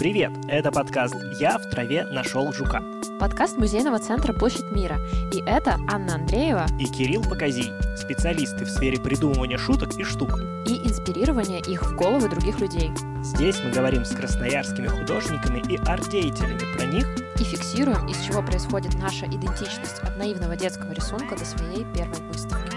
Привет! 0.00 0.32
Это 0.48 0.72
подкаст 0.72 1.14
«Я 1.38 1.58
в 1.58 1.68
траве 1.68 2.06
нашел 2.06 2.50
жука». 2.54 2.82
Подкаст 3.20 3.58
музейного 3.58 3.98
центра 3.98 4.32
«Площадь 4.32 4.70
мира». 4.70 4.98
И 5.30 5.42
это 5.44 5.78
Анна 5.92 6.14
Андреева 6.14 6.64
И 6.80 6.86
Кирилл 6.86 7.22
Показий, 7.22 7.70
специалисты 7.98 8.64
в 8.64 8.70
сфере 8.70 8.98
придумывания 8.98 9.58
шуток 9.58 9.98
и 9.98 10.02
штук. 10.02 10.40
и 10.66 10.88
инспирирование 10.88 11.60
их 11.60 11.82
в 11.82 11.96
головы 11.96 12.30
других 12.30 12.60
людей. 12.60 12.90
Здесь 13.22 13.60
мы 13.62 13.72
говорим 13.72 14.06
с 14.06 14.12
красноярскими 14.12 14.86
художниками 14.86 15.62
и 15.70 15.76
арт-деятелями 15.76 16.74
про 16.78 16.86
них 16.86 17.06
И 17.38 17.44
фиксируем, 17.44 18.06
из 18.06 18.22
чего 18.22 18.40
происходит 18.40 18.94
наша 18.94 19.26
идентичность 19.26 20.00
от 20.00 20.16
наивного 20.16 20.56
детского 20.56 20.92
рисунка 20.92 21.36
до 21.36 21.44
своей 21.44 21.84
первой 21.84 22.22
выставки. 22.32 22.69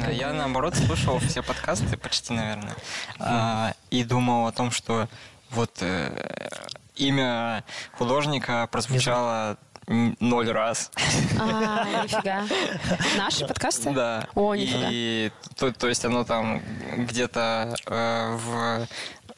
Блин, 0.00 0.08
а 0.08 0.12
я 0.12 0.32
наоборот 0.32 0.74
слушал 0.76 1.18
все 1.18 1.42
подкасты, 1.42 1.96
почти, 1.96 2.32
наверное, 2.32 2.74
а, 3.18 3.74
и 3.90 4.02
думал 4.02 4.46
о 4.46 4.52
том, 4.52 4.70
что 4.70 5.08
вот 5.50 5.70
э, 5.82 6.10
имя 6.96 7.64
художника 7.92 8.68
прозвучало 8.70 9.58
ноль 9.86 10.50
раз. 10.50 10.90
А, 11.38 12.02
нифига. 12.04 12.44
Наши 13.18 13.46
подкасты? 13.46 13.90
Да. 13.90 14.26
О, 14.34 14.54
нифига. 14.54 14.88
И 14.90 15.32
то, 15.56 15.72
то 15.72 15.88
есть 15.88 16.04
оно 16.04 16.24
там 16.24 16.62
где-то 16.96 17.74
э, 17.86 18.36
в 18.36 18.86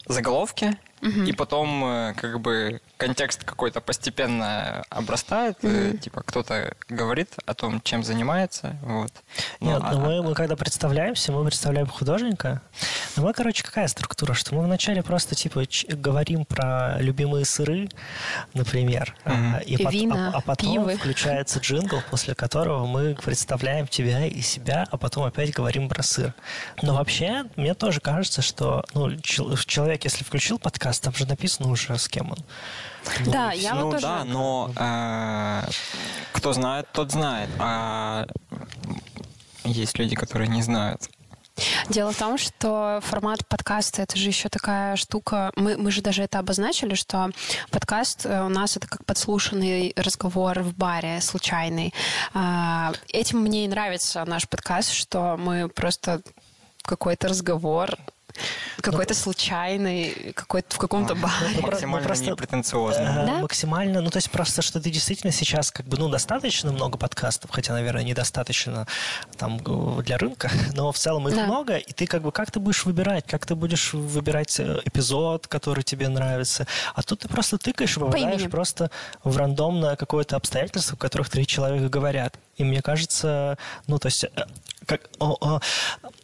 заголовке, 0.07 0.77
и 1.03 1.31
потом 1.33 1.83
э, 1.85 2.13
как 2.15 2.39
бы 2.39 2.79
контекст 2.97 3.43
какой-то 3.43 3.81
постепенно 3.81 4.83
обрастает, 4.89 5.57
э, 5.63 5.97
типа 5.97 6.21
кто-то 6.23 6.75
говорит 6.87 7.29
о 7.45 7.53
том, 7.53 7.81
чем 7.81 8.03
занимается, 8.03 8.77
вот. 8.81 9.11
Нет, 9.59 9.79
Ну, 9.81 9.91
ну 9.91 9.97
а- 9.97 9.99
мы, 9.99 10.23
мы 10.23 10.33
когда 10.33 10.55
представляемся, 10.55 11.31
мы 11.31 11.43
представляем 11.45 11.87
художника. 11.87 12.61
Ну, 13.15 13.23
мы, 13.23 13.33
короче, 13.33 13.63
какая 13.63 13.87
структура? 13.87 14.33
Что 14.33 14.55
мы 14.55 14.63
вначале 14.63 15.03
просто, 15.03 15.35
типа, 15.35 15.65
ч- 15.65 15.87
говорим 15.87 16.45
про 16.45 16.97
любимые 16.99 17.45
сыры, 17.45 17.89
например, 18.53 19.15
а, 19.25 19.59
и 19.59 19.77
пот- 19.77 19.91
Вина, 19.93 20.31
а, 20.33 20.37
а 20.37 20.41
потом 20.41 20.73
пивы. 20.73 20.95
включается 20.97 21.59
джингл, 21.59 22.01
после 22.09 22.35
которого 22.35 22.85
мы 22.85 23.15
представляем 23.15 23.87
тебя 23.87 24.25
и 24.25 24.41
себя, 24.41 24.85
а 24.91 24.97
потом 24.97 25.23
опять 25.23 25.51
говорим 25.51 25.89
про 25.89 26.03
сыр. 26.03 26.33
Но 26.81 26.95
вообще, 26.95 27.45
мне 27.55 27.73
тоже 27.73 27.99
кажется, 27.99 28.41
что 28.41 28.83
ну, 28.93 29.15
чел- 29.21 29.55
человек, 29.57 30.03
если 30.03 30.23
включил 30.23 30.59
подкаст, 30.59 30.92
там 30.99 31.13
же 31.13 31.27
написано 31.27 31.69
уже, 31.69 31.97
с 31.97 32.07
кем 32.07 32.31
он. 32.31 32.37
Ну, 33.25 33.31
Да, 33.31 33.53
и 33.53 33.59
я 33.59 33.75
ну 33.75 33.85
вот 33.85 33.91
тоже... 33.93 34.07
да, 34.07 34.23
но 34.23 34.71
э, 34.75 35.69
кто 36.31 36.53
знает, 36.53 36.87
тот 36.91 37.11
знает. 37.11 37.49
А 37.59 38.25
есть 39.63 39.97
люди, 39.97 40.15
которые 40.15 40.47
не 40.47 40.61
знают. 40.61 41.09
Дело 41.89 42.11
в 42.11 42.17
том, 42.17 42.37
что 42.37 42.99
формат 43.03 43.47
подкаста 43.47 44.01
это 44.01 44.17
же 44.17 44.27
еще 44.27 44.49
такая 44.49 44.95
штука. 44.95 45.51
Мы, 45.55 45.77
мы 45.77 45.91
же 45.91 46.01
даже 46.01 46.23
это 46.23 46.39
обозначили, 46.39 46.95
что 46.95 47.29
подкаст 47.69 48.25
э, 48.25 48.43
у 48.43 48.49
нас 48.49 48.75
это 48.75 48.87
как 48.87 49.05
подслушанный 49.05 49.93
разговор 49.95 50.61
в 50.61 50.75
баре 50.75 51.21
случайный. 51.21 51.93
А, 52.33 52.93
Этим 53.09 53.39
мне 53.39 53.65
и 53.65 53.67
нравится 53.67 54.25
наш 54.25 54.49
подкаст, 54.49 54.91
что 54.91 55.37
мы 55.37 55.69
просто 55.69 56.21
какой-то 56.81 57.27
разговор 57.27 57.97
какой-то 58.83 59.13
случайный, 59.13 60.33
какой-то 60.35 60.75
в 60.75 60.77
каком-то 60.77 61.15
баре. 61.15 61.61
Максимально 61.61 62.05
просто- 62.07 62.25
непретенциозно. 62.25 63.01
Э, 63.23 63.25
Да? 63.25 63.37
Максимально, 63.39 64.01
ну 64.01 64.09
то 64.09 64.17
есть 64.17 64.29
просто, 64.29 64.61
что 64.61 64.79
ты 64.79 64.91
действительно 64.91 65.31
сейчас 65.33 65.71
как 65.71 65.85
бы, 65.87 65.97
ну 65.97 66.09
достаточно 66.09 66.71
много 66.71 66.97
подкастов, 66.97 67.49
хотя, 67.51 67.73
наверное, 67.73 68.03
недостаточно 68.03 68.85
там 69.37 69.57
для 70.03 70.17
рынка, 70.17 70.51
но 70.73 70.91
в 70.91 70.97
целом 70.97 71.27
их 71.27 71.35
Да. 71.35 71.45
много, 71.45 71.77
и 71.77 71.91
ты 71.93 72.05
как 72.05 72.21
бы, 72.21 72.31
как 72.31 72.51
ты 72.51 72.59
будешь 72.59 72.85
выбирать, 72.85 73.25
как 73.25 73.45
ты 73.45 73.55
будешь 73.55 73.93
выбирать 73.93 74.59
э, 74.59 74.79
эпизод, 74.85 75.47
который 75.47 75.83
тебе 75.83 76.09
нравится, 76.09 76.67
а 76.93 77.01
тут 77.03 77.19
ты 77.21 77.27
просто 77.29 77.57
тыкаешь 77.57 77.97
и 77.97 77.99
попадаешь 77.99 78.49
просто 78.51 78.91
в 79.23 79.37
рандомное 79.37 79.95
какое-то 79.95 80.35
обстоятельство, 80.35 80.95
в 80.95 80.99
которых 80.99 81.29
три 81.29 81.47
человека 81.47 81.89
говорят. 81.89 82.35
И 82.57 82.63
мне 82.63 82.81
кажется, 82.81 83.57
ну 83.87 83.97
то 83.97 84.07
есть... 84.07 84.25
э, 84.25 84.29
Как, 84.85 85.01
о- 85.19 85.37
о, 85.39 85.59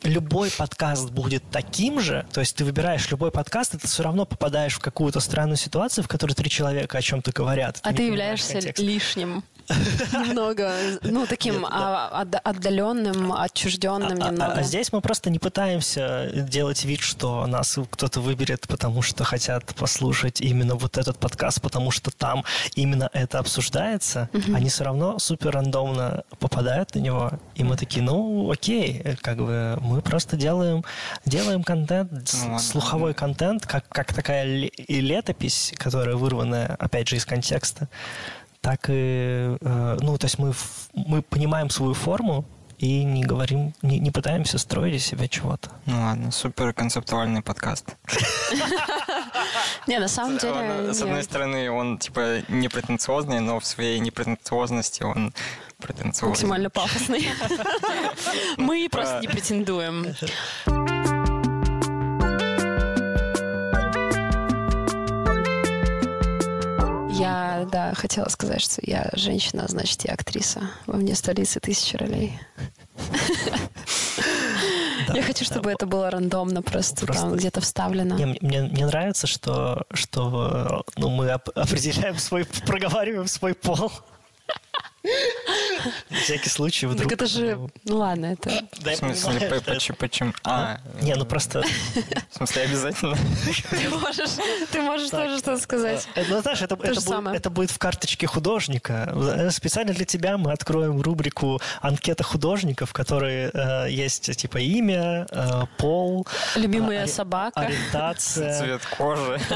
любой 0.03 0.51
подкаст 0.51 1.09
будет 1.11 1.43
таким 1.49 2.01
же, 2.01 2.25
то 2.33 2.41
есть 2.41 2.48
ты 2.55 2.65
выбираешь 2.65 3.09
любой 3.11 3.31
подкаст, 3.31 3.75
и 3.75 3.77
ты 3.77 3.87
все 3.87 4.03
равно 4.03 4.25
попадаешь 4.25 4.73
в 4.75 4.79
какую-то 4.79 5.19
странную 5.19 5.57
ситуацию, 5.57 6.03
в 6.03 6.07
которой 6.07 6.33
три 6.33 6.49
человека 6.49 6.97
о 6.97 7.01
чем-то 7.01 7.31
говорят. 7.31 7.79
А 7.83 7.89
ты 7.89 7.97
понимаешь 7.97 8.41
являешься 8.41 8.81
лишним. 8.81 9.43
Немного, 9.69 10.71
ну, 11.03 11.25
таким 11.27 11.65
а, 11.65 12.09
отда- 12.21 12.39
отдаленным, 12.39 13.31
отчужденным 13.33 14.21
А- 14.21 14.25
а- 14.27 14.31
немного. 14.31 14.53
А, 14.53 14.63
здесь 14.63 14.91
мы 14.91 15.01
просто 15.01 15.29
не 15.29 15.39
пытаемся 15.39 16.29
делать 16.33 16.83
вид, 16.85 17.01
что 17.01 17.45
нас 17.47 17.77
кто-то 17.89 18.21
выберет, 18.21 18.67
потому 18.67 19.01
что 19.01 19.23
хотят 19.23 19.65
послушать 19.75 20.41
именно 20.41 20.75
вот 20.75 20.97
этот 20.97 21.17
подкаст, 21.17 21.61
потому 21.61 21.91
что 21.91 22.11
там 22.11 22.43
именно 22.75 23.09
это 23.13 23.39
обсуждается. 23.39 24.29
Они 24.53 24.69
все 24.69 24.83
равно 24.83 25.19
супер 25.19 25.51
рандомно 25.51 26.23
попадают 26.39 26.95
на 26.95 26.99
него, 26.99 27.31
и 27.55 27.63
мы 27.63 27.77
такие, 27.77 28.03
ну 28.03 28.49
окей, 28.51 29.03
как 29.21 29.37
бы 29.37 29.77
мы 29.81 30.01
просто 30.01 30.37
делаем, 30.37 30.83
делаем 31.25 31.63
контент, 31.63 32.11
Ну, 32.45 32.59
слуховой 32.59 33.13
контент, 33.13 33.65
как, 33.65 33.87
как 33.89 34.13
такая 34.13 34.45
и 34.47 35.01
летопись, 35.01 35.73
которая 35.77 36.15
вырванная, 36.15 36.75
опять 36.79 37.07
же, 37.07 37.15
из 37.17 37.25
контекста 37.25 37.87
так 38.61 38.89
и, 38.89 39.57
э, 39.59 39.97
ну, 40.01 40.17
то 40.17 40.25
есть 40.25 40.39
мы, 40.39 40.53
мы 40.93 41.21
понимаем 41.21 41.69
свою 41.69 41.93
форму 41.93 42.45
и 42.79 43.03
не 43.03 43.23
говорим, 43.23 43.73
не, 43.81 43.99
не 43.99 44.09
пытаемся 44.09 44.57
строить 44.57 44.95
из 44.95 45.05
себя 45.05 45.27
чего-то. 45.27 45.69
Ну 45.85 45.99
ладно, 46.01 46.31
супер 46.31 46.73
концептуальный 46.73 47.41
подкаст. 47.41 47.97
Не, 49.87 49.99
на 49.99 50.07
самом 50.07 50.37
деле... 50.37 50.53
Ладно, 50.53 50.93
С 50.93 51.01
одной 51.01 51.23
стороны, 51.23 51.69
он 51.71 51.97
типа 51.97 52.43
непретенциозный, 52.47 53.39
но 53.41 53.59
в 53.59 53.65
своей 53.65 53.99
непретенциозности 53.99 55.03
он 55.03 55.33
претенциозный. 55.79 56.29
Максимально 56.29 56.69
пафосный. 56.69 57.27
Мы 58.57 58.87
просто 58.89 59.19
не 59.21 59.27
претендуем. 59.27 60.15
Я, 67.21 67.67
да, 67.71 67.93
хотела 67.93 68.27
сказать, 68.29 68.61
что 68.61 68.81
я 68.85 69.09
женщина, 69.13 69.65
а 69.65 69.67
значит, 69.67 70.05
я 70.05 70.13
актриса. 70.13 70.69
Во 70.85 70.95
мне 70.97 71.15
столицы 71.15 71.59
тысячи 71.59 71.95
ролей. 71.95 72.39
Я 75.13 75.23
хочу, 75.23 75.43
чтобы 75.45 75.71
это 75.71 75.85
было 75.87 76.09
рандомно, 76.11 76.61
просто 76.61 77.05
Просто- 77.05 77.23
там 77.23 77.35
где-то 77.35 77.61
вставлено. 77.61 78.15
Не, 78.15 78.37
мне, 78.41 78.61
нравится, 78.85 79.25
что, 79.27 79.85
что 79.93 80.83
э, 80.85 80.99
ну, 80.99 81.09
мы 81.09 81.33
оп- 81.33 81.49
определяем 81.55 82.17
свой, 82.19 82.45
проговариваем 82.65 83.27
свой 83.27 83.53
пол. 83.55 83.91
На 86.09 86.17
всякий 86.19 86.49
случай 86.49 86.85
вдруг. 86.87 87.03
Так 87.03 87.11
это 87.13 87.25
же... 87.25 87.57
Ну 87.85 87.97
ладно, 87.97 88.25
это... 88.27 88.51
Да, 88.81 88.91
В 88.91 88.95
смысле, 88.95 89.39
понимаю, 89.39 89.61
почему? 89.65 89.97
почему? 89.97 90.33
А, 90.43 90.79
Не, 91.01 91.15
ну 91.15 91.25
просто... 91.25 91.61
в 92.31 92.35
смысле, 92.35 92.63
обязательно? 92.63 93.15
Ты 93.69 93.89
можешь, 93.89 94.29
ты 94.71 94.81
можешь 94.81 95.09
тоже 95.09 95.37
что-то 95.37 95.61
сказать. 95.61 96.07
Э, 96.15 96.25
Ну, 96.27 96.41
знаешь, 96.41 96.61
это, 96.61 96.75
То 96.75 96.83
это 96.83 96.93
будет, 96.95 97.03
самое. 97.07 97.37
это 97.37 97.49
будет 97.49 97.71
в 97.71 97.77
карточке 97.77 98.27
художника. 98.27 99.09
Э, 99.15 99.51
Специально 99.51 99.93
для 99.93 100.05
тебя 100.05 100.37
мы 100.37 100.51
откроем 100.51 100.99
рубрику 101.01 101.61
«Анкета 101.81 102.23
художников», 102.23 102.89
в 102.89 102.93
которой 102.93 103.49
э, 103.53 103.87
есть 103.89 104.35
типа 104.35 104.57
имя, 104.57 105.27
э, 105.31 105.61
пол, 105.77 106.27
Любимая 106.55 107.05
а, 107.05 107.07
собака. 107.07 107.59
ориентация. 107.61 108.59
Цвет 108.59 108.81
кожи. 108.97 109.39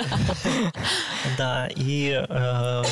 Да, 1.37 1.67
и 1.75 2.25
э, 2.29 2.83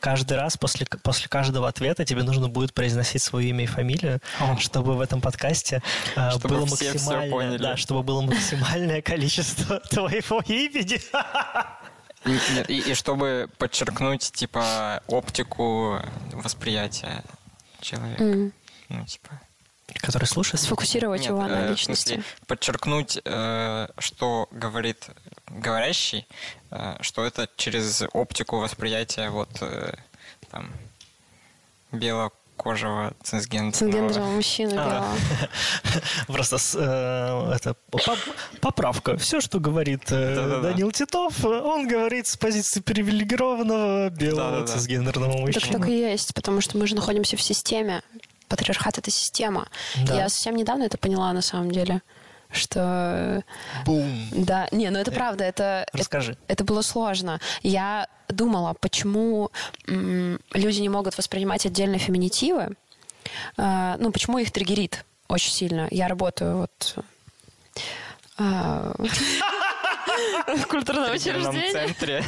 каждый 0.00 0.36
раз 0.36 0.56
после, 0.56 0.86
после 1.02 1.28
каждого 1.28 1.68
ответа 1.68 1.85
тебе 1.94 2.22
нужно 2.22 2.48
будет 2.48 2.74
произносить 2.74 3.22
свое 3.22 3.50
имя 3.50 3.64
и 3.64 3.66
фамилию, 3.66 4.20
О. 4.40 4.56
чтобы 4.58 4.96
в 4.96 5.00
этом 5.00 5.20
подкасте 5.20 5.82
э, 6.16 6.30
Чтобы 6.30 6.48
было 6.48 6.66
максимальное, 6.66 7.58
да, 7.58 7.76
чтобы 7.76 8.02
было 8.02 8.22
максимальное 8.22 9.02
количество 9.02 9.80
твоего 9.90 10.42
имени. 10.46 11.00
Нет, 12.24 12.70
и, 12.70 12.78
и 12.78 12.94
чтобы 12.94 13.48
подчеркнуть, 13.58 14.32
типа, 14.32 15.02
оптику 15.06 16.00
восприятия 16.32 17.22
человека. 17.80 18.22
М. 18.22 18.52
Ну, 18.88 19.04
типа... 19.04 19.40
Который 20.00 20.24
слушает. 20.24 20.60
Сфокусировать 20.60 21.20
Нет, 21.20 21.30
его 21.30 21.42
э, 21.42 21.48
на 21.48 21.70
личности. 21.70 22.14
смысле, 22.14 22.24
подчеркнуть, 22.48 23.18
э, 23.24 23.88
что 23.98 24.48
говорит 24.50 25.08
говорящий, 25.48 26.26
э, 26.70 26.96
что 27.00 27.24
это 27.24 27.48
через 27.56 28.02
оптику 28.12 28.58
восприятия 28.58 29.30
вот 29.30 29.50
э, 29.60 29.94
там 30.50 30.70
белокожего 31.92 33.14
цисгендерного. 33.22 33.72
Цисгендерного 33.72 34.30
мужчины, 34.30 34.74
А. 34.76 35.14
да. 35.14 35.48
Просто 36.26 36.56
э, 36.74 37.52
это 37.54 37.74
поп- 37.90 38.18
поправка. 38.60 39.16
Все, 39.16 39.40
что 39.40 39.60
говорит 39.60 40.04
э. 40.10 40.60
Данил 40.62 40.90
Титов, 40.92 41.44
он 41.44 41.86
говорит 41.88 42.26
с 42.26 42.36
позиции 42.36 42.80
привилегированного 42.80 44.10
белого 44.10 44.66
цисгендерного 44.66 45.32
Так 45.34 45.40
мужчины. 45.42 45.78
так 45.78 45.88
и 45.88 45.98
есть, 45.98 46.34
потому 46.34 46.60
что 46.60 46.78
мы 46.78 46.86
же 46.86 46.94
находимся 46.94 47.36
в 47.36 47.42
системе. 47.42 48.02
Патриархат– 48.48 48.96
это 48.98 49.10
система. 49.10 49.68
Я 49.96 50.28
совсем 50.28 50.54
недавно 50.56 50.84
это 50.84 50.96
поняла, 50.98 51.32
на 51.32 51.42
самом 51.42 51.72
деле, 51.72 52.00
что 52.56 53.44
Бум. 53.84 54.28
Да, 54.32 54.68
не, 54.72 54.90
ну 54.90 54.98
это 54.98 55.12
правда, 55.12 55.44
это... 55.44 55.86
Расскажи. 55.92 56.32
Это, 56.32 56.40
это 56.48 56.64
было 56.64 56.82
сложно. 56.82 57.40
Я 57.62 58.08
думала, 58.28 58.74
почему 58.80 59.50
м, 59.86 60.40
люди 60.52 60.80
не 60.80 60.88
могут 60.88 61.16
воспринимать 61.16 61.66
отдельно 61.66 61.98
феминитивы, 61.98 62.76
э, 63.56 63.96
ну, 63.98 64.10
почему 64.12 64.38
их 64.38 64.50
триггерит 64.50 65.04
очень 65.28 65.52
сильно. 65.52 65.88
Я 65.90 66.08
работаю 66.08 66.58
вот... 66.58 66.96
Э, 68.38 68.94
в 70.56 70.66
культурном 70.66 71.10
В 71.10 71.14
учреждении. 71.14 71.72
центре 71.72 72.22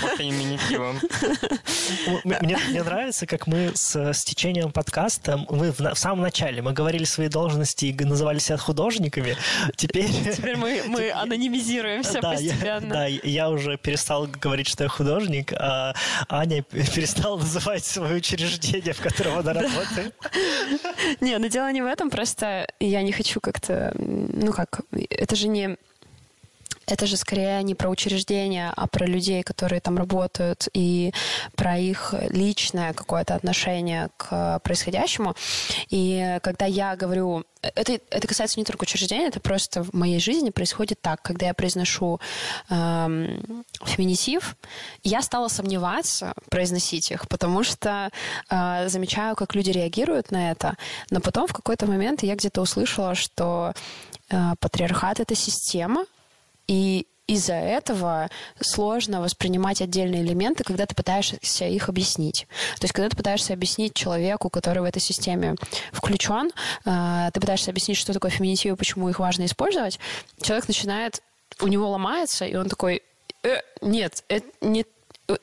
по 0.00 0.08
феминитивам. 0.16 1.00
Мне, 2.24 2.58
мне 2.68 2.82
нравится, 2.82 3.26
как 3.26 3.46
мы 3.46 3.72
с, 3.74 3.94
с 3.96 4.24
течением 4.24 4.72
подкаста, 4.72 5.38
мы 5.48 5.72
в, 5.72 5.80
в 5.80 5.98
самом 5.98 6.22
начале, 6.22 6.62
мы 6.62 6.72
говорили 6.72 7.04
свои 7.04 7.28
должности 7.28 7.86
и 7.86 8.04
называли 8.04 8.38
себя 8.38 8.56
художниками, 8.56 9.36
теперь... 9.76 10.10
Теперь 10.34 10.56
мы, 10.56 10.82
мы 10.86 11.10
анонимизируемся 11.12 12.20
Да, 12.20 12.34
я, 12.34 12.50
постепенно. 12.50 12.88
да, 12.94 13.06
я 13.06 13.50
уже 13.50 13.76
перестал 13.76 14.26
говорить, 14.26 14.66
что 14.68 14.84
я 14.84 14.88
художник, 14.88 15.52
а 15.52 15.94
Аня 16.28 16.62
перестала 16.62 17.36
называть 17.38 17.84
свое 17.84 18.16
учреждение, 18.16 18.92
в 18.92 19.00
котором 19.00 19.38
она 19.38 19.52
работает. 19.52 20.14
Не, 21.20 21.38
но 21.38 21.46
дело 21.48 21.70
не 21.72 21.82
в 21.82 21.86
этом, 21.86 22.10
просто 22.10 22.66
я 22.80 23.02
не 23.02 23.12
хочу 23.12 23.40
как-то, 23.40 23.92
ну 23.96 24.52
как, 24.52 24.80
это 25.10 25.36
же 25.36 25.48
не 25.48 25.76
это 26.86 27.06
же 27.06 27.16
скорее 27.16 27.62
не 27.62 27.74
про 27.74 27.88
учреждения, 27.88 28.72
а 28.76 28.86
про 28.86 29.06
людей, 29.06 29.42
которые 29.42 29.80
там 29.80 29.96
работают, 29.98 30.68
и 30.72 31.12
про 31.56 31.78
их 31.78 32.14
личное 32.30 32.92
какое-то 32.92 33.34
отношение 33.34 34.08
к 34.16 34.60
происходящему. 34.60 35.34
И 35.90 36.38
когда 36.42 36.66
я 36.66 36.96
говорю... 36.96 37.44
Это, 37.62 37.98
это 38.10 38.28
касается 38.28 38.60
не 38.60 38.64
только 38.64 38.82
учреждения, 38.82 39.28
это 39.28 39.40
просто 39.40 39.82
в 39.82 39.94
моей 39.94 40.20
жизни 40.20 40.50
происходит 40.50 41.00
так. 41.00 41.22
Когда 41.22 41.46
я 41.46 41.54
произношу 41.54 42.20
эм, 42.68 43.64
феминитив, 43.84 44.56
я 45.02 45.22
стала 45.22 45.48
сомневаться 45.48 46.34
произносить 46.50 47.10
их, 47.10 47.26
потому 47.26 47.64
что 47.64 48.10
э, 48.50 48.88
замечаю, 48.88 49.34
как 49.34 49.54
люди 49.54 49.70
реагируют 49.70 50.30
на 50.30 50.50
это. 50.50 50.76
Но 51.10 51.20
потом 51.20 51.46
в 51.46 51.54
какой-то 51.54 51.86
момент 51.86 52.22
я 52.22 52.34
где-то 52.34 52.60
услышала, 52.60 53.14
что 53.14 53.72
э, 54.28 54.52
патриархат— 54.60 55.20
это 55.20 55.34
система, 55.34 56.04
и 56.66 57.06
из-за 57.26 57.54
этого 57.54 58.28
сложно 58.60 59.20
воспринимать 59.20 59.80
отдельные 59.80 60.22
элементы, 60.22 60.62
когда 60.62 60.84
ты 60.84 60.94
пытаешься 60.94 61.64
их 61.64 61.88
объяснить. 61.88 62.46
То 62.78 62.84
есть, 62.84 62.92
когда 62.92 63.08
ты 63.08 63.16
пытаешься 63.16 63.54
объяснить 63.54 63.94
человеку, 63.94 64.50
который 64.50 64.80
в 64.80 64.84
этой 64.84 65.00
системе 65.00 65.56
включен, 65.92 66.50
э, 66.84 67.30
ты 67.32 67.40
пытаешься 67.40 67.70
объяснить, 67.70 67.96
что 67.96 68.12
такое 68.12 68.30
феминитив 68.30 68.74
и 68.74 68.76
почему 68.76 69.08
их 69.08 69.18
важно 69.20 69.46
использовать, 69.46 69.98
человек 70.42 70.68
начинает, 70.68 71.22
у 71.60 71.66
него 71.66 71.88
ломается, 71.88 72.44
и 72.44 72.54
он 72.56 72.68
такой, 72.68 73.02
«Э, 73.42 73.56
нет, 73.80 74.22
это 74.28 74.46
не 74.60 74.84
э, 75.28 75.36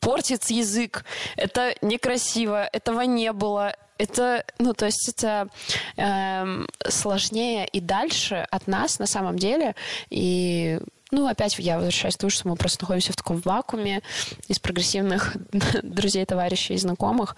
портится 0.00 0.52
язык, 0.52 1.04
это 1.36 1.74
некрасиво, 1.82 2.64
этого 2.72 3.02
не 3.02 3.32
было, 3.32 3.76
это, 3.98 4.44
ну, 4.58 4.72
то 4.74 4.86
есть 4.86 5.08
это 5.08 5.48
эм, 5.96 6.68
сложнее 6.88 7.66
и 7.66 7.80
дальше 7.80 8.46
от 8.50 8.66
нас 8.66 8.98
на 8.98 9.06
самом 9.06 9.38
деле. 9.38 9.74
И, 10.08 10.78
ну, 11.10 11.26
опять 11.26 11.58
я 11.58 11.76
возвращаюсь 11.76 12.16
к 12.16 12.20
тому, 12.20 12.30
что 12.30 12.48
мы 12.48 12.56
просто 12.56 12.82
находимся 12.84 13.12
в 13.12 13.16
таком 13.16 13.40
вакууме 13.40 14.02
из 14.46 14.58
прогрессивных 14.58 15.36
друзей, 15.82 16.24
товарищей 16.24 16.74
и 16.74 16.78
знакомых. 16.78 17.36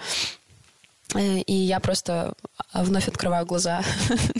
Э, 1.14 1.38
И 1.38 1.54
я 1.54 1.80
просто 1.80 2.34
вновь 2.72 3.08
открываю 3.08 3.46
глаза 3.46 3.82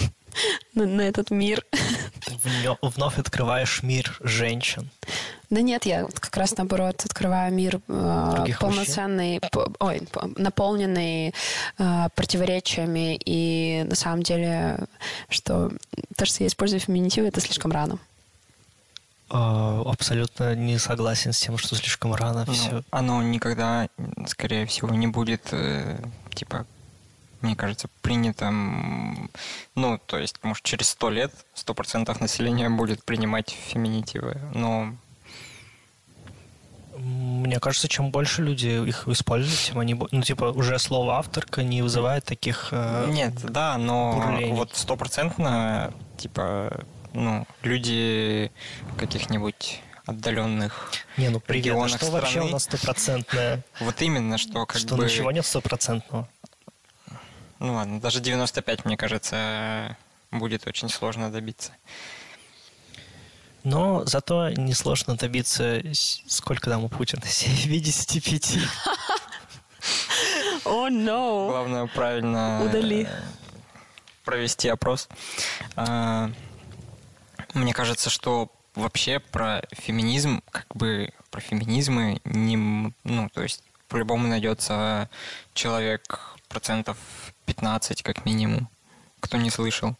на, 0.75 1.01
этот 1.01 1.31
мир. 1.31 1.65
Вновь 2.81 3.19
открываешь 3.19 3.83
мир 3.83 4.19
женщин. 4.21 4.91
Да 5.51 5.63
нет, 5.63 5.85
я 5.85 6.05
вот 6.05 6.21
как 6.21 6.37
раз 6.37 6.57
наоборот 6.57 7.03
открываю 7.05 7.53
мир 7.53 7.81
э, 7.89 8.45
полноценный, 8.61 9.41
по- 9.51 9.69
ой, 9.81 10.01
по- 10.13 10.31
наполненный 10.37 11.35
э, 11.79 12.09
противоречиями, 12.15 13.17
и 13.25 13.83
на 13.89 13.97
самом 13.97 14.23
деле, 14.23 14.79
что 15.29 15.73
то, 16.17 16.25
что 16.25 16.45
я 16.45 16.47
использую 16.47 16.79
феминитив, 16.79 17.25
это 17.25 17.41
слишком 17.41 17.73
рано. 17.73 17.99
Э, 19.29 19.83
Абсолютно 19.87 20.55
не 20.55 20.79
согласен 20.79 21.33
с 21.33 21.41
тем, 21.41 21.59
что 21.59 21.75
слишком 21.75 22.15
рано 22.15 22.45
Ну, 22.47 22.53
все. 22.53 22.83
оно 22.91 23.21
никогда, 23.23 23.89
скорее 24.29 24.67
всего, 24.67 24.91
не 24.91 25.09
будет, 25.09 25.49
э, 25.53 25.99
типа, 26.33 26.65
мне 27.41 27.57
кажется, 27.57 27.89
принятым, 28.03 29.31
ну, 29.75 29.99
то 30.07 30.17
есть, 30.19 30.37
может, 30.43 30.63
через 30.63 30.91
сто 30.91 31.11
лет 31.11 31.33
сто 31.55 31.75
процентов 31.75 32.21
населения 32.21 32.69
будет 32.71 33.03
принимать 33.05 33.51
феминитивы, 33.51 34.41
но 34.55 34.95
Мне 37.01 37.59
кажется, 37.61 37.89
чем 37.89 38.11
больше 38.11 38.43
люди 38.43 38.67
их 38.87 39.09
используют, 39.09 39.59
тем 39.61 39.79
они... 39.79 39.95
Ну, 39.95 40.23
типа, 40.23 40.45
уже 40.45 40.79
слово 40.79 41.15
«авторка» 41.17 41.63
не 41.63 41.81
вызывает 41.83 42.25
таких... 42.25 42.69
э, 42.73 43.07
Нет, 43.09 43.35
да, 43.43 43.79
но 43.79 44.13
бурлений. 44.23 44.53
вот 44.53 44.77
стопроцентно, 44.77 45.95
типа, 46.19 46.85
ну, 47.15 47.47
люди 47.63 48.53
каких-нибудь 48.99 49.81
отдаленных. 50.05 50.91
Не, 51.17 51.29
ну 51.31 51.41
привет, 51.41 51.75
а 51.77 51.89
что 51.89 52.11
вообще 52.11 52.41
у 52.41 52.43
страны. 52.43 52.51
нас 52.53 52.65
стопроцентное? 52.65 53.63
Вот 53.81 54.03
именно, 54.03 54.37
что 54.39 54.67
как 54.67 54.79
Что 54.79 54.97
бы... 54.97 55.05
ничего 55.05 55.31
нет 55.31 55.47
стопроцентного? 55.47 56.29
Ну 57.61 57.75
ладно, 57.75 58.01
даже 58.01 58.21
95, 58.21 58.85
мне 58.85 58.97
кажется, 58.97 59.97
будет 60.31 60.67
очень 60.67 60.89
сложно 60.89 61.31
добиться. 61.31 61.73
Но 63.65 64.05
зато 64.07 64.51
несложно 64.51 65.17
добиться... 65.17 65.83
Сколько 66.27 66.71
там 66.71 66.85
у 66.85 66.89
Путина? 66.89 67.23
75. 67.27 68.59
О, 70.65 70.87
oh, 70.87 70.91
no! 70.91 71.49
Главное 71.49 71.87
правильно 71.87 72.63
Удали. 72.65 73.05
э, 73.05 73.23
провести 74.25 74.69
опрос. 74.69 75.09
А, 75.77 76.31
Мне 77.55 77.73
кажется, 77.73 78.11
что 78.11 78.51
вообще 78.75 79.19
про 79.21 79.63
феминизм, 79.73 80.43
как 80.51 80.67
бы 80.75 81.13
про 81.31 81.41
феминизмы 81.41 82.21
не, 82.25 82.57
ну, 83.05 83.29
то 83.33 83.43
есть 83.43 83.63
по-любому 83.89 84.29
найдется 84.29 85.09
человек 85.55 86.21
процентов 86.49 86.99
15 87.47 88.03
как 88.03 88.25
минимум, 88.25 88.69
кто 89.21 89.39
не 89.39 89.51
слышал, 89.51 89.97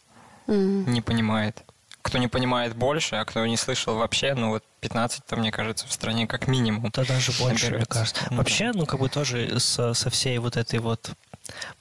М. 0.47 0.91
не 0.91 1.01
понимает. 1.01 1.63
Кто 2.11 2.17
не 2.17 2.27
понимает 2.27 2.75
больше, 2.75 3.15
а 3.15 3.23
кто 3.23 3.45
не 3.45 3.55
слышал 3.55 3.95
вообще, 3.95 4.33
ну 4.33 4.49
вот 4.49 4.65
15-то, 4.81 5.37
мне 5.37 5.49
кажется, 5.49 5.87
в 5.87 5.93
стране 5.93 6.27
как 6.27 6.45
минимум. 6.45 6.91
Да 6.93 7.05
даже 7.05 7.31
больше, 7.31 7.67
мне 7.67 7.71
наберется. 7.77 7.99
кажется. 7.99 8.27
Ну, 8.29 8.35
Вообще, 8.35 8.71
ну, 8.73 8.85
как 8.85 8.99
бы 8.99 9.07
тоже 9.07 9.61
со, 9.61 9.93
со 9.93 10.09
всей 10.09 10.37
вот 10.39 10.57
этой 10.57 10.79
вот 10.79 11.11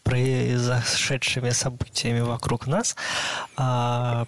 произошедшими 0.05 1.51
событиями 1.51 2.21
вокруг 2.21 2.69
нас, 2.69 2.95
а, 3.57 4.25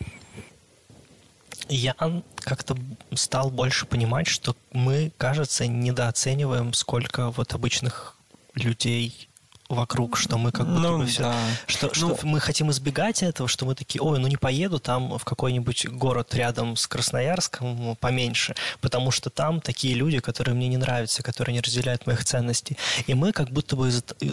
я 1.69 1.95
как-то 2.41 2.77
стал 3.15 3.53
больше 3.53 3.87
понимать, 3.87 4.27
что 4.27 4.57
мы, 4.73 5.13
кажется, 5.19 5.69
недооцениваем, 5.69 6.73
сколько 6.73 7.31
вот 7.31 7.55
обычных 7.55 8.17
людей 8.55 9.29
вокруг, 9.75 10.17
что 10.17 10.39
мы 10.39 10.53
как 10.53 10.67
будто 10.67 10.81
Ну, 10.81 10.99
бы 10.99 11.07
все... 11.07 11.23
да. 11.23 11.37
Что, 11.67 11.93
что 11.95 12.07
Ну, 12.09 12.19
мы 12.23 12.41
хотим 12.41 12.71
избегать 12.71 13.23
этого, 13.23 13.49
что 13.49 13.67
мы 13.67 13.75
такие, 13.75 14.01
ой, 14.03 14.19
ну 14.19 14.27
не 14.29 14.37
поеду 14.37 14.79
там 14.79 15.19
в 15.19 15.25
какой-нибудь 15.25 15.89
город 15.89 16.35
рядом 16.35 16.77
с 16.77 16.87
Красноярском 16.87 17.97
поменьше, 17.97 18.55
потому 18.81 19.11
что 19.11 19.31
там 19.31 19.61
такие 19.61 19.95
люди, 19.95 20.21
которые 20.21 20.55
мне 20.55 20.69
не 20.69 20.77
нравятся, 20.77 21.23
которые 21.23 21.55
не 21.55 21.61
разделяют 21.61 22.07
моих 22.07 22.25
ценностей. 22.25 22.77
И 23.07 23.15
мы 23.15 23.33
как 23.33 23.51
будто 23.51 23.77
бы 23.77 23.91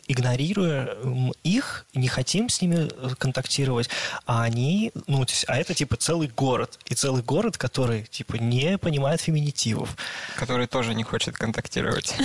игнорируя 0.07 0.95
их, 1.43 1.85
не 1.93 2.07
хотим 2.07 2.49
с 2.49 2.61
ними 2.61 2.89
э, 2.91 3.09
контактировать, 3.17 3.89
а 4.25 4.43
они, 4.43 4.91
ну, 5.07 5.25
то 5.25 5.31
есть, 5.31 5.45
а 5.47 5.55
это 5.57 5.73
типа 5.73 5.95
целый 5.97 6.27
город. 6.27 6.79
И 6.85 6.95
целый 6.95 7.21
город, 7.23 7.57
который 7.57 8.03
типа 8.03 8.35
не 8.35 8.77
понимает 8.77 9.21
феминитивов. 9.21 9.95
который 10.35 10.67
тоже 10.67 10.93
не 10.93 11.03
хочет 11.03 11.35
контактировать. 11.37 12.15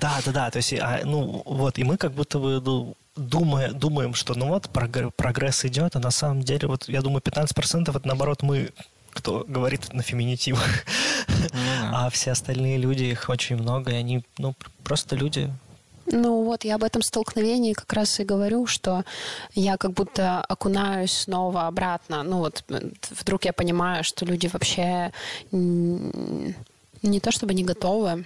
Да, 0.00 0.20
да, 0.24 0.32
да. 0.32 0.50
То 0.50 0.58
есть, 0.58 0.72
а, 0.74 1.00
ну, 1.04 1.42
вот, 1.44 1.78
и 1.78 1.84
мы 1.84 1.96
как 1.96 2.12
будто 2.12 2.38
бы 2.38 2.60
ну, 2.64 2.96
думая, 3.16 3.72
думаем, 3.72 4.14
что 4.14 4.34
ну 4.34 4.48
вот 4.48 4.66
прогр- 4.72 5.12
прогресс 5.14 5.64
идет, 5.64 5.96
а 5.96 6.00
на 6.00 6.10
самом 6.10 6.42
деле, 6.42 6.68
вот 6.68 6.88
я 6.88 7.02
думаю, 7.02 7.20
15% 7.20 7.90
это 7.90 8.06
наоборот 8.06 8.42
мы, 8.42 8.70
кто 9.10 9.44
говорит 9.46 9.92
на 9.92 10.02
феминитивах. 10.02 10.84
Ну. 11.52 11.90
А 11.92 12.10
все 12.10 12.32
остальные 12.32 12.78
люди, 12.78 13.04
их 13.04 13.28
очень 13.28 13.56
много, 13.56 13.92
и 13.92 13.94
они, 13.94 14.24
ну, 14.38 14.54
просто 14.82 15.14
люди. 15.14 15.50
Ну 16.06 16.44
вот, 16.44 16.64
я 16.64 16.74
об 16.74 16.84
этом 16.84 17.02
столкновении 17.02 17.72
как 17.72 17.92
раз 17.92 18.20
и 18.20 18.24
говорю, 18.24 18.66
что 18.66 19.04
я 19.54 19.76
как 19.76 19.92
будто 19.92 20.40
окунаюсь 20.40 21.12
снова 21.12 21.66
обратно. 21.66 22.22
Ну 22.22 22.38
вот, 22.38 22.64
вдруг 23.10 23.44
я 23.44 23.52
понимаю, 23.52 24.04
что 24.04 24.26
люди 24.26 24.48
вообще 24.52 25.12
не 25.50 27.20
то 27.20 27.30
чтобы 27.30 27.54
не 27.54 27.64
готовы, 27.64 28.24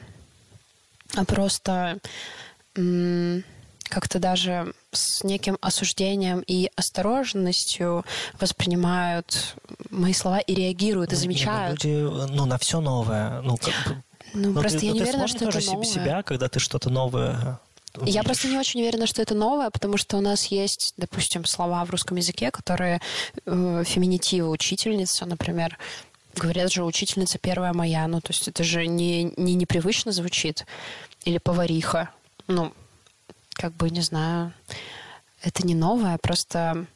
а 1.15 1.25
просто 1.25 1.99
как-то 3.89 4.19
даже 4.19 4.73
с 4.93 5.25
неким 5.25 5.59
осуждением 5.61 6.41
и 6.47 6.71
осторожностью 6.77 8.05
воспринимают 8.41 9.55
мои 9.91 10.13
слова 10.13 10.39
и 10.39 10.55
реагируют, 10.55 11.13
и 11.13 11.17
Ну, 11.17 11.21
не, 11.23 11.27
ну, 11.29 11.33
замечают. 11.35 11.85
люди, 11.85 12.33
ну, 12.33 12.47
на 12.47 12.59
все 12.59 12.81
новое. 12.81 13.41
Ну, 13.43 13.57
как 13.57 13.75
Ну, 14.35 14.53
ну, 14.53 14.61
просто 14.61 14.79
ты, 14.81 14.87
я 14.87 14.93
ну, 14.93 14.99
не 14.99 15.01
ты 15.05 15.09
уверена, 15.11 15.29
что 15.29 15.45
это 15.49 15.61
новое. 15.71 15.85
себя, 15.85 16.23
когда 16.23 16.49
ты 16.49 16.59
что-то 16.61 16.91
новое 16.91 17.61
Я 17.95 18.01
увидишь. 18.03 18.25
просто 18.25 18.49
не 18.49 18.59
очень 18.59 18.81
уверена, 18.81 19.07
что 19.07 19.23
это 19.23 19.35
новое, 19.35 19.71
потому 19.71 19.97
что 19.97 20.17
у 20.17 20.21
нас 20.21 20.47
есть, 20.47 20.95
допустим, 20.97 21.45
слова 21.45 21.85
в 21.85 21.91
русском 21.91 22.17
языке, 22.17 22.51
которые 22.51 23.01
э, 23.47 23.83
феминитивы 23.87 24.49
учительница, 24.51 25.27
например, 25.27 25.79
говорят 26.37 26.71
же 26.73 26.85
учительница 26.85 27.39
первая 27.39 27.73
моя, 27.73 28.07
ну 28.07 28.21
то 28.21 28.29
есть 28.33 28.47
это 28.49 28.63
же 28.63 28.87
не, 28.87 29.33
не 29.37 29.55
непривычно 29.55 30.13
звучит. 30.13 30.67
Или 31.25 31.39
повариха. 31.39 32.11
Ну, 32.47 32.73
как 33.59 33.73
бы, 33.75 33.91
не 33.91 34.01
знаю, 34.01 34.53
это 35.43 35.67
не 35.67 35.75
новое, 35.75 36.17
просто 36.19 36.87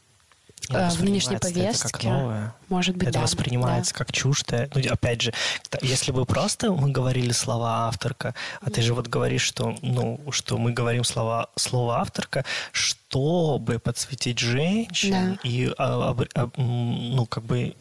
э, 0.70 0.90
в 0.90 1.02
нынешней 1.02 1.36
воспринимается 1.36 1.86
это 1.86 1.92
как 1.92 2.00
повестке, 2.00 2.08
новое. 2.08 2.54
может 2.68 2.96
быть, 2.96 3.08
это 3.08 3.18
да. 3.18 3.22
воспринимается 3.22 3.94
как 3.94 4.12
чуждое. 4.12 4.70
Ну, 4.74 4.80
опять 4.90 5.20
же, 5.22 5.34
если 5.82 6.12
бы 6.12 6.24
просто 6.24 6.72
мы 6.72 6.90
говорили 6.92 7.32
слова 7.32 7.88
авторка, 7.88 8.34
а 8.60 8.70
ты 8.70 8.80
же 8.80 8.94
вот 8.94 9.08
говоришь, 9.08 9.42
что, 9.42 9.76
ну, 9.82 10.20
что 10.30 10.56
мы 10.56 10.72
говорим 10.72 11.04
слова, 11.04 11.48
слово 11.56 11.98
авторка, 11.98 12.44
чтобы 12.70 13.80
подсветить 13.80 14.38
женщин 14.38 15.38
Да. 15.42 15.48
и, 15.48 15.72
а, 15.78 16.16
м, 16.56 17.16
ну, 17.16 17.26
как 17.26 17.42
бы 17.42 17.74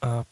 а, 0.00 0.24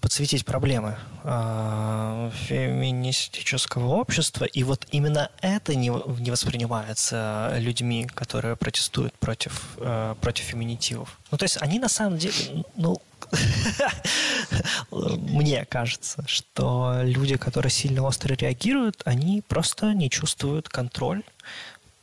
подсветить 0.00 0.44
проблемы 0.44 0.96
а, 1.24 2.30
феминистического 2.46 3.94
общества, 3.94 4.44
и 4.44 4.62
вот 4.62 4.86
именно 4.90 5.30
это 5.40 5.74
не, 5.74 5.90
воспринимается 5.90 7.54
людьми, 7.58 8.06
которые 8.06 8.56
протестуют 8.56 9.12
против, 9.14 9.76
э, 9.78 10.14
против 10.20 10.44
феминитивов. 10.44 11.18
Ну, 11.30 11.38
то 11.38 11.44
есть 11.44 11.58
они 11.60 11.78
на 11.78 11.88
самом 11.88 12.18
деле, 12.18 12.64
ну, 12.76 13.00
мне 14.90 15.64
кажется, 15.66 16.24
что 16.26 17.00
люди, 17.02 17.36
которые 17.36 17.70
сильно 17.70 18.02
остро 18.02 18.34
реагируют, 18.34 19.02
они 19.04 19.42
просто 19.46 19.92
не 19.92 20.10
чувствуют 20.10 20.68
контроль 20.68 21.22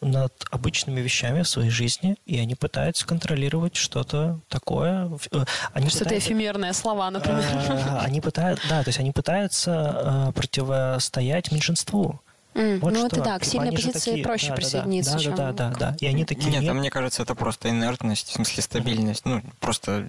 над 0.01 0.31
обычными 0.51 0.99
вещами 1.01 1.41
в 1.41 1.47
своей 1.49 1.69
жизни, 1.71 2.17
и 2.25 2.37
они 2.39 2.53
пытаются 2.55 3.05
контролировать 3.05 3.75
что-то 3.75 4.39
такое. 4.47 5.09
Э, 5.31 5.43
Они 5.73 5.89
Что-то 5.89 6.05
пытаются- 6.05 6.29
эфемерное 6.29 6.73
слова, 6.73 7.09
например. 7.09 7.43
Э, 7.69 7.97
Они 8.05 8.21
пытаются, 8.21 8.67
да, 8.69 8.83
то 8.83 8.89
есть 8.89 8.99
они 8.99 9.11
пытаются 9.11 10.27
э, 10.29 10.31
противостоять 10.33 11.51
меньшинству. 11.51 12.21
М, 12.53 12.79
Вот 12.79 12.93
ну, 12.93 12.99
что. 12.99 13.07
это 13.07 13.21
да, 13.23 13.37
к 13.39 13.41
Типа, 13.43 13.51
сильной 13.51 13.67
они 13.69 13.77
же 13.77 13.87
позиции 13.87 14.09
такие, 14.11 14.23
проще 14.25 14.47
да, 14.47 14.49
да, 14.49 14.55
да, 14.55 14.61
присоединиться, 14.61 15.11
да, 15.13 15.19
чем... 15.19 15.35
да, 15.35 15.51
да, 15.53 15.69
да, 15.69 15.75
да. 15.91 15.95
И 15.99 16.05
они 16.07 16.25
такие, 16.25 16.51
Нет, 16.51 16.61
нет, 16.61 16.71
а 16.71 16.73
мне 16.73 16.89
кажется, 16.89 17.21
это 17.23 17.35
просто 17.35 17.69
инертность, 17.69 18.29
в 18.29 18.33
смысле 18.33 18.63
стабильность. 18.63 19.25
Ну, 19.25 19.41
просто 19.59 20.07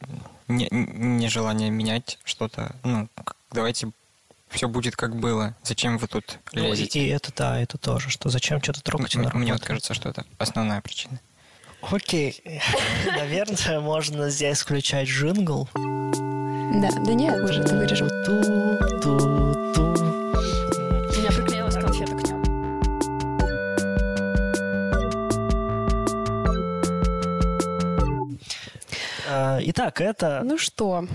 не- 0.48 0.68
нежелание 0.70 1.70
менять 1.70 2.18
что-то. 2.24 2.74
Ну, 2.84 3.08
к- 3.24 3.34
давайте 3.52 3.90
все 4.50 4.68
будет 4.68 4.96
как 4.96 5.16
было. 5.16 5.54
Зачем 5.62 5.98
вы 5.98 6.06
тут 6.08 6.38
Ну, 6.52 6.62
и, 6.64 6.66
лезете? 6.68 7.00
и 7.00 7.08
это 7.08 7.32
да, 7.36 7.60
это 7.60 7.78
тоже, 7.78 8.10
что 8.10 8.28
зачем 8.28 8.62
что-то 8.62 8.82
трогать 8.82 9.14
М- 9.16 9.30
Мне 9.34 9.52
вот 9.52 9.62
кажется, 9.62 9.94
что 9.94 10.08
это 10.08 10.24
основная 10.38 10.80
причина. 10.80 11.20
Окей, 11.82 12.42
наверное, 13.06 13.80
можно 13.80 14.30
здесь 14.30 14.60
включать 14.60 15.08
джингл. 15.08 15.68
Да, 15.74 16.90
да 16.90 17.14
нет, 17.14 17.40
мы 17.42 17.52
же 17.52 17.62
это 17.62 17.76
вырежем. 17.76 18.08
Итак, 29.30 30.00
это 30.00 30.40
Ну 30.44 30.56
что, 30.56 31.06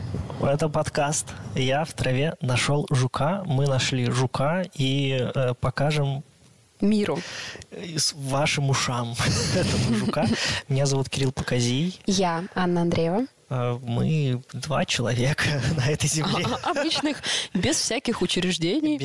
Это 0.41 0.69
подкаст. 0.69 1.27
Я 1.55 1.83
в 1.83 1.93
траве 1.93 2.35
нашел 2.41 2.85
жука. 2.91 3.43
Мы 3.45 3.65
нашли 3.65 4.05
жука 4.11 4.63
и 4.75 5.31
э, 5.33 5.53
покажем 5.59 6.23
миру. 6.79 7.19
э, 7.71 7.97
с 7.97 8.13
вашим 8.13 8.69
ушам 8.69 9.15
этого 9.55 9.95
жука. 9.95 10.25
Меня 10.67 10.85
зовут 10.85 11.09
Кирилл 11.09 11.31
Показий. 11.31 11.99
Я, 12.05 12.43
Анна 12.53 12.81
Андреева. 12.81 13.25
Э, 13.49 13.79
Мы 13.81 14.43
два 14.53 14.85
человека 14.85 15.45
на 15.77 15.89
этой 15.89 16.07
земле. 16.07 16.45
Обычных, 16.63 17.17
без 17.55 17.77
всяких 17.77 18.21
учреждений. 18.21 18.97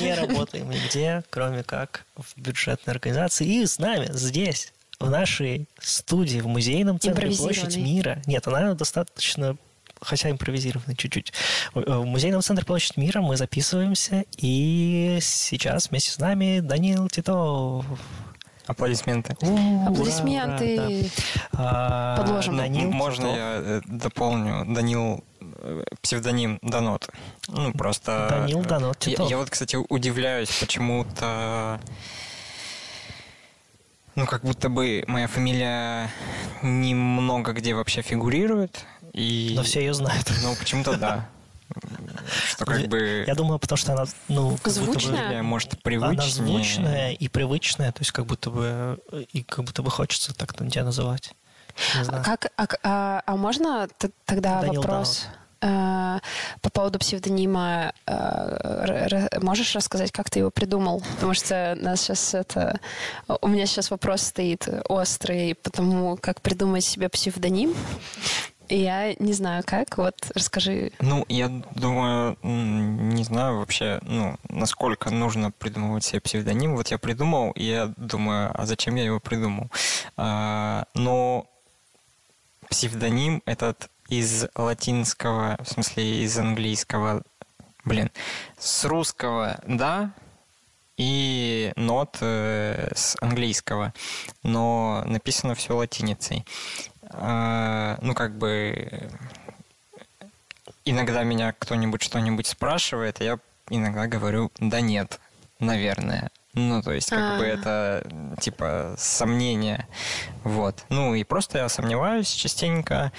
Не 0.00 0.14
работаем 0.14 0.70
нигде, 0.70 1.24
кроме 1.30 1.64
как 1.64 2.04
в 2.16 2.38
бюджетной 2.40 2.92
организации. 2.94 3.46
И 3.46 3.66
с 3.66 3.78
нами 3.80 4.08
здесь, 4.12 4.72
в 5.00 5.10
нашей 5.10 5.68
студии, 5.80 6.38
в 6.40 6.46
музейном 6.46 7.00
центре 7.00 7.30
Площадь 7.30 7.76
мира. 7.76 8.22
Нет, 8.26 8.46
она 8.46 8.74
достаточно 8.74 9.56
хотя 10.00 10.30
импровизированная 10.30 10.96
чуть-чуть. 10.96 11.32
В 11.72 11.80
в 11.80 12.04
музейном 12.04 12.42
центре 12.42 12.64
Площадь 12.64 12.96
мира 12.96 13.20
мы 13.20 13.36
записываемся, 13.36 14.24
и 14.36 15.18
сейчас 15.20 15.90
вместе 15.90 16.10
с 16.10 16.18
нами 16.18 16.60
Данил 16.60 17.08
Титов. 17.08 17.84
Аплодисменты. 18.66 19.36
У, 19.42 19.46
ура, 19.46 19.90
Аплодисменты. 19.90 20.74
ура, 20.78 20.88
да. 20.88 21.08
А, 21.52 22.16
Подложим. 22.16 22.56
Данил 22.56 22.90
Можно 22.90 23.24
Титов. 23.24 23.36
я 23.36 23.54
э, 23.56 23.80
дополню? 23.84 24.74
Данил, 24.74 25.22
э, 25.40 25.84
псевдоним 26.00 26.58
Донот. 26.62 27.10
Ну, 27.48 27.72
просто... 27.72 28.26
Данил 28.30 28.62
э, 28.62 28.64
Донот 28.64 28.96
Я, 29.04 29.12
Титов. 29.12 29.30
я 29.30 29.36
вот, 29.36 29.50
кстати, 29.50 29.76
удивляюсь, 29.76 30.50
почему-то... 30.60 31.78
Ну, 34.16 34.26
как 34.26 34.42
будто 34.42 34.68
бы 34.68 35.04
моя 35.06 35.26
фамилия 35.26 36.10
немного 36.62 37.52
где 37.52 37.74
вообще 37.74 38.02
фигурирует. 38.02 38.84
И... 39.12 39.52
Но 39.56 39.62
все 39.62 39.80
ее 39.80 39.94
знают. 39.94 40.30
Ну, 40.42 40.54
почему-то 40.56 40.96
да. 40.96 41.28
Что 42.48 42.64
как 42.64 42.86
бы... 42.88 43.24
Я 43.26 43.34
думаю, 43.34 43.58
потому 43.58 43.76
что 43.76 43.92
она, 43.92 44.04
ну, 44.28 44.56
как 44.62 44.72
будто 44.74 45.08
бы- 45.08 45.42
может, 45.42 45.82
привычнее. 45.82 46.18
Она 46.20 46.28
звучная 46.28 47.12
и 47.12 47.28
привычная, 47.28 47.90
то 47.92 48.00
есть 48.00 48.12
как 48.12 48.26
будто 48.26 48.50
бы 48.50 48.98
и 49.32 49.42
как 49.42 49.64
будто 49.64 49.82
бы 49.82 49.90
хочется 49.90 50.34
так 50.34 50.54
тебя 50.54 50.84
называть. 50.84 51.32
Не 51.96 52.04
знаю. 52.04 52.24
Как, 52.24 52.52
а, 52.56 52.66
а- 52.82 53.22
а 53.26 53.36
можно 53.36 53.88
тогда 54.24 54.60
Данил 54.60 54.82
вопрос 54.82 55.26
э, 55.26 55.36
по 55.64 56.70
поводу 56.70 56.98
псевдонима? 56.98 57.92
э, 58.06 59.40
можешь 59.40 59.74
рассказать, 59.74 60.12
как 60.12 60.30
ты 60.30 60.40
его 60.40 60.50
придумал? 60.50 61.02
Потому 61.14 61.34
что 61.34 61.76
нас 61.80 62.02
сейчас 62.02 62.34
это... 62.34 62.80
У 63.40 63.48
меня 63.48 63.66
сейчас 63.66 63.90
вопрос 63.90 64.22
стоит 64.22 64.68
острый, 64.88 65.54
потому 65.54 66.16
как 66.16 66.40
придумать 66.40 66.84
себе 66.84 67.08
псевдоним. 67.08 67.74
Я 68.68 69.14
не 69.18 69.32
знаю, 69.32 69.62
как. 69.66 69.98
Вот 69.98 70.14
расскажи. 70.34 70.92
Ну, 71.00 71.24
я 71.28 71.48
думаю, 71.48 72.38
не 72.42 73.24
знаю 73.24 73.58
вообще, 73.58 73.98
ну, 74.02 74.36
насколько 74.48 75.10
нужно 75.10 75.50
придумывать 75.50 76.04
себе 76.04 76.20
псевдоним. 76.20 76.76
Вот 76.76 76.88
я 76.88 76.98
придумал, 76.98 77.50
и 77.52 77.64
я 77.64 77.92
думаю, 77.96 78.50
а 78.54 78.66
зачем 78.66 78.94
я 78.94 79.04
его 79.04 79.20
придумал? 79.20 79.70
А, 80.16 80.86
но 80.94 81.46
псевдоним 82.70 83.42
этот 83.44 83.90
из 84.08 84.46
латинского, 84.54 85.56
в 85.62 85.68
смысле 85.68 86.22
из 86.24 86.38
английского, 86.38 87.22
блин, 87.84 88.10
с 88.58 88.84
русского, 88.84 89.60
да, 89.66 90.12
и 90.96 91.72
нот 91.76 92.18
э, 92.20 92.92
с 92.94 93.16
английского, 93.20 93.92
но 94.42 95.02
написано 95.06 95.54
все 95.54 95.74
латиницей. 95.74 96.44
А, 97.10 97.98
ну, 98.00 98.14
как 98.14 98.36
бы 98.38 99.10
иногда 100.84 101.22
меня 101.24 101.52
кто-нибудь 101.58 102.02
что-нибудь 102.02 102.46
спрашивает, 102.46 103.20
и 103.20 103.24
я 103.24 103.38
иногда 103.70 104.06
говорю, 104.06 104.50
да 104.58 104.80
нет, 104.80 105.20
наверное. 105.58 106.30
Ну, 106.52 106.82
то 106.82 106.92
есть, 106.92 107.10
как 107.10 107.18
А. 107.18 107.38
бы 107.38 107.44
это, 107.44 108.06
типа, 108.40 108.94
сомнение. 108.96 109.88
Вот. 110.44 110.84
Ну, 110.88 111.14
и 111.14 111.24
просто 111.24 111.58
я 111.58 111.68
сомневаюсь 111.68 112.28
частенько. 112.30 113.10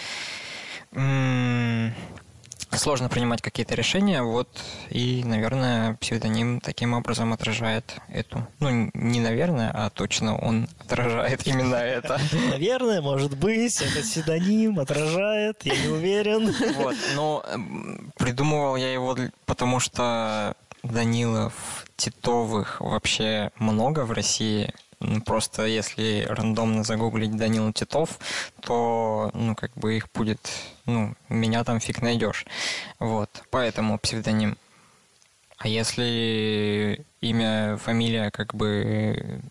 Сложно 2.71 3.07
принимать 3.07 3.41
какие-то 3.41 3.73
решения, 3.73 4.21
вот, 4.21 4.49
и, 4.89 5.23
наверное, 5.23 5.95
псевдоним 5.95 6.59
таким 6.59 6.93
образом 6.93 7.31
отражает 7.31 7.95
эту. 8.09 8.45
Ну, 8.59 8.91
не 8.93 9.21
наверное, 9.21 9.71
а 9.73 9.89
точно 9.89 10.37
он 10.37 10.67
отражает 10.79 11.47
именно 11.47 11.75
это. 11.75 12.19
Наверное, 12.49 13.01
может 13.01 13.37
быть, 13.37 13.81
этот 13.81 14.03
псевдоним 14.03 14.79
отражает, 14.79 15.61
я 15.63 15.77
не 15.77 15.87
уверен. 15.87 16.53
Вот, 16.75 16.95
но 17.15 17.45
эм, 17.47 18.11
придумывал 18.17 18.75
я 18.75 18.91
его 18.91 19.15
потому 19.45 19.79
что 19.79 20.55
Данилов, 20.83 21.85
Титовых 21.95 22.81
вообще 22.81 23.51
много 23.57 24.01
в 24.01 24.11
России. 24.11 24.73
Ну, 24.99 25.21
Просто 25.21 25.65
если 25.65 26.25
рандомно 26.27 26.83
загуглить 26.83 27.35
Данила 27.35 27.71
Титов, 27.73 28.19
то, 28.61 29.29
ну, 29.33 29.55
как 29.55 29.71
бы 29.75 29.97
их 29.97 30.09
будет, 30.13 30.39
ну, 30.85 31.15
меня 31.29 31.63
там 31.63 31.79
фиг 31.79 32.01
найдешь. 32.01 32.45
Вот, 32.99 33.43
поэтому 33.49 33.97
псевдоним. 33.99 34.57
А 35.57 35.67
если 35.67 37.05
имя, 37.21 37.77
фамилия, 37.77 38.29
как 38.29 38.53
бы 38.53 39.41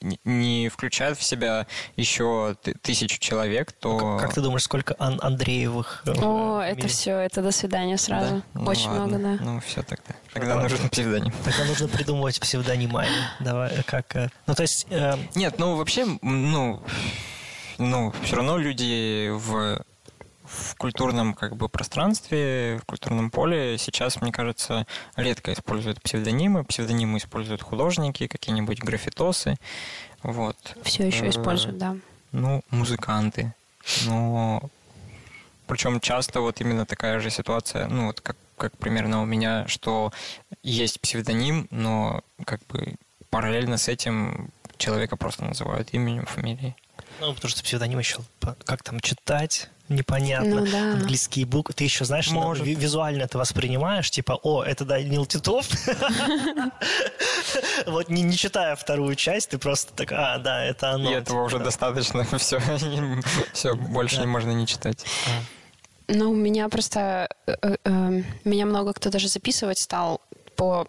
не- 0.00 0.18
не 0.24 0.68
включает 0.68 1.18
в 1.18 1.22
себя 1.22 1.66
еще 1.96 2.56
ты- 2.62 2.74
тысячу 2.74 3.18
человек, 3.20 3.72
то... 3.72 3.98
Как, 4.16 4.20
как 4.28 4.34
ты 4.34 4.40
думаешь, 4.40 4.62
сколько 4.62 4.96
Ан- 4.98 5.20
Андреевых? 5.22 6.02
э, 6.06 6.12
О, 6.22 6.60
это 6.60 6.88
все, 6.88 7.12
это 7.18 7.42
до 7.42 7.52
свидания 7.52 7.98
сразу. 7.98 8.36
Да? 8.36 8.42
Ну 8.60 8.64
Очень 8.70 8.88
ладно. 8.88 9.18
много, 9.18 9.38
да. 9.38 9.44
Ну, 9.44 9.60
все 9.60 9.82
тогда. 9.82 10.14
Тогда 10.32 10.54
Ладно. 10.56 10.68
нужен 10.70 10.88
псевдоним. 10.88 11.32
Тогда 11.44 11.64
нужно 11.66 11.88
придумывать 11.88 12.40
псевдоним. 12.40 12.92
Давай, 13.40 13.70
э, 13.70 13.82
как... 13.84 14.16
э, 14.16 14.28
Ну, 14.46 14.54
то 14.54 14.62
есть... 14.62 14.86
э, 14.90 15.14
Нет, 15.34 15.58
ну 15.58 15.76
вообще, 15.76 16.06
ну, 16.22 16.82
ну, 17.78 18.12
все 18.22 18.36
равно 18.36 18.56
люди 18.58 19.28
в, 19.30 19.82
в 20.46 20.76
культурном 20.76 21.34
как 21.34 21.56
бы 21.56 21.68
пространстве, 21.68 22.78
в 22.82 22.86
культурном 22.86 23.30
поле 23.30 23.78
сейчас, 23.78 24.20
мне 24.20 24.32
кажется, 24.32 24.86
редко 25.16 25.52
используют 25.52 26.00
псевдонимы. 26.02 26.64
Псевдонимы 26.64 27.18
используют 27.18 27.62
художники, 27.62 28.26
какие-нибудь 28.26 28.80
граффитосы. 28.80 29.56
Вот. 30.22 30.56
Все 30.82 31.06
еще 31.06 31.26
Э, 31.26 31.30
используют, 31.30 31.78
да. 31.78 31.96
Ну, 32.32 32.62
музыканты. 32.70 33.54
Но 34.06 34.62
причем 35.66 36.00
часто 36.00 36.40
вот 36.40 36.60
именно 36.60 36.86
такая 36.86 37.20
же 37.20 37.30
ситуация, 37.30 37.88
ну 37.88 38.06
вот 38.06 38.20
как, 38.20 38.36
как 38.56 38.76
примерно 38.78 39.22
у 39.22 39.24
меня, 39.24 39.66
что 39.68 40.12
есть 40.62 41.00
псевдоним, 41.00 41.66
но 41.70 42.22
как 42.44 42.60
бы 42.66 42.94
параллельно 43.30 43.76
с 43.76 43.88
этим 43.88 44.50
человека 44.76 45.16
просто 45.16 45.44
называют 45.44 45.88
именем, 45.92 46.26
фамилией. 46.26 46.76
Ну, 47.20 47.32
потому 47.34 47.50
что 47.50 47.62
псевдоним 47.62 47.98
еще... 47.98 48.18
Как 48.64 48.82
там 48.82 49.00
читать? 49.00 49.68
Непонятно. 49.88 50.60
Ну 50.60 50.66
да. 50.66 50.92
Английские 50.94 51.46
буквы. 51.46 51.72
Ты 51.72 51.84
еще, 51.84 52.04
знаешь, 52.04 52.30
ну, 52.30 52.40
Может. 52.42 52.66
ви- 52.66 52.74
визуально 52.74 53.22
это 53.22 53.38
воспринимаешь, 53.38 54.10
типа, 54.10 54.38
о, 54.42 54.62
это 54.64 54.84
Данил 54.84 55.26
Титов. 55.26 55.68
Вот 57.86 58.08
не, 58.08 58.36
читая 58.36 58.74
вторую 58.76 59.14
часть, 59.14 59.50
ты 59.50 59.58
просто 59.58 59.92
так, 59.94 60.12
а, 60.12 60.38
да, 60.38 60.64
это 60.64 60.90
оно. 60.90 61.10
И 61.10 61.14
этого 61.14 61.24
Типа, 61.24 61.36
уже 61.46 61.58
да. 61.58 61.64
достаточно, 61.64 62.24
все, 62.38 62.60
все, 63.52 63.74
больше 63.74 64.20
не 64.20 64.26
можно 64.26 64.50
не 64.50 64.66
читать. 64.66 65.04
Ну, 66.08 66.30
у 66.30 66.34
меня 66.34 66.68
просто... 66.68 67.28
э, 67.46 67.54
э, 67.62 67.76
э, 67.84 68.22
меня 68.44 68.66
много 68.66 68.92
кто 68.92 69.10
даже 69.10 69.28
записывать 69.28 69.78
стал 69.78 70.20
по 70.56 70.88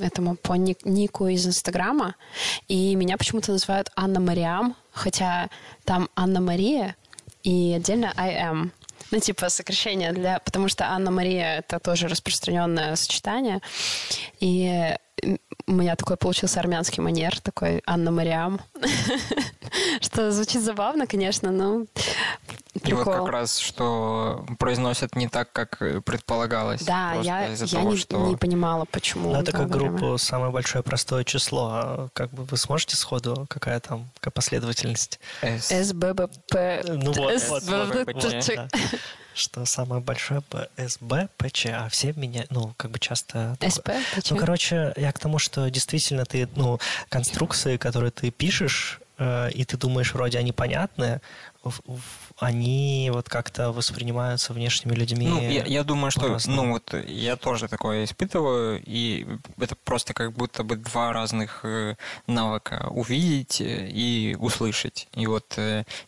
этому 0.00 0.36
по 0.36 0.54
ник- 0.54 0.84
нику 0.84 1.28
из 1.28 1.46
Инстаграма, 1.46 2.14
и 2.68 2.94
меня 2.96 3.16
почему-то 3.16 3.52
называют 3.52 3.90
Анна 3.96 4.20
Мариам, 4.20 4.76
хотя 4.92 5.48
там 5.84 6.08
Анна 6.16 6.40
Мария 6.40 6.96
и 7.42 7.74
отдельно 7.76 8.12
I 8.16 8.34
am. 8.34 8.70
Ну, 9.10 9.20
типа 9.20 9.48
сокращение 9.48 10.12
для... 10.12 10.38
Потому 10.40 10.68
что 10.68 10.86
Анна 10.86 11.10
Мария— 11.10 11.58
это 11.58 11.78
тоже 11.78 12.08
распространенное 12.08 12.96
сочетание. 12.96 13.60
И 14.40 14.96
у 15.66 15.72
меня 15.72 15.96
такой 15.96 16.16
получился 16.16 16.60
армянский 16.60 17.02
манер, 17.02 17.40
такой 17.40 17.82
Анна 17.86 18.10
Мариам. 18.10 18.60
Что 20.00 20.30
звучит 20.30 20.62
забавно, 20.62 21.06
конечно, 21.06 21.50
но 21.50 21.82
И 21.82 21.86
вот 22.74 22.82
прикол. 22.82 23.04
как 23.04 23.28
раз, 23.28 23.58
что 23.58 24.44
произносят 24.58 25.16
не 25.16 25.28
так, 25.28 25.52
как 25.52 25.78
предполагалось. 26.04 26.82
Да, 26.82 27.14
я, 27.22 27.46
я 27.46 27.66
того, 27.66 27.92
не, 27.92 27.96
что... 27.96 28.18
не 28.26 28.36
понимала, 28.36 28.84
почему. 28.84 29.32
Ну, 29.32 29.40
это 29.40 29.52
как 29.52 29.68
время. 29.68 29.90
группу 29.90 30.18
«Самое 30.18 30.52
большое 30.52 30.84
простое 30.84 31.24
число». 31.24 31.70
А 31.72 32.08
Как 32.12 32.30
бы 32.30 32.44
вы 32.44 32.56
сможете 32.56 32.96
сходу, 32.96 33.46
какая 33.48 33.80
там 33.80 34.08
какая 34.20 34.30
последовательность? 34.30 35.18
С. 35.42 35.70
СББП. 35.70 36.54
Ну 36.86 37.12
вот, 37.12 37.42
вот. 37.48 37.62
Что 39.34 39.64
самое 39.64 40.00
большое 40.00 40.42
СБ, 40.76 41.28
ПЧ, 41.36 41.66
а 41.66 41.88
все 41.88 42.12
меня, 42.12 42.44
ну, 42.50 42.72
как 42.76 42.92
бы 42.92 43.00
часто... 43.00 43.56
СП? 43.68 43.90
Ну, 44.30 44.36
короче, 44.36 44.92
я 44.96 45.10
к 45.10 45.18
тому, 45.18 45.40
что 45.44 45.70
действительно 45.70 46.24
ты, 46.24 46.48
ну, 46.56 46.78
конструкции, 47.08 47.76
которые 47.76 48.10
ты 48.10 48.30
пишешь, 48.30 49.00
э, 49.18 49.50
и 49.52 49.64
ты 49.64 49.76
думаешь, 49.76 50.14
вроде 50.14 50.38
они 50.38 50.52
понятны, 50.52 51.20
они 52.38 53.10
вот 53.12 53.28
как-то 53.28 53.72
воспринимаются 53.72 54.52
внешними 54.52 54.94
людьми. 54.94 55.26
Ну, 55.28 55.40
я, 55.40 55.64
я 55.64 55.82
думаю, 55.84 56.10
что, 56.10 56.38
ну, 56.46 56.72
вот 56.72 56.92
я 57.06 57.36
тоже 57.36 57.68
такое 57.68 58.04
испытываю, 58.04 58.82
и 58.84 59.26
это 59.58 59.74
просто 59.76 60.12
как 60.12 60.32
будто 60.32 60.62
бы 60.62 60.76
два 60.76 61.12
разных 61.12 61.60
э, 61.64 61.96
навыка– 62.26 62.88
увидеть 62.90 63.60
э, 63.60 63.88
и 63.88 64.36
услышать. 64.38 65.08
И 65.14 65.26
вот 65.26 65.58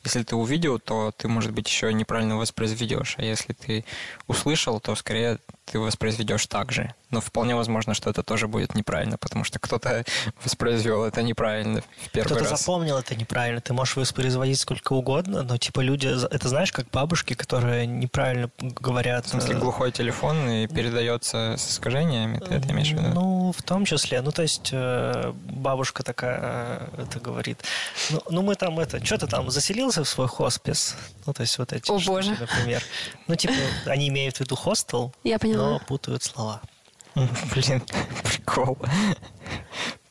если 0.04 0.22
ты 0.22 0.36
увидел, 0.36 0.78
то 0.78 1.12
ты, 1.16 1.28
может 1.28 1.52
быть, 1.52 1.68
еще 1.68 1.92
неправильно 1.94 2.36
воспроизведешь, 2.36 3.14
а 3.18 3.22
если 3.22 3.52
ты 3.54 3.84
услышал, 4.26 4.80
то 4.80 4.94
скорее 4.94 5.38
ты 5.66 5.80
воспроизведешь 5.80 6.46
так 6.46 6.70
же. 6.72 6.94
Но 7.10 7.20
вполне 7.20 7.54
возможно, 7.54 7.92
что 7.94 8.08
это 8.10 8.22
тоже 8.22 8.46
будет 8.48 8.74
неправильно, 8.74 9.18
потому 9.18 9.44
что 9.44 9.58
кто-то 9.58 10.04
воспроизвел 10.44 11.04
это 11.04 11.22
неправильно 11.22 11.82
в 11.82 12.10
первый 12.10 12.26
Кто-то 12.26 12.50
раз. 12.50 12.60
запомнил 12.60 12.96
это 12.98 13.14
неправильно. 13.16 13.60
Ты 13.60 13.72
можешь 13.74 13.96
воспроизводить 13.96 14.60
сколько 14.60 14.92
угодно, 14.92 15.42
но 15.42 15.56
типа 15.58 15.80
люди, 15.80 16.06
это 16.06 16.48
знаешь, 16.48 16.72
как 16.72 16.88
бабушки, 16.90 17.34
которые 17.34 17.86
неправильно 17.86 18.50
говорят. 18.60 19.26
В 19.26 19.30
смысле, 19.30 19.56
э, 19.56 19.58
глухой 19.58 19.92
телефон 19.92 20.48
и 20.48 20.66
передается 20.68 21.56
с 21.58 21.70
искажениями, 21.72 22.38
ты 22.38 22.54
это 22.54 22.70
имеешь 22.70 22.90
в 22.90 22.92
виду? 22.92 23.08
Ну, 23.14 23.52
в 23.56 23.62
том 23.62 23.84
числе. 23.84 24.20
Ну, 24.20 24.30
то 24.30 24.42
есть 24.42 24.70
э, 24.72 25.32
бабушка 25.50 26.02
такая 26.04 26.88
э, 26.96 27.02
это 27.02 27.18
говорит. 27.20 27.62
Ну, 28.10 28.22
ну, 28.30 28.42
мы 28.42 28.54
там 28.54 28.78
это, 28.78 29.04
что 29.04 29.18
ты 29.18 29.26
там 29.26 29.50
заселился 29.50 30.04
в 30.04 30.08
свой 30.08 30.28
хоспис? 30.28 30.96
Ну, 31.26 31.32
то 31.32 31.42
есть 31.42 31.58
вот 31.58 31.72
эти 31.72 31.90
О, 31.90 31.98
штуки, 31.98 32.06
боже. 32.06 32.36
например. 32.38 32.82
Ну, 33.26 33.34
типа, 33.34 33.54
они 33.86 34.08
имеют 34.08 34.36
в 34.36 34.40
виду 34.40 34.54
хостел, 34.54 35.12
Я 35.24 35.38
поняла. 35.38 35.55
Но 35.56 35.78
путают 35.80 36.22
слова. 36.22 36.60
Блин, 37.14 37.82
прикол. 38.24 38.78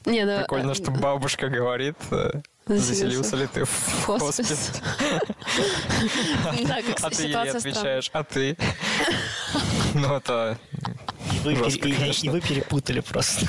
Не, 0.05 0.23
ну, 0.25 0.39
Прикольно, 0.39 0.71
э, 0.71 0.75
что 0.75 0.91
бабушка 0.91 1.49
говорит, 1.49 1.95
э, 2.11 2.41
Заселился. 2.67 3.35
ли 3.35 3.47
ты 3.47 3.65
в 3.65 4.03
хоспис. 4.05 4.71
Да, 6.67 6.81
как 6.81 7.03
А 7.03 7.09
ты 7.09 7.23
ей 7.23 7.35
отвечаешь, 7.35 8.09
а 8.13 8.23
ты? 8.23 8.57
Ну, 9.93 10.15
это... 10.15 10.57
И 11.33 11.39
вы, 11.39 11.55
Жестко, 11.55 11.83
пере- 11.83 12.11
и- 12.11 12.29
вы 12.29 12.41
перепутали 12.41 12.99
просто. 12.99 13.47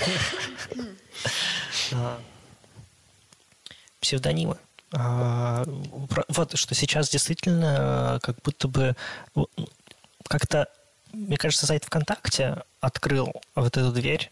А. 1.92 2.18
Псевдонимы. 4.00 4.56
А, 4.92 5.64
Вот 6.28 6.56
что 6.56 6.74
сейчас 6.74 7.08
действительно 7.10 8.16
э, 8.16 8.20
как 8.22 8.36
будто 8.42 8.68
бы 8.68 8.96
как-то, 10.28 10.68
мне 11.12 11.36
кажется, 11.36 11.66
сайт 11.66 11.84
ВКонтакте 11.84 12.62
открыл 12.80 13.32
вот 13.54 13.76
эту 13.76 13.92
дверь 13.92 14.30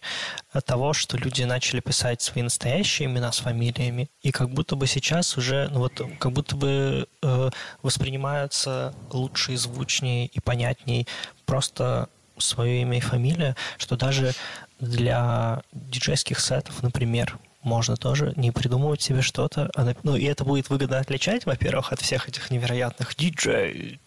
того, 0.64 0.92
что 0.92 1.16
люди 1.16 1.42
начали 1.42 1.80
писать 1.80 2.22
свои 2.22 2.42
настоящие 2.42 3.08
имена 3.08 3.32
с 3.32 3.38
фамилиями, 3.38 4.08
и 4.22 4.30
как 4.30 4.50
будто 4.50 4.76
бы 4.76 4.86
сейчас 4.86 5.36
уже, 5.36 5.68
ну 5.72 5.80
вот, 5.80 6.00
как 6.18 6.32
будто 6.32 6.56
бы 6.56 7.08
э, 7.22 7.50
воспринимаются 7.82 8.94
лучше 9.10 9.52
и 9.52 9.56
звучнее 9.56 10.26
и 10.26 10.40
понятней 10.40 11.06
просто 11.46 12.08
свое 12.38 12.82
имя 12.82 12.98
и 12.98 13.00
фамилия, 13.00 13.56
что 13.78 13.96
даже 13.96 14.32
для 14.80 15.62
диджейских 15.72 16.40
сетов, 16.40 16.82
например, 16.82 17.38
можно 17.62 17.96
тоже 17.96 18.32
не 18.36 18.50
придумывать 18.50 19.00
себе 19.00 19.22
что-то. 19.22 19.70
а 19.74 19.94
Ну, 20.02 20.16
и 20.16 20.24
это 20.24 20.44
будет 20.44 20.68
выгодно 20.68 20.98
отличать, 20.98 21.46
во-первых, 21.46 21.92
от 21.92 22.00
всех 22.00 22.28
этих 22.28 22.50
невероятных 22.50 23.16
диджей, 23.16 24.00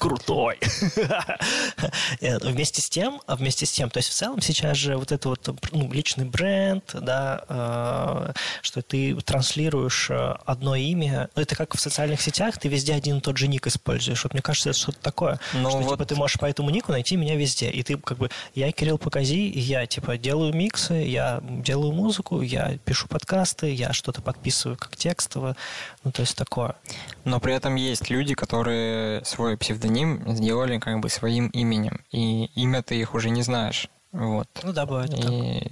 крутой. 0.00 0.58
Вместе 2.20 2.80
с 2.82 2.88
тем, 2.88 3.20
а 3.26 3.36
вместе 3.36 3.66
с 3.66 3.70
тем, 3.70 3.90
то 3.90 3.98
есть 3.98 4.08
в 4.08 4.12
целом 4.14 4.40
сейчас 4.40 4.76
же 4.76 4.96
вот 4.96 5.12
это 5.12 5.28
вот 5.28 5.48
ну, 5.72 5.92
личный 5.92 6.24
бренд, 6.24 6.84
да, 6.94 7.44
э, 7.48 8.32
что 8.62 8.82
ты 8.82 9.14
транслируешь 9.16 10.08
э, 10.10 10.34
одно 10.46 10.74
имя, 10.74 11.28
ну, 11.36 11.42
это 11.42 11.54
как 11.54 11.76
в 11.76 11.80
социальных 11.80 12.20
сетях, 12.20 12.58
ты 12.58 12.68
везде 12.68 12.94
один 12.94 13.18
и 13.18 13.20
тот 13.20 13.36
же 13.36 13.46
ник 13.46 13.66
используешь. 13.66 14.24
Вот 14.24 14.32
мне 14.32 14.42
кажется, 14.42 14.70
это 14.70 14.78
что-то 14.78 15.00
такое, 15.00 15.38
Ну 15.52 15.68
что 15.68 15.78
вот- 15.80 15.92
типа 15.92 16.04
ты 16.06 16.16
можешь 16.16 16.38
по 16.38 16.46
этому 16.46 16.70
нику 16.70 16.92
найти 16.92 17.16
меня 17.16 17.36
везде, 17.36 17.70
и 17.70 17.82
ты 17.82 17.96
как 17.98 18.18
бы 18.18 18.30
я 18.54 18.72
Кирилл 18.72 18.98
Покази, 18.98 19.48
и 19.48 19.60
я 19.60 19.86
типа 19.86 20.16
делаю 20.16 20.54
миксы, 20.54 20.94
я 20.94 21.40
делаю 21.42 21.92
музыку, 21.92 22.40
я 22.40 22.78
пишу 22.84 23.06
подкасты, 23.06 23.72
я 23.72 23.92
что-то 23.92 24.22
подписываю 24.22 24.78
как 24.78 24.96
текстово, 24.96 25.56
ну 26.04 26.12
то 26.12 26.22
есть 26.22 26.36
такое. 26.36 26.76
Но 27.24 27.40
при 27.40 27.54
этом 27.54 27.74
есть 27.74 28.10
люди, 28.10 28.34
которые 28.34 29.24
свой 29.24 29.56
псевдоним 29.56 30.34
сделали 30.34 30.78
как 30.78 31.00
бы 31.00 31.08
своим 31.08 31.48
именем. 31.48 32.04
И 32.10 32.46
имя 32.54 32.82
ты 32.82 32.96
их 33.00 33.14
уже 33.14 33.30
не 33.30 33.42
знаешь. 33.42 33.88
Вот. 34.12 34.48
Ну 34.62 34.72
да, 34.72 34.86
бывает. 34.86 35.10
так. 35.10 35.30
И 35.30 35.68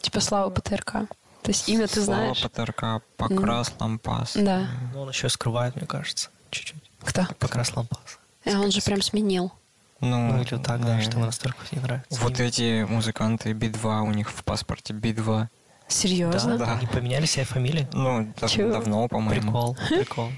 Типа 0.00 0.20
Слава 0.20 0.50
ПТРК. 0.50 0.92
То 1.42 1.50
есть 1.50 1.68
имя 1.68 1.86
ты 1.86 2.02
Слава 2.02 2.34
знаешь? 2.34 2.42
ПТРК, 2.42 3.02
Покрас, 3.16 3.72
Лампас. 3.78 4.32
Да. 4.36 4.68
Ну, 4.92 5.02
он 5.02 5.08
еще 5.08 5.28
скрывает, 5.28 5.76
мне 5.76 5.86
кажется, 5.86 6.30
чуть-чуть. 6.50 6.82
Кто? 7.02 7.26
Покрас 7.38 7.74
лампас. 7.76 8.18
А 8.44 8.50
он 8.60 8.70
же 8.70 8.80
прям 8.82 9.00
сменил. 9.02 9.52
Ну, 10.00 10.32
Ну, 10.32 10.42
или 10.42 10.56
так, 10.58 10.84
да, 10.84 10.98
э, 10.98 11.02
что 11.02 11.12
ему 11.12 11.26
настолько 11.26 11.58
не 11.72 11.80
нравится. 11.80 12.20
Вот 12.20 12.40
эти 12.40 12.84
музыканты 12.84 13.52
Би-2, 13.52 14.00
у 14.02 14.10
них 14.12 14.30
в 14.30 14.44
паспорте 14.44 14.92
Би-2. 14.92 15.48
Серьезно? 15.88 16.58
Да. 16.58 16.76
Они 16.76 16.86
поменяли 16.86 17.26
себе 17.26 17.44
фамилии? 17.44 17.88
Ну, 17.92 18.32
Чего? 18.48 18.72
давно, 18.72 19.08
по-моему. 19.08 19.40
Прикол, 19.42 19.76
прикол. 19.88 20.28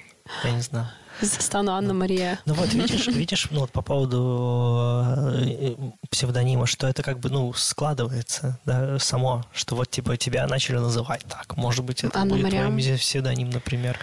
Я 0.44 0.52
не 0.52 0.60
знаю. 0.60 0.88
Стану 1.20 1.72
Анна 1.72 1.94
Мария. 1.94 2.38
Ну 2.46 2.54
вот, 2.54 2.72
видишь, 2.72 3.08
видишь, 3.08 3.48
ну 3.50 3.60
вот 3.60 3.72
по 3.72 3.82
поводу 3.82 5.02
э, 5.40 5.74
псевдонима, 6.10 6.66
что 6.66 6.86
это 6.86 7.02
как 7.02 7.18
бы, 7.18 7.28
ну, 7.28 7.52
складывается, 7.54 8.60
да, 8.64 9.00
само, 9.00 9.44
что 9.52 9.74
вот, 9.74 9.90
типа, 9.90 10.16
тебя 10.16 10.46
начали 10.46 10.76
называть 10.76 11.24
так. 11.24 11.56
Может 11.56 11.84
быть, 11.84 12.04
это 12.04 12.20
Анна 12.20 12.34
будет 12.34 12.44
Мариам. 12.44 12.78
твой 12.80 12.98
псевдоним, 12.98 13.50
например. 13.50 13.98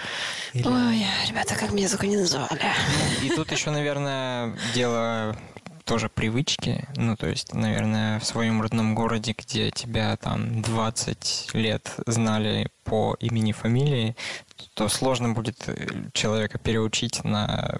Или- 0.53 0.67
Ой, 0.67 1.05
ребята, 1.29 1.55
как 1.55 1.71
меня 1.71 1.87
только 1.87 2.05
не 2.07 2.17
называли. 2.17 2.59
И 3.23 3.29
тут 3.29 3.49
еще, 3.49 3.69
наверное, 3.71 4.57
дело 4.73 5.37
тоже 5.85 6.09
привычки. 6.09 6.87
Ну, 6.95 7.15
то 7.15 7.27
есть, 7.27 7.53
наверное, 7.53 8.19
в 8.19 8.25
своем 8.25 8.61
родном 8.61 8.95
городе, 8.95 9.35
где 9.37 9.71
тебя 9.71 10.17
там 10.17 10.61
20 10.61 11.51
лет 11.53 11.95
знали 12.07 12.69
по 12.83 13.15
имени, 13.19 13.51
фамилии, 13.51 14.15
то 14.73 14.89
сложно 14.89 15.33
будет 15.33 15.63
э, 15.67 15.87
человека 16.13 16.57
переучить 16.57 17.23
на, 17.23 17.79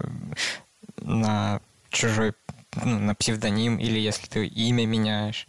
на 1.02 1.60
чужой, 1.90 2.32
ну, 2.82 2.98
на 2.98 3.14
псевдоним, 3.14 3.78
или 3.78 3.98
если 3.98 4.26
ты 4.26 4.46
имя 4.46 4.86
меняешь. 4.86 5.46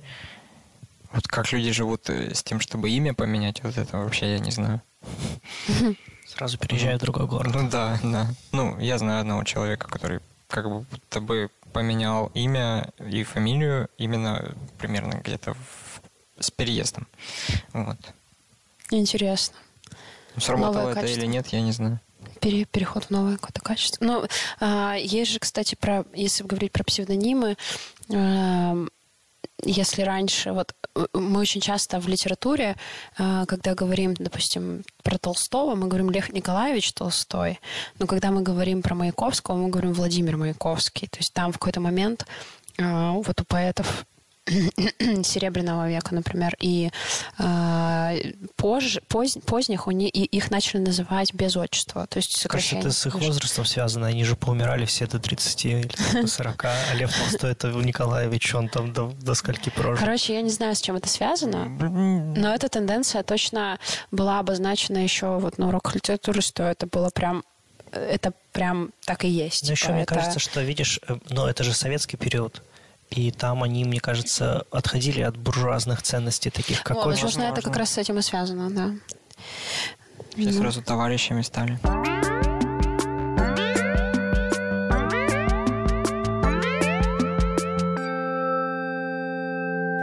Вот 1.13 1.27
как 1.27 1.51
люди 1.51 1.71
живут 1.71 2.09
э, 2.09 2.33
с 2.33 2.43
тем, 2.43 2.59
чтобы 2.59 2.89
имя 2.89 3.13
поменять, 3.13 3.63
вот 3.63 3.77
это 3.77 3.97
вообще 3.97 4.33
я 4.33 4.39
не 4.39 4.51
знаю. 4.51 4.81
Сразу 6.27 6.57
переезжаю 6.57 6.97
в 6.97 7.01
другой 7.01 7.27
город. 7.27 7.53
Ну 7.53 7.69
да, 7.69 7.99
да. 8.03 8.27
Ну, 8.51 8.77
я 8.79 8.97
знаю 8.97 9.21
одного 9.21 9.43
человека, 9.43 9.87
который 9.87 10.19
как 10.47 10.65
бы 10.69 10.81
будто 10.81 11.21
бы 11.21 11.49
поменял 11.73 12.31
имя 12.33 12.91
и 12.99 13.23
фамилию 13.23 13.89
именно 13.97 14.55
примерно 14.77 15.21
где-то 15.23 15.53
в- 15.53 16.01
с 16.39 16.51
переездом. 16.51 17.07
Вот. 17.73 17.97
Интересно. 18.91 19.55
Сработало 20.37 20.73
Новое 20.77 20.91
это 20.91 21.01
качество. 21.01 21.19
или 21.21 21.27
нет, 21.27 21.47
я 21.47 21.61
не 21.61 21.71
знаю. 21.71 21.99
Пере- 22.41 22.65
переход 22.65 23.05
в 23.05 23.09
новое 23.09 23.35
какое-то 23.37 23.61
качество. 23.61 24.03
Ну, 24.05 24.25
а, 24.59 24.95
есть 24.95 25.31
же, 25.31 25.39
кстати, 25.39 25.75
про, 25.75 26.05
если 26.13 26.43
говорить 26.43 26.71
про 26.71 26.83
псевдонимы, 26.83 27.57
эм, 28.09 28.89
если 29.63 30.03
раньше, 30.03 30.51
вот 30.51 30.73
э, 30.95 31.05
мы 31.13 31.39
очень 31.39 31.61
часто 31.61 31.99
в 31.99 32.07
литературе, 32.07 32.75
э, 33.17 33.45
когда 33.47 33.73
говорим, 33.73 34.13
допустим, 34.13 34.83
про 35.03 35.17
Толстого, 35.17 35.75
мы 35.75 35.87
говорим 35.87 36.11
Лев 36.11 36.31
Николаевич 36.31 36.93
Толстой, 36.93 37.59
но 37.99 38.07
когда 38.07 38.31
мы 38.31 38.41
говорим 38.41 38.81
про 38.81 38.95
Маяковского, 38.95 39.57
мы 39.57 39.69
говорим 39.69 39.93
Владимир 39.93 40.37
Маяковский. 40.37 41.07
То 41.07 41.17
есть 41.19 41.33
там 41.33 41.51
в 41.51 41.57
какой-то 41.57 41.81
момент 41.81 42.25
э, 42.77 43.11
вот 43.11 43.41
у 43.41 43.45
поэтов 43.45 44.05
Серебряного 45.23 45.89
века, 45.89 46.15
например, 46.15 46.55
и 46.59 46.89
э, 47.37 48.31
позже, 48.55 49.01
поз- 49.07 49.37
поздних 49.45 49.87
у 49.87 49.91
них, 49.91 50.09
и 50.15 50.23
их 50.23 50.51
начали 50.51 50.79
называть 50.81 51.33
без 51.33 51.55
отчества, 51.57 52.07
то 52.07 52.17
есть 52.17 52.37
сокращение. 52.37 52.85
это 52.85 52.93
с 52.93 53.05
их 53.05 53.15
возрастом 53.15 53.65
связано. 53.65 54.07
Они 54.07 54.23
же 54.23 54.35
поумирали 54.35 54.85
все 54.85 55.07
до 55.07 55.19
30 55.19 55.65
или 55.65 55.87
там 55.87 56.21
до 56.23 56.27
40. 56.27 56.65
А 56.65 56.93
Лев 56.95 57.13
Толстой, 57.17 57.51
это 57.51 57.67
Николаевич, 57.69 58.53
он 58.55 58.69
там 58.69 58.93
до, 58.93 59.11
до 59.21 59.33
скольки 59.33 59.69
прожил. 59.69 59.97
Короче, 60.05 60.33
я 60.33 60.41
не 60.41 60.49
знаю, 60.49 60.75
с 60.75 60.81
чем 60.81 60.95
это 60.95 61.09
связано, 61.09 61.65
но 61.65 62.53
эта 62.53 62.69
тенденция 62.69 63.23
точно 63.23 63.79
была 64.11 64.39
обозначена 64.39 64.97
еще 64.99 65.37
вот 65.39 65.57
на 65.57 65.67
уроках 65.69 65.95
литературы, 65.95 66.41
что 66.41 66.63
это 66.63 66.87
было 66.87 67.09
прям 67.09 67.43
это 67.91 68.33
прям 68.51 68.91
так 69.05 69.23
и 69.23 69.29
есть. 69.29 69.63
Но 69.65 69.71
еще 69.71 69.91
мне 69.93 70.03
это- 70.03 70.13
кажется, 70.15 70.39
что, 70.39 70.61
видишь, 70.61 70.99
э, 71.07 71.15
ну, 71.29 71.45
это 71.45 71.63
же 71.63 71.73
советский 71.73 72.17
период. 72.17 72.61
И 73.09 73.31
там 73.31 73.63
они, 73.63 73.85
мне 73.85 73.99
кажется, 73.99 74.65
отходили 74.71 75.21
от 75.21 75.37
буржуазных 75.37 76.01
ценностей, 76.01 76.49
таких 76.49 76.83
как 76.83 76.97
О, 76.97 77.05
возможно, 77.05 77.39
это 77.41 77.47
возможно. 77.55 77.61
как 77.71 77.77
раз 77.77 77.89
с 77.91 77.97
этим 77.97 78.19
и 78.19 78.21
связано, 78.21 78.69
да. 78.69 78.91
все 80.35 80.51
Ну. 80.51 80.51
сразу 80.51 80.81
товарищами 80.81 81.41
стали. 81.41 81.79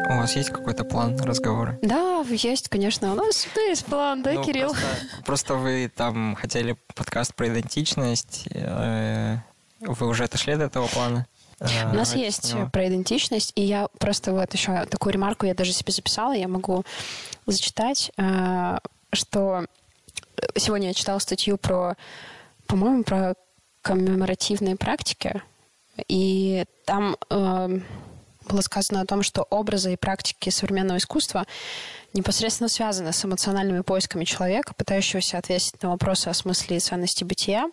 У 0.06 0.16
вас 0.16 0.36
есть 0.36 0.50
какой-то 0.50 0.84
план 0.84 1.18
разговора? 1.20 1.78
Да, 1.82 2.22
есть, 2.30 2.68
конечно. 2.68 3.12
У 3.12 3.14
нас 3.16 3.34
всегда 3.36 3.60
есть 3.62 3.84
план, 3.86 4.22
да, 4.22 4.32
Ну, 4.32 4.44
Кирилл? 4.44 4.68
Просто, 4.72 4.86
просто 5.24 5.54
вы 5.54 5.90
там 5.94 6.34
хотели 6.34 6.76
подкаст 6.94 7.34
про 7.34 7.48
идентичность. 7.48 8.46
э, 8.50 9.38
Вы 9.80 10.06
уже 10.06 10.24
отошли 10.24 10.52
от 10.54 10.60
этого 10.60 10.86
плана? 10.88 11.26
А, 11.60 11.64
У 11.64 11.94
нас 11.94 12.10
давайте 12.10 12.20
есть 12.20 12.50
снова. 12.50 12.68
про 12.68 12.88
идентичность, 12.88 13.52
и 13.54 13.62
я 13.62 13.88
просто 13.98 14.32
вот 14.32 14.52
еще 14.52 14.86
такую 14.86 15.12
ремарку 15.12 15.46
я 15.46 15.54
даже 15.54 15.72
себе 15.72 15.92
записала, 15.92 16.32
я 16.32 16.48
могу 16.48 16.84
зачитать, 17.46 18.10
э, 18.16 18.78
что 19.12 19.66
сегодня 20.56 20.88
я 20.88 20.94
читала 20.94 21.18
статью 21.18 21.56
про, 21.56 21.96
по-моему, 22.66 23.04
про 23.04 23.34
коммеморативные 23.82 24.76
практики, 24.76 25.42
и 26.08 26.64
там 26.86 27.16
э, 27.30 27.80
было 28.48 28.60
сказано 28.60 29.00
о 29.00 29.06
том, 29.06 29.22
что 29.22 29.46
образы 29.50 29.92
и 29.92 29.96
практики 29.96 30.50
современного 30.50 30.98
искусства 30.98 31.46
непосредственно 32.14 32.68
связаны 32.68 33.12
с 33.12 33.24
эмоциональными 33.24 33.80
поисками 33.80 34.24
человека, 34.24 34.72
пытающегося 34.74 35.38
ответить 35.38 35.82
на 35.82 35.90
вопросы 35.90 36.28
о 36.28 36.34
смысле 36.34 36.76
и 36.76 36.80
ценности 36.80 37.24
бытия, 37.24 37.68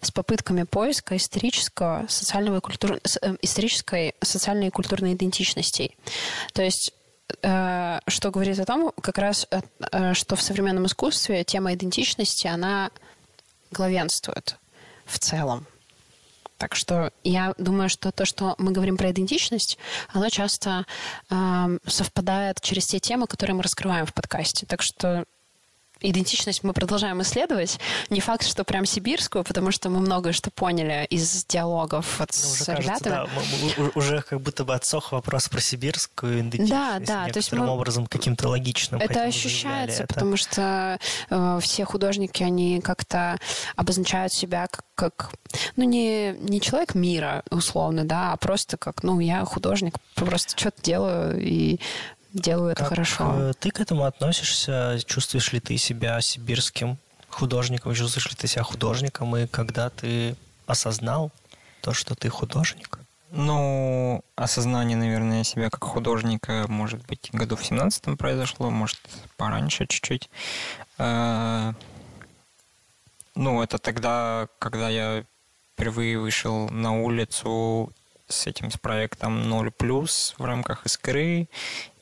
с 0.00 0.10
попытками 0.10 0.62
поиска 0.64 1.16
исторического, 1.16 2.06
социального 2.08 2.58
и 2.58 2.60
культур... 2.60 3.00
э, 3.22 3.36
исторической, 3.42 4.14
социальной 4.20 4.68
и 4.68 4.70
культурной 4.70 5.14
идентичностей. 5.14 5.96
То 6.52 6.62
есть 6.62 6.92
э, 7.42 8.00
что 8.06 8.30
говорит 8.30 8.58
о 8.60 8.64
том, 8.64 8.92
как 9.00 9.18
раз, 9.18 9.48
э, 9.50 10.14
что 10.14 10.36
в 10.36 10.42
современном 10.42 10.86
искусстве 10.86 11.44
тема 11.44 11.74
идентичности, 11.74 12.46
она 12.46 12.90
главенствует 13.70 14.56
в 15.06 15.18
целом. 15.18 15.66
Так 16.58 16.74
что 16.74 17.12
я 17.22 17.54
думаю, 17.56 17.88
что 17.88 18.10
то, 18.12 18.24
что 18.24 18.56
мы 18.58 18.72
говорим 18.72 18.96
про 18.96 19.10
идентичность, 19.12 19.78
оно 20.12 20.28
часто 20.28 20.84
эм, 21.30 21.80
совпадает 21.86 22.60
через 22.60 22.86
те 22.86 22.98
темы, 22.98 23.26
которые 23.26 23.54
мы 23.54 23.62
раскрываем 23.62 24.06
в 24.06 24.12
подкасте. 24.12 24.66
Так 24.66 24.82
что 24.82 25.24
идентичность 26.00 26.62
мы 26.62 26.72
продолжаем 26.72 27.20
исследовать. 27.22 27.78
Не 28.10 28.20
факт, 28.20 28.46
что 28.46 28.64
прям 28.64 28.84
сибирскую, 28.86 29.44
потому 29.44 29.70
что 29.72 29.90
мы 29.90 30.00
многое 30.00 30.32
что 30.32 30.50
поняли 30.50 31.06
из 31.10 31.44
диалогов 31.46 32.18
вот 32.20 32.30
Ну, 32.32 32.50
уже 32.50 32.62
с 32.62 32.66
кажется, 32.66 32.82
ребятами. 33.04 33.12
да, 33.12 33.22
м- 33.78 33.84
м- 33.86 33.92
уже 33.94 34.22
как 34.22 34.40
будто 34.40 34.64
бы 34.64 34.74
отсох 34.74 35.12
вопрос 35.12 35.48
про 35.48 35.60
сибирскую 35.60 36.40
идентичность. 36.40 36.70
Да, 36.70 36.98
да, 37.00 37.28
то 37.28 37.38
есть 37.38 37.52
мы- 37.52 37.68
образом 37.68 38.06
каким-то 38.06 38.48
логичным. 38.48 39.00
Это 39.00 39.14
мы 39.20 39.24
ощущается, 39.26 40.04
это. 40.04 40.14
потому 40.14 40.36
что 40.36 40.98
э, 41.30 41.58
все 41.62 41.84
художники, 41.84 42.42
они 42.42 42.80
как-то 42.80 43.38
обозначают 43.76 44.32
себя 44.32 44.66
как, 44.70 44.84
как 44.94 45.30
ну, 45.76 45.84
не, 45.84 46.32
не 46.32 46.60
человек 46.60 46.94
мира, 46.94 47.42
условно, 47.50 48.04
да, 48.04 48.32
а 48.32 48.36
просто 48.36 48.76
как, 48.76 49.02
ну, 49.02 49.18
я 49.20 49.44
художник, 49.44 49.94
просто 50.14 50.56
что-то 50.58 50.80
делаю 50.82 51.40
и 51.40 51.80
делаю 52.32 52.72
это 52.72 52.82
Как, 52.82 52.88
хорошо. 52.90 53.32
э, 53.50 53.52
ты 53.58 53.70
к 53.70 53.80
этому 53.80 54.04
относишься? 54.04 54.98
Чувствуешь 55.06 55.52
ли 55.52 55.60
ты 55.60 55.76
себя 55.76 56.20
сибирским 56.20 56.98
художником? 57.28 57.94
Чувствуешь 57.94 58.28
ли 58.30 58.36
ты 58.36 58.46
себя 58.46 58.62
художником? 58.62 59.36
И 59.36 59.46
когда 59.46 59.90
ты 59.90 60.36
осознал 60.66 61.30
то, 61.80 61.92
что 61.92 62.14
ты 62.14 62.28
художник? 62.28 62.98
Ну, 63.30 64.22
осознание, 64.36 64.96
наверное, 64.96 65.44
себя 65.44 65.68
как 65.68 65.84
художника, 65.84 66.64
может 66.68 67.04
быть, 67.06 67.28
году 67.32 67.56
в 67.56 67.64
17 67.64 68.16
произошло, 68.16 68.70
может, 68.70 68.98
пораньше 69.36 69.86
чуть-чуть. 69.86 70.30
Э, 70.98 71.72
Ну, 73.34 73.62
это 73.62 73.78
тогда, 73.78 74.48
когда 74.58 74.88
я 74.88 75.24
впервые 75.74 76.18
вышел 76.18 76.68
на 76.70 77.00
улицу 77.00 77.92
с 78.28 78.46
этим, 78.46 78.70
с 78.70 78.76
проектом 78.76 79.48
0 79.48 79.70
плюс 79.70 80.34
в 80.38 80.44
рамках 80.44 80.86
искры 80.86 81.48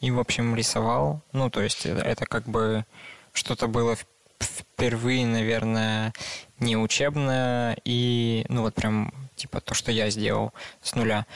и, 0.01 0.11
в 0.11 0.19
общем, 0.19 0.55
рисовал. 0.55 1.23
Ну, 1.33 1.51
то 1.51 1.61
есть 1.63 1.87
это, 1.87 2.03
это 2.03 2.27
как 2.27 2.45
бы 2.45 2.85
что-то 3.33 3.69
было 3.69 3.97
впервые, 4.41 5.27
наверное, 5.27 6.13
не 6.59 6.77
учебное 6.77 7.77
и, 7.85 8.45
ну, 8.49 8.63
вот 8.63 8.75
прям, 8.75 9.13
типа, 9.37 9.61
то, 9.61 9.75
что 9.75 9.93
я 9.93 10.11
сделал 10.11 10.53
с 10.83 10.95
нуля. 10.95 11.27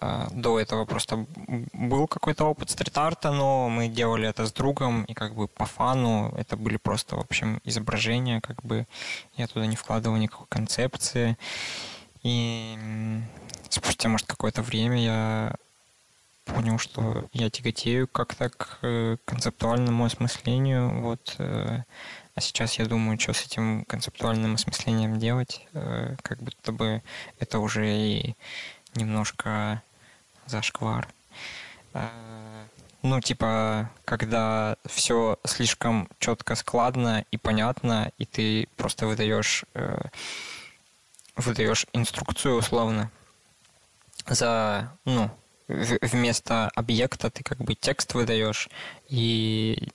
А, 0.00 0.28
До 0.32 0.58
этого 0.58 0.86
просто 0.86 1.26
был 1.72 2.06
какой-то 2.06 2.46
опыт 2.46 2.70
стрит-арта, 2.70 3.32
но 3.32 3.68
мы 3.68 3.88
делали 3.88 4.28
это 4.28 4.46
с 4.46 4.52
другом, 4.52 5.04
и 5.04 5.12
как 5.12 5.34
бы 5.34 5.46
по 5.46 5.66
фану 5.66 6.34
это 6.36 6.56
были 6.56 6.78
просто, 6.78 7.16
в 7.16 7.20
общем, 7.20 7.60
изображения, 7.64 8.40
как 8.40 8.62
бы 8.62 8.86
я 9.36 9.46
туда 9.46 9.66
не 9.66 9.76
вкладывал 9.76 10.16
никакой 10.16 10.46
концепции. 10.48 11.36
И 12.22 12.78
спустя, 13.68 14.08
может, 14.08 14.26
какое-то 14.26 14.62
время 14.62 15.02
я 15.02 15.54
понял, 16.44 16.78
что 16.78 17.28
я 17.32 17.48
тяготею 17.50 18.08
как-то 18.08 18.50
к 18.50 18.78
э, 18.82 19.16
концептуальному 19.24 20.04
осмыслению. 20.04 21.00
Вот, 21.00 21.36
э, 21.38 21.82
а 22.34 22.40
сейчас 22.40 22.78
я 22.78 22.86
думаю, 22.86 23.18
что 23.18 23.32
с 23.32 23.46
этим 23.46 23.84
концептуальным 23.84 24.54
осмыслением 24.54 25.18
делать. 25.18 25.66
Э, 25.72 26.16
Как 26.22 26.42
будто 26.42 26.72
бы 26.72 27.02
это 27.38 27.58
уже 27.58 27.88
и 27.88 28.36
немножко 28.94 29.82
зашквар. 30.46 31.08
Ну, 33.02 33.20
типа, 33.20 33.90
когда 34.04 34.76
все 34.84 35.38
слишком 35.44 36.08
четко 36.18 36.54
складно 36.54 37.24
и 37.30 37.36
понятно, 37.36 38.12
и 38.18 38.26
ты 38.26 38.68
просто 38.76 39.06
выдаешь 39.06 39.64
выдаешь 41.40 41.86
инструкцию 41.92 42.56
условно 42.56 43.10
за, 44.26 44.96
ну, 45.04 45.30
вместо 45.68 46.68
объекта 46.74 47.30
ты 47.30 47.42
как 47.42 47.58
бы 47.58 47.74
текст 47.74 48.14
выдаешь, 48.14 48.68
и 49.08 49.88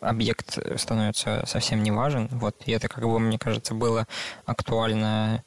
объект 0.00 0.58
становится 0.78 1.44
совсем 1.46 1.82
не 1.82 1.90
важен. 1.90 2.28
Вот, 2.32 2.62
и 2.66 2.72
это 2.72 2.88
как 2.88 3.04
бы, 3.04 3.18
мне 3.18 3.38
кажется, 3.38 3.74
было 3.74 4.06
актуально 4.44 5.44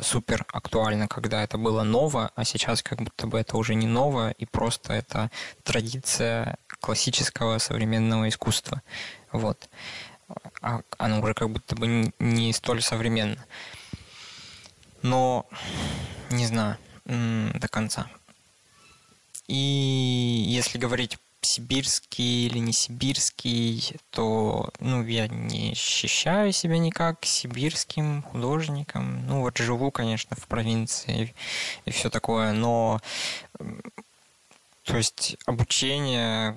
супер 0.00 0.44
актуально, 0.52 1.06
когда 1.06 1.42
это 1.42 1.58
было 1.58 1.82
ново, 1.82 2.30
а 2.34 2.44
сейчас 2.44 2.82
как 2.82 3.02
будто 3.02 3.26
бы 3.26 3.38
это 3.38 3.56
уже 3.56 3.74
не 3.74 3.86
ново, 3.86 4.30
и 4.30 4.46
просто 4.46 4.94
это 4.94 5.30
традиция 5.64 6.56
классического 6.80 7.58
современного 7.58 8.28
искусства. 8.28 8.82
Вот. 9.32 9.68
А 10.62 10.80
оно 10.98 11.20
уже 11.20 11.34
как 11.34 11.50
будто 11.50 11.76
бы 11.76 12.12
не 12.18 12.52
столь 12.52 12.82
современно. 12.82 13.44
Но 15.06 15.46
не 16.30 16.46
знаю 16.46 16.76
до 17.04 17.68
конца. 17.68 18.08
И 19.46 19.54
если 20.48 20.78
говорить 20.78 21.16
сибирский 21.42 22.46
или 22.46 22.58
не 22.58 22.72
сибирский, 22.72 23.94
то 24.10 24.70
ну, 24.80 25.04
я 25.04 25.28
не 25.28 25.72
ощущаю 25.72 26.52
себя 26.52 26.78
никак 26.78 27.24
сибирским 27.24 28.22
художником. 28.22 29.24
Ну, 29.28 29.42
вот 29.42 29.56
живу, 29.58 29.92
конечно, 29.92 30.34
в 30.34 30.48
провинции 30.48 31.34
и 31.84 31.90
все 31.92 32.10
такое, 32.10 32.52
но 32.52 33.00
то 34.86 34.96
есть 34.96 35.36
обучение 35.46 36.56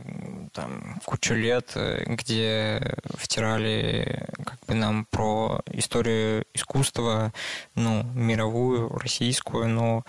там 0.53 1.01
кучу 1.03 1.33
лет, 1.33 1.71
э, 1.73 2.03
где 2.05 2.95
втирали 3.17 4.27
как 4.45 4.59
бы 4.67 4.75
нам 4.75 5.05
про 5.05 5.61
историю 5.71 6.45
искусства, 6.53 7.33
ну, 7.73 8.03
мировую, 8.13 8.89
российскую, 8.89 9.67
но 9.67 10.03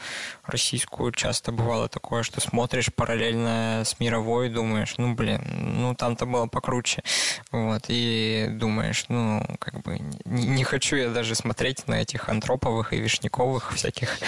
российскую 0.45 1.13
часто 1.13 1.51
бывало 1.51 1.89
такое, 1.89 2.23
что 2.23 2.43
смотришь 2.43 2.93
параллельно 2.95 3.85
с 3.87 3.99
мировой, 4.01 4.51
думаешь, 4.51 4.95
ну, 4.99 5.15
блин, 5.15 5.43
ну, 5.81 5.95
там-то 5.95 6.27
было 6.27 6.47
покруче. 6.47 7.03
Вот, 7.51 7.85
и 7.89 8.49
думаешь, 8.51 9.07
ну, 9.09 9.43
как 9.59 9.81
бы 9.81 9.99
не, 10.27 10.47
не 10.47 10.65
хочу 10.65 10.97
я 10.97 11.09
даже 11.09 11.35
смотреть 11.35 11.89
на 11.89 12.03
этих 12.03 12.29
антроповых 12.29 12.93
и 12.93 12.99
вишняковых 12.99 13.73
всяких. 13.73 14.19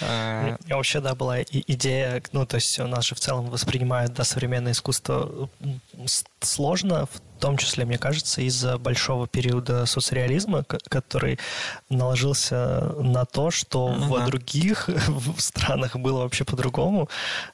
Э... 0.00 0.56
Вообще, 0.68 1.00
да, 1.00 1.14
была 1.14 1.42
идея, 1.42 2.22
ну, 2.32 2.44
то 2.44 2.56
есть 2.56 2.78
у 2.78 2.86
нас 2.86 3.06
же 3.06 3.14
в 3.14 3.20
целом 3.20 3.37
целом 3.38 3.50
воспринимают 3.50 4.12
да, 4.12 4.24
современное 4.24 4.72
искусство 4.72 5.48
сложно, 6.40 7.06
в 7.06 7.20
том 7.38 7.56
числе, 7.56 7.84
мне 7.84 7.98
кажется, 7.98 8.42
из-за 8.42 8.78
большого 8.78 9.26
периода 9.26 9.86
соцреализма, 9.86 10.64
который 10.64 11.38
наложился 11.88 12.94
на 12.98 13.24
то, 13.24 13.50
что 13.50 13.88
ну, 13.88 14.14
в 14.14 14.18
да. 14.18 14.26
других 14.26 14.88
странах 15.38 15.96
было 15.96 16.22
вообще 16.22 16.44
по-другому, 16.44 17.08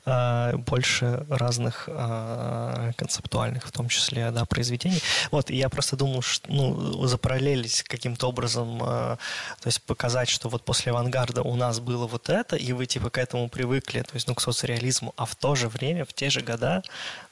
а, 0.05 0.57
больше 0.57 1.27
разных 1.29 1.89
а, 1.89 2.93
концептуальных, 2.97 3.67
в 3.67 3.73
том 3.73 3.89
числе, 3.89 4.31
да, 4.31 4.45
произведений. 4.45 5.01
Вот, 5.31 5.51
и 5.51 5.57
я 5.57 5.69
просто 5.69 5.97
думал, 5.97 6.23
что, 6.23 6.51
ну, 6.53 7.07
запараллелить 7.07 7.83
каким-то 7.83 8.29
образом, 8.29 8.81
а, 8.83 9.19
то 9.61 9.69
есть 9.69 9.83
показать, 9.83 10.29
что 10.29 10.49
вот 10.49 10.65
после 10.65 10.93
авангарда 10.93 11.43
у 11.43 11.57
нас 11.57 11.81
было 11.81 12.07
вот 12.07 12.29
это, 12.29 12.57
и 12.57 12.73
вы, 12.73 12.87
типа, 12.87 13.11
к 13.11 13.19
этому 13.19 13.49
привыкли, 13.49 14.01
то 14.01 14.15
есть, 14.15 14.27
ну, 14.29 14.35
к 14.35 14.41
соцреализму, 14.41 15.13
а 15.17 15.27
в 15.27 15.35
то 15.35 15.55
же 15.55 15.69
время, 15.69 16.05
в 16.05 16.13
те 16.13 16.31
же 16.31 16.41
года, 16.41 16.83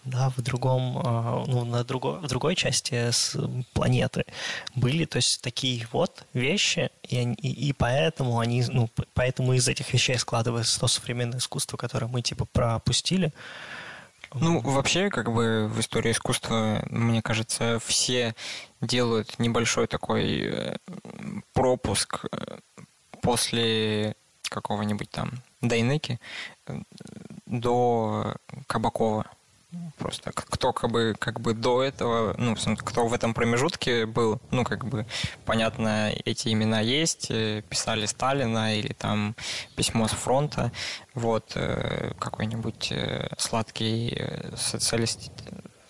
да, 0.04 0.30
в 0.30 0.40
другом, 0.42 1.00
ну, 1.46 1.64
на 1.64 1.84
другой, 1.84 2.18
в 2.20 2.26
другой 2.26 2.54
части 2.54 3.10
с 3.10 3.36
планеты 3.72 4.24
были, 4.74 5.04
то 5.04 5.16
есть 5.16 5.42
такие 5.42 5.86
вот 5.92 6.24
вещи, 6.32 6.90
и, 7.02 7.18
они, 7.18 7.34
и, 7.34 7.68
и 7.68 7.72
поэтому 7.72 8.38
они, 8.40 8.64
ну, 8.68 8.88
поэтому 9.14 9.52
из 9.52 9.68
этих 9.68 9.92
вещей 9.92 10.18
складывается 10.18 10.80
то 10.80 10.88
современное 10.88 11.38
искусство, 11.38 11.76
которое 11.76 12.06
мы 12.06 12.22
типа 12.22 12.46
пропустили. 12.46 13.32
Ну, 14.34 14.60
вообще, 14.60 15.10
как 15.10 15.30
бы 15.30 15.68
в 15.68 15.78
истории 15.80 16.12
искусства, 16.12 16.82
мне 16.88 17.20
кажется, 17.20 17.78
все 17.84 18.34
делают 18.80 19.38
небольшой 19.38 19.86
такой 19.86 20.40
э, 20.42 20.76
пропуск 21.52 22.24
э, 22.32 22.58
после 23.20 24.16
какого-нибудь 24.44 25.10
там 25.10 25.32
Дайнеки 25.60 26.18
э, 26.66 26.80
до 27.44 28.36
Кабакова. 28.66 29.26
Просто 29.98 30.32
кто 30.32 30.72
как 30.72 30.90
бы, 30.90 31.14
как 31.18 31.40
бы 31.40 31.54
до 31.54 31.82
этого, 31.82 32.34
ну, 32.36 32.54
кто 32.76 33.06
в 33.06 33.14
этом 33.14 33.32
промежутке 33.32 34.04
был, 34.04 34.40
ну, 34.50 34.64
как 34.64 34.84
бы, 34.84 35.06
понятно, 35.46 36.12
эти 36.24 36.48
имена 36.48 36.80
есть, 36.80 37.30
э, 37.30 37.62
писали 37.68 38.04
Сталина 38.06 38.76
или 38.76 38.92
там 38.92 39.34
письмо 39.74 40.08
с 40.08 40.10
фронта, 40.10 40.72
вот, 41.14 41.52
э, 41.54 42.12
какой-нибудь 42.18 42.92
э, 42.92 43.28
сладкий 43.38 44.20
социалист, 44.56 45.30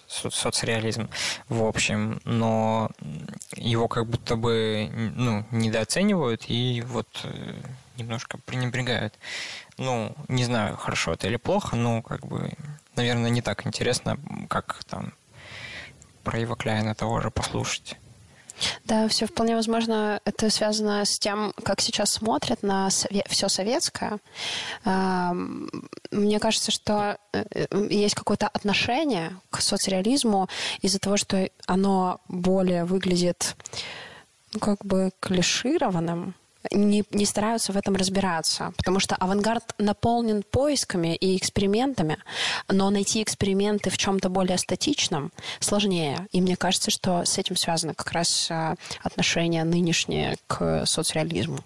соцреализм, 0.07 1.09
в 1.49 1.65
общем, 1.65 2.21
но 2.25 2.91
его 3.57 3.89
как 3.89 4.07
будто 4.07 4.37
бы, 4.37 4.91
ну, 5.17 5.45
недооценивают 5.51 6.45
и 6.49 6.83
вот 6.87 7.09
немножко 7.97 8.39
пренебрегают. 8.39 9.15
Ну, 9.79 10.15
не 10.29 10.45
знаю, 10.45 10.77
хорошо 10.77 11.13
это 11.13 11.27
или 11.27 11.37
плохо, 11.37 11.77
но 11.77 12.03
как 12.03 12.27
бы 12.27 12.53
наверное, 12.97 13.31
не 13.31 13.43
так 13.43 13.67
интересно, 13.67 14.19
как 14.49 14.83
там 14.85 15.13
про 16.25 16.39
Ива 16.39 16.57
Кляйна 16.57 16.95
того 16.95 17.21
же 17.21 17.31
послушать. 17.31 17.97
Да, 18.85 19.09
все 19.09 19.27
вполне 19.27 19.57
возможно. 19.57 20.21
Это 20.25 20.49
связано 20.51 21.05
с 21.05 21.19
тем, 21.19 21.53
как 21.65 21.81
сейчас 21.81 22.13
смотрят 22.13 22.63
на 22.63 22.89
сове- 22.89 23.27
все 23.29 23.49
советское. 23.49 24.19
Мне 24.85 26.39
кажется, 26.39 26.71
что 26.71 27.19
э, 27.33 27.87
есть 27.91 28.15
какое-то 28.15 28.47
отношение 28.47 29.37
к 29.51 29.61
соцреализму 29.61 30.49
из-за 30.81 31.01
того, 31.01 31.17
что 31.17 31.49
оно 31.67 32.21
более 32.29 32.85
выглядит 32.85 33.57
ну, 34.53 34.61
как 34.61 34.85
бы 34.85 35.11
клишированным 35.19 36.35
не, 36.71 37.05
не 37.11 37.27
стараются 37.27 37.73
в 37.73 37.77
этом 37.77 37.97
разбираться, 37.97 38.73
потому 38.77 39.01
что 39.01 39.17
авангард 39.17 39.75
наполнен 39.79 40.43
поисками 40.43 41.15
и 41.17 41.37
экспериментами, 41.37 42.19
но 42.69 42.91
найти 42.91 43.23
эксперименты 43.23 43.91
в 43.91 43.99
чем-то 43.99 44.29
более 44.29 44.59
статичном 44.59 45.33
сложнее. 45.61 46.27
И 46.33 46.41
мне 46.41 46.57
кажется, 46.57 46.91
что 46.91 47.25
с 47.25 47.39
этим 47.39 47.57
связано 47.57 47.95
как 47.95 48.13
раз 48.13 48.49
э, 48.51 48.75
отношение 49.03 49.65
нынешнее 49.65 50.37
к 50.47 50.85
соцреализму. 50.87 51.59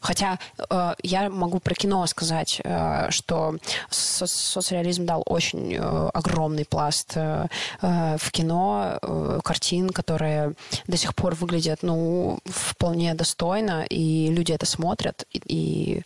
Хотя 0.00 0.38
э, 0.58 0.94
я 1.02 1.30
могу 1.30 1.60
про 1.60 1.74
кино 1.74 2.06
сказать, 2.06 2.60
э, 2.64 3.10
что 3.10 3.56
со 3.90 4.26
соцреализм 4.26 5.06
дал 5.06 5.22
очень 5.26 5.76
огромный 5.76 6.64
пласт 6.64 7.14
в 7.14 8.30
кино 8.30 8.98
картин, 9.44 9.90
которые 9.90 10.54
до 10.86 10.96
сих 10.96 11.14
пор 11.14 11.34
выглядят 11.34 11.82
ну, 11.82 12.38
вполне 12.44 13.14
достойно, 13.14 13.84
и 13.88 14.30
люди 14.38 14.52
это 14.52 14.66
смотрят, 14.66 15.24
и, 15.32 15.40
и 15.46 16.02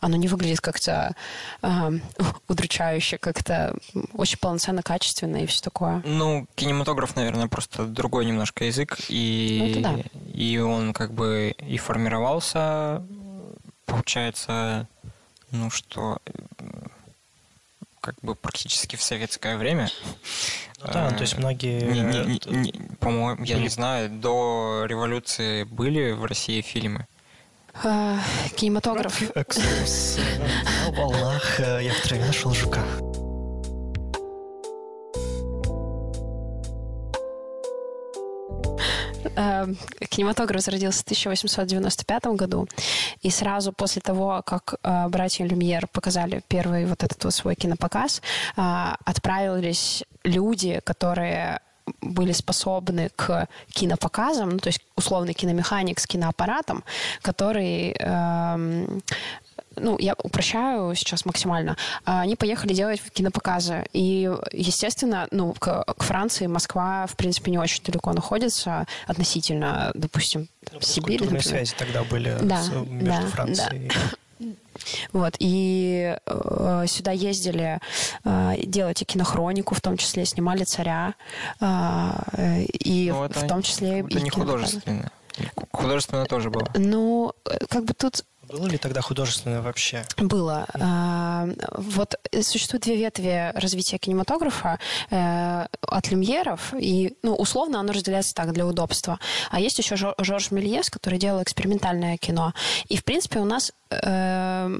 оно 0.00 0.16
не 0.16 0.28
выглядит 0.28 0.60
как-то 0.60 1.14
э, 1.62 1.90
удручающе, 2.48 3.18
как-то 3.18 3.76
очень 4.12 4.38
полноценно, 4.38 4.82
качественно 4.82 5.36
и 5.36 5.46
все 5.46 5.62
такое. 5.62 6.02
Ну, 6.04 6.46
кинематограф, 6.54 7.16
наверное, 7.16 7.46
просто 7.46 7.86
другой 7.86 8.26
немножко 8.26 8.64
язык, 8.64 8.98
и, 9.08 9.74
ну, 9.76 9.82
да. 9.82 9.94
и 10.32 10.58
он 10.58 10.92
как 10.92 11.12
бы 11.12 11.54
и 11.58 11.78
формировался, 11.78 13.02
получается, 13.86 14.88
ну 15.50 15.70
что 15.70 16.18
как 18.06 18.14
бы 18.22 18.36
практически 18.36 18.94
в 18.94 19.02
советское 19.02 19.56
время. 19.56 19.88
Ну, 20.78 20.92
да, 20.92 21.10
то 21.10 21.22
есть 21.22 21.34
э, 21.34 21.38
многие... 21.38 21.80
Не, 21.80 22.00
не, 22.00 22.40
не, 22.46 22.72
по-моему, 23.00 23.42
я 23.44 23.58
не 23.58 23.68
знаю, 23.68 24.10
до 24.10 24.84
революции 24.86 25.64
были 25.64 26.12
в 26.12 26.24
России 26.24 26.60
фильмы? 26.60 27.08
Э, 27.84 28.16
кинематограф. 28.56 29.22
Экскурс 29.36 30.18
на 30.86 30.92
волнах. 30.92 31.60
Э, 31.60 31.80
я 31.82 31.92
в 31.92 32.00
траве 32.00 32.24
нашел 32.24 32.52
жука. 32.54 32.80
Э, 39.36 39.66
кинематограф 40.08 40.62
зародился 40.62 41.00
в 41.00 41.04
1895 41.04 42.26
году, 42.36 42.66
и 43.20 43.30
сразу 43.30 43.72
после 43.72 44.00
того, 44.00 44.42
как 44.46 44.76
э, 44.82 45.08
братья 45.08 45.44
Люмьер 45.44 45.86
показали 45.88 46.42
первый 46.48 46.86
вот 46.86 47.02
этот 47.02 47.22
вот 47.24 47.34
свой 47.34 47.54
кинопоказ, 47.54 48.22
отправились 48.56 50.04
люди, 50.24 50.80
которые 50.84 51.60
были 52.00 52.32
способны 52.32 53.10
к 53.16 53.48
кинопоказам, 53.70 54.50
ну, 54.50 54.58
то 54.58 54.68
есть 54.68 54.80
условный 54.96 55.34
киномеханик 55.34 56.00
с 56.00 56.06
киноаппаратом, 56.06 56.84
который 57.22 57.92
эм, 57.92 59.02
ну, 59.76 59.98
я 59.98 60.14
упрощаю 60.22 60.94
сейчас 60.94 61.24
максимально, 61.24 61.76
а, 62.04 62.22
они 62.22 62.36
поехали 62.36 62.72
делать 62.72 63.00
кинопоказы. 63.12 63.86
И, 63.92 64.30
естественно, 64.52 65.28
ну, 65.30 65.52
к, 65.52 65.84
к 65.84 66.02
Франции 66.02 66.46
Москва, 66.46 67.06
в 67.06 67.16
принципе, 67.16 67.50
не 67.50 67.58
очень 67.58 67.82
далеко 67.84 68.12
находится 68.12 68.86
относительно, 69.06 69.92
допустим, 69.94 70.48
ну, 70.72 70.80
Сибири. 70.80 71.18
Культурные 71.18 71.42
связи 71.42 71.74
тогда 71.76 72.04
были 72.04 72.36
да, 72.42 72.62
с, 72.62 72.70
между 72.70 73.22
да, 73.22 73.28
Францией 73.28 73.88
да. 73.88 73.94
Вот, 75.12 75.34
и 75.38 76.16
э, 76.26 76.84
сюда 76.88 77.12
ездили 77.12 77.80
э, 78.24 78.54
делать 78.64 79.02
и 79.02 79.04
кинохронику, 79.04 79.74
в 79.74 79.80
том 79.80 79.96
числе 79.96 80.24
снимали 80.24 80.64
царя, 80.64 81.14
э, 81.60 82.64
и 82.72 83.10
ну, 83.10 83.28
в 83.28 83.46
том 83.46 83.62
числе... 83.62 84.00
Это 84.00 84.18
и 84.18 84.22
не 84.22 84.30
художественное. 84.30 85.10
Художественное 85.72 86.24
тоже 86.24 86.50
было. 86.50 86.66
Ну, 86.76 87.32
как 87.68 87.84
бы 87.84 87.92
тут 87.92 88.24
было 88.48 88.66
ли 88.66 88.78
тогда 88.78 89.00
художественное 89.00 89.60
вообще? 89.60 90.04
Было. 90.16 90.66
А, 90.74 91.48
вот 91.72 92.14
существует 92.40 92.84
две 92.84 92.96
ветви 92.96 93.52
развития 93.54 93.98
кинематографа 93.98 94.78
э, 95.10 95.66
от 95.82 96.10
люмьеров, 96.10 96.74
и, 96.78 97.16
ну, 97.22 97.34
условно 97.34 97.80
оно 97.80 97.92
разделяется 97.92 98.34
так, 98.34 98.52
для 98.52 98.66
удобства. 98.66 99.18
А 99.50 99.60
есть 99.60 99.78
еще 99.78 99.96
Жорж 99.96 100.50
Мельес, 100.50 100.90
который 100.90 101.18
делал 101.18 101.42
экспериментальное 101.42 102.16
кино. 102.16 102.52
И, 102.88 102.96
в 102.96 103.04
принципе, 103.04 103.40
у 103.40 103.44
нас 103.44 103.72
э, 103.90 104.70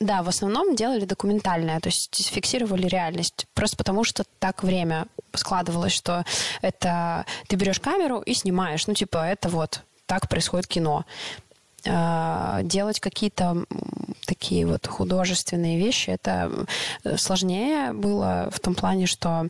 да, 0.00 0.22
в 0.22 0.28
основном 0.28 0.74
делали 0.74 1.04
документальное, 1.04 1.80
то 1.80 1.88
есть 1.88 2.30
фиксировали 2.30 2.86
реальность. 2.86 3.46
Просто 3.54 3.76
потому, 3.76 4.04
что 4.04 4.24
так 4.38 4.62
время 4.62 5.06
складывалось, 5.34 5.92
что 5.92 6.24
это 6.62 7.24
ты 7.48 7.56
берешь 7.56 7.80
камеру 7.80 8.20
и 8.20 8.34
снимаешь. 8.34 8.86
Ну, 8.86 8.94
типа, 8.94 9.18
это 9.26 9.48
вот 9.48 9.82
так 10.06 10.28
происходит 10.28 10.66
кино. 10.66 11.04
А, 11.86 12.62
делать 12.62 13.00
какие-то 13.00 13.64
такие 14.26 14.66
вот 14.66 14.86
художественные 14.86 15.78
вещи, 15.78 16.10
это 16.10 16.66
сложнее 17.16 17.92
было 17.92 18.48
в 18.52 18.60
том 18.60 18.74
плане, 18.74 19.06
что 19.06 19.48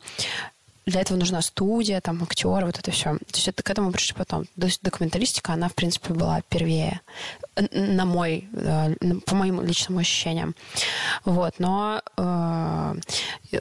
для 0.86 1.00
этого 1.00 1.18
нужна 1.18 1.40
студия, 1.42 2.00
там, 2.00 2.22
актеры, 2.22 2.66
вот 2.66 2.78
это 2.78 2.90
все. 2.90 3.16
То 3.16 3.34
есть 3.34 3.48
это 3.48 3.62
к 3.62 3.70
этому 3.70 3.92
пришли 3.92 4.14
потом. 4.16 4.46
То 4.58 4.66
есть 4.66 4.82
документалистика, 4.82 5.52
она, 5.52 5.68
в 5.68 5.74
принципе, 5.74 6.12
была 6.12 6.42
первее, 6.48 7.00
на 7.72 8.04
мой, 8.04 8.48
по 9.26 9.34
моим 9.34 9.60
личным 9.62 9.98
ощущениям. 9.98 10.54
Вот. 11.24 11.54
Но 11.58 12.02
э, 12.16 12.94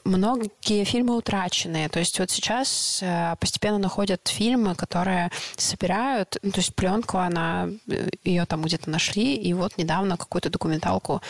многие 0.06 0.84
фильмы 0.84 1.16
утрачены. 1.16 1.90
То 1.90 2.00
есть 2.00 2.20
вот 2.20 2.32
сейчас 2.32 3.00
э, 3.02 3.36
постепенно 3.40 3.78
находят 3.78 4.28
фильмы, 4.28 4.76
которые 4.76 5.32
собирают, 5.58 6.38
ну, 6.42 6.52
то 6.52 6.60
есть 6.60 6.76
пленку, 6.76 7.18
она, 7.18 7.70
э, 7.88 8.10
ее 8.24 8.46
там 8.46 8.62
где-то 8.62 8.90
нашли, 8.90 9.36
и 9.36 9.54
вот 9.54 9.78
недавно 9.78 10.18
какую-то 10.18 10.50
документалку 10.50 11.22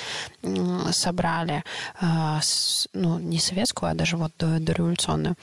собрали, 0.91 1.63
э, 2.01 2.05
с, 2.41 2.87
ну, 2.93 3.19
не 3.19 3.39
советскую, 3.39 3.91
а 3.91 3.95
даже 3.95 4.17
вот 4.17 4.33
дореволюционную. 4.37 5.35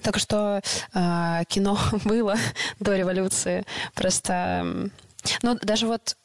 Так 0.00 0.18
что 0.18 0.62
э, 0.94 1.42
кино 1.48 1.78
было 2.04 2.36
до 2.80 2.96
революции. 2.96 3.64
Просто, 3.94 4.90
ну, 5.42 5.58
даже 5.62 5.86
вот 5.86 6.16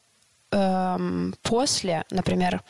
э, 0.50 1.30
после, 1.42 2.04
например, 2.10 2.62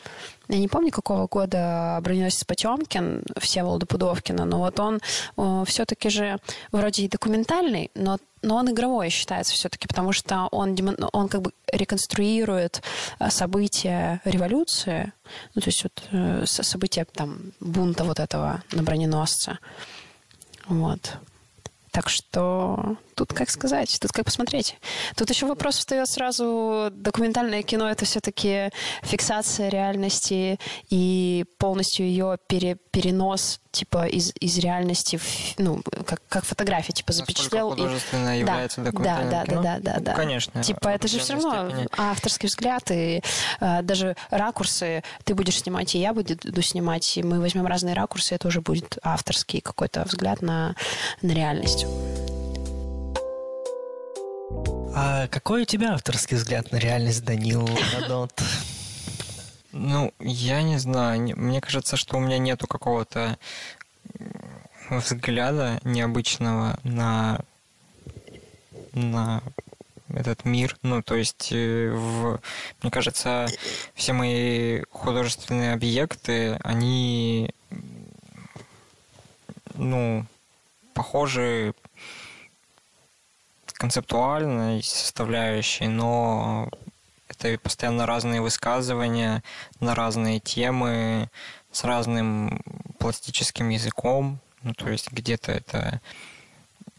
я 0.47 0.57
не 0.57 0.67
помню, 0.67 0.91
какого 0.91 1.27
года 1.27 1.99
броненосец 2.01 2.43
Потемкин, 2.43 3.23
Всеволода 3.37 3.85
Пудовкина, 3.85 4.45
но 4.45 4.59
вот 4.59 4.79
он 4.79 4.99
э, 5.37 5.63
все-таки 5.67 6.09
же 6.09 6.39
вроде 6.71 7.03
и 7.03 7.07
документальный, 7.07 7.91
но, 7.93 8.17
но 8.41 8.55
он 8.55 8.71
игровой 8.71 9.09
считается 9.09 9.53
все-таки, 9.53 9.87
потому 9.87 10.11
что 10.11 10.47
он, 10.51 10.75
он 11.13 11.29
как 11.29 11.41
бы 11.41 11.51
реконструирует 11.71 12.81
э, 13.19 13.29
события 13.29 14.21
революции, 14.25 15.13
ну, 15.53 15.61
то 15.61 15.67
есть 15.67 15.83
вот 15.83 16.03
э, 16.11 16.45
события 16.45 17.05
там 17.05 17.53
бунта 17.59 18.03
вот 18.03 18.19
этого 18.19 18.63
на 18.71 18.83
броненосце. 18.83 19.59
Вот. 20.67 21.17
Так 21.91 22.09
что 22.09 22.97
тут 23.19 23.33
как 23.33 23.49
сказать, 23.49 23.97
тут 23.99 24.13
как 24.13 24.23
посмотреть. 24.25 24.77
Тут 25.15 25.29
еще 25.29 25.45
вопрос 25.45 25.77
встает 25.77 26.07
сразу, 26.07 26.87
документальное 26.91 27.63
кино 27.63 27.89
это 27.89 28.05
все-таки 28.05 28.69
фиксация 29.03 29.67
реальности 29.67 30.57
и 30.89 31.43
полностью 31.57 32.05
ее 32.05 32.37
пере, 32.47 32.77
перенос 32.91 33.59
типа 33.71 34.07
из, 34.07 34.31
из 34.39 34.57
реальности, 34.57 35.17
в, 35.17 35.23
ну, 35.57 35.81
как, 36.05 36.21
как 36.29 36.45
фотография, 36.45 36.93
типа 36.93 37.11
запечатлел. 37.11 37.71
художественно 37.71 38.37
и... 38.37 38.39
является 38.39 38.81
да, 38.81 38.91
документальным 38.91 39.29
да, 39.29 39.43
кино? 39.43 39.61
Да, 39.61 39.79
да, 39.79 39.93
да, 39.93 39.99
да. 39.99 40.13
Конечно. 40.13 40.63
Типа 40.63 40.87
это 40.87 41.07
же 41.09 41.19
все 41.19 41.33
равно 41.33 41.69
степени. 41.69 41.87
авторский 41.97 42.47
взгляд, 42.47 42.89
и 42.91 43.21
э, 43.59 43.81
даже 43.81 44.15
ракурсы 44.29 45.03
ты 45.25 45.35
будешь 45.35 45.59
снимать, 45.59 45.93
и 45.93 45.99
я 45.99 46.13
буду 46.13 46.61
снимать, 46.61 47.17
и 47.17 47.23
мы 47.23 47.41
возьмем 47.41 47.65
разные 47.65 47.95
ракурсы, 47.95 48.33
это 48.33 48.47
уже 48.47 48.61
будет 48.61 48.97
авторский 49.03 49.59
какой-то 49.59 50.05
взгляд 50.05 50.41
на, 50.41 50.75
на 51.21 51.31
реальность. 51.33 51.85
А 55.01 55.29
какой 55.29 55.61
у 55.61 55.65
тебя 55.65 55.93
авторский 55.93 56.35
взгляд 56.35 56.73
на 56.73 56.75
реальность, 56.75 57.23
Данил 57.23 57.69
Радот? 57.93 58.43
Ну, 59.71 60.13
я 60.19 60.61
не 60.61 60.77
знаю. 60.77 61.37
Мне 61.37 61.61
кажется, 61.61 61.95
что 61.95 62.17
у 62.17 62.19
меня 62.19 62.37
нету 62.37 62.67
какого-то 62.67 63.37
взгляда 64.89 65.79
необычного 65.85 66.77
на 66.83 67.39
на 68.91 69.41
этот 70.09 70.43
мир. 70.43 70.77
Ну, 70.81 71.01
то 71.01 71.15
есть, 71.15 71.53
э, 71.53 71.91
в, 71.91 72.41
мне 72.81 72.91
кажется, 72.91 73.47
все 73.93 74.11
мои 74.11 74.81
художественные 74.89 75.75
объекты, 75.75 76.59
они, 76.61 77.53
ну, 79.75 80.25
похожи 80.93 81.73
концептуальной 83.79 84.83
составляющей, 84.83 85.87
но 85.87 86.69
это 87.29 87.57
постоянно 87.57 88.05
разные 88.05 88.41
высказывания 88.41 89.41
на 89.79 89.95
разные 89.95 90.41
темы 90.41 91.29
с 91.71 91.85
разным 91.85 92.61
пластическим 92.99 93.69
языком. 93.69 94.39
Ну, 94.63 94.73
то 94.73 94.89
есть 94.89 95.11
где-то 95.13 95.53
это 95.53 96.01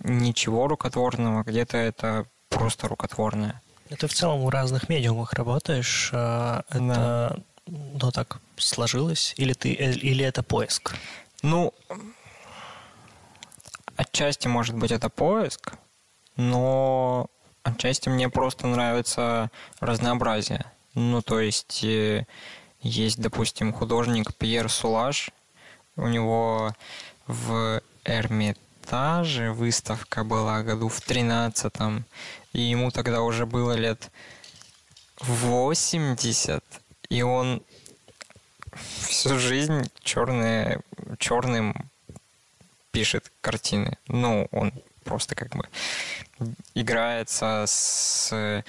ничего 0.02 0.68
рукотворного, 0.68 1.42
где-то 1.42 1.76
это 1.76 2.24
просто 2.48 2.88
рукотворное. 2.88 3.60
Ну, 3.90 3.96
ты 3.96 4.06
в 4.06 4.14
целом 4.14 4.42
в 4.42 4.48
разных 4.48 4.88
медиумах 4.88 5.34
работаешь. 5.34 6.10
А, 6.14 6.64
это, 6.70 6.80
да. 6.80 7.36
ну, 7.66 8.10
так 8.10 8.40
сложилось? 8.56 9.34
Или, 9.36 9.52
ты, 9.52 9.74
э, 9.74 9.92
или 9.92 10.24
это 10.24 10.42
поиск? 10.42 10.94
Ну, 11.42 11.74
отчасти, 13.96 14.48
может 14.48 14.76
быть, 14.76 14.92
это 14.92 15.10
поиск, 15.10 15.74
но 16.40 17.26
отчасти 17.62 18.08
мне 18.08 18.30
просто 18.30 18.66
нравится 18.66 19.50
разнообразие. 19.78 20.64
Ну, 20.94 21.20
то 21.20 21.38
есть 21.38 21.84
э, 21.84 22.26
есть, 22.80 23.20
допустим, 23.20 23.72
художник 23.72 24.34
Пьер 24.34 24.70
Сулаш, 24.70 25.30
у 25.96 26.06
него 26.06 26.74
в 27.26 27.82
Эрмитаже 28.04 29.52
выставка 29.52 30.24
была 30.24 30.62
году 30.62 30.88
в 30.88 31.00
тринадцатом, 31.02 32.06
и 32.54 32.62
ему 32.62 32.90
тогда 32.90 33.20
уже 33.20 33.44
было 33.44 33.72
лет 33.72 34.10
80, 35.20 36.64
и 37.10 37.22
он 37.22 37.62
всю 38.72 39.38
жизнь 39.38 39.90
черные, 40.02 40.80
черным 41.18 41.74
пишет 42.92 43.30
картины. 43.42 43.98
Ну, 44.08 44.48
он 44.52 44.72
просто 45.10 45.34
как 45.34 45.56
бы 45.56 45.64
играется 46.74 47.64
с 47.66 48.28
э, 48.32 48.62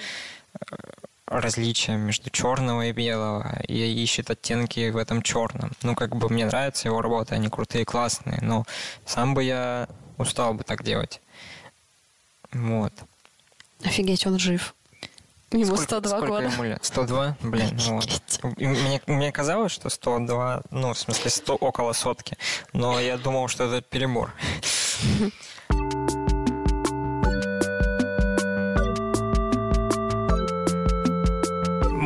различием 1.26 2.00
между 2.00 2.30
черного 2.30 2.88
и 2.88 2.92
белого 2.92 3.62
и 3.68 4.02
ищет 4.02 4.28
оттенки 4.28 4.90
в 4.90 4.96
этом 4.96 5.22
черном. 5.22 5.70
Ну, 5.82 5.94
как 5.94 6.16
бы 6.16 6.28
мне 6.28 6.44
нравится 6.44 6.88
его 6.88 7.00
работа, 7.00 7.36
они 7.36 7.48
крутые, 7.48 7.84
классные, 7.84 8.40
но 8.42 8.64
сам 9.06 9.34
бы 9.34 9.44
я 9.44 9.88
устал 10.18 10.54
бы 10.54 10.64
так 10.64 10.82
делать. 10.82 11.20
Вот. 12.52 12.92
Офигеть, 13.84 14.26
он 14.26 14.40
жив. 14.40 14.74
Ему 15.52 15.76
сколько, 15.76 15.82
102 15.84 16.10
сколько 16.10 16.26
года. 16.26 16.48
Ему 16.48 16.64
лет? 16.64 16.84
102? 16.84 17.36
Блин, 17.42 17.78
ну 17.86 17.94
вот. 17.94 18.40
мне, 18.56 19.00
мне 19.06 19.30
казалось, 19.30 19.70
что 19.70 19.90
102, 19.90 20.62
ну, 20.70 20.92
в 20.92 20.98
смысле, 20.98 21.30
100, 21.30 21.54
около 21.54 21.92
сотки. 21.92 22.36
Но 22.72 22.98
я 22.98 23.16
думал, 23.16 23.46
что 23.46 23.64
это 23.64 23.80
перебор. 23.80 24.32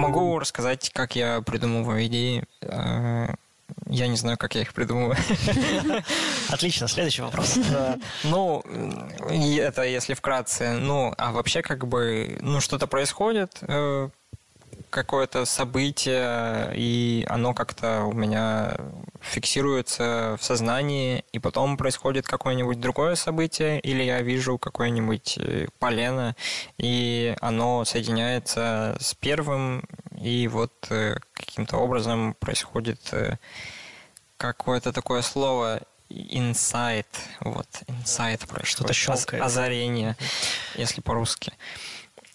Могу 0.07 0.39
рассказать, 0.39 0.91
как 0.93 1.17
я 1.17 1.41
придумываю 1.41 2.07
идеи. 2.07 2.45
Э, 2.63 3.35
я 3.87 4.07
не 4.07 4.17
знаю, 4.17 4.39
как 4.39 4.55
я 4.55 4.63
их 4.63 4.73
придумываю. 4.73 5.17
Отлично, 6.49 6.89
следующий 6.89 7.23
вопрос. 7.23 7.59
Ну, 8.25 8.63
это 8.63 9.83
если 9.83 10.15
вкратце. 10.15 10.73
Ну, 10.73 11.13
а 11.19 11.33
вообще 11.33 11.63
как 11.63 11.87
бы, 11.87 12.39
ну, 12.41 12.61
что-то 12.61 12.87
происходит, 12.87 13.59
э, 13.63 14.09
какое-то 14.97 15.45
событие, 15.45 16.73
и 16.75 17.27
оно 17.29 17.53
как-то 17.53 18.05
у 18.05 18.13
меня 18.15 18.75
фиксируется 19.21 20.39
в 20.41 20.43
сознании, 20.43 21.23
и 21.33 21.39
потом 21.39 21.77
происходит 21.77 22.27
какое-нибудь 22.27 22.81
другое 22.81 23.15
событие, 23.15 23.79
или 23.81 24.03
я 24.03 24.23
вижу 24.23 24.57
какое-нибудь 24.57 25.37
э, 25.37 25.67
полено, 25.79 26.35
и 26.79 27.37
оно 27.43 27.85
соединяется 27.85 28.97
с 28.99 29.13
первым, 29.13 29.85
и 30.19 30.49
вот 30.49 30.73
э, 30.89 31.17
каким-то 31.35 31.77
образом 31.77 32.33
происходит 32.41 33.01
э, 33.13 33.37
какое-то 34.39 34.95
такое 34.95 35.21
слово 35.21 35.83
инсайт, 36.09 37.09
вот, 37.41 37.69
инсайт 37.87 38.41
происходит. 38.49 38.95
Что-то 38.95 38.95
щелкает. 38.95 39.43
Озарение, 39.45 40.17
если 40.75 41.03
по-русски. 41.03 41.53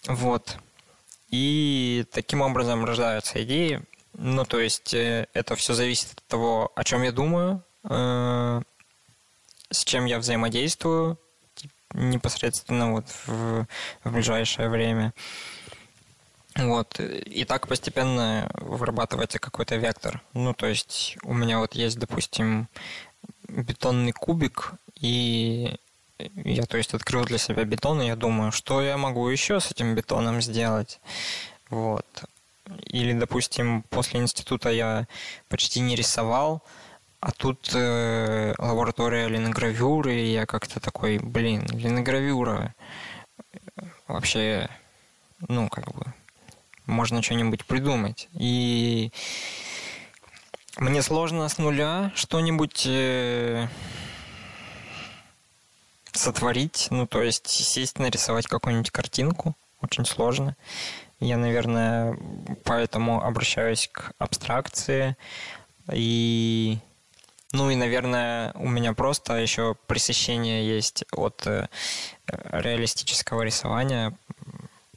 Вот. 0.06 0.60
И 1.32 2.06
таким 2.12 2.42
образом 2.42 2.86
рождаются 2.86 3.42
идеи. 3.44 3.82
Ну, 4.14 4.46
то 4.46 4.60
есть 4.60 4.94
э, 4.94 5.28
это 5.34 5.56
все 5.56 5.74
зависит 5.74 6.12
от 6.12 6.24
того, 6.28 6.72
о 6.76 6.84
чем 6.84 7.04
я 7.04 7.12
думаю, 7.12 7.64
э, 7.84 8.62
с 9.70 9.84
чем 9.86 10.06
я 10.06 10.20
взаимодействую 10.20 11.18
непосредственно 11.94 12.92
вот 12.92 13.06
в, 13.26 13.66
в 14.04 14.12
ближайшее 14.12 14.70
время. 14.70 15.14
Вот. 16.56 17.00
И 17.00 17.46
так 17.46 17.68
постепенно 17.68 18.52
вырабатывается 18.56 19.40
какой-то 19.40 19.78
вектор. 19.78 20.22
Ну, 20.34 20.54
то 20.54 20.66
есть 20.66 21.18
у 21.24 21.34
меня 21.34 21.60
вот 21.60 21.74
есть, 21.76 21.98
допустим, 21.98 22.68
бетонный 23.48 24.12
кубик, 24.12 24.74
и 25.00 25.78
я, 26.36 26.64
то 26.64 26.78
есть, 26.78 26.94
открыл 26.94 27.26
для 27.26 27.38
себя 27.38 27.64
бетон, 27.64 28.02
и 28.02 28.08
я 28.08 28.16
думаю, 28.16 28.52
что 28.52 28.82
я 28.82 28.98
могу 28.98 29.28
еще 29.28 29.60
с 29.60 29.72
этим 29.72 29.96
бетоном 29.96 30.42
сделать. 30.42 31.00
Вот. 31.70 32.06
Или, 32.86 33.14
допустим, 33.14 33.84
после 33.90 34.20
института 34.20 34.70
я 34.70 35.08
почти 35.50 35.80
не 35.80 35.96
рисовал, 35.96 36.64
а 37.20 37.32
тут 37.32 37.72
э, 37.74 38.54
лаборатория 38.58 39.28
линогравюры, 39.28 40.16
и 40.16 40.34
я 40.34 40.46
как-то 40.46 40.80
такой, 40.80 41.20
блин, 41.20 41.66
линогравюра. 41.72 42.74
Вообще, 44.08 44.70
ну, 45.48 45.70
как 45.70 45.92
бы, 45.94 46.14
можно 46.86 47.22
что-нибудь 47.22 47.66
придумать. 47.66 48.28
И 48.34 49.12
мне 50.78 51.02
сложно 51.02 51.48
с 51.48 51.58
нуля 51.58 52.12
что-нибудь 52.16 52.86
э, 52.88 53.68
сотворить, 56.14 56.88
ну, 56.90 57.08
то 57.08 57.22
есть 57.22 57.48
сесть, 57.48 58.00
нарисовать 58.00 58.48
какую-нибудь 58.48 58.92
картинку. 58.92 59.56
Очень 59.82 60.06
сложно. 60.06 60.56
Я, 61.20 61.38
наверное, 61.38 62.18
поэтому 62.64 63.24
обращаюсь 63.24 63.90
к 63.92 64.14
абстракции. 64.18 65.16
И, 65.92 66.78
ну 67.52 67.70
и, 67.70 67.76
наверное, 67.76 68.54
у 68.56 68.68
меня 68.68 68.94
просто 68.94 69.36
еще 69.36 69.76
пресыщение 69.88 70.68
есть 70.68 71.04
от 71.12 71.46
э, 71.46 71.68
реалистического 72.28 73.44
рисования, 73.44 74.18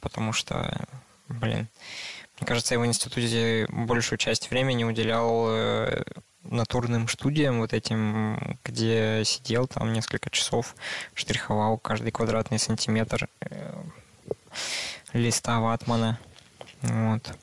потому 0.01 0.33
что, 0.33 0.87
блин, 1.27 1.67
мне 2.39 2.47
кажется, 2.47 2.73
я 2.73 2.79
в 2.79 2.85
институте 2.85 3.67
большую 3.69 4.17
часть 4.17 4.49
времени 4.49 4.83
уделял 4.83 5.47
э, 5.49 6.03
натурным 6.45 7.07
студиям 7.07 7.59
вот 7.59 7.73
этим, 7.73 8.57
где 8.63 9.23
сидел 9.25 9.67
там 9.67 9.93
несколько 9.93 10.29
часов, 10.29 10.75
штриховал 11.13 11.77
каждый 11.77 12.11
квадратный 12.11 12.59
сантиметр 12.59 13.27
э, 13.41 13.73
листа 15.13 15.59
ватмана. 15.59 16.19
Вот. 16.81 17.37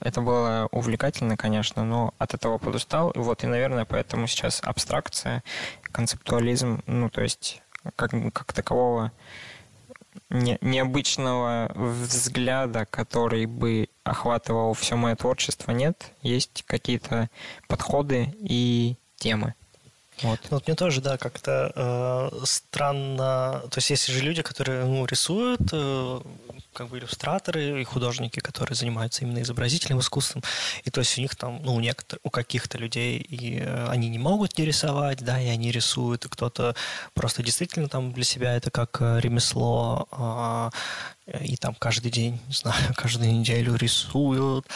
Это 0.00 0.20
было 0.20 0.68
увлекательно, 0.72 1.36
конечно, 1.36 1.84
но 1.84 2.12
от 2.18 2.34
этого 2.34 2.58
подустал. 2.58 3.12
Вот, 3.14 3.44
и, 3.44 3.46
наверное, 3.46 3.84
поэтому 3.84 4.26
сейчас 4.26 4.60
абстракция, 4.62 5.44
концептуализм, 5.82 6.82
ну, 6.86 7.08
то 7.08 7.22
есть 7.22 7.62
как, 7.94 8.10
как 8.32 8.52
такового 8.52 9.12
не, 10.30 10.58
необычного 10.60 11.70
взгляда, 11.74 12.86
который 12.86 13.46
бы 13.46 13.88
охватывал 14.04 14.74
все 14.74 14.96
мое 14.96 15.16
творчество, 15.16 15.72
нет. 15.72 16.12
Есть 16.22 16.64
какие-то 16.66 17.30
подходы 17.68 18.34
и 18.40 18.96
темы. 19.16 19.54
Вот. 20.22 20.40
Ну, 20.44 20.56
вот 20.56 20.66
мне 20.66 20.74
тоже, 20.74 21.00
да, 21.00 21.18
как-то 21.18 21.72
э, 21.74 22.44
странно. 22.44 23.62
То 23.70 23.78
есть 23.78 23.90
есть 23.90 24.06
же 24.06 24.20
люди, 24.20 24.42
которые 24.42 24.84
ну, 24.84 25.04
рисуют, 25.04 25.60
э, 25.72 26.20
как 26.76 26.88
бы 26.88 26.98
иллюстраторы 26.98 27.80
и 27.80 27.84
художники, 27.84 28.40
которые 28.40 28.76
занимаются 28.76 29.24
именно 29.24 29.40
изобразительным 29.40 30.00
искусством. 30.00 30.42
И 30.84 30.90
то 30.90 31.00
есть 31.00 31.16
у 31.16 31.20
них 31.22 31.34
там, 31.34 31.60
ну, 31.62 31.74
у 31.74 31.80
некоторых, 31.80 32.20
у 32.22 32.30
каких-то 32.30 32.76
людей 32.76 33.18
и 33.18 33.60
э, 33.60 33.88
они 33.88 34.08
не 34.10 34.18
могут 34.18 34.58
не 34.58 34.64
рисовать, 34.66 35.24
да, 35.24 35.40
и 35.40 35.48
они 35.48 35.72
рисуют, 35.72 36.26
и 36.26 36.28
кто-то 36.28 36.76
просто 37.14 37.42
действительно 37.42 37.88
там 37.88 38.12
для 38.12 38.24
себя 38.24 38.54
это 38.54 38.70
как 38.70 38.98
э, 39.00 39.20
ремесло, 39.20 40.06
э, 40.12 40.70
и 41.40 41.56
там 41.56 41.74
каждый 41.74 42.10
день, 42.12 42.40
не 42.46 42.54
знаю, 42.54 42.76
каждую 42.94 43.32
неделю 43.32 43.74
рисуют 43.74 44.66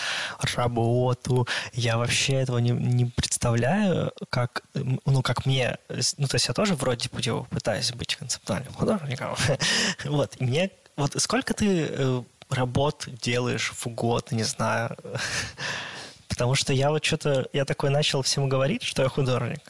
работу. 0.54 1.46
Я 1.72 1.96
вообще 1.96 2.34
этого 2.34 2.58
не, 2.58 2.70
не 2.70 3.04
представляю, 3.04 4.12
как, 4.30 4.62
ну, 4.74 5.22
как 5.22 5.46
мне, 5.46 5.76
ну, 6.16 6.26
то 6.26 6.34
есть 6.34 6.48
я 6.48 6.54
тоже 6.54 6.74
вроде 6.74 7.08
бы 7.10 7.44
пытаюсь 7.44 7.92
быть 7.92 8.16
концептуальным 8.16 8.72
художником. 8.72 9.36
вот, 10.04 10.36
и 10.38 10.44
мне, 10.44 10.70
вот 11.00 11.20
сколько 11.20 11.54
ты 11.54 11.86
э, 11.90 12.22
работ 12.50 13.08
делаешь 13.22 13.72
в 13.74 13.86
год, 13.88 14.32
не 14.32 14.42
знаю, 14.42 14.96
потому 16.28 16.54
что 16.54 16.72
я 16.72 16.90
вот 16.90 17.04
что-то, 17.04 17.48
я 17.52 17.64
такой 17.64 17.90
начал 17.90 18.22
всем 18.22 18.48
говорить, 18.48 18.82
что 18.82 19.02
я 19.02 19.08
художник, 19.08 19.60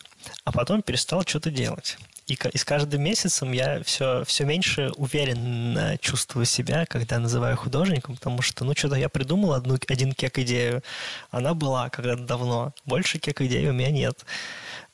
а 0.44 0.52
потом 0.52 0.82
перестал 0.82 1.22
что-то 1.22 1.50
делать. 1.50 1.98
И, 2.26 2.38
и 2.52 2.58
с 2.58 2.64
каждым 2.64 3.02
месяцем 3.02 3.50
я 3.50 3.82
все, 3.82 4.24
все 4.24 4.44
меньше 4.44 4.92
уверенно 4.96 5.98
чувствую 5.98 6.46
себя, 6.46 6.86
когда 6.86 7.18
называю 7.18 7.56
художником, 7.56 8.14
потому 8.14 8.40
что, 8.40 8.64
ну, 8.64 8.72
что-то 8.76 8.94
я 8.94 9.08
придумал 9.08 9.52
одну, 9.52 9.76
один 9.88 10.12
кек-идею. 10.12 10.84
Она 11.32 11.54
была 11.54 11.90
когда-то 11.90 12.22
давно. 12.22 12.72
Больше 12.84 13.18
кек-идей 13.18 13.68
у 13.68 13.72
меня 13.72 13.90
нет. 13.90 14.24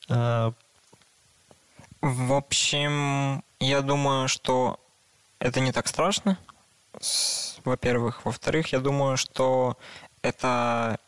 А, 0.09 0.55
В 2.01 2.33
общем, 2.33 3.43
я 3.61 3.83
думаю, 3.83 4.29
что 4.29 4.81
это 5.47 5.61
не 5.61 5.73
так 5.73 5.87
страшно, 5.89 6.39
во-первых. 7.65 8.25
Во-вторых, 8.25 8.73
я 8.73 8.81
думаю, 8.81 9.17
что 9.17 9.77
это 10.23 10.99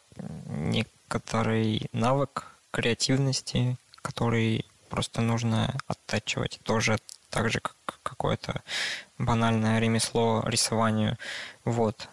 некоторый 0.47 1.89
навык 1.93 2.47
креативности, 2.70 3.76
который 4.03 4.64
Просто 4.89 5.20
нужно 5.20 5.76
оттачивать 5.86 6.61
тоже 6.62 6.99
так 7.30 7.51
же, 7.51 7.61
как 7.61 7.74
какое-то 8.03 8.62
банальное 9.18 9.78
ремесло 9.78 10.43
рисованию. 10.47 11.18
Вот. 11.64 12.09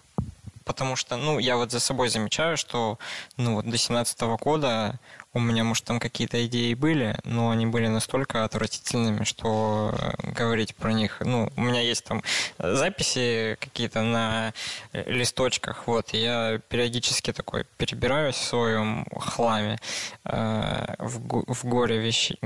Потому 0.66 0.96
что, 0.96 1.16
ну, 1.16 1.40
я 1.40 1.58
вот 1.58 1.72
за 1.72 1.80
собой 1.80 2.10
замечаю, 2.10 2.58
что, 2.58 3.00
ну, 3.38 3.56
вот 3.56 3.70
до 3.70 3.78
17 3.78 4.20
года 4.40 5.00
у 5.36 5.40
меня, 5.40 5.66
может, 5.66 5.84
там 5.84 6.00
какие-то 6.00 6.44
идеи 6.46 6.74
были, 6.74 7.18
но 7.26 7.50
они 7.50 7.66
были 7.66 7.88
настолько 7.88 8.46
отвратительными, 8.46 9.26
что 9.26 9.94
э, 9.94 10.32
говорить 10.32 10.74
про 10.76 10.94
них... 10.94 11.18
Ну, 11.20 11.52
у 11.58 11.62
меня 11.62 11.82
есть 11.82 12.06
там 12.06 12.24
записи 12.58 13.58
какие-то 13.60 14.02
на 14.02 14.54
листочках, 14.94 15.88
вот, 15.88 16.14
я 16.14 16.62
периодически 16.70 17.34
такой 17.34 17.66
перебираюсь 17.78 18.36
в 18.36 18.44
своем 18.44 19.06
хламе 19.20 19.78
э, 20.24 20.96
в, 21.00 21.54
в 21.54 21.66
горе 21.66 21.98
вещей 22.00 22.40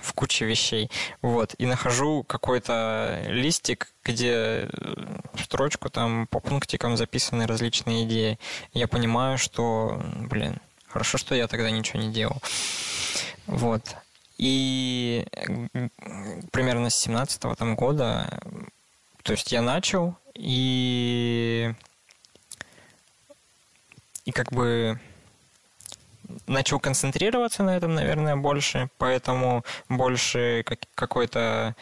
в 0.00 0.12
куче 0.14 0.44
вещей. 0.46 0.90
Вот. 1.22 1.54
И 1.58 1.66
нахожу 1.66 2.22
какой-то 2.22 3.24
листик, 3.26 3.92
где 4.04 4.68
в 5.34 5.42
строчку 5.42 5.90
там 5.90 6.26
по 6.28 6.40
пунктикам 6.40 6.96
записаны 6.96 7.46
различные 7.46 8.04
идеи. 8.04 8.38
Я 8.72 8.88
понимаю, 8.88 9.38
что, 9.38 10.00
блин, 10.16 10.60
Хорошо, 10.88 11.18
что 11.18 11.34
я 11.34 11.46
тогда 11.46 11.70
ничего 11.70 12.00
не 12.00 12.12
делал. 12.12 12.40
Вот. 13.46 13.96
И 14.38 15.26
примерно 16.52 16.90
с 16.90 16.94
17 16.96 17.44
-го 17.44 17.56
там 17.56 17.74
года, 17.74 18.40
то 19.22 19.32
есть 19.32 19.52
я 19.52 19.62
начал, 19.62 20.16
и, 20.34 21.74
и 24.24 24.32
как 24.32 24.52
бы 24.52 25.00
начал 26.46 26.78
концентрироваться 26.78 27.62
на 27.62 27.76
этом, 27.76 27.94
наверное, 27.94 28.36
больше, 28.36 28.88
поэтому 28.98 29.64
больше 29.88 30.62
как, 30.64 30.78
какой-то 30.94 31.74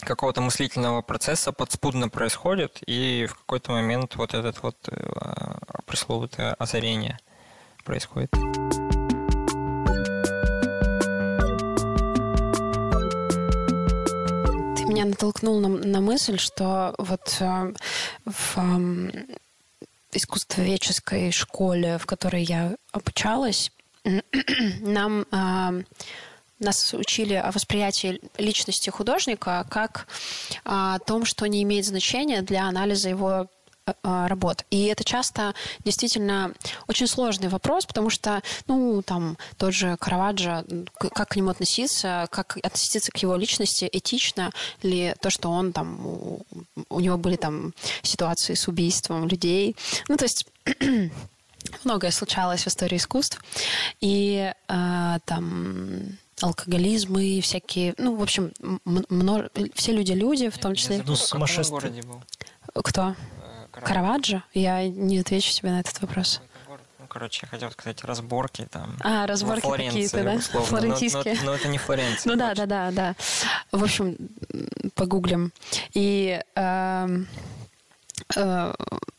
какого-то 0.00 0.40
мыслительного 0.40 1.02
процесса 1.02 1.52
подспудно 1.52 2.08
происходит, 2.08 2.78
и 2.86 3.26
в 3.26 3.34
какой-то 3.34 3.72
момент 3.72 4.14
вот 4.14 4.32
этот 4.32 4.62
вот 4.62 4.76
э, 4.88 5.58
пресловутое 5.86 6.54
озарение 6.54 7.18
происходит. 7.84 8.30
Ты 8.30 8.38
меня 14.84 15.04
натолкнул 15.04 15.60
на, 15.60 15.68
на 15.68 16.00
мысль, 16.00 16.38
что 16.38 16.94
вот 16.98 17.36
э, 17.40 17.74
в 18.24 18.56
э, 18.56 19.10
искусствоведческой 20.12 21.32
школе, 21.32 21.98
в 21.98 22.06
которой 22.06 22.42
я 22.42 22.76
обучалась, 22.92 23.70
нам 24.80 25.26
э, 25.30 25.82
нас 26.60 26.94
учили 26.94 27.34
о 27.34 27.52
восприятии 27.52 28.20
личности 28.36 28.90
художника 28.90 29.66
как 29.70 30.08
о 30.64 30.98
том, 31.00 31.24
что 31.24 31.46
не 31.46 31.62
имеет 31.62 31.86
значения 31.86 32.42
для 32.42 32.64
анализа 32.64 33.08
его 33.08 33.30
э, 33.30 33.44
э, 33.44 33.46
работ. 34.02 34.64
И 34.70 34.86
это 34.86 35.04
часто 35.04 35.54
действительно 35.84 36.52
очень 36.86 37.06
сложный 37.06 37.48
вопрос, 37.48 37.86
потому 37.86 38.10
что, 38.10 38.42
ну, 38.66 39.02
там, 39.02 39.36
тот 39.56 39.74
же 39.74 39.96
Караваджо, 39.98 40.64
как 40.98 41.28
к 41.30 41.36
нему 41.36 41.50
относиться, 41.50 42.26
как 42.30 42.58
относиться 42.62 43.10
к 43.12 43.16
его 43.18 43.36
личности, 43.36 43.88
этично 43.90 44.50
ли 44.82 45.14
то, 45.20 45.30
что 45.30 45.50
он 45.50 45.72
там, 45.72 45.98
у 46.88 47.00
него 47.00 47.16
были 47.16 47.36
там 47.36 47.74
ситуации 48.02 48.54
с 48.54 48.68
убийством 48.68 49.28
людей. 49.28 49.76
Ну, 50.08 50.16
то 50.16 50.24
есть 50.24 50.46
многое 51.84 52.10
случалось 52.10 52.64
в 52.64 52.66
истории 52.66 52.96
искусств. 52.96 53.40
И 54.00 54.52
э, 54.68 55.18
там 55.24 56.18
алкоголизм 56.40 57.18
и 57.18 57.40
всякие, 57.40 57.94
ну, 57.98 58.16
в 58.16 58.22
общем, 58.22 58.52
множ... 58.84 59.46
все 59.74 59.92
люди-люди, 59.92 60.48
в 60.48 60.58
том 60.58 60.74
числе... 60.74 61.02
Ну, 61.04 61.16
сумасшествие. 61.16 62.02
Кто? 62.74 63.16
Караваджо? 63.84 64.42
Я 64.54 64.88
не 64.88 65.18
отвечу 65.18 65.52
тебе 65.52 65.70
на 65.70 65.80
этот 65.80 66.00
вопрос. 66.00 66.40
Ну, 66.98 67.06
короче, 67.08 67.40
я 67.42 67.48
хотел 67.48 67.70
сказать 67.70 68.02
разборки 68.04 68.66
там. 68.70 68.96
А, 69.00 69.26
разборки 69.26 69.66
какие-то, 69.66 70.24
да? 70.24 70.34
Условно. 70.34 70.68
Флорентийские. 70.68 71.34
Но, 71.34 71.40
но, 71.40 71.46
но 71.46 71.54
это 71.54 71.68
не 71.68 71.78
Флоренция. 71.78 72.30
Ну 72.30 72.38
да, 72.38 72.54
да, 72.54 72.66
да, 72.66 72.90
да. 72.90 73.16
В 73.72 73.82
общем, 73.82 74.16
погуглим. 74.94 75.52
И 75.94 76.40
э, 76.54 77.24
э, 78.36 78.74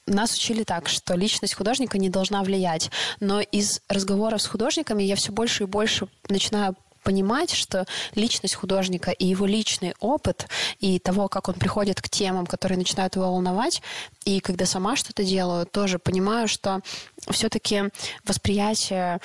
нас 0.06 0.36
учили 0.36 0.64
так, 0.64 0.90
что 0.90 1.16
личность 1.16 1.54
художника 1.54 1.98
не 1.98 2.10
должна 2.10 2.44
влиять. 2.44 2.92
Но 3.20 3.42
из 3.42 3.82
разговоров 3.88 4.42
с 4.42 4.48
художниками 4.48 5.04
я 5.04 5.16
все 5.16 5.32
больше 5.32 5.64
и 5.64 5.68
больше 5.68 6.08
начинаю 6.28 6.76
понимать, 7.04 7.52
что 7.52 7.86
личность 8.16 8.56
художника 8.56 9.12
и 9.12 9.26
его 9.26 9.46
личный 9.46 9.94
опыт, 10.00 10.48
и 10.80 11.00
того, 11.00 11.28
как 11.28 11.48
он 11.50 11.56
приходит 11.56 12.02
к 12.02 12.10
темам, 12.10 12.46
которые 12.46 12.78
начинают 12.78 13.16
его 13.16 13.26
волновать, 13.26 13.82
и 14.26 14.40
когда 14.40 14.66
сама 14.66 14.96
что-то 14.96 15.24
делаю, 15.24 15.66
тоже 15.66 16.00
понимаю, 16.00 16.48
что 16.48 16.82
все-таки 17.30 17.86
восприятие 18.26 19.20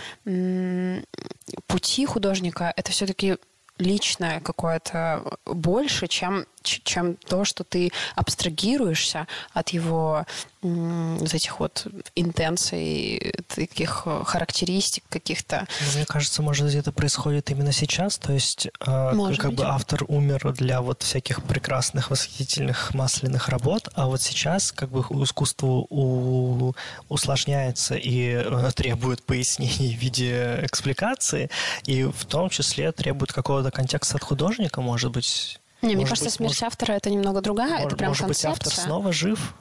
пути 1.67 2.07
художника 2.07 2.73
это 2.77 2.93
все-таки 2.93 3.37
личное 3.79 4.41
какое-то 4.41 5.39
больше, 5.45 6.07
чем, 6.07 6.47
чем 6.65 7.17
то, 7.17 7.45
что 7.45 7.65
ты 7.65 7.93
абстрагируешься 8.15 9.27
от 9.53 9.71
его 9.71 10.27
вот 10.65 11.35
этих 11.35 11.61
вот 11.61 11.87
интенций, 12.15 13.35
таких 13.49 14.07
характеристик 14.25 15.05
каких-то. 15.09 15.67
Ну, 15.81 15.87
мне 15.97 16.07
кажется, 16.07 16.43
может 16.43 16.65
быть, 16.65 16.75
это 16.75 16.91
происходит 16.91 17.51
именно 17.51 17.73
сейчас, 17.73 18.19
то 18.19 18.33
есть 18.33 18.69
э, 18.81 19.13
может 19.13 19.41
как 19.41 19.51
быть. 19.51 19.59
бы 19.61 19.67
автор 19.67 20.05
умер 20.09 20.55
для 20.55 20.81
вот 20.81 21.03
всяких 21.03 21.43
прекрасных, 21.43 22.11
восхитительных 22.11 22.95
масляных 22.95 23.49
работ, 23.49 23.89
а 23.95 24.07
вот 24.07 24.23
сейчас 24.23 24.73
как 24.73 24.91
бы 24.91 25.01
искусство 25.23 25.87
у, 25.91 26.75
усложняется 27.09 27.95
и 27.95 28.43
э, 28.45 28.71
требует 28.75 29.23
пояснений 29.23 29.95
в 29.95 30.01
виде 30.01 30.61
экспликации, 30.63 31.51
и 31.85 32.05
в 32.05 32.25
том 32.25 32.49
числе 32.49 32.91
требует 32.93 33.33
какого-то 33.33 33.71
контекста 33.71 34.17
от 34.17 34.23
художника, 34.23 34.81
может 34.81 35.11
быть. 35.11 35.61
Не, 35.83 35.97
мне 35.97 36.05
кажется, 36.05 36.25
быть, 36.25 36.35
смерть 36.35 36.51
может, 36.51 36.63
автора 36.63 36.93
это 36.93 37.11
немного 37.11 37.41
другая, 37.41 37.71
может, 37.71 37.87
это 37.87 37.97
прям 37.97 38.11
может 38.11 38.25
концепция. 38.25 38.51
быть, 38.51 38.67
автор 38.69 38.85
снова 38.85 39.13
жив? 39.13 39.55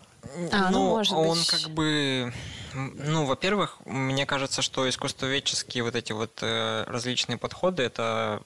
А, 0.51 0.71
ну, 0.71 0.79
ну 0.79 0.89
может 0.89 1.13
он 1.13 1.37
быть. 1.37 1.47
как 1.47 1.69
бы... 1.71 2.33
Ну, 2.73 3.25
во-первых, 3.25 3.77
мне 3.85 4.25
кажется, 4.25 4.63
что 4.63 4.89
искусствоведческие 4.89 5.83
вот 5.83 5.95
эти 5.95 6.11
вот 6.11 6.39
э, 6.41 6.85
различные 6.87 7.37
подходы, 7.37 7.83
это 7.83 8.41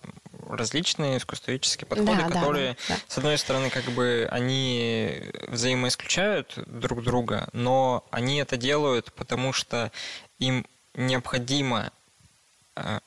различные 0.50 1.18
искусствоведческие 1.18 1.88
подходы, 1.88 2.24
да, 2.24 2.28
которые, 2.28 2.78
да, 2.90 2.96
да. 2.96 3.02
с 3.08 3.18
одной 3.18 3.38
стороны, 3.38 3.70
как 3.70 3.86
бы 3.86 4.28
они 4.30 5.24
взаимоисключают 5.48 6.58
друг 6.68 7.04
друга, 7.04 7.48
но 7.54 8.06
они 8.12 8.38
это 8.40 8.58
делают, 8.58 9.14
потому 9.14 9.54
что 9.54 9.92
им 10.40 10.66
необходимо 10.94 11.92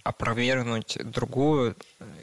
опровергнуть 0.03 0.99
другую 1.05 1.77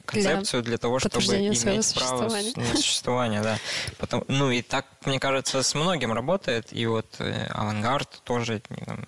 концепцию 0.06 0.64
для, 0.64 0.72
для 0.72 0.78
того, 0.78 1.00
чтобы 1.00 1.26
иметь 1.26 1.94
право 1.96 2.30
на 2.56 2.76
существование. 2.76 3.42
Да. 3.42 3.58
Потом, 3.98 4.24
ну 4.28 4.52
и 4.52 4.62
так, 4.62 4.86
мне 5.06 5.20
кажется, 5.20 5.64
с 5.64 5.76
многим 5.76 6.14
работает. 6.14 6.68
И 6.72 6.86
вот 6.86 7.16
э, 7.20 7.48
авангард 7.50 8.22
тоже 8.24 8.62
там, 8.86 9.08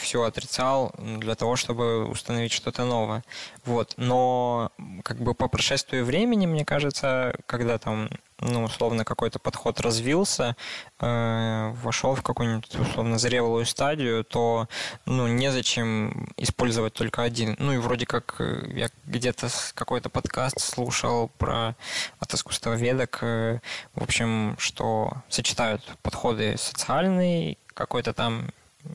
все 0.00 0.22
отрицал 0.22 0.94
для 0.98 1.34
того, 1.34 1.56
чтобы 1.56 2.04
установить 2.04 2.52
что-то 2.52 2.84
новое. 2.84 3.24
Вот. 3.64 3.94
Но 3.96 4.72
как 5.02 5.18
бы 5.18 5.34
по 5.34 5.48
прошествию 5.48 6.04
времени, 6.04 6.46
мне 6.46 6.64
кажется, 6.64 7.34
когда 7.46 7.78
там 7.78 8.10
ну, 8.40 8.64
условно, 8.64 9.04
какой-то 9.04 9.38
подход 9.38 9.80
развился, 9.80 10.56
э, 11.00 11.72
вошел 11.82 12.14
в 12.14 12.22
какую-нибудь, 12.22 12.74
условно, 12.76 13.18
зрелую 13.18 13.66
стадию, 13.66 14.24
то, 14.24 14.68
ну, 15.06 15.26
незачем 15.26 16.28
использовать 16.36 16.94
только 16.94 17.22
один. 17.22 17.56
Ну, 17.58 17.72
и 17.72 17.78
вроде 17.78 18.06
как 18.06 18.36
э, 18.38 18.70
я 18.74 18.90
где-то 19.06 19.48
какой-то 19.74 20.08
подкаст 20.08 20.60
слушал 20.60 21.28
про 21.38 21.74
от 22.20 22.32
искусствоведок, 22.32 23.18
э, 23.22 23.60
в 23.94 24.02
общем, 24.02 24.56
что 24.58 25.12
сочетают 25.28 25.82
подходы 26.02 26.56
социальные, 26.56 27.58
какой-то 27.74 28.12
там 28.12 28.50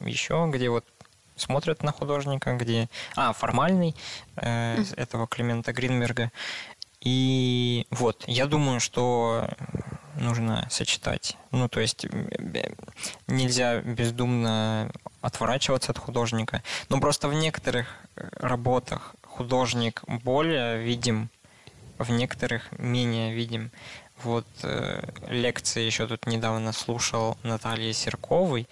еще, 0.05 0.49
где 0.51 0.69
вот 0.69 0.85
смотрят 1.35 1.83
на 1.83 1.91
художника, 1.91 2.53
где... 2.53 2.89
А, 3.15 3.33
формальный 3.33 3.95
э, 4.35 4.83
этого 4.95 5.27
Климента 5.27 5.73
Гринберга. 5.73 6.31
И 7.03 7.85
вот, 7.91 8.23
я 8.27 8.45
думаю, 8.45 8.79
что 8.79 9.49
нужно 10.15 10.65
сочетать. 10.69 11.37
Ну, 11.51 11.67
то 11.67 11.81
есть 11.81 12.05
нельзя 13.27 13.81
бездумно 13.81 14.89
отворачиваться 15.21 15.91
от 15.91 15.97
художника. 15.97 16.63
Но 16.89 16.99
просто 16.99 17.27
в 17.27 17.33
некоторых 17.33 17.87
э, 18.15 18.27
работах 18.39 19.15
художник 19.25 20.03
более 20.07 20.81
видим, 20.81 21.29
в 21.97 22.09
некоторых 22.11 22.71
менее 22.77 23.33
видим. 23.33 23.71
Вот 24.23 24.47
э, 24.63 25.03
лекции 25.27 25.83
еще 25.83 26.07
тут 26.07 26.25
недавно 26.25 26.71
слушал 26.71 27.37
Натальи 27.43 27.91
Серковой, 27.91 28.67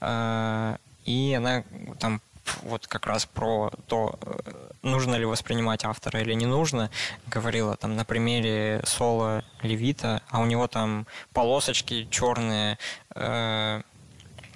э, 0.00 0.76
и 1.04 1.34
она 1.34 1.64
там 1.98 2.20
вот 2.62 2.86
как 2.86 3.06
раз 3.06 3.26
про 3.26 3.70
то, 3.86 4.18
э, 4.22 4.40
нужно 4.82 5.16
ли 5.16 5.24
воспринимать 5.24 5.84
автора 5.84 6.20
или 6.20 6.34
не 6.34 6.46
нужно, 6.46 6.90
говорила 7.26 7.76
там 7.76 7.96
на 7.96 8.04
примере 8.04 8.82
соло 8.84 9.44
Левита, 9.62 10.22
а 10.28 10.40
у 10.40 10.46
него 10.46 10.66
там 10.68 11.06
полосочки 11.32 12.08
черные 12.10 12.78
э, 13.14 13.82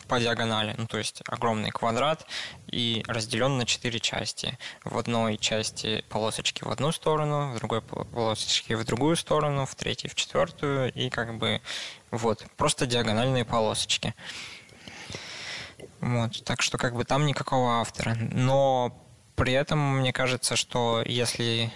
по 0.08 0.20
диагонали, 0.20 0.74
ну 0.76 0.86
то 0.86 0.98
есть 0.98 1.22
огромный 1.26 1.70
квадрат 1.70 2.26
и 2.70 3.02
разделен 3.06 3.58
на 3.58 3.66
четыре 3.66 4.00
части. 4.00 4.58
В 4.84 4.98
одной 4.98 5.36
части 5.38 6.04
полосочки 6.08 6.62
в 6.64 6.70
одну 6.70 6.92
сторону, 6.92 7.52
в 7.52 7.58
другой 7.58 7.80
полосочки 7.82 8.74
в 8.74 8.84
другую 8.84 9.16
сторону, 9.16 9.66
в 9.66 9.74
третьей 9.74 10.10
в 10.10 10.14
четвертую 10.14 10.92
и 10.92 11.08
как 11.10 11.38
бы 11.38 11.60
вот 12.10 12.44
просто 12.56 12.86
диагональные 12.86 13.44
полосочки. 13.44 14.14
Вот, 16.04 16.44
так 16.44 16.60
что 16.60 16.76
как 16.76 16.94
бы 16.94 17.04
там 17.04 17.24
никакого 17.24 17.80
автора. 17.80 18.14
Но 18.14 18.94
при 19.36 19.54
этом 19.54 20.00
мне 20.00 20.12
кажется, 20.12 20.54
что 20.54 21.02
если 21.06 21.72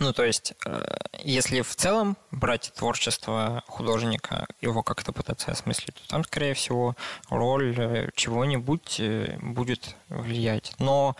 ну, 0.00 0.12
то 0.12 0.24
есть, 0.24 0.54
э, 0.64 0.96
если 1.24 1.60
в 1.60 1.74
целом 1.74 2.16
брать 2.30 2.72
творчество 2.74 3.62
художника, 3.66 4.46
его 4.60 4.82
как-то 4.82 5.12
пытаться 5.12 5.50
осмыслить, 5.52 5.94
то 5.94 6.08
там, 6.08 6.24
скорее 6.24 6.54
всего, 6.54 6.96
роль 7.30 7.74
э, 7.78 8.10
чего-нибудь 8.14 9.00
э, 9.00 9.38
будет 9.42 9.96
влиять. 10.08 10.74
Но 10.78 11.16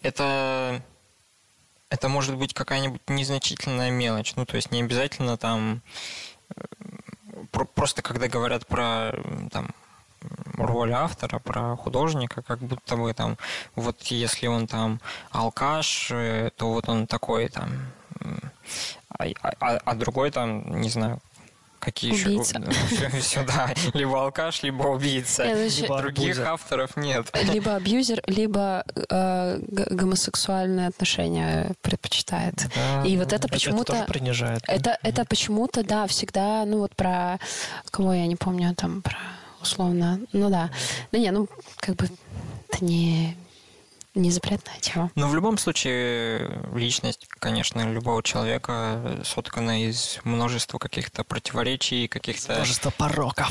это, 0.00 0.80
это 1.90 2.08
может 2.08 2.36
быть 2.36 2.54
какая-нибудь 2.54 3.02
незначительная 3.08 3.90
мелочь. 3.90 4.34
Ну, 4.36 4.46
то 4.46 4.56
есть, 4.56 4.70
не 4.72 4.82
обязательно 4.82 5.36
там... 5.36 5.82
Просто 7.74 8.02
когда 8.02 8.28
говорят 8.28 8.66
про 8.66 9.12
там, 9.50 9.74
роль 10.56 10.92
автора, 10.92 11.38
про 11.38 11.76
художника, 11.76 12.42
как 12.42 12.58
будто 12.58 12.96
бы 12.96 13.12
там, 13.14 13.36
вот 13.76 14.02
если 14.02 14.46
он 14.46 14.66
там 14.66 15.00
алкаш, 15.30 16.10
э, 16.12 16.50
то 16.56 16.72
вот 16.72 16.88
он 16.88 17.06
такой 17.06 17.48
там, 17.48 17.70
а, 19.18 19.26
а, 19.60 19.78
а 19.84 19.94
другой 19.94 20.30
там, 20.30 20.80
не 20.80 20.88
знаю, 20.88 21.20
Какие 21.82 22.12
еще? 22.12 22.28
Убийца. 22.28 22.62
Все, 23.20 23.44
да. 23.44 23.74
Либо 23.92 24.22
алкаш, 24.22 24.62
либо 24.62 24.84
убийца. 24.84 25.44
Нет, 25.44 25.80
Либо 25.80 25.98
Других 25.98 26.38
авторов 26.38 26.96
нет. 26.96 27.26
Либо 27.52 27.74
абьюзер, 27.74 28.22
либо 28.28 28.84
э, 28.94 29.58
гомосексуальные 29.90 30.86
отношения 30.86 31.72
предпочитает. 31.80 32.54
Да, 32.76 33.02
И 33.04 33.16
вот 33.16 33.32
это 33.32 33.46
Это 33.46 33.48
почему-то... 33.48 33.94
тоже 33.94 34.04
принижает. 34.04 34.62
Это, 34.68 34.96
это 35.02 35.24
почему-то, 35.24 35.82
да, 35.82 36.06
всегда, 36.06 36.64
ну 36.66 36.78
вот 36.78 36.94
про 36.94 37.40
кого 37.90 38.14
я 38.14 38.28
не 38.28 38.36
помню, 38.36 38.76
там 38.76 39.02
про 39.02 39.18
условно, 39.62 40.20
ну 40.32 40.50
да. 40.50 40.70
Ну 41.12 41.18
не, 41.18 41.30
ну 41.30 41.48
как 41.76 41.96
бы 41.96 42.08
это 42.68 42.84
не, 42.84 43.36
не 44.14 44.30
запретная 44.30 44.78
тема. 44.80 45.10
Но 45.14 45.28
в 45.28 45.34
любом 45.34 45.56
случае 45.56 46.62
личность, 46.74 47.26
конечно, 47.38 47.80
любого 47.90 48.22
человека 48.22 49.20
соткана 49.24 49.84
из 49.84 50.18
множества 50.24 50.78
каких-то 50.78 51.24
противоречий, 51.24 52.08
каких-то... 52.08 52.54
Множество 52.54 52.90
пороков. 52.90 53.50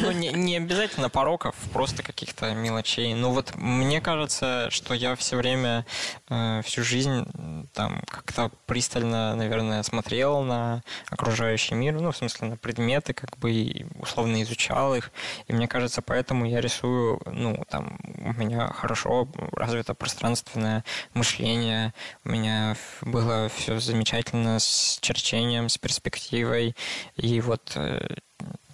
Ну, 0.00 0.12
не, 0.12 0.28
не 0.28 0.56
обязательно 0.56 1.10
пороков, 1.10 1.54
просто 1.72 2.02
каких-то 2.02 2.54
мелочей. 2.54 3.12
Ну, 3.14 3.32
вот 3.32 3.54
мне 3.56 4.00
кажется, 4.00 4.68
что 4.70 4.94
я 4.94 5.14
все 5.14 5.36
время, 5.36 5.84
э, 6.30 6.62
всю 6.64 6.82
жизнь 6.82 7.26
там 7.74 8.02
как-то 8.08 8.50
пристально, 8.66 9.34
наверное, 9.34 9.82
смотрел 9.82 10.42
на 10.42 10.82
окружающий 11.10 11.74
мир, 11.74 12.00
ну, 12.00 12.12
в 12.12 12.16
смысле, 12.16 12.48
на 12.48 12.56
предметы, 12.56 13.12
как 13.12 13.36
бы, 13.38 13.52
и 13.52 13.86
условно 14.00 14.42
изучал 14.42 14.94
их. 14.94 15.10
И 15.48 15.52
мне 15.52 15.68
кажется, 15.68 16.00
поэтому 16.00 16.46
я 16.46 16.60
рисую, 16.60 17.20
ну, 17.26 17.62
там, 17.68 17.98
у 18.18 18.32
меня 18.32 18.68
хорошо 18.68 19.28
развито 19.66 19.94
пространственное 19.94 20.84
мышление, 21.14 21.92
у 22.24 22.30
меня 22.30 22.76
было 23.02 23.48
все 23.48 23.78
замечательно 23.80 24.58
с 24.58 24.98
черчением, 25.00 25.68
с 25.68 25.78
перспективой, 25.78 26.74
и 27.16 27.40
вот 27.40 27.72
э, 27.74 28.16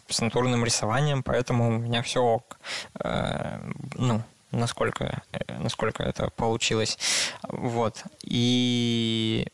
с 0.09 0.21
натурным 0.21 0.65
рисованием, 0.65 1.23
поэтому 1.23 1.69
у 1.69 1.79
меня 1.79 2.03
все 2.03 2.21
ок. 2.21 2.59
Э, 3.03 3.61
ну, 3.95 4.23
насколько, 4.51 5.23
э, 5.33 5.59
насколько 5.59 6.03
это 6.03 6.31
получилось. 6.31 6.99
Вот. 7.49 8.05
И 8.23 9.47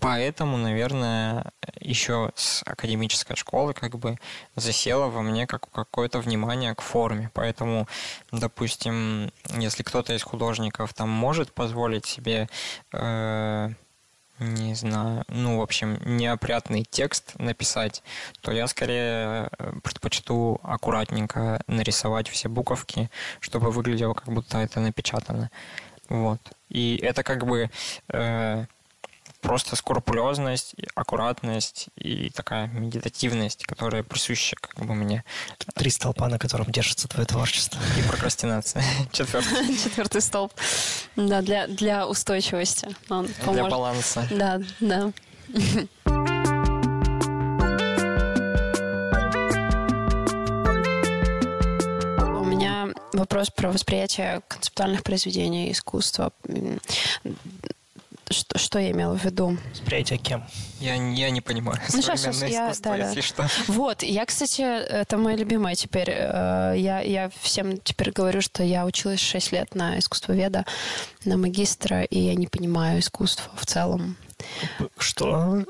поэтому, 0.00 0.56
наверное, 0.56 1.52
еще 1.80 2.30
с 2.34 2.62
академической 2.64 3.36
школы 3.36 3.74
как 3.74 3.98
бы 3.98 4.18
засело 4.54 5.06
во 5.06 5.22
мне 5.22 5.46
как 5.46 5.70
какое-то 5.70 6.20
внимание 6.20 6.74
к 6.74 6.80
форме. 6.80 7.30
Поэтому, 7.34 7.86
допустим, 8.32 9.32
если 9.58 9.82
кто-то 9.82 10.14
из 10.14 10.22
художников 10.22 10.94
там 10.94 11.08
может 11.08 11.52
позволить 11.52 12.06
себе 12.06 12.48
э, 12.92 13.70
не 14.38 14.74
знаю, 14.74 15.24
ну, 15.28 15.58
в 15.58 15.62
общем, 15.62 15.98
неопрятный 16.04 16.84
текст 16.84 17.38
написать, 17.38 18.02
то 18.42 18.52
я 18.52 18.66
скорее 18.66 19.48
э, 19.58 19.72
предпочту 19.82 20.60
аккуратненько 20.62 21.62
нарисовать 21.66 22.28
все 22.28 22.48
буковки, 22.48 23.10
чтобы 23.40 23.70
выглядело, 23.70 24.12
как 24.14 24.28
будто 24.28 24.58
это 24.58 24.80
напечатано. 24.80 25.50
Вот. 26.08 26.40
И 26.68 26.96
это 27.02 27.22
как 27.22 27.46
бы 27.46 27.70
э, 28.08 28.66
просто 29.46 29.76
скрупулезность, 29.76 30.74
аккуратность 30.96 31.86
и 31.96 32.30
такая 32.30 32.66
медитативность, 32.66 33.64
которая 33.64 34.02
присуща 34.02 34.56
как 34.60 34.84
бы 34.84 34.94
мне. 34.94 35.24
Три 35.74 35.90
столпа, 35.90 36.28
на 36.28 36.38
котором 36.38 36.66
держится 36.72 37.06
твое 37.06 37.26
творчество. 37.26 37.80
И 37.96 38.02
прокрастинация. 38.08 38.82
Четвертый. 39.12 39.76
Четвертый 39.84 40.20
столб. 40.20 40.52
Да, 41.14 41.42
для, 41.42 41.68
для 41.68 42.08
устойчивости. 42.08 42.88
Он 43.08 43.26
Для 43.26 43.44
поможет. 43.44 43.70
баланса. 43.70 44.28
Да, 44.32 44.60
да. 44.80 45.12
У 52.18 52.44
меня 52.44 52.88
вопрос 53.12 53.50
про 53.50 53.70
восприятие 53.70 54.42
концептуальных 54.48 55.04
произведений 55.04 55.70
искусства. 55.70 56.32
Что, 58.28 58.58
что 58.58 58.78
я 58.80 58.90
имела 58.90 59.16
в 59.16 59.24
виду? 59.24 59.56
Восприятие 59.72 60.18
кем? 60.18 60.44
Я, 60.80 60.94
я 60.96 61.30
не 61.30 61.40
понимаю 61.40 61.78
Ну, 61.92 62.02
современное 62.02 62.32
щас, 62.32 62.50
я- 62.50 62.64
искусство, 62.66 62.96
да, 62.98 63.14
да. 63.14 63.22
что. 63.22 63.48
Вот, 63.68 64.02
я, 64.02 64.26
кстати, 64.26 64.62
это 64.62 65.16
мое 65.16 65.36
любимое 65.36 65.74
теперь. 65.76 66.10
Э, 66.10 66.74
Я, 66.76 67.00
я 67.00 67.30
всем 67.40 67.78
теперь 67.78 68.10
говорю, 68.10 68.40
что 68.42 68.62
я 68.64 68.84
училась 68.84 69.20
6 69.20 69.52
лет 69.52 69.74
на 69.76 69.98
искусствоведа, 70.00 70.64
на 71.24 71.36
магистра, 71.36 72.02
и 72.02 72.18
я 72.18 72.34
не 72.34 72.48
понимаю 72.48 72.98
искусства 72.98 73.52
в 73.56 73.64
целом. 73.64 74.16
Что? 74.98 75.64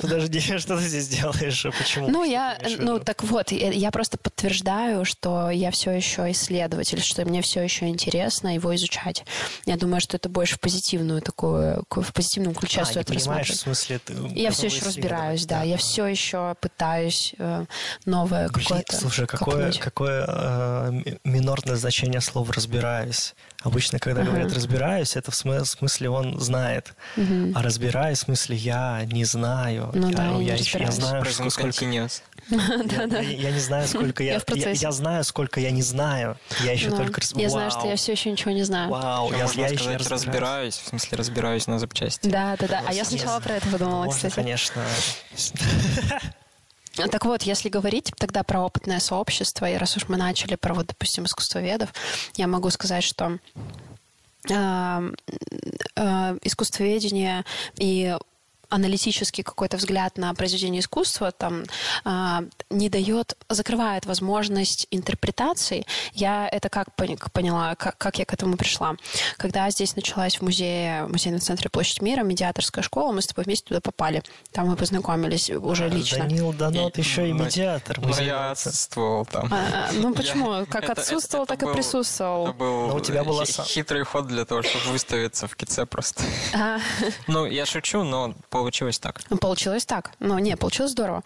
Подожди, 0.00 0.40
что 0.58 0.76
ты 0.76 0.82
здесь 0.82 1.08
делаешь? 1.08 1.64
А 1.64 1.70
Почему? 1.70 2.08
Ну, 2.08 2.24
я, 2.24 2.58
ну, 2.78 2.98
так 3.00 3.22
вот, 3.24 3.52
я 3.52 3.90
просто 3.90 4.18
подтверждаю, 4.18 5.04
что 5.04 5.50
я 5.50 5.70
все 5.70 5.90
еще 5.90 6.30
исследователь, 6.30 7.00
что 7.00 7.24
мне 7.24 7.42
все 7.42 7.62
еще 7.62 7.88
интересно 7.88 8.54
его 8.54 8.74
изучать. 8.74 9.24
Я 9.66 9.76
думаю, 9.76 10.00
что 10.00 10.16
это 10.16 10.28
больше 10.28 10.56
в 10.56 10.60
позитивную 10.60 11.22
такую, 11.22 11.84
в 11.90 12.12
позитивном 12.12 12.54
ключе 12.54 12.82
А, 12.82 12.84
стоит 12.84 13.06
понимаешь, 13.06 13.50
в 13.50 13.56
смысле... 13.56 13.98
Ты 13.98 14.14
Я 14.34 14.50
все 14.50 14.66
еще 14.66 14.84
разбираюсь, 14.84 15.46
да. 15.46 15.62
Я 15.62 15.76
все 15.76 16.06
еще 16.06 16.54
пытаюсь 16.60 17.34
э, 17.38 17.64
новое 18.04 18.48
какое-то. 18.48 18.96
Слушай, 18.96 19.26
какое, 19.26 19.72
какое 19.72 20.24
э, 20.26 20.90
ми- 20.90 21.18
минорное 21.24 21.76
значение 21.76 22.20
слова 22.20 22.52
«разбираюсь». 22.52 23.34
Обычно, 23.62 23.98
когда 23.98 24.22
Ага. 24.22 24.30
говорят 24.30 24.52
«разбираюсь», 24.54 25.16
это 25.16 25.30
в 25.30 25.34
смы- 25.34 25.60
в 25.60 25.66
смысле 25.66 26.08
он 26.08 26.40
знает. 26.40 26.94
Мгм. 27.16 27.52
А 27.54 27.62
«разбираюсь» 27.62 28.18
в 28.18 28.22
смысле 28.22 28.56
я 28.56 29.04
не 29.04 29.24
знаю. 29.26 29.90
Ну 29.92 30.08
я, 30.08 30.16
да, 30.16 30.24
я 30.26 30.32
не 30.32 30.44
я, 30.46 30.54
еще- 30.54 30.78
я 30.78 30.86
разбираюсь. 30.86 30.94
знаю, 30.94 31.24
Present 31.24 31.50
сколько... 31.50 31.84
Я, 32.50 33.04
я- 33.04 33.20
я 33.20 33.50
не 33.50 33.58
знаю, 33.60 33.86
сколько 33.86 34.22
я... 34.24 34.40
Я 34.54 34.70
я 34.72 34.92
знаю, 34.92 35.24
сколько 35.24 35.60
я 35.60 35.70
не 35.70 35.82
знаю. 35.82 36.38
Я 36.64 36.72
еще 36.72 36.90
только... 36.90 37.20
Я 37.34 37.50
знаю, 37.50 37.70
что 37.70 37.86
я 37.86 37.96
все 37.96 38.12
еще 38.12 38.30
ничего 38.32 38.50
не 38.52 38.62
знаю. 38.64 38.88
Вау, 38.90 39.30
я, 39.32 39.46
я 39.54 39.66
еще 39.68 39.96
разбираюсь. 39.96 40.76
в 40.78 40.88
смысле 40.88 41.18
разбираюсь 41.18 41.66
на 41.66 41.78
запчасти. 41.78 42.28
Да, 42.28 42.56
да, 42.58 42.66
да. 42.66 42.82
А 42.88 42.92
я 42.94 43.04
сначала 43.04 43.40
про 43.40 43.54
это 43.56 43.68
подумала, 43.68 44.08
кстати. 44.10 44.34
конечно. 44.34 44.82
Так 46.94 47.24
вот, 47.24 47.42
если 47.42 47.68
говорить 47.68 48.12
тогда 48.16 48.42
про 48.42 48.62
опытное 48.62 49.00
сообщество, 49.00 49.70
и 49.70 49.76
раз 49.76 49.96
уж 49.96 50.08
мы 50.08 50.16
начали 50.16 50.56
про, 50.56 50.74
вот, 50.74 50.86
допустим, 50.88 51.24
искусствоведов, 51.24 51.92
я 52.34 52.46
могу 52.46 52.70
сказать, 52.70 53.04
что 53.04 53.38
э, 54.50 55.12
э, 55.96 56.38
искусствоведение 56.42 57.44
и 57.76 58.16
аналитический 58.70 59.42
какой-то 59.44 59.76
взгляд 59.76 60.16
на 60.16 60.32
произведение 60.34 60.80
искусства 60.80 61.30
там 61.32 61.64
а, 62.04 62.42
не 62.70 62.88
дает, 62.88 63.36
закрывает 63.48 64.06
возможность 64.06 64.86
интерпретации. 64.90 65.84
Я 66.12 66.48
это 66.50 66.68
как 66.68 66.88
поняла, 66.94 67.74
как, 67.74 67.98
как 67.98 68.18
я 68.18 68.24
к 68.24 68.32
этому 68.32 68.56
пришла. 68.56 68.94
Когда 69.36 69.68
здесь 69.70 69.96
началась 69.96 70.36
в 70.36 70.42
музее, 70.42 71.04
в 71.04 71.12
музейном 71.12 71.40
центре 71.40 71.68
Площадь 71.70 72.00
мира, 72.02 72.22
медиаторская 72.22 72.82
школа, 72.82 73.12
мы 73.12 73.22
с 73.22 73.26
тобой 73.26 73.44
вместе 73.44 73.68
туда 73.68 73.80
попали. 73.80 74.22
Там 74.52 74.68
мы 74.68 74.76
познакомились 74.76 75.50
уже 75.50 75.88
лично. 75.88 76.20
Данил 76.20 76.52
Донот 76.52 76.96
И- 76.96 77.00
еще 77.00 77.28
и 77.28 77.32
медиатор. 77.32 78.00
Но 78.00 78.18
я 78.20 78.50
отсутствовал 78.52 79.26
там. 79.26 79.48
А, 79.52 79.88
а, 79.88 79.92
ну 79.92 80.14
почему? 80.14 80.52
Я- 80.60 80.64
Как 80.70 80.84
это- 80.84 80.92
отсутствовал, 81.00 81.44
это 81.44 81.54
так 81.54 81.62
и 81.62 81.66
был- 81.66 81.74
присутствовал. 81.74 82.44
Это 82.48 82.52
был 82.54 82.88
Но 82.88 82.96
у 82.96 83.00
тебя 83.00 83.24
сам- 83.46 83.64
хитрый 83.64 84.04
ход 84.04 84.26
для 84.26 84.44
того, 84.44 84.62
чтобы 84.62 84.92
выставиться 84.92 85.46
в 85.48 85.56
КЦ 85.56 85.80
просто. 85.88 86.22
А, 86.54 86.78
Ну, 87.26 87.46
я 87.46 87.66
шучу, 87.66 88.02
но 88.04 88.34
получилось 88.60 88.98
так. 88.98 89.22
Получилось 89.40 89.86
так. 89.86 90.12
Ну, 90.20 90.38
не, 90.38 90.56
получилось 90.56 90.92
здорово. 90.92 91.22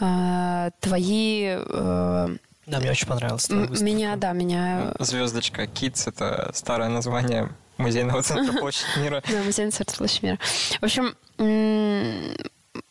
А, 0.00 0.70
Твои... 0.80 1.56
э, 1.58 2.28
Да, 2.66 2.78
мне 2.78 2.90
очень 2.90 3.06
понравилось. 3.08 3.48
Меня, 3.48 4.16
да, 4.16 4.32
меня... 4.32 4.94
Звездочка 5.00 5.64
Kids 5.64 6.08
это 6.08 6.50
старое 6.52 6.88
название 6.90 7.48
музейного 7.78 8.22
центра 8.22 8.58
Площадь 8.60 8.86
мира. 8.98 9.22
Да, 9.30 9.42
музейный 9.42 9.72
центр 9.72 9.96
Площадь 9.96 10.22
мира. 10.22 10.38
В 10.80 10.84
общем, 10.84 11.14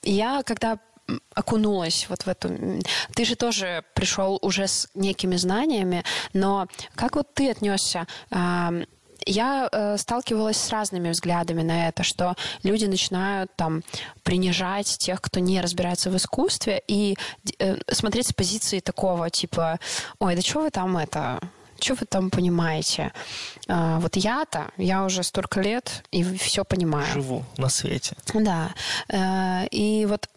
я 0.02 0.41
когда 0.44 0.80
окунулась 1.36 2.08
вот 2.10 2.24
в 2.24 2.28
эту... 2.28 2.50
Ты 3.14 3.26
же 3.26 3.36
тоже 3.36 3.84
пришел 3.94 4.39
уже 4.41 4.68
с 4.68 4.89
некими 4.96 5.36
знаниями, 5.36 6.04
но 6.34 6.68
как 6.96 7.16
вот 7.16 7.34
ты 7.34 7.52
отнесся? 7.52 8.08
Я 9.26 9.70
э, 9.72 9.98
сталкивалась 9.98 10.58
с 10.58 10.70
разными 10.70 11.10
взглядами 11.10 11.62
на 11.62 11.88
это, 11.88 12.04
что 12.04 12.36
люди 12.64 12.86
начинают 12.86 13.52
там 13.56 13.84
принижать 14.24 14.98
тех, 14.98 15.22
кто 15.22 15.40
не 15.40 15.62
разбирается 15.62 16.10
в 16.10 16.16
искусстве, 16.16 16.82
и 16.88 17.16
э, 17.60 17.78
смотреть 17.92 18.28
с 18.28 18.34
позиции 18.34 18.80
такого 18.80 19.30
типа, 19.30 19.80
ой, 20.20 20.36
да 20.36 20.42
что 20.42 20.62
вы 20.62 20.70
там 20.70 20.98
это, 20.98 21.40
что 21.80 21.96
вы 21.96 22.06
там 22.06 22.30
понимаете? 22.30 23.12
А, 23.68 24.00
вот 24.00 24.16
я-то, 24.16 24.72
я 24.78 25.04
уже 25.04 25.24
столько 25.24 25.62
лет 25.62 26.04
и 26.12 26.24
все 26.38 26.64
понимаю. 26.64 27.06
Живу 27.14 27.44
на 27.58 27.70
свете. 27.70 28.16
Да. 28.34 28.74
Э, 29.10 29.68
И 29.72 30.06
вот 30.06 30.30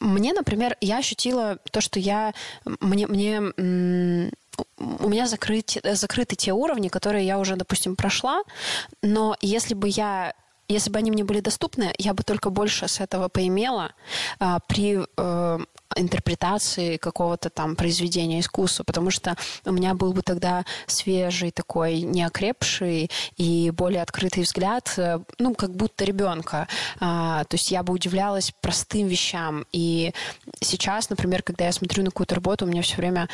мне, 0.00 0.32
например, 0.32 0.76
я 0.80 0.98
ощутила 0.98 1.58
то, 1.70 1.80
что 1.80 1.98
я... 1.98 2.34
Мне... 2.80 3.06
мне 3.06 4.30
у 4.78 5.08
меня 5.08 5.26
закрыты, 5.26 5.80
закрыты 5.94 6.36
те 6.36 6.52
уровни, 6.52 6.88
которые 6.88 7.26
я 7.26 7.38
уже, 7.38 7.56
допустим, 7.56 7.96
прошла, 7.96 8.42
но 9.02 9.36
если 9.40 9.74
бы 9.74 9.88
я 9.88 10.34
если 10.68 10.90
бы 10.90 10.98
они 10.98 11.10
мне 11.10 11.24
были 11.24 11.40
доступны, 11.40 11.94
я 11.98 12.12
бы 12.12 12.22
только 12.22 12.50
больше 12.50 12.88
с 12.88 13.00
этого 13.00 13.28
поимела 13.28 13.92
а, 14.40 14.58
при 14.66 14.98
э, 15.16 15.58
интерпретации 15.94 16.96
какого-то 16.96 17.50
там 17.50 17.76
произведения 17.76 18.40
искусства, 18.40 18.82
потому 18.82 19.10
что 19.10 19.36
у 19.64 19.72
меня 19.72 19.94
был 19.94 20.12
бы 20.12 20.22
тогда 20.22 20.64
свежий 20.86 21.52
такой 21.52 22.00
неокрепший 22.00 23.10
и 23.36 23.70
более 23.70 24.02
открытый 24.02 24.42
взгляд, 24.42 24.92
э, 24.96 25.20
ну, 25.38 25.54
как 25.54 25.70
будто 25.70 26.04
ребенка. 26.04 26.66
А, 26.98 27.44
то 27.44 27.54
есть 27.54 27.70
я 27.70 27.82
бы 27.82 27.92
удивлялась 27.92 28.52
простым 28.60 29.06
вещам. 29.06 29.66
И 29.70 30.12
сейчас, 30.60 31.10
например, 31.10 31.42
когда 31.42 31.66
я 31.66 31.72
смотрю 31.72 32.02
на 32.02 32.10
какую-то 32.10 32.34
работу, 32.34 32.64
у 32.64 32.68
меня 32.68 32.82
все 32.82 32.96
время 32.96 33.28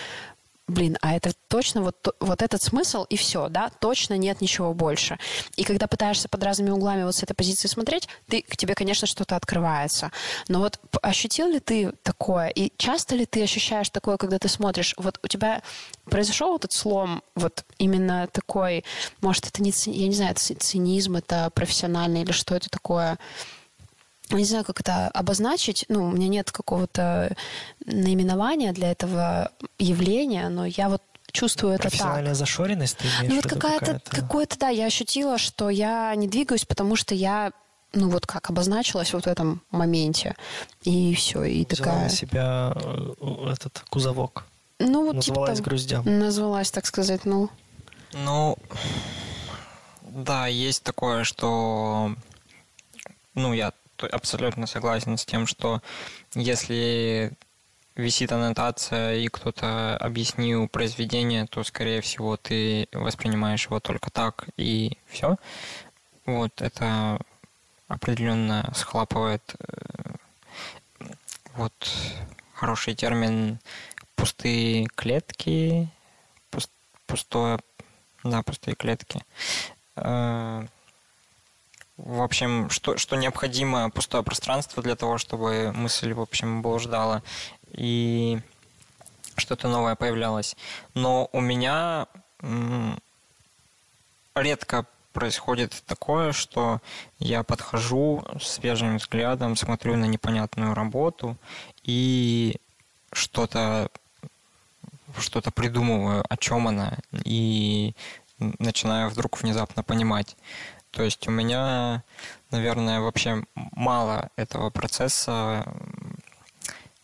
блин, 0.73 0.97
а 1.01 1.15
это 1.15 1.33
точно 1.49 1.83
вот, 1.83 2.15
вот 2.21 2.43
этот 2.43 2.63
смысл 2.63 3.05
и 3.05 3.17
все, 3.17 3.49
да, 3.49 3.71
точно 3.81 4.17
нет 4.17 4.41
ничего 4.41 4.75
больше. 4.75 5.19
И 5.57 5.65
когда 5.65 5.87
пытаешься 5.87 6.29
под 6.29 6.43
разными 6.43 6.71
углами 6.71 7.05
вот 7.05 7.15
с 7.15 7.23
этой 7.23 7.35
позиции 7.35 7.69
смотреть, 7.69 8.09
ты, 8.29 8.43
к 8.43 8.57
тебе, 8.57 8.75
конечно, 8.75 9.07
что-то 9.07 9.37
открывается. 9.37 10.11
Но 10.49 10.61
вот 10.61 10.81
ощутил 11.03 11.49
ли 11.49 11.61
ты 11.61 11.93
такое? 12.03 12.49
И 12.49 12.73
часто 12.77 13.15
ли 13.15 13.27
ты 13.27 13.43
ощущаешь 13.43 13.91
такое, 13.91 14.17
когда 14.17 14.39
ты 14.39 14.49
смотришь? 14.49 14.95
Вот 14.97 15.19
у 15.23 15.29
тебя 15.29 15.63
произошел 16.05 16.57
этот 16.57 16.73
слом, 16.73 17.23
вот 17.35 17.65
именно 17.79 18.27
такой, 18.33 18.85
может, 19.21 19.47
это 19.47 19.63
не, 19.63 19.73
я 19.87 20.09
не 20.09 20.15
знаю, 20.15 20.33
это 20.33 20.41
цинизм, 20.41 21.17
это 21.17 21.51
профессиональный 21.55 22.23
или 22.23 22.33
что 22.33 22.55
это 22.55 22.69
такое? 22.69 23.19
Не 24.31 24.45
знаю, 24.45 24.65
как 24.65 24.81
это 24.81 25.09
обозначить. 25.09 25.85
Ну, 25.89 26.07
у 26.07 26.11
меня 26.11 26.29
нет 26.29 26.51
какого-то 26.51 27.37
наименования 27.85 28.73
для 28.73 28.91
этого 28.91 29.51
явления, 29.79 30.49
но 30.49 30.65
я 30.65 30.89
вот 30.89 31.03
чувствую 31.33 31.75
это 31.75 31.85
так. 31.85 31.93
Профессиональная 31.93 32.35
зашоренность 32.35 32.99
ты 32.99 33.09
имеешь 33.09 33.29
Ну, 33.29 33.37
вот 33.37 33.47
какая-то, 33.47 34.01
какая 34.05 34.23
какое-то, 34.23 34.59
да, 34.59 34.69
я 34.69 34.87
ощутила, 34.87 35.39
что 35.39 35.71
я 35.71 36.15
не 36.15 36.29
двигаюсь, 36.29 36.65
потому 36.65 36.97
что 36.97 37.15
я 37.15 37.53
ну 37.95 38.09
вот 38.09 38.27
как 38.27 38.49
обозначилась 38.49 39.13
вот 39.13 39.25
в 39.25 39.27
этом 39.27 39.63
моменте. 39.71 40.35
И 40.83 41.15
все, 41.15 41.45
и 41.45 41.67
Взяла 41.69 41.91
такая... 41.91 42.05
на 42.05 42.09
себя 42.09 42.73
э, 42.75 43.53
этот 43.53 43.85
кузовок. 43.91 44.45
Ну, 44.79 45.07
вот 45.07 45.17
Назвалась 45.17 45.59
типа, 45.59 45.69
груздем. 45.69 46.03
Назвалась, 46.19 46.71
так 46.71 46.87
сказать, 46.87 47.25
ну... 47.25 47.51
Ну, 48.13 48.57
да, 50.03 50.47
есть 50.47 50.83
такое, 50.83 51.25
что... 51.25 52.15
Ну, 53.35 53.53
я 53.53 53.73
абсолютно 54.07 54.67
согласен 54.67 55.17
с 55.17 55.25
тем, 55.25 55.47
что 55.47 55.83
если 56.35 57.33
висит 57.95 58.33
аннотация 58.33 59.17
и 59.17 59.29
кто-то 59.29 59.97
объяснил 59.99 60.69
произведение, 60.69 61.47
то, 61.47 61.63
скорее 61.63 62.01
всего, 62.01 62.37
ты 62.37 62.89
воспринимаешь 62.93 63.67
его 63.67 63.81
только 63.81 64.11
так 64.11 64.49
и 64.57 64.97
все. 65.09 65.37
Вот 66.25 66.63
это 66.63 67.19
определенно 67.89 68.71
схлапывает 68.75 69.55
э, 69.59 70.15
вот 71.57 71.73
хороший 72.55 72.95
термин 72.95 73.59
пустые 74.15 74.87
клетки, 74.95 75.89
пустое, 77.07 77.59
да, 78.25 78.43
пустые 78.43 78.75
клетки. 78.75 79.21
В 81.97 82.23
общем, 82.23 82.71
что, 82.71 82.97
что 82.97 83.17
необходимо 83.17 83.91
пустое 83.91 84.25
пространство 84.25 84.83
для 84.83 84.97
того, 84.97 85.19
чтобы 85.19 85.73
мысль, 85.73 86.13
в 86.13 86.21
общем, 86.21 86.63
блуждала 86.63 87.23
и 87.71 88.41
что-то 89.37 89.69
новое 89.69 89.95
появлялось. 89.95 90.57
Но 90.95 91.29
у 91.33 91.41
меня 91.41 92.07
редко 94.35 94.87
происходит 95.13 95.83
такое, 95.87 96.33
что 96.33 96.81
я 97.19 97.43
подхожу 97.43 98.25
свежим 98.41 98.97
взглядом, 98.97 99.57
смотрю 99.57 99.97
на 99.97 100.07
непонятную 100.07 100.75
работу 100.75 101.37
и 101.83 102.57
что-то 103.13 103.91
что-то 105.19 105.51
придумываю, 105.51 106.25
о 106.27 106.37
чем 106.39 106.69
она, 106.69 106.99
и 107.25 107.95
начинаю 108.39 109.11
вдруг 109.11 109.43
внезапно 109.43 109.83
понимать. 109.83 110.37
То 110.93 111.03
есть 111.03 111.27
у 111.27 111.31
меня, 111.31 112.05
наверное, 112.51 113.01
вообще 113.01 113.43
мало 113.55 114.31
этого 114.37 114.71
процесса 114.71 115.67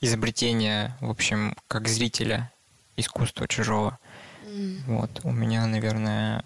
изобретения, 0.00 0.96
в 1.00 1.10
общем, 1.10 1.56
как 1.66 1.88
зрителя 1.88 2.52
искусства 2.96 3.48
чужого. 3.48 3.98
Mm. 4.44 4.78
Вот. 4.86 5.20
У 5.24 5.32
меня, 5.32 5.66
наверное, 5.66 6.44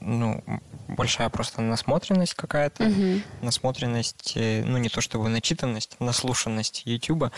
ну, 0.00 0.42
большая 0.88 1.28
просто 1.28 1.60
насмотренность 1.60 2.34
какая-то. 2.34 2.84
Mm-hmm. 2.84 3.22
Насмотренность, 3.42 4.32
э, 4.36 4.64
ну, 4.64 4.78
не 4.78 4.88
то 4.88 5.00
чтобы 5.00 5.28
начитанность, 5.28 5.96
наслушанность 6.00 6.82
Ютуба. 6.84 7.30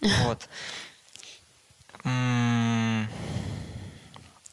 Вот. 0.24 0.48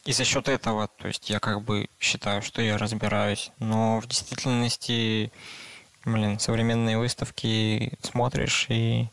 И 0.06 0.14
за 0.14 0.24
счет 0.24 0.47
этого, 0.47 0.88
то 0.88 1.08
есть 1.08 1.32
я 1.32 1.39
как 1.39 1.64
бы 1.64 1.88
считаю, 1.99 2.43
что 2.43 2.62
я 2.62 2.78
разбираюсь. 2.78 3.51
Но 3.58 3.99
в 3.99 4.08
действительности, 4.08 5.32
блин, 6.06 6.38
современные 6.38 6.99
выставки 6.99 7.97
смотришь 8.03 8.68
и 8.70 9.10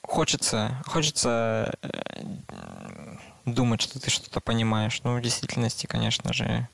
хочется, 0.00 0.82
хочется 0.86 1.74
э, 1.82 3.16
думать, 3.44 3.82
что 3.82 4.00
ты 4.00 4.10
что-то 4.10 4.40
понимаешь. 4.40 5.02
Но 5.04 5.16
в 5.16 5.20
действительности, 5.20 5.84
конечно 5.84 6.32
же, 6.32 6.66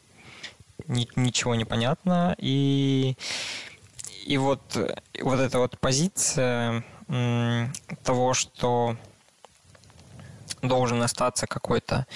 ни, 0.86 1.08
ничего 1.16 1.56
не 1.56 1.64
понятно. 1.64 2.36
И, 2.38 3.16
и 4.24 4.36
вот, 4.38 4.62
вот 5.20 5.40
эта 5.40 5.58
вот 5.58 5.80
позиция 5.80 6.84
того, 8.04 8.34
что 8.34 8.96
должен 10.62 11.02
остаться 11.02 11.46
какой-то 11.46 12.06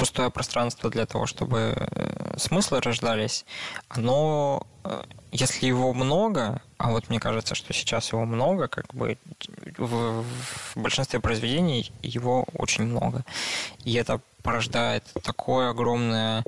пустое 0.00 0.30
пространство 0.30 0.88
для 0.88 1.04
того, 1.04 1.26
чтобы 1.26 1.74
э, 1.76 2.38
смыслы 2.38 2.80
рождались, 2.80 3.44
оно, 3.90 4.66
э, 4.82 5.02
если 5.30 5.66
его 5.66 5.92
много, 5.92 6.62
а 6.78 6.90
вот 6.90 7.10
мне 7.10 7.20
кажется, 7.20 7.54
что 7.54 7.74
сейчас 7.74 8.12
его 8.12 8.24
много, 8.24 8.68
как 8.68 8.94
бы 8.94 9.18
в, 9.76 10.24
в 10.24 10.76
большинстве 10.76 11.20
произведений 11.20 11.92
его 12.00 12.46
очень 12.54 12.84
много. 12.84 13.26
И 13.84 13.92
это 13.92 14.22
порождает 14.42 15.04
такое 15.22 15.68
огромное 15.68 16.44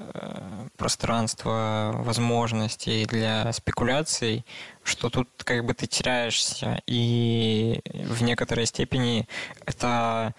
э, 0.00 0.66
пространство 0.76 1.92
возможностей 1.94 3.06
для 3.06 3.52
спекуляций, 3.52 4.44
что 4.82 5.10
тут 5.10 5.28
как 5.44 5.64
бы 5.64 5.74
ты 5.74 5.86
теряешься, 5.86 6.82
и 6.88 7.80
в 7.94 8.24
некоторой 8.24 8.66
степени 8.66 9.28
это 9.64 10.34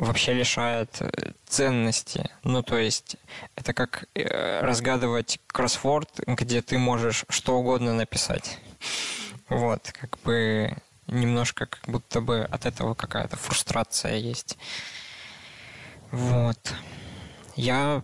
вообще 0.00 0.32
лишает 0.32 0.96
э, 1.00 1.32
ценности. 1.46 2.30
Ну, 2.42 2.62
то 2.62 2.78
есть 2.78 3.16
это 3.54 3.74
как 3.74 4.06
э, 4.14 4.60
разгадывать 4.60 5.38
кроссворд, 5.46 6.08
где 6.26 6.62
ты 6.62 6.78
можешь 6.78 7.24
что 7.28 7.58
угодно 7.58 7.92
написать. 7.92 8.58
Вот, 9.48 9.92
как 9.92 10.18
бы 10.24 10.74
немножко 11.06 11.66
как 11.66 11.82
будто 11.86 12.20
бы 12.20 12.40
от 12.50 12.66
этого 12.66 12.94
какая-то 12.94 13.36
фрустрация 13.36 14.16
есть. 14.16 14.56
Вот. 16.10 16.74
Я, 17.56 18.02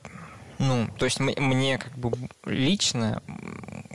ну, 0.59 0.89
то 0.99 1.07
есть 1.07 1.19
мне 1.19 1.79
как 1.79 1.97
бы 1.97 2.13
лично 2.45 3.23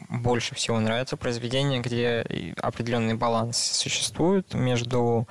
больше 0.09 0.55
всего 0.55 0.79
нравятся 0.79 1.17
произведения, 1.17 1.79
где 1.79 2.25
определенный 2.57 3.13
баланс 3.13 3.57
существует 3.57 4.53
между 4.55 5.27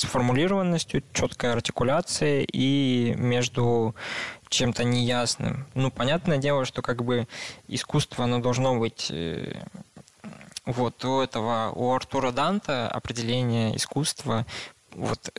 сформулированностью, 0.00 1.02
четкой 1.12 1.52
артикуляцией 1.52 2.44
и 2.52 3.14
между 3.16 3.94
чем-то 4.48 4.84
неясным. 4.84 5.66
Ну, 5.74 5.90
понятное 5.90 6.38
дело, 6.38 6.64
что 6.64 6.82
как 6.82 7.04
бы 7.04 7.26
искусство, 7.68 8.24
оно 8.24 8.38
должно 8.38 8.78
быть 8.78 9.10
э, 9.10 9.62
вот 10.64 11.04
у 11.04 11.20
этого, 11.20 11.72
у 11.74 11.92
Артура 11.92 12.30
Данта 12.30 12.88
определение 12.88 13.76
искусства 13.76 14.46
вот 14.94 15.30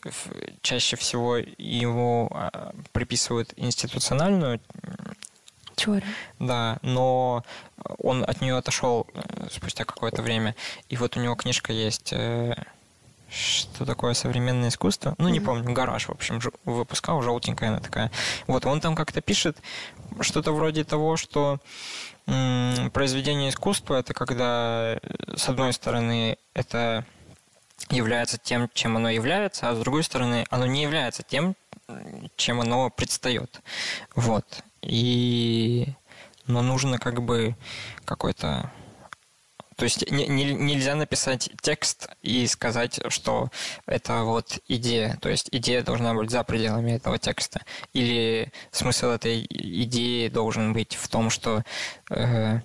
чаще 0.62 0.96
всего 0.96 1.38
его 1.38 2.30
а, 2.32 2.74
приписывают 2.94 3.54
институциональную 3.58 4.62
теорию. 5.76 6.10
Да, 6.40 6.80
но 6.82 7.44
он 7.98 8.24
от 8.24 8.42
нее 8.42 8.58
отошел 8.58 9.08
э, 9.14 9.48
спустя 9.52 9.86
какое-то 9.86 10.22
время. 10.22 10.56
И 10.90 10.98
вот 10.98 11.18
у 11.18 11.20
него 11.20 11.36
книжка 11.36 11.74
есть 11.74 12.14
э, 12.14 12.56
что 13.30 13.86
такое 13.86 14.14
современное 14.14 14.70
искусство. 14.70 15.16
Ну, 15.18 15.30
не 15.30 15.40
помню, 15.40 15.74
гараж, 15.74 16.08
в 16.08 16.12
общем, 16.12 16.40
выпускал, 16.66 17.22
желтенькая 17.22 17.70
она 17.70 17.80
такая. 17.80 18.12
Вот, 18.48 18.66
он 18.66 18.82
там 18.82 18.96
как-то 18.96 19.22
пишет 19.22 19.58
что-то 20.22 20.52
вроде 20.52 20.84
того, 20.84 21.18
что 21.18 21.60
м- 22.28 22.92
произведение 22.92 23.50
искусства 23.50 23.96
это 23.96 24.14
когда, 24.14 25.00
с 25.36 25.48
одной 25.50 25.74
стороны, 25.74 26.38
это 26.54 27.06
является 27.90 28.38
тем, 28.38 28.70
чем 28.74 28.98
оно 28.98 29.10
является, 29.10 29.70
а 29.70 29.76
с 29.76 29.80
другой 29.80 30.04
стороны, 30.04 30.46
оно 30.50 30.66
не 30.66 30.84
является 30.84 31.24
тем, 31.24 31.56
чем 32.36 32.62
оно 32.62 32.90
предстает. 32.90 33.62
Вот. 34.16 34.64
И... 34.82 35.88
Но 36.46 36.62
нужно 36.62 36.98
как 36.98 37.22
бы 37.22 37.56
какой-то 38.06 38.72
то 39.80 39.86
есть 39.86 40.12
не, 40.12 40.28
не, 40.28 40.54
нельзя 40.54 40.94
написать 40.94 41.50
текст 41.62 42.10
и 42.22 42.46
сказать, 42.48 43.00
что 43.08 43.50
это 43.86 44.24
вот 44.24 44.60
идея. 44.68 45.18
То 45.22 45.30
есть 45.30 45.48
идея 45.54 45.84
должна 45.84 46.14
быть 46.14 46.32
за 46.32 46.44
пределами 46.44 46.92
этого 46.92 47.18
текста. 47.18 47.62
Или 47.94 48.52
смысл 48.72 49.08
этой 49.08 49.48
идеи 49.50 50.28
должен 50.28 50.74
быть 50.74 50.96
в 50.96 51.08
том, 51.08 51.30
что 51.30 51.64
э, 52.10 52.60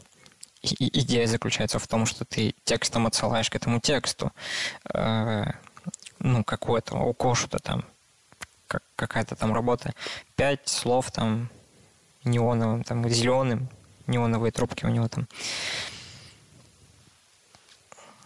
идея 0.62 1.28
заключается 1.28 1.78
в 1.78 1.86
том, 1.86 2.04
что 2.04 2.24
ты 2.24 2.56
текстом 2.64 3.06
отсылаешь 3.06 3.48
к 3.48 3.54
этому 3.54 3.78
тексту. 3.78 4.32
Э, 4.92 5.44
ну, 6.18 6.42
какое-то 6.42 6.96
у 6.96 7.14
Кошута 7.14 7.60
там 7.60 7.84
как, 8.66 8.82
какая-то 8.96 9.36
там 9.36 9.54
работа. 9.54 9.94
Пять 10.34 10.66
слов 10.66 11.12
там 11.12 11.48
неоновым, 12.24 12.82
там 12.82 13.08
зеленым, 13.08 13.68
неоновые 14.08 14.50
трубки 14.50 14.84
у 14.84 14.88
него 14.88 15.06
там. 15.06 15.28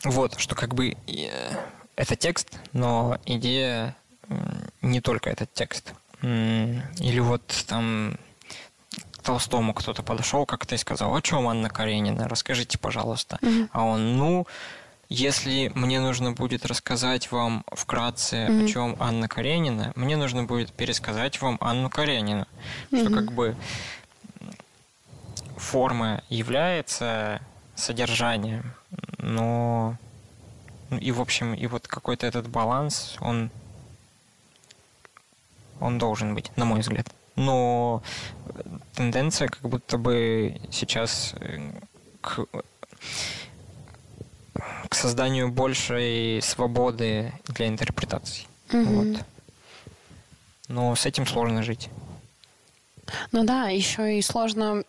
Вот, 0.05 0.39
что 0.39 0.55
как 0.55 0.75
бы 0.75 0.97
э, 1.07 1.51
это 1.97 2.17
текст, 2.17 2.59
но 2.73 3.19
идея 3.27 3.97
не 4.83 5.01
только 5.01 5.31
этот 5.31 5.53
текст. 5.53 5.95
Или 6.23 7.21
вот 7.21 7.43
там 7.67 8.17
к 9.17 9.23
Толстому 9.23 9.75
кто-то 9.75 10.03
подошел 10.03 10.47
как-то 10.47 10.75
и 10.75 10.79
сказал, 10.79 11.15
о 11.15 11.23
чем 11.23 11.49
Анна 11.49 11.69
Каренина, 11.71 12.29
расскажите, 12.29 12.79
пожалуйста. 12.79 13.39
Mm-hmm. 13.41 13.69
А 13.73 13.85
он, 13.85 14.17
ну, 14.17 14.47
если 15.09 15.71
мне 15.75 16.01
нужно 16.01 16.33
будет 16.33 16.67
рассказать 16.67 17.31
вам 17.31 17.65
вкратце, 17.73 18.37
mm-hmm. 18.37 18.65
о 18.65 18.69
чем 18.69 18.97
Анна 19.01 19.29
Каренина, 19.29 19.93
мне 19.97 20.17
нужно 20.17 20.45
будет 20.45 20.73
пересказать 20.73 21.41
вам 21.41 21.57
Анну 21.61 21.89
Каренину. 21.89 22.47
Mm-hmm. 22.91 23.01
Что 23.01 23.11
как 23.15 23.33
бы 23.33 23.57
форма 25.57 26.23
является 26.29 27.41
содержанием, 27.75 28.75
но 29.19 29.97
ну, 30.91 30.99
и 30.99 31.13
в 31.13 31.21
общем 31.21 31.55
и 31.55 31.67
вот 31.67 31.87
какой-то 31.87 32.27
этот 32.27 32.49
баланс 32.49 33.17
он 33.21 33.51
он 35.81 35.99
должен 35.99 36.35
быть, 36.35 36.51
на 36.57 36.65
мой 36.65 36.81
взгляд. 36.81 37.07
Но 37.37 38.03
тенденция 38.95 39.49
как 39.49 39.63
будто 39.63 39.97
бы 39.97 40.61
сейчас 40.73 41.35
э, 41.41 41.71
к, 42.21 42.47
к 44.89 44.95
созданию 44.95 45.49
большей 45.51 46.43
свободы 46.43 47.33
для 47.47 47.69
интерпретаций. 47.69 48.49
Угу. 48.73 48.83
Вот. 48.83 49.25
Но 50.67 50.97
с 50.97 51.07
этим 51.07 51.27
сложно 51.27 51.63
жить. 51.63 51.89
Ну 53.31 53.45
да, 53.45 53.69
еще 53.69 54.19
и 54.19 54.23
сложно 54.23 54.83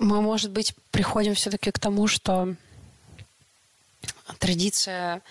мы, 0.00 0.20
может 0.20 0.50
быть, 0.50 0.74
приходим 0.90 1.34
все-таки 1.34 1.70
к 1.70 1.78
тому, 1.78 2.08
что 2.08 2.56
традиция 4.38 5.22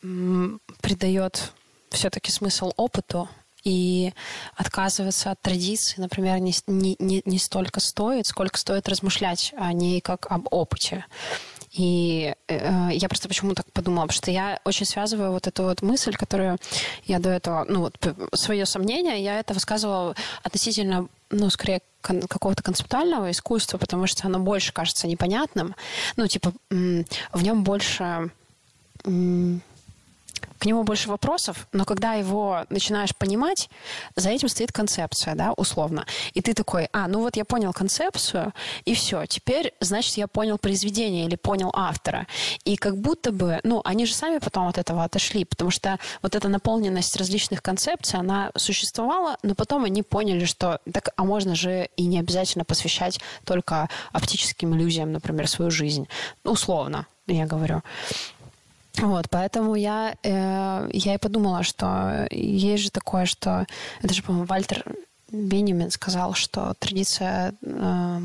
придает 0.00 1.52
все-таки 1.90 2.30
смысл 2.30 2.72
опыту, 2.76 3.28
и 3.64 4.14
отказываться 4.56 5.30
от 5.30 5.40
традиции, 5.42 6.00
например, 6.00 6.38
не, 6.38 6.54
не, 6.66 7.22
не 7.24 7.38
столько 7.38 7.80
стоит, 7.80 8.26
сколько 8.26 8.56
стоит 8.56 8.88
размышлять 8.88 9.52
о 9.56 9.72
ней 9.72 10.00
как 10.00 10.26
об 10.30 10.48
опыте. 10.50 11.04
И 11.72 12.34
э, 12.48 12.88
я 12.92 13.08
просто 13.08 13.28
почему 13.28 13.54
так 13.54 13.70
подумала, 13.72 14.06
потому 14.06 14.16
что 14.16 14.30
я 14.30 14.60
очень 14.64 14.86
связываю 14.86 15.30
вот 15.30 15.46
эту 15.46 15.62
вот 15.64 15.82
мысль, 15.82 16.14
которую 16.16 16.58
я 17.04 17.20
до 17.20 17.30
этого, 17.30 17.64
ну 17.68 17.80
вот 17.80 17.96
свое 18.34 18.66
сомнение, 18.66 19.22
я 19.22 19.38
это 19.38 19.54
высказывала 19.54 20.16
относительно, 20.42 21.06
ну, 21.30 21.48
скорее 21.48 21.80
какого-то 22.02 22.62
концептуального 22.62 23.30
искусства, 23.30 23.78
потому 23.78 24.06
что 24.06 24.26
оно 24.26 24.40
больше 24.40 24.72
кажется 24.72 25.06
непонятным. 25.06 25.76
Ну, 26.16 26.26
типа, 26.26 26.52
в 26.70 27.42
нем 27.42 27.62
больше 27.62 28.30
к 30.58 30.64
нему 30.66 30.82
больше 30.82 31.08
вопросов, 31.08 31.68
но 31.72 31.84
когда 31.84 32.14
его 32.14 32.64
начинаешь 32.68 33.14
понимать, 33.16 33.70
за 34.16 34.30
этим 34.30 34.48
стоит 34.48 34.72
концепция, 34.72 35.34
да, 35.34 35.52
условно. 35.52 36.06
И 36.34 36.40
ты 36.40 36.54
такой, 36.54 36.88
а, 36.92 37.08
ну 37.08 37.20
вот 37.20 37.36
я 37.36 37.44
понял 37.44 37.72
концепцию, 37.72 38.52
и 38.84 38.94
все, 38.94 39.26
теперь, 39.26 39.72
значит, 39.80 40.16
я 40.16 40.26
понял 40.26 40.58
произведение 40.58 41.26
или 41.26 41.36
понял 41.36 41.70
автора. 41.74 42.26
И 42.64 42.76
как 42.76 42.96
будто 42.98 43.32
бы, 43.32 43.60
ну, 43.64 43.80
они 43.84 44.06
же 44.06 44.14
сами 44.14 44.38
потом 44.38 44.68
от 44.68 44.78
этого 44.78 45.04
отошли, 45.04 45.44
потому 45.44 45.70
что 45.70 45.98
вот 46.22 46.34
эта 46.34 46.48
наполненность 46.48 47.16
различных 47.16 47.62
концепций, 47.62 48.18
она 48.18 48.50
существовала, 48.56 49.36
но 49.42 49.54
потом 49.54 49.84
они 49.84 50.02
поняли, 50.02 50.44
что 50.44 50.80
так, 50.92 51.10
а 51.16 51.24
можно 51.24 51.54
же 51.54 51.88
и 51.96 52.06
не 52.06 52.18
обязательно 52.18 52.64
посвящать 52.64 53.20
только 53.44 53.88
оптическим 54.12 54.74
иллюзиям, 54.74 55.12
например, 55.12 55.48
свою 55.48 55.70
жизнь. 55.70 56.08
Условно, 56.44 57.06
я 57.26 57.46
говорю. 57.46 57.82
Вот, 58.98 59.30
поэтому 59.30 59.74
я, 59.76 60.14
э, 60.22 60.88
я 60.92 61.14
и 61.14 61.18
подумала, 61.18 61.62
что 61.62 62.26
есть 62.30 62.84
же 62.84 62.90
такое, 62.90 63.24
что... 63.26 63.66
Это 64.02 64.12
же, 64.14 64.22
по-моему, 64.22 64.46
Вальтер 64.46 64.84
Бенемин 65.30 65.90
сказал, 65.90 66.34
что 66.34 66.74
традиция... 66.78 67.54
Э, 67.62 68.18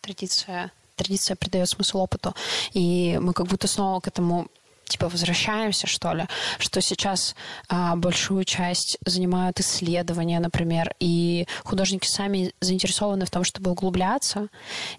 традиция 0.00 0.70
традиция 1.00 1.34
придает 1.34 1.68
смысл 1.68 1.98
опыту. 1.98 2.34
И 2.74 3.18
мы 3.22 3.32
как 3.32 3.46
будто 3.46 3.66
снова 3.66 4.00
к 4.00 4.08
этому 4.08 4.48
типа 4.90 5.08
возвращаемся, 5.08 5.86
что 5.86 6.12
ли, 6.12 6.26
что 6.58 6.80
сейчас 6.80 7.34
а, 7.68 7.94
большую 7.96 8.44
часть 8.44 8.98
занимают 9.06 9.60
исследования, 9.60 10.40
например, 10.40 10.94
и 10.98 11.46
художники 11.64 12.08
сами 12.08 12.52
заинтересованы 12.60 13.24
в 13.24 13.30
том, 13.30 13.44
чтобы 13.44 13.70
углубляться, 13.70 14.48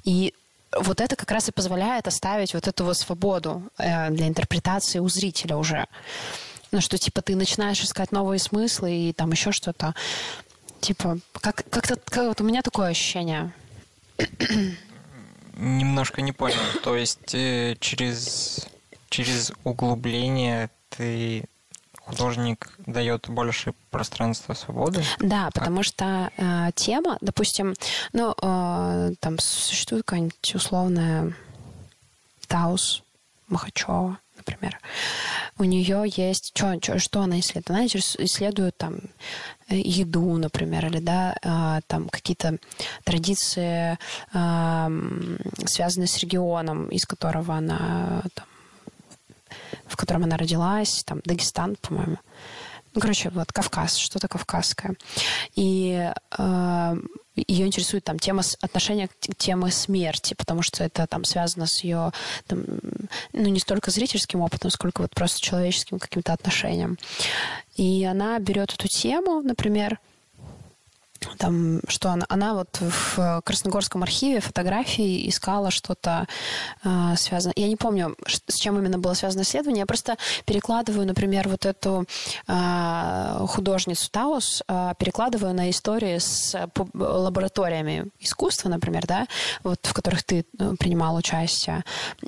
и 0.05 0.34
вот 0.78 1.01
это 1.01 1.15
как 1.15 1.32
раз 1.32 1.49
и 1.49 1.51
позволяет 1.51 2.07
оставить 2.07 2.53
вот 2.53 2.67
эту 2.67 2.86
вот 2.86 2.97
свободу 2.97 3.63
э, 3.78 4.09
для 4.09 4.28
интерпретации 4.28 4.99
у 4.99 5.09
зрителя 5.09 5.57
уже. 5.57 5.86
Ну, 6.72 6.80
что, 6.80 6.97
типа, 6.97 7.22
ты 7.22 7.36
начинаешь 7.36 7.82
искать 7.82 8.11
новые 8.11 8.39
смыслы 8.39 8.91
и 8.91 9.13
там 9.13 9.32
еще 9.32 9.51
что-то. 9.51 9.93
Типа, 10.80 11.19
как, 11.34 11.63
как-то, 11.69 11.97
как, 11.97 12.28
вот 12.28 12.41
у 12.41 12.43
меня 12.43 12.61
такое 12.61 12.89
ощущение. 12.89 13.53
Немножко 15.57 16.22
не 16.22 16.32
понял. 16.32 16.57
То 16.84 16.95
есть 16.95 17.36
э, 17.36 17.76
через, 17.80 18.67
через 19.09 19.51
углубление 19.63 20.69
ты 20.89 21.45
художник 22.06 22.72
дает 22.86 23.30
больше 23.30 23.74
пространства 23.89 24.54
свободы? 24.54 25.04
Да, 25.20 25.45
как? 25.45 25.54
потому 25.54 25.84
что 25.84 26.32
э, 26.38 26.72
тема, 26.76 27.18
допустим, 27.22 27.74
ну, 28.14 28.36
э, 28.41 29.14
там 29.20 29.39
существует 29.39 30.04
какая-нибудь 30.06 30.56
условная 30.56 31.34
Таус 32.47 33.04
Махачева, 33.47 34.18
например. 34.38 34.80
У 35.58 35.64
нее 35.64 36.06
есть... 36.16 36.52
Чё, 36.54 36.80
чё, 36.80 36.99
что 36.99 37.22
она 37.22 37.39
исследует? 37.39 37.70
Она 37.70 37.86
исследует 37.86 38.78
там 38.78 38.99
еду, 39.70 40.38
например, 40.38 40.88
или 40.88 40.99
да, 40.99 41.36
э, 41.41 41.82
там 41.88 42.10
какие-то 42.10 42.58
традиции, 43.04 43.97
э, 44.34 44.88
связанные 45.66 46.08
с 46.08 46.18
регионом, 46.20 46.88
из 46.89 47.06
которого 47.06 47.56
она 47.56 48.24
там, 48.34 48.45
в 49.91 49.97
котором 49.97 50.23
она 50.23 50.37
родилась, 50.37 51.03
там, 51.03 51.21
Дагестан, 51.25 51.75
по-моему. 51.81 52.17
Ну, 52.93 52.99
короче, 52.99 53.29
вот 53.29 53.51
Кавказ, 53.51 53.95
что-то 53.95 54.27
кавказское. 54.27 54.95
И 55.55 56.11
э, 56.37 56.95
ее 57.35 57.67
интересует 57.67 58.03
там 58.03 58.19
тема 58.19 58.43
отношения 58.61 59.07
к 59.07 59.35
теме 59.37 59.71
смерти, 59.71 60.33
потому 60.33 60.61
что 60.61 60.83
это 60.83 61.07
там 61.07 61.23
связано 61.23 61.67
с 61.67 61.83
ее, 61.83 62.11
там, 62.47 62.63
ну, 63.31 63.47
не 63.47 63.59
столько 63.59 63.91
зрительским 63.91 64.41
опытом, 64.41 64.71
сколько 64.71 65.01
вот 65.01 65.11
просто 65.15 65.41
человеческим 65.41 65.99
каким-то 65.99 66.33
отношением. 66.33 66.97
И 67.75 68.03
она 68.03 68.37
берет 68.39 68.73
эту 68.73 68.87
тему, 68.89 69.41
например, 69.41 69.99
там, 71.38 71.82
что 71.88 72.09
она, 72.11 72.26
она 72.30 72.53
вот 72.53 72.80
в 72.80 73.41
Красногорском 73.43 74.03
архиве 74.03 74.39
фотографии 74.39 75.30
искала 75.30 75.72
что-то 75.72 76.28
э, 76.84 77.15
связанное. 77.17 77.53
Я 77.57 77.67
не 77.67 77.76
помню, 77.76 78.15
с 78.26 78.55
чем 78.55 78.78
именно 78.78 78.97
было 78.97 79.13
связано 79.13 79.41
исследование. 79.41 79.82
Я 79.82 79.86
просто 79.86 80.17
перекладываю, 80.45 81.05
например, 81.05 81.47
вот 81.47 81.65
эту 81.65 82.05
э, 82.47 83.45
художницу 83.47 84.09
Таус, 84.11 84.63
э, 84.67 84.93
перекладываю 84.97 85.53
на 85.53 85.69
истории 85.69 86.17
с 86.17 86.55
лабораториями 86.93 88.07
искусства, 88.19 88.69
например, 88.69 89.05
да, 89.07 89.28
вот 89.63 89.80
в 89.86 89.93
которых 89.93 90.24
ты 90.24 90.45
э, 90.59 90.74
принимал 90.80 91.15
участие. 91.15 91.84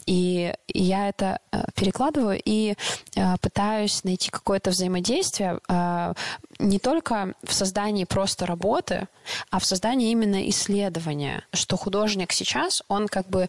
И 0.06 0.54
я 0.68 1.10
это 1.10 1.40
э, 1.52 1.64
перекладываю 1.76 2.40
и 2.44 2.76
э, 3.16 3.38
пытаюсь 3.42 4.04
найти 4.04 4.30
какое-то 4.30 4.72
взаимодействие 4.72 5.60
э, 5.68 6.14
не 6.60 6.80
только 6.80 7.34
в 7.44 7.54
создании 7.54 8.06
просто 8.06 8.46
работы, 8.46 8.83
годы, 8.84 9.08
а 9.50 9.60
в 9.60 9.66
создании 9.66 10.12
именно 10.12 10.50
исследования, 10.50 11.44
что 11.54 11.78
художник 11.78 12.32
сейчас, 12.32 12.84
он 12.88 13.08
как 13.08 13.28
бы 13.28 13.48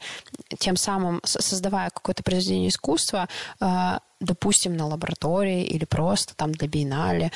тем 0.58 0.76
самым, 0.76 1.20
создавая 1.24 1.90
какое-то 1.90 2.22
произведение 2.22 2.68
искусства, 2.68 3.28
э, 3.60 3.98
допустим, 4.20 4.76
на 4.76 4.86
лаборатории 4.86 5.64
или 5.64 5.84
просто 5.84 6.34
там 6.34 6.52
для 6.52 6.68
биеннале 6.68 7.32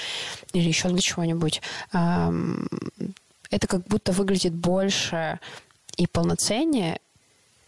или 0.52 0.68
еще 0.68 0.88
для 0.88 1.00
чего-нибудь, 1.00 1.60
эм, 1.92 2.68
это 3.50 3.66
как 3.66 3.82
будто 3.86 4.12
выглядит 4.12 4.54
больше 4.54 5.38
и 5.96 6.06
полноценнее, 6.06 7.00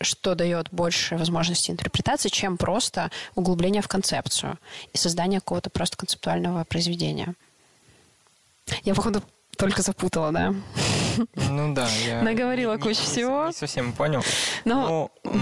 что 0.02 0.34
дает 0.34 0.68
больше 0.70 1.16
возможности 1.16 1.70
интерпретации, 1.70 2.30
чем 2.30 2.56
просто 2.56 3.10
углубление 3.34 3.82
в 3.82 3.88
концепцию 3.88 4.58
и 4.94 4.96
создание 4.96 5.40
какого-то 5.40 5.68
просто 5.68 5.96
концептуального 5.96 6.64
произведения. 6.64 7.34
Я, 8.84 8.94
походу, 8.94 9.22
только 9.60 9.82
запутала, 9.82 10.32
да? 10.32 10.54
Ну 11.34 11.74
да, 11.74 11.88
я... 12.06 12.22
Наговорила 12.22 12.74
не, 12.74 12.80
кучу 12.80 13.00
не, 13.00 13.06
всего. 13.06 13.46
Не 13.48 13.52
совсем 13.52 13.92
понял. 13.92 14.22
Но... 14.64 15.10
Ну, 15.24 15.32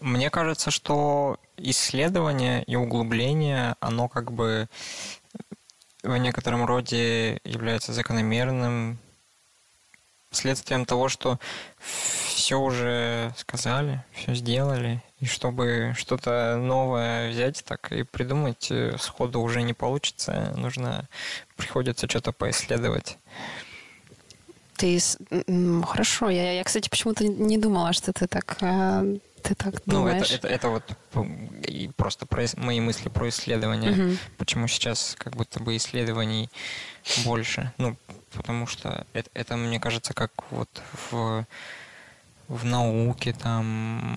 мне 0.00 0.28
кажется, 0.28 0.70
что 0.70 1.38
исследование 1.56 2.62
и 2.64 2.76
углубление, 2.76 3.76
оно 3.80 4.08
как 4.08 4.30
бы 4.30 4.68
в 6.02 6.14
некотором 6.18 6.66
роде 6.66 7.40
является 7.44 7.94
закономерным 7.94 8.98
следствием 10.30 10.84
того, 10.84 11.08
что 11.08 11.38
все 12.44 12.60
уже 12.60 13.32
сказали, 13.38 14.04
все 14.12 14.34
сделали, 14.34 15.02
и 15.18 15.24
чтобы 15.24 15.94
что-то 15.96 16.56
новое 16.56 17.30
взять, 17.30 17.64
так 17.64 17.90
и 17.90 18.02
придумать 18.02 18.70
э, 18.70 18.98
сходу 18.98 19.40
уже 19.40 19.62
не 19.62 19.72
получится, 19.72 20.52
нужно, 20.54 21.08
приходится 21.56 22.06
что-то 22.06 22.32
поисследовать. 22.32 23.16
Ты 24.76 25.00
хорошо, 25.86 26.28
я, 26.28 26.52
я, 26.52 26.64
кстати, 26.64 26.90
почему-то 26.90 27.26
не 27.26 27.56
думала, 27.56 27.94
что 27.94 28.12
ты 28.12 28.26
так 28.26 28.58
э, 28.60 29.16
ты 29.42 29.54
так 29.54 29.82
думаешь? 29.86 30.28
Ну, 30.28 30.36
это, 30.36 30.46
это, 30.46 30.48
это 30.48 30.68
вот 30.68 31.94
просто 31.96 32.26
про, 32.26 32.44
мои 32.58 32.80
мысли 32.80 33.08
про 33.08 33.30
исследования. 33.30 33.90
Угу. 33.92 34.16
Почему 34.36 34.68
сейчас 34.68 35.16
как 35.16 35.34
будто 35.34 35.60
бы 35.60 35.78
исследований 35.78 36.50
больше? 37.24 37.72
Ну, 37.78 37.96
потому 38.32 38.66
что 38.66 39.06
это, 39.14 39.30
это 39.32 39.56
мне 39.56 39.80
кажется, 39.80 40.12
как 40.12 40.30
вот 40.50 40.68
в, 41.10 41.46
в 42.48 42.64
науке 42.64 43.32
там, 43.32 44.16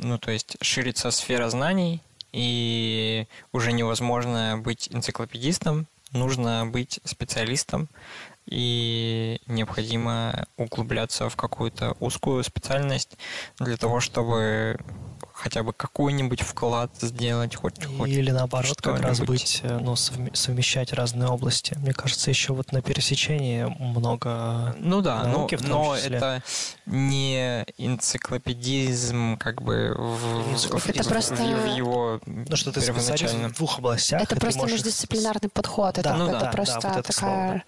ну, 0.00 0.18
то 0.18 0.30
есть 0.30 0.56
ширится 0.60 1.10
сфера 1.10 1.48
знаний, 1.48 2.02
и 2.32 3.26
уже 3.52 3.72
невозможно 3.72 4.60
быть 4.62 4.88
энциклопедистом, 4.92 5.86
нужно 6.12 6.66
быть 6.66 7.00
специалистом, 7.04 7.88
и 8.46 9.40
необходимо 9.46 10.46
углубляться 10.56 11.28
в 11.28 11.36
какую-то 11.36 11.96
узкую 11.98 12.44
специальность 12.44 13.18
для 13.58 13.76
того, 13.76 14.00
чтобы 14.00 14.78
хотя 15.36 15.62
бы 15.62 15.72
какой-нибудь 15.72 16.40
вклад 16.40 16.90
сделать 17.00 17.54
хоть 17.54 17.74
Или 18.06 18.30
наоборот, 18.30 18.80
как 18.80 19.00
раз 19.00 19.20
быть, 19.20 19.60
э, 19.62 19.78
ну, 19.78 19.94
совмещать 19.96 20.92
разные 20.92 21.28
области. 21.28 21.74
Мне 21.78 21.92
кажется, 21.92 22.30
еще 22.30 22.54
вот 22.54 22.72
на 22.72 22.80
пересечении 22.80 23.64
много 23.78 24.74
Ну 24.78 25.02
да, 25.02 25.24
науки, 25.24 25.58
но, 25.62 25.84
но 25.84 25.96
это 25.96 26.42
не 26.86 27.64
энциклопедизм 27.76 29.36
как 29.36 29.62
бы 29.62 29.94
в, 29.96 30.56
в, 30.56 30.88
это 30.88 31.02
в, 31.02 31.08
просто... 31.08 31.34
в 31.34 31.76
его 31.76 32.20
Ну 32.24 32.56
что 32.56 32.72
ты 32.72 32.80
специалист 32.80 33.34
в 33.34 33.56
двух 33.56 33.78
областях. 33.78 34.22
Это 34.22 34.36
просто 34.36 34.60
можешь... 34.60 34.78
междисциплинарный 34.78 35.50
подход. 35.50 35.96
Да, 35.96 36.00
это, 36.00 36.14
ну, 36.14 36.28
это 36.28 36.40
да, 36.40 36.50
просто 36.50 36.80
да, 36.80 36.88
вот 36.88 36.98
это 36.98 37.12
такая... 37.12 37.64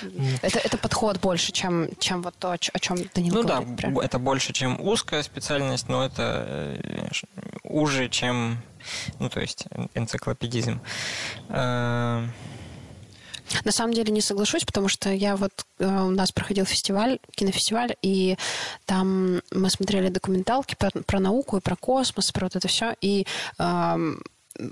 Слово, 0.00 0.38
это, 0.42 0.58
это 0.60 0.78
подход 0.78 1.20
больше, 1.20 1.52
чем, 1.52 1.88
чем 1.98 2.22
вот 2.22 2.34
то, 2.38 2.52
о 2.52 2.78
чем 2.78 2.98
Данил 3.14 3.34
ну, 3.34 3.42
говорит. 3.42 3.68
Ну 3.82 4.00
да, 4.00 4.04
это 4.04 4.18
больше, 4.18 4.52
чем 4.52 4.80
узкая 4.80 5.22
специальность, 5.22 5.88
но 5.88 6.04
это 6.04 6.78
уже, 7.62 8.08
чем, 8.08 8.58
ну, 9.18 9.28
то 9.28 9.40
есть 9.40 9.66
энциклопедизм. 9.94 10.80
Э, 11.48 12.26
На 13.64 13.72
самом 13.72 13.94
деле 13.94 14.12
не 14.12 14.20
соглашусь, 14.20 14.64
потому 14.64 14.88
что 14.88 15.10
я 15.10 15.36
вот 15.36 15.66
э, 15.78 15.86
у 15.86 16.10
нас 16.10 16.32
проходил 16.32 16.64
фестиваль, 16.64 17.18
кинофестиваль, 17.34 17.96
и 18.02 18.36
там 18.84 19.40
мы 19.50 19.70
смотрели 19.70 20.08
документалки 20.08 20.74
про, 20.74 20.90
про 20.90 21.20
науку 21.20 21.56
и 21.56 21.60
про 21.60 21.76
космос, 21.76 22.32
про 22.32 22.46
вот 22.46 22.56
это 22.56 22.68
все, 22.68 22.94
и 23.00 23.26
э, 23.58 24.14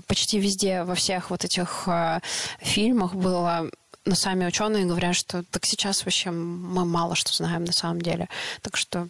почти 0.07 0.39
везде 0.39 0.83
во 0.83 0.95
всех 0.95 1.29
вот 1.29 1.45
этих 1.45 1.87
э, 1.87 2.19
фильмах 2.59 3.15
было 3.15 3.69
но 4.07 4.15
сами 4.15 4.45
ученые 4.45 4.85
говорят, 4.85 5.15
что 5.15 5.43
так 5.43 5.65
сейчас 5.65 6.05
вообще 6.05 6.31
мы 6.31 6.85
мало 6.85 7.15
что 7.15 7.33
знаем 7.33 7.65
на 7.65 7.73
самом 7.73 8.01
деле. 8.01 8.29
Так 8.61 8.77
что 8.77 9.09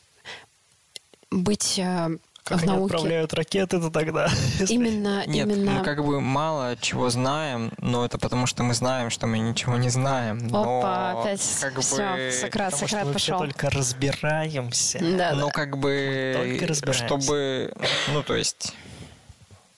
быть 1.29 1.77
э, 1.77 2.17
как 2.47 2.59
в 2.59 2.63
они 2.63 2.71
науке. 2.71 2.93
отправляют 2.93 3.33
ракеты, 3.33 3.79
то 3.79 3.89
тогда... 3.89 4.27
Именно, 4.67 5.25
Нет, 5.27 5.47
именно... 5.47 5.71
мы 5.71 5.83
как 5.83 6.03
бы 6.03 6.21
мало 6.21 6.75
чего 6.79 7.09
знаем, 7.09 7.71
но 7.79 8.05
это 8.05 8.17
потому, 8.17 8.47
что 8.47 8.63
мы 8.63 8.73
знаем, 8.73 9.09
что 9.09 9.27
мы 9.27 9.39
ничего 9.39 9.77
не 9.77 9.89
знаем. 9.89 10.47
Но 10.47 10.79
Опа, 10.79 11.21
опять 11.21 11.41
как 11.59 11.79
все, 11.79 12.15
бы... 12.15 12.31
Сократ, 12.31 12.71
потому 12.71 12.87
Сократ 12.87 12.87
что 12.87 13.05
мы 13.05 13.13
пошел. 13.13 13.37
только 13.39 13.69
разбираемся. 13.69 14.99
Да, 14.99 15.33
но 15.33 15.47
да. 15.47 15.51
как 15.51 15.77
бы... 15.77 16.33
Только 16.37 16.67
разбираемся. 16.67 17.05
Чтобы... 17.05 17.73
Ну, 18.13 18.23
то 18.23 18.35
есть... 18.35 18.73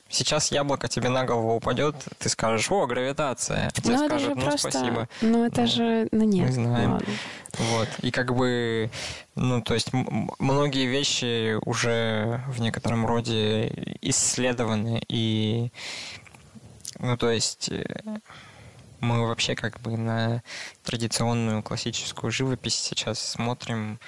Сейчас 0.10 0.51
яблоко 0.51 0.88
тебе 0.88 1.10
на 1.10 1.24
голову 1.24 1.55
упадет, 1.55 1.95
ты 2.18 2.30
скажешь, 2.30 2.72
о, 2.72 2.88
гравитация. 2.88 3.70
Тебе 3.72 3.95
ну, 3.95 4.07
скажут, 4.07 4.36
ну, 4.36 4.41
просто... 4.41 4.72
спасибо. 4.72 5.07
Ну, 5.22 5.45
это 5.45 5.62
Ну, 5.62 5.68
же... 5.68 6.07
Ну, 6.12 6.24
нет. 6.24 6.47
Мы 6.47 6.51
знаем. 6.51 6.91
Ладно. 6.93 7.07
Вот. 7.53 7.89
И 8.01 8.10
как 8.10 8.36
бы, 8.36 8.89
ну, 9.36 9.62
то 9.62 9.76
есть 9.76 9.89
многие 9.93 10.88
вещи 10.88 11.55
уже 11.66 12.43
в 12.47 12.60
некотором 12.60 13.05
роде 13.05 13.97
исследованы. 14.01 15.01
И, 15.07 15.72
ну, 16.97 17.16
то 17.16 17.30
есть 17.30 17.70
э, 17.70 17.84
мы 18.99 19.26
вообще 19.28 19.55
как 19.55 19.80
бы 19.82 19.95
на 19.97 20.43
традиционную 20.84 21.64
классическую 21.64 22.32
живопись 22.32 22.76
сейчас 22.76 23.20
смотрим 23.20 23.99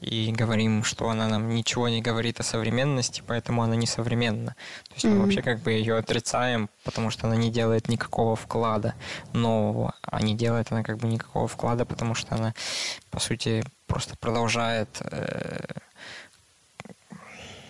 и 0.00 0.32
говорим, 0.32 0.82
что 0.84 1.08
она 1.10 1.28
нам 1.28 1.48
ничего 1.50 1.88
не 1.88 2.00
говорит 2.02 2.40
о 2.40 2.42
современности, 2.42 3.22
поэтому 3.26 3.62
она 3.62 3.76
не 3.76 3.86
современна. 3.86 4.54
То 4.88 4.94
есть 4.94 5.04
мы 5.04 5.12
Мгм. 5.12 5.22
вообще 5.22 5.42
как 5.42 5.60
бы 5.60 5.72
ее 5.72 5.96
отрицаем, 5.96 6.68
потому 6.84 7.10
что 7.10 7.26
она 7.26 7.36
не 7.36 7.50
делает 7.50 7.88
никакого 7.88 8.34
вклада 8.36 8.94
нового, 9.32 9.94
а 10.02 10.22
не 10.22 10.34
делает 10.34 10.72
она 10.72 10.82
как 10.82 10.98
бы 10.98 11.06
никакого 11.08 11.48
вклада, 11.48 11.84
потому 11.84 12.14
что 12.14 12.34
она, 12.34 12.54
по 13.10 13.20
сути, 13.20 13.62
просто 13.86 14.16
продолжает 14.16 14.88
э, 15.00 15.64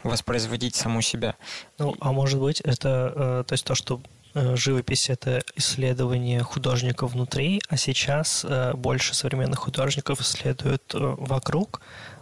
воспроизводить 0.03 0.75
саму 0.75 1.03
себя. 1.03 1.35
Ну, 1.79 1.95
а 2.01 2.13
может 2.13 2.41
быть, 2.41 2.61
это, 2.61 3.13
э, 3.15 3.45
то 3.47 3.53
есть 3.53 3.65
то, 3.65 3.75
что 3.75 4.01
живопись— 4.35 5.09
это 5.11 5.43
исследование 5.57 6.43
художника 6.43 7.07
внутри, 7.07 7.61
а 7.69 7.77
сейчас 7.77 8.45
э, 8.45 8.75
больше 8.75 9.15
современных 9.15 9.59
художников 9.59 10.21
исследуют 10.21 10.95
э, 10.95 10.99
вокруг 10.99 11.81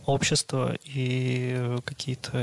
общества 0.09 0.75
и 0.85 1.55
э, 1.57 1.79
какие-то... 1.85 2.39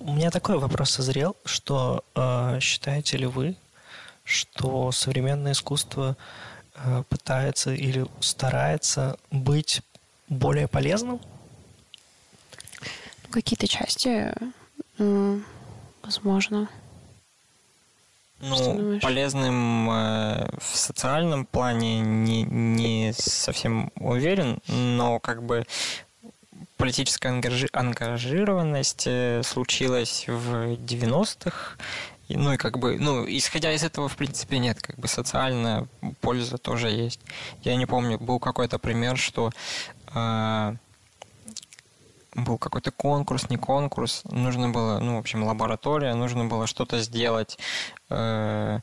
У 0.00 0.12
меня 0.12 0.30
такой 0.30 0.58
вопрос 0.58 0.90
созрел, 0.90 1.36
что 1.44 2.04
э, 2.14 2.58
считаете 2.60 3.16
ли 3.16 3.26
вы, 3.26 3.56
что 4.24 4.92
современное 4.92 5.52
искусство 5.52 6.16
э, 6.74 7.02
пытается 7.08 7.72
или 7.72 8.06
старается 8.20 9.18
быть 9.30 9.82
более 10.28 10.68
полезным? 10.68 11.20
Ну, 13.22 13.30
Какие-то 13.30 13.68
части, 13.68 14.32
возможно. 16.02 16.68
Ну, 18.40 19.00
полезным 19.00 19.90
э, 19.90 20.48
в 20.58 20.76
социальном 20.76 21.44
плане 21.44 22.00
не, 22.00 22.44
не 22.44 23.12
совсем 23.12 23.90
уверен, 23.96 24.60
но 24.68 25.18
как 25.18 25.42
бы 25.42 25.64
политическая 26.76 27.32
ангажи- 27.32 27.68
ангажированность 27.72 29.04
э, 29.06 29.42
случилась 29.42 30.24
в 30.28 30.74
90-х, 30.74 31.76
и, 32.28 32.36
ну 32.36 32.52
и 32.52 32.56
как 32.56 32.78
бы, 32.78 32.98
ну, 33.00 33.24
исходя 33.26 33.72
из 33.72 33.82
этого, 33.82 34.08
в 34.08 34.16
принципе, 34.16 34.58
нет, 34.58 34.80
как 34.80 34.96
бы 34.98 35.08
социальная 35.08 35.88
польза 36.20 36.58
тоже 36.58 36.90
есть. 36.90 37.20
Я 37.64 37.74
не 37.74 37.86
помню, 37.86 38.18
был 38.18 38.38
какой-то 38.38 38.78
пример, 38.78 39.16
что 39.16 39.50
э, 40.14 40.74
был 42.44 42.58
какой-то 42.58 42.90
конкурс, 42.90 43.50
не 43.50 43.56
конкурс, 43.56 44.22
нужно 44.30 44.70
было, 44.70 44.98
ну, 44.98 45.16
в 45.16 45.18
общем, 45.18 45.44
лаборатория, 45.44 46.14
нужно 46.14 46.44
было 46.44 46.66
что-то 46.66 46.98
сделать, 47.00 47.58
э, 48.10 48.80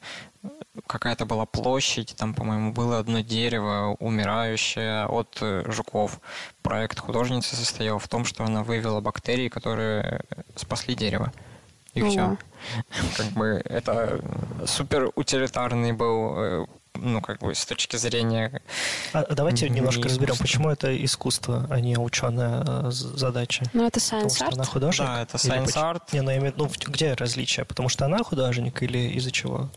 какая-то 0.88 1.26
была 1.26 1.46
площадь, 1.46 2.16
там, 2.18 2.34
по-моему, 2.34 2.72
было 2.72 3.00
одно 3.00 3.22
дерево, 3.22 3.96
умирающее 4.00 5.06
от 5.06 5.38
э, 5.42 5.64
жуков. 5.72 6.20
Проект 6.62 7.00
художницы 7.00 7.56
состоял 7.56 8.00
в 8.00 8.08
том, 8.08 8.26
что 8.26 8.44
она 8.44 8.64
вывела 8.64 9.02
бактерии, 9.02 9.50
которые 9.50 10.22
спасли 10.56 10.96
дерево. 10.96 11.32
И 11.94 12.02
все. 12.04 12.38
Как 13.16 13.28
бы 13.28 13.62
это 13.64 14.20
супер 14.66 15.12
утилитарный 15.16 15.94
был 15.94 16.34
э, 16.38 16.66
ну, 16.96 17.22
как 17.22 17.40
бы 17.40 17.54
с 17.54 17.66
точки 17.66 17.96
зрения... 17.98 18.62
А 19.14 19.26
давайте 19.34 19.70
немножко 19.70 20.04
разберем, 20.04 20.36
почему 20.38 20.70
это 20.70 20.96
искусство, 21.04 21.68
а 21.70 21.80
не 21.80 21.98
ученая 21.98 22.64
э, 22.66 22.92
задача. 22.92 23.66
Ну, 23.74 23.86
это 23.86 24.00
science 24.00 24.42
art. 24.42 24.54
она 24.54 24.64
художник? 24.64 25.08
Да, 25.08 25.22
это 25.22 25.38
science 25.38 25.76
art. 25.76 26.02
Не, 26.12 26.22
ну, 26.22 26.32
имею, 26.32 26.54
ну, 26.58 26.70
где 26.88 27.14
различие? 27.14 27.66
Потому 27.66 27.90
что 27.90 28.06
она 28.06 28.24
художник 28.24 28.82
или 28.84 28.98
из-за 29.18 29.32
чего? 29.32 29.70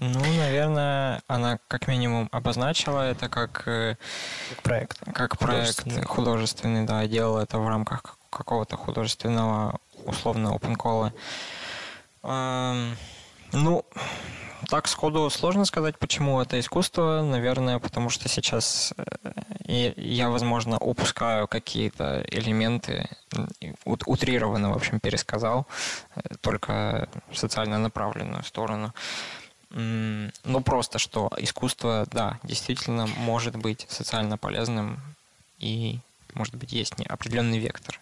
Ну, 0.00 0.20
наверное, 0.36 1.22
она 1.28 1.58
как 1.68 1.86
минимум 1.86 2.28
обозначила 2.32 3.02
это 3.02 3.28
как... 3.28 3.52
Как 3.52 4.62
проект. 4.62 4.98
Как 5.12 5.38
проект 5.38 5.38
художественный, 5.38 6.02
художественный 6.02 6.86
да, 6.86 7.06
делала 7.06 7.40
это 7.40 7.58
в 7.58 7.68
рамках 7.68 8.18
какого-то 8.30 8.76
художественного, 8.76 9.78
условно, 10.04 10.48
open 10.48 10.76
call. 10.76 11.12
Эм, 12.24 12.96
ну, 13.52 13.84
так 14.72 14.88
сходу 14.88 15.28
сложно 15.28 15.66
сказать, 15.66 15.98
почему 15.98 16.40
это 16.40 16.58
искусство. 16.58 17.22
Наверное, 17.22 17.78
потому 17.78 18.08
что 18.08 18.26
сейчас 18.30 18.94
э, 19.66 19.92
я, 19.96 20.30
возможно, 20.30 20.78
упускаю 20.78 21.46
какие-то 21.46 22.24
элементы, 22.30 23.06
утрированно, 23.84 24.70
в 24.72 24.76
общем, 24.76 24.98
пересказал, 24.98 25.66
э, 26.16 26.20
только 26.40 27.06
социально 27.34 27.78
направленную 27.78 28.42
сторону. 28.44 28.94
Ну, 29.68 30.60
просто 30.64 30.98
что 30.98 31.30
искусство, 31.36 32.06
да, 32.10 32.38
действительно 32.42 33.06
может 33.06 33.56
быть 33.56 33.86
социально 33.90 34.38
полезным 34.38 35.00
и, 35.58 35.98
может 36.32 36.54
быть, 36.54 36.72
есть 36.72 36.94
определенный 37.08 37.58
вектор. 37.58 38.00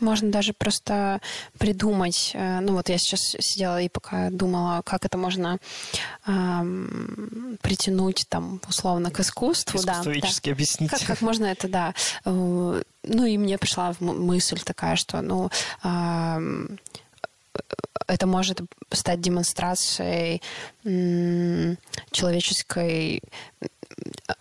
Можно 0.00 0.30
даже 0.30 0.52
просто 0.52 1.20
придумать. 1.58 2.32
Э, 2.34 2.60
ну 2.60 2.74
вот 2.74 2.88
я 2.88 2.98
сейчас 2.98 3.36
сидела 3.40 3.80
и 3.80 3.88
пока 3.88 4.30
думала, 4.30 4.82
как 4.84 5.04
это 5.04 5.18
можно 5.18 5.58
эм, 6.26 7.58
притянуть 7.62 8.26
там 8.28 8.60
условно 8.68 9.10
к 9.10 9.20
искусству. 9.20 9.78
Искусствоведчески 9.78 10.50
да, 10.50 10.52
объяснить. 10.52 10.90
Как, 10.90 11.02
как 11.02 11.20
можно 11.20 11.46
это, 11.46 11.68
да. 11.68 11.94
Э, 12.24 12.82
ну 13.02 13.24
и 13.24 13.38
мне 13.38 13.58
пришла 13.58 13.94
мысль 14.00 14.60
такая, 14.60 14.96
что 14.96 15.20
ну 15.20 15.50
эм, 15.84 16.78
это 18.06 18.26
может 18.26 18.60
стать 18.92 19.20
демонстрацией 19.20 20.42
человеческой 22.10 23.22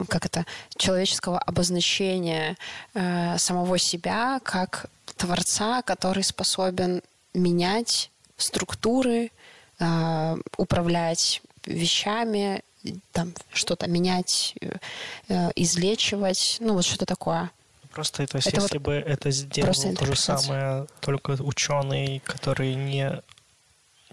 как 0.09 0.25
это 0.25 0.45
человеческого 0.77 1.39
обозначения 1.39 2.57
э, 2.93 3.37
самого 3.37 3.77
себя 3.77 4.39
как 4.43 4.87
творца, 5.17 5.81
который 5.81 6.23
способен 6.23 7.01
менять 7.33 8.09
структуры, 8.37 9.31
э, 9.79 10.37
управлять 10.57 11.41
вещами, 11.65 12.63
там 13.11 13.33
что-то 13.51 13.87
менять, 13.87 14.55
э, 14.61 15.51
излечивать, 15.55 16.57
ну 16.59 16.73
вот 16.73 16.85
что-то 16.85 17.05
такое. 17.05 17.51
Просто 17.91 18.27
то 18.27 18.37
есть, 18.37 18.47
это 18.47 18.61
если 18.61 18.77
вот 18.77 18.85
бы 18.85 18.93
это 18.93 19.31
сделал 19.31 19.73
то 19.73 20.05
же 20.05 20.15
самое, 20.15 20.85
только 20.99 21.31
ученый, 21.39 22.21
который 22.25 22.75
не 22.75 23.21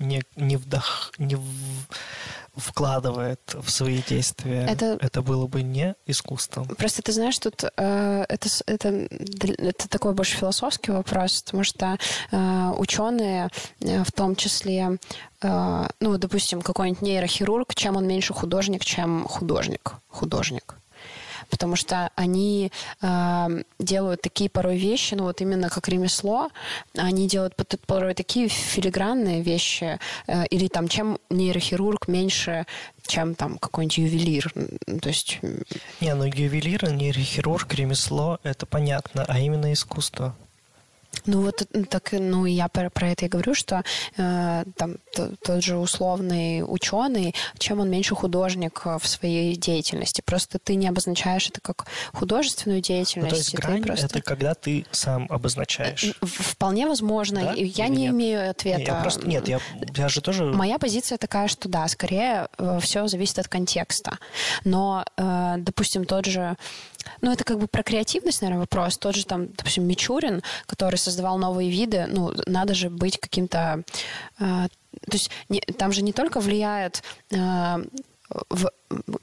не, 0.02 0.22
не, 0.36 0.56
вдох, 0.56 1.12
не 1.18 1.36
в, 1.36 1.42
вкладывает 2.56 3.40
в 3.54 3.70
свои 3.70 4.02
действия, 4.02 4.66
это, 4.68 4.98
это 5.00 5.22
было 5.22 5.46
бы 5.46 5.62
не 5.62 5.94
искусством. 6.06 6.66
Просто 6.66 7.02
ты 7.02 7.12
знаешь, 7.12 7.38
тут 7.38 7.64
э, 7.64 8.24
это, 8.28 8.48
это, 8.66 8.88
это 8.88 9.88
такой 9.88 10.12
больше 10.12 10.36
философский 10.36 10.92
вопрос, 10.92 11.42
потому 11.42 11.64
что 11.64 11.98
э, 12.30 12.72
ученые, 12.76 13.48
э, 13.80 14.04
в 14.04 14.12
том 14.12 14.36
числе, 14.36 14.98
э, 15.40 15.86
ну, 16.00 16.18
допустим, 16.18 16.60
какой-нибудь 16.60 17.02
нейрохирург, 17.02 17.74
чем 17.74 17.96
он 17.96 18.06
меньше 18.06 18.34
художник, 18.34 18.84
чем 18.84 19.24
художник. 19.26 19.94
Художник 20.08 20.76
потому 21.52 21.76
что 21.76 22.10
они 22.16 22.72
э, 23.02 23.62
делают 23.78 24.22
такие 24.22 24.48
порой 24.48 24.78
вещи, 24.78 25.14
ну 25.14 25.24
вот 25.24 25.42
именно 25.42 25.68
как 25.68 25.86
ремесло, 25.86 26.48
они 26.96 27.28
делают 27.28 27.54
порой 27.86 28.14
такие 28.14 28.48
филигранные 28.48 29.42
вещи, 29.42 29.98
э, 30.26 30.46
или 30.46 30.66
там 30.68 30.88
чем 30.88 31.18
нейрохирург 31.28 32.08
меньше 32.08 32.66
чем 33.06 33.34
там 33.34 33.58
какой-нибудь 33.58 33.98
ювелир. 33.98 34.52
То 35.02 35.08
есть... 35.08 35.40
Не, 36.00 36.14
ну 36.14 36.24
ювелир, 36.24 36.88
нейрохирург, 36.88 37.74
ремесло, 37.74 38.38
это 38.44 38.64
понятно, 38.64 39.24
а 39.26 39.40
именно 39.40 39.72
искусство. 39.72 40.36
Ну 41.26 41.42
вот 41.42 41.62
так, 41.88 42.12
ну 42.12 42.46
я 42.46 42.68
про, 42.68 42.90
про 42.90 43.10
это 43.10 43.26
и 43.26 43.28
говорю, 43.28 43.54
что 43.54 43.82
э, 44.16 44.64
там 44.76 44.96
т, 45.12 45.30
тот 45.44 45.62
же 45.62 45.76
условный 45.76 46.62
ученый, 46.66 47.34
чем 47.58 47.80
он 47.80 47.90
меньше 47.90 48.14
художник 48.14 48.84
в 48.84 49.06
своей 49.06 49.56
деятельности. 49.56 50.22
Просто 50.24 50.58
ты 50.58 50.74
не 50.74 50.88
обозначаешь 50.88 51.48
это 51.48 51.60
как 51.60 51.86
художественную 52.12 52.80
деятельность. 52.80 53.30
Ну, 53.30 53.30
то 53.30 53.36
есть 53.36 53.54
грань 53.54 53.82
просто... 53.82 54.06
это 54.06 54.20
когда 54.20 54.54
ты 54.54 54.84
сам 54.90 55.26
обозначаешь. 55.30 56.04
Э, 56.04 56.26
вполне 56.26 56.86
возможно. 56.86 57.42
Да? 57.42 57.52
Я 57.52 57.86
Или 57.86 57.94
не 57.94 58.02
нет? 58.02 58.12
имею 58.12 58.50
ответа. 58.50 58.78
Не, 58.78 58.86
я 58.86 58.94
просто, 59.00 59.28
нет, 59.28 59.48
я, 59.48 59.60
я 59.96 60.08
же 60.08 60.20
тоже... 60.20 60.44
Моя 60.44 60.78
позиция 60.78 61.18
такая, 61.18 61.48
что 61.48 61.68
да, 61.68 61.86
скорее 61.88 62.48
э, 62.58 62.78
все 62.80 63.06
зависит 63.06 63.38
от 63.38 63.48
контекста. 63.48 64.18
Но, 64.64 65.04
э, 65.16 65.54
допустим, 65.58 66.04
тот 66.04 66.26
же 66.26 66.56
ну, 67.20 67.32
это 67.32 67.44
как 67.44 67.58
бы 67.58 67.66
про 67.66 67.82
креативность, 67.82 68.42
наверное, 68.42 68.60
вопрос. 68.60 68.98
Тот 68.98 69.14
же 69.14 69.26
там, 69.26 69.48
допустим, 69.48 69.86
Мичурин, 69.86 70.42
который 70.66 70.96
создавал 70.96 71.38
новые 71.38 71.70
виды, 71.70 72.06
ну, 72.08 72.32
надо 72.46 72.74
же 72.74 72.90
быть 72.90 73.18
каким-то... 73.18 73.82
Э, 74.38 74.68
то 74.68 75.12
есть 75.12 75.30
не, 75.48 75.60
там 75.60 75.92
же 75.92 76.02
не 76.02 76.12
только 76.12 76.40
влияет 76.40 77.02
э, 77.30 77.84
в, 78.50 78.70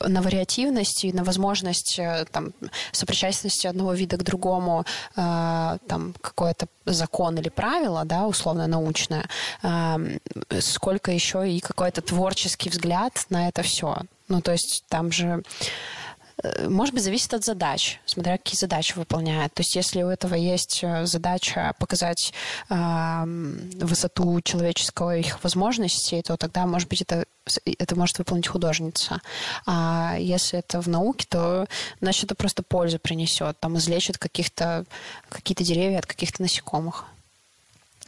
на 0.07 0.21
вариативность 0.21 1.05
и 1.05 1.13
на 1.13 1.23
возможность 1.23 1.99
э, 1.99 2.25
там, 2.31 2.53
сопричастности 2.91 3.67
одного 3.67 3.93
вида 3.93 4.17
к 4.17 4.23
другому 4.23 4.85
э, 5.15 5.77
там 5.87 6.13
какой-то 6.21 6.67
закон 6.85 7.37
или 7.37 7.49
правило, 7.49 8.05
да, 8.05 8.27
условно 8.27 8.67
научное, 8.67 9.27
э, 9.63 10.17
сколько 10.59 11.11
еще 11.11 11.49
и 11.49 11.59
какой-то 11.59 12.01
творческий 12.01 12.69
взгляд 12.69 13.25
на 13.29 13.47
это 13.47 13.61
все. 13.61 13.97
Ну, 14.27 14.41
то 14.41 14.51
есть 14.51 14.85
там 14.89 15.11
же 15.11 15.43
может 16.67 16.93
быть, 16.93 17.03
зависит 17.03 17.33
от 17.33 17.43
задач, 17.43 17.99
смотря 18.05 18.37
какие 18.37 18.57
задачи 18.57 18.93
выполняет. 18.95 19.53
То 19.53 19.61
есть, 19.61 19.75
если 19.75 20.03
у 20.03 20.09
этого 20.09 20.35
есть 20.35 20.79
э, 20.83 21.05
задача 21.05 21.73
показать 21.79 22.33
э, 22.69 23.23
высоту 23.81 24.39
человеческого 24.41 25.17
их 25.17 25.43
возможностей, 25.43 26.21
то 26.21 26.37
тогда, 26.37 26.65
может 26.65 26.87
быть, 26.87 27.01
это, 27.01 27.25
это 27.65 27.95
может 27.95 28.17
выполнить 28.19 28.47
художница. 28.47 29.21
А 29.65 30.15
если 30.17 30.59
это 30.59 30.81
в 30.81 30.87
науке, 30.87 31.25
то, 31.29 31.67
значит, 32.01 32.25
это 32.25 32.35
просто 32.35 32.63
пользу 32.63 32.99
принесет. 32.99 33.59
Там 33.59 33.77
излечит 33.77 34.17
каких-то, 34.17 34.85
какие-то 35.29 35.63
деревья 35.63 35.99
от 35.99 36.05
каких-то 36.05 36.41
насекомых 36.41 37.05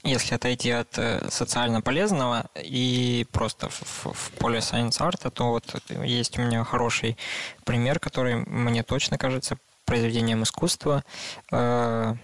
если 0.03 0.35
отойти 0.35 0.71
от 0.71 0.97
э, 0.97 1.29
социально 1.29 1.81
полезного 1.81 2.49
и 2.55 3.27
просто 3.31 3.69
в, 3.69 4.13
в 4.13 4.31
поле 4.39 4.59
science 4.59 4.99
art, 4.99 5.29
то 5.29 5.49
вот 5.49 5.75
есть 5.89 6.37
у 6.37 6.41
меня 6.41 6.63
хороший 6.63 7.17
пример, 7.65 7.99
который 7.99 8.35
мне 8.35 8.83
точно 8.83 9.17
кажется 9.17 9.57
произведением 9.85 10.43
искусства, 10.43 11.03
э, 11.51 12.15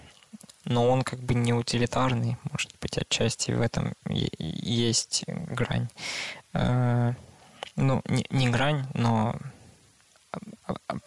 но 0.65 0.89
он 0.89 1.03
как 1.03 1.19
бы 1.19 1.33
не 1.33 1.53
утилитарный, 1.53 2.37
может 2.51 2.71
быть, 2.81 2.97
отчасти 2.97 3.51
в 3.51 3.61
этом 3.61 3.93
есть 4.09 5.23
грань. 5.27 5.87
Э, 6.53 7.13
ну, 7.75 8.01
не, 8.05 8.25
не 8.31 8.49
грань, 8.49 8.87
но 8.93 9.35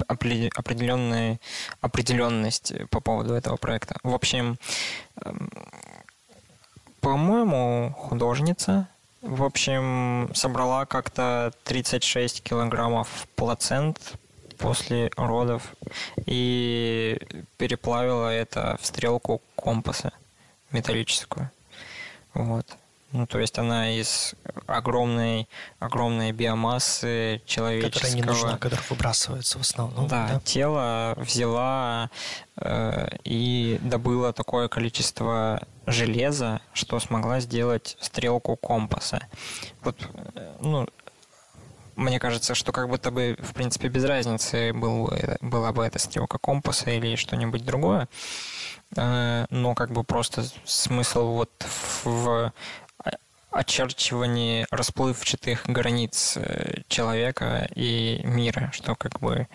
определенная 0.09 1.41
определенность 1.81 2.73
по 2.91 3.01
поводу 3.01 3.35
этого 3.35 3.57
проекта. 3.57 3.97
В 4.03 4.15
общем, 4.15 4.59
эм, 5.25 5.51
по-моему, 7.01 7.95
художница. 7.99 8.89
В 9.23 9.43
общем, 9.45 10.31
собрала 10.35 10.87
как-то 10.87 11.53
36 11.65 12.43
килограммов 12.43 13.27
плацент 13.37 14.15
после 14.59 15.11
родов 15.17 15.75
и 16.27 17.19
переплавила 17.57 18.29
это 18.29 18.79
в 18.81 18.87
стрелку 18.87 19.43
компаса 19.57 20.13
металлическую. 20.71 21.51
Вот. 22.35 22.67
Ну, 23.13 23.27
то 23.27 23.41
есть 23.41 23.59
она 23.59 23.91
из 23.91 24.35
огромной, 24.67 25.49
огромной 25.81 26.31
биомассы 26.31 27.43
человеческого... 27.45 27.91
Которая 27.91 28.15
не 28.15 28.23
нужна, 28.23 28.57
которая 28.57 28.87
выбрасывается 28.89 29.59
в 29.59 29.63
основном. 29.63 30.07
Да, 30.07 30.29
да? 30.29 30.41
тело 30.45 31.15
взяла 31.17 32.11
э, 32.57 33.09
и 33.25 33.81
добыла 33.83 34.33
такое 34.33 34.69
количество 34.69 35.67
железа, 35.87 36.61
что 36.73 37.01
смогла 37.01 37.41
сделать 37.41 37.97
стрелку 38.01 38.55
компаса. 38.55 39.27
Вот, 39.83 39.97
э, 40.35 40.55
ну, 40.61 40.87
мне 41.97 42.21
кажется, 42.21 42.55
что 42.55 42.71
как 42.71 42.89
будто 42.89 43.11
бы, 43.11 43.37
в 43.41 43.55
принципе, 43.55 43.89
без 43.89 44.05
разницы 44.05 44.73
был, 44.73 45.13
была 45.41 45.73
бы 45.73 45.85
эта 45.85 45.99
стрелка 45.99 46.39
компаса 46.39 46.91
или 46.91 47.17
что-нибудь 47.17 47.65
другое. 47.65 48.09
Э, 48.97 49.47
но 49.51 49.75
как 49.75 49.91
бы 49.91 50.05
просто 50.05 50.45
смысл 50.65 51.33
вот 51.33 51.51
в 52.05 52.53
очерчивании 53.51 54.67
расплывчатых 54.71 55.67
границ 55.67 56.37
э, 56.37 56.83
человека 56.89 57.69
и 57.75 58.21
мира, 58.25 58.71
что 58.73 58.95
как 58.95 59.21
бы 59.21 59.49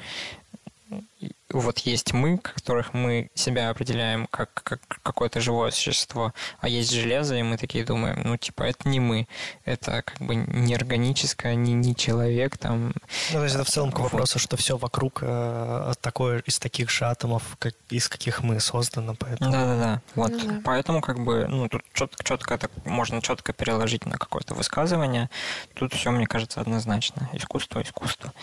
вот 1.60 1.80
есть 1.80 2.14
мы, 2.14 2.38
которых 2.38 2.94
мы 2.94 3.30
себя 3.34 3.69
определяем 3.69 4.27
как, 4.27 4.53
как 4.53 4.82
какое-то 5.03 5.40
живое 5.41 5.72
существо, 5.72 6.34
а 6.60 6.68
есть 6.68 6.91
железо, 6.91 7.36
и 7.36 7.44
мы 7.44 7.57
такие 7.57 7.86
думаем, 7.86 8.22
ну, 8.23 8.38
типа, 8.38 8.64
это 8.64 8.88
не 8.88 8.99
мы, 8.99 9.27
это 9.64 10.02
как 10.02 10.19
бы 10.19 10.36
не 10.36 10.76
органическое, 10.76 11.56
не, 11.56 11.73
не 11.73 11.95
человек 11.95 12.57
там. 12.57 12.94
Ну, 13.32 13.40
то 13.40 13.44
есть 13.44 13.56
это 13.56 13.64
в 13.64 13.69
целом 13.69 13.91
к 13.91 13.99
вопросу, 13.99 14.40
что 14.40 14.57
все 14.57 14.77
вокруг 14.77 15.19
э, 15.22 15.94
такое, 16.02 16.40
из 16.45 16.60
таких 16.60 16.90
же 16.90 17.06
атомов, 17.06 17.44
как, 17.60 17.73
из 17.90 18.10
каких 18.10 18.44
мы 18.44 18.60
созданы, 18.60 19.15
поэтому... 19.15 19.52
Да-да-да, 19.52 20.02
вот. 20.15 20.32
Ну, 20.32 20.40
да. 20.40 20.61
Поэтому 20.64 21.02
как 21.02 21.19
бы, 21.19 21.48
ну, 21.48 21.69
тут 21.69 21.84
четко, 21.94 22.23
четко 22.23 22.53
это 22.56 22.69
можно 22.86 23.22
четко 23.22 23.53
переложить 23.53 24.06
на 24.06 24.18
какое-то 24.18 24.53
высказывание. 24.56 25.30
Тут 25.73 25.94
все, 25.94 26.11
мне 26.11 26.27
кажется, 26.27 26.61
однозначно. 26.61 27.30
Искусство, 27.34 27.82
искусство. 27.82 28.34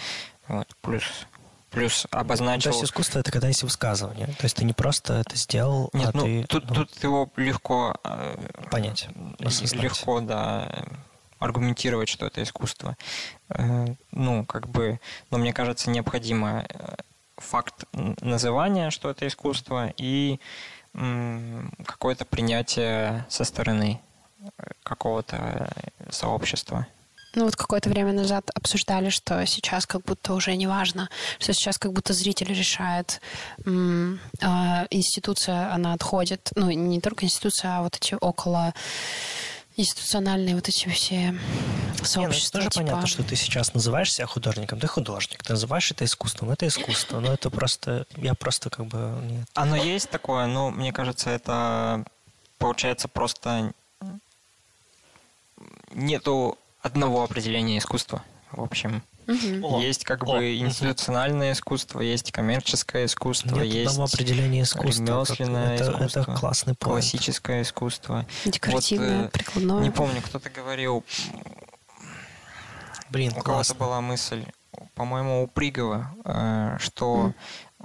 Вот. 0.48 0.68
Плюс 0.80 1.04
плюс 1.72 2.06
обозначил... 2.10 2.70
То 2.70 2.76
есть 2.76 2.84
искусство 2.84 3.18
это 3.18 3.32
когда 3.32 3.48
есть 3.48 3.62
высказывание. 3.62 4.26
То 4.26 4.44
есть 4.44 4.56
ты 4.56 4.64
не 4.64 4.72
просто 4.72 5.14
это 5.14 5.36
сделал, 5.36 5.90
Нет, 5.92 6.10
а 6.14 6.18
ну, 6.18 6.24
ты... 6.24 6.44
Тут, 6.44 6.68
ну, 6.68 6.74
тут 6.74 7.02
его 7.02 7.30
легко... 7.36 7.96
Э, 8.04 8.36
понять. 8.70 9.08
Осознать. 9.40 9.82
Легко, 9.82 10.20
да, 10.20 10.84
аргументировать, 11.38 12.08
что 12.08 12.26
это 12.26 12.42
искусство. 12.42 12.96
Э, 13.48 13.86
ну, 14.12 14.44
как 14.44 14.68
бы... 14.68 15.00
Но 15.30 15.38
мне 15.38 15.52
кажется, 15.52 15.90
необходимо 15.90 16.64
э, 16.68 16.94
факт 17.38 17.84
называния, 17.92 18.90
что 18.90 19.10
это 19.10 19.26
искусство, 19.26 19.92
и 19.96 20.38
какое-то 21.86 22.26
принятие 22.26 23.24
со 23.30 23.44
стороны 23.44 23.98
какого-то 24.82 25.72
сообщества. 26.10 26.86
Ну 27.34 27.44
вот 27.44 27.56
какое-то 27.56 27.88
время 27.88 28.12
назад 28.12 28.50
обсуждали, 28.54 29.08
что 29.08 29.44
сейчас 29.46 29.86
как 29.86 30.02
будто 30.02 30.34
уже 30.34 30.54
не 30.54 30.66
важно, 30.66 31.08
что 31.38 31.52
сейчас 31.52 31.78
как 31.78 31.92
будто 31.92 32.12
зритель 32.12 32.52
решает, 32.52 33.20
э, 33.64 33.70
институция, 34.90 35.72
она 35.72 35.94
отходит, 35.94 36.50
ну 36.54 36.70
не 36.70 37.00
только 37.00 37.24
институция, 37.24 37.78
а 37.78 37.82
вот 37.82 37.96
эти 37.96 38.16
около 38.20 38.74
институциональные 39.76 40.54
вот 40.54 40.68
эти 40.68 40.88
все 40.88 41.34
сообщества. 42.02 42.58
Не, 42.58 42.64
ну, 42.64 42.70
тоже 42.70 42.70
типа... 42.70 42.84
понятно, 42.84 43.06
что 43.06 43.22
ты 43.22 43.36
сейчас 43.36 43.74
называешь 43.74 44.12
себя 44.12 44.26
художником. 44.26 44.78
Ты 44.78 44.86
художник. 44.86 45.42
Ты 45.42 45.52
называешь 45.54 45.90
это 45.90 46.04
искусством. 46.04 46.50
Это 46.50 46.66
искусство. 46.66 47.20
Но 47.20 47.32
это 47.32 47.50
просто... 47.50 48.06
Я 48.16 48.34
просто 48.34 48.70
как 48.70 48.86
бы... 48.86 49.18
Нет. 49.22 49.48
Оно 49.54 49.76
есть 49.76 50.10
такое, 50.10 50.46
но 50.46 50.70
мне 50.70 50.92
кажется, 50.92 51.30
это 51.30 52.04
получается 52.58 53.08
просто 53.08 53.72
нету 55.94 56.58
одного 56.82 57.22
определения 57.22 57.78
искусства. 57.78 58.22
В 58.50 58.60
общем, 58.60 59.02
Угу. 59.26 59.80
Есть 59.80 60.04
как 60.04 60.24
бы 60.24 60.38
О. 60.38 60.42
институциональное 60.42 61.52
искусство, 61.52 62.00
есть 62.00 62.32
коммерческое 62.32 63.06
искусство, 63.06 63.54
Нет 63.60 63.66
есть 63.66 63.90
одного 63.92 64.08
определения 64.12 64.62
искусства. 64.62 65.04
ремесленное 65.04 65.74
это, 65.76 65.84
искусство, 65.92 66.20
это 66.20 66.34
классный 66.34 66.72
point. 66.72 66.84
классическое 66.90 67.62
искусство. 67.62 68.26
Декоративное, 68.44 69.22
вот, 69.22 69.32
прикладное. 69.32 69.80
Не 69.80 69.90
помню, 69.90 70.20
кто-то 70.22 70.50
говорил. 70.50 71.04
Блин, 73.10 73.32
у 73.36 73.40
кого-то 73.42 73.74
была 73.74 74.00
мысль, 74.00 74.44
по-моему, 74.94 75.44
у 75.44 75.46
Пригова, 75.46 76.10
э, 76.24 76.78
что 76.80 77.26
mm 77.28 77.34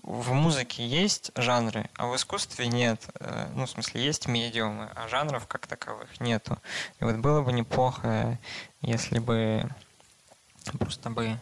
в 0.07 0.31
музыке 0.31 0.87
есть 0.87 1.31
жанры, 1.35 1.89
а 1.97 2.07
в 2.07 2.15
искусстве 2.15 2.67
нет. 2.67 3.05
Э, 3.19 3.49
ну, 3.53 3.65
в 3.65 3.69
смысле, 3.69 4.05
есть 4.05 4.27
медиумы, 4.27 4.89
а 4.95 5.09
жанров 5.09 5.47
как 5.47 5.67
таковых 5.67 6.21
нету. 6.21 6.57
И 7.01 7.03
вот 7.03 7.17
было 7.17 7.41
бы 7.41 7.51
неплохо, 7.51 8.39
если 8.81 9.19
бы 9.19 9.69
просто 10.79 11.09
бы 11.09 11.37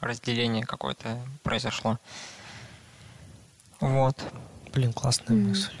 разделение 0.00 0.64
какое-то 0.64 1.20
произошло. 1.42 1.98
Вот. 3.78 4.18
Блин, 4.72 4.94
классная 4.94 5.36
mm. 5.36 5.48
мысль. 5.48 5.74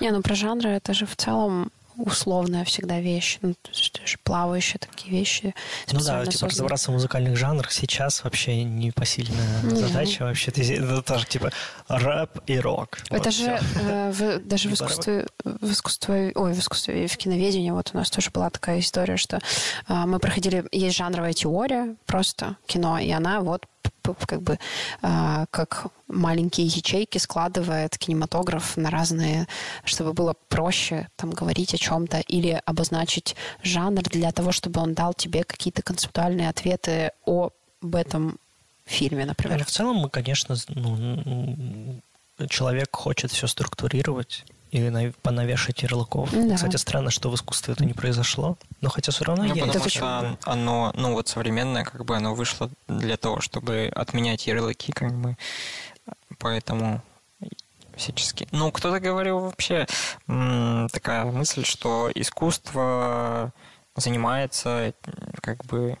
Не, 0.00 0.12
ну 0.12 0.22
про 0.22 0.36
жанры 0.36 0.70
это 0.70 0.94
же 0.94 1.04
в 1.04 1.16
целом 1.16 1.72
условная 1.96 2.64
всегда 2.64 3.00
вещь. 3.00 3.38
Ну, 3.42 3.54
то 3.54 3.70
есть 3.70 4.00
плавающие 4.22 4.78
такие 4.78 5.10
вещи. 5.10 5.54
Ну 5.92 6.00
да, 6.00 6.24
типа 6.26 6.46
разобраться 6.46 6.90
в 6.90 6.94
музыкальных 6.94 7.36
жанрах 7.36 7.72
сейчас 7.72 8.24
вообще 8.24 8.64
непосильная 8.64 9.62
mm-hmm. 9.62 9.76
задача. 9.76 10.24
Вообще 10.24 10.50
это 10.50 11.02
тоже 11.02 11.26
типа 11.26 11.52
рэп 11.88 12.40
и 12.46 12.58
рок. 12.58 12.98
Это 13.10 13.24
вот 13.24 13.34
же 13.34 13.60
э, 13.80 14.10
в, 14.12 14.38
даже 14.40 14.68
в 14.68 14.74
искусстве, 14.74 15.26
в 15.44 15.70
искусстве, 15.70 16.32
ой, 16.34 16.52
в 16.52 16.58
искусстве, 16.58 17.06
в 17.06 17.16
киноведении 17.16 17.70
вот 17.70 17.90
у 17.92 17.96
нас 17.96 18.10
тоже 18.10 18.30
была 18.30 18.50
такая 18.50 18.80
история, 18.80 19.16
что 19.16 19.38
э, 19.88 19.94
мы 20.06 20.18
проходили, 20.18 20.64
есть 20.72 20.96
жанровая 20.96 21.32
теория 21.32 21.96
просто 22.06 22.56
кино, 22.66 22.98
и 22.98 23.10
она 23.10 23.40
вот 23.40 23.66
как 24.12 24.42
бы 24.42 24.58
э, 25.02 25.46
как 25.50 25.86
маленькие 26.08 26.66
ячейки 26.66 27.18
складывает 27.18 27.96
кинематограф 27.96 28.76
на 28.76 28.90
разные, 28.90 29.48
чтобы 29.84 30.12
было 30.12 30.34
проще 30.48 31.08
там 31.16 31.30
говорить 31.30 31.74
о 31.74 31.78
чем-то 31.78 32.20
или 32.20 32.60
обозначить 32.66 33.36
жанр 33.62 34.02
для 34.02 34.32
того, 34.32 34.52
чтобы 34.52 34.80
он 34.80 34.94
дал 34.94 35.14
тебе 35.14 35.44
какие-то 35.44 35.82
концептуальные 35.82 36.48
ответы 36.48 37.12
об 37.26 37.52
этом 37.94 38.38
фильме, 38.84 39.24
например. 39.24 39.64
В 39.64 39.70
целом 39.70 39.96
мы, 39.96 40.10
конечно, 40.10 40.56
ну, 40.68 42.00
человек 42.48 42.94
хочет 42.94 43.30
все 43.30 43.46
структурировать 43.46 44.44
и 44.74 45.12
понавешать 45.22 45.82
ярлыков. 45.82 46.30
Да. 46.32 46.56
Кстати, 46.56 46.76
странно, 46.76 47.10
что 47.10 47.30
в 47.30 47.34
искусстве 47.34 47.74
это 47.74 47.84
не 47.84 47.92
произошло, 47.92 48.58
но 48.80 48.90
хотя 48.90 49.12
все 49.12 49.24
равно 49.24 49.44
ну, 49.44 49.54
есть. 49.54 49.66
Потому 49.66 49.88
что 49.88 50.38
оно, 50.44 50.92
ну 50.96 51.12
вот 51.12 51.28
современное, 51.28 51.84
как 51.84 52.04
бы 52.04 52.16
оно 52.16 52.34
вышло 52.34 52.70
для 52.88 53.16
того, 53.16 53.40
чтобы 53.40 53.90
отменять 53.94 54.46
ярлыки, 54.46 54.92
как 54.92 55.14
бы, 55.14 55.36
поэтому 56.38 57.02
всячески. 57.96 58.48
Ну, 58.50 58.72
кто-то 58.72 58.98
говорил 58.98 59.38
вообще 59.38 59.86
такая 60.26 61.24
мысль, 61.24 61.64
что 61.64 62.10
искусство 62.12 63.52
занимается 63.94 64.92
как 65.40 65.64
бы 65.66 65.98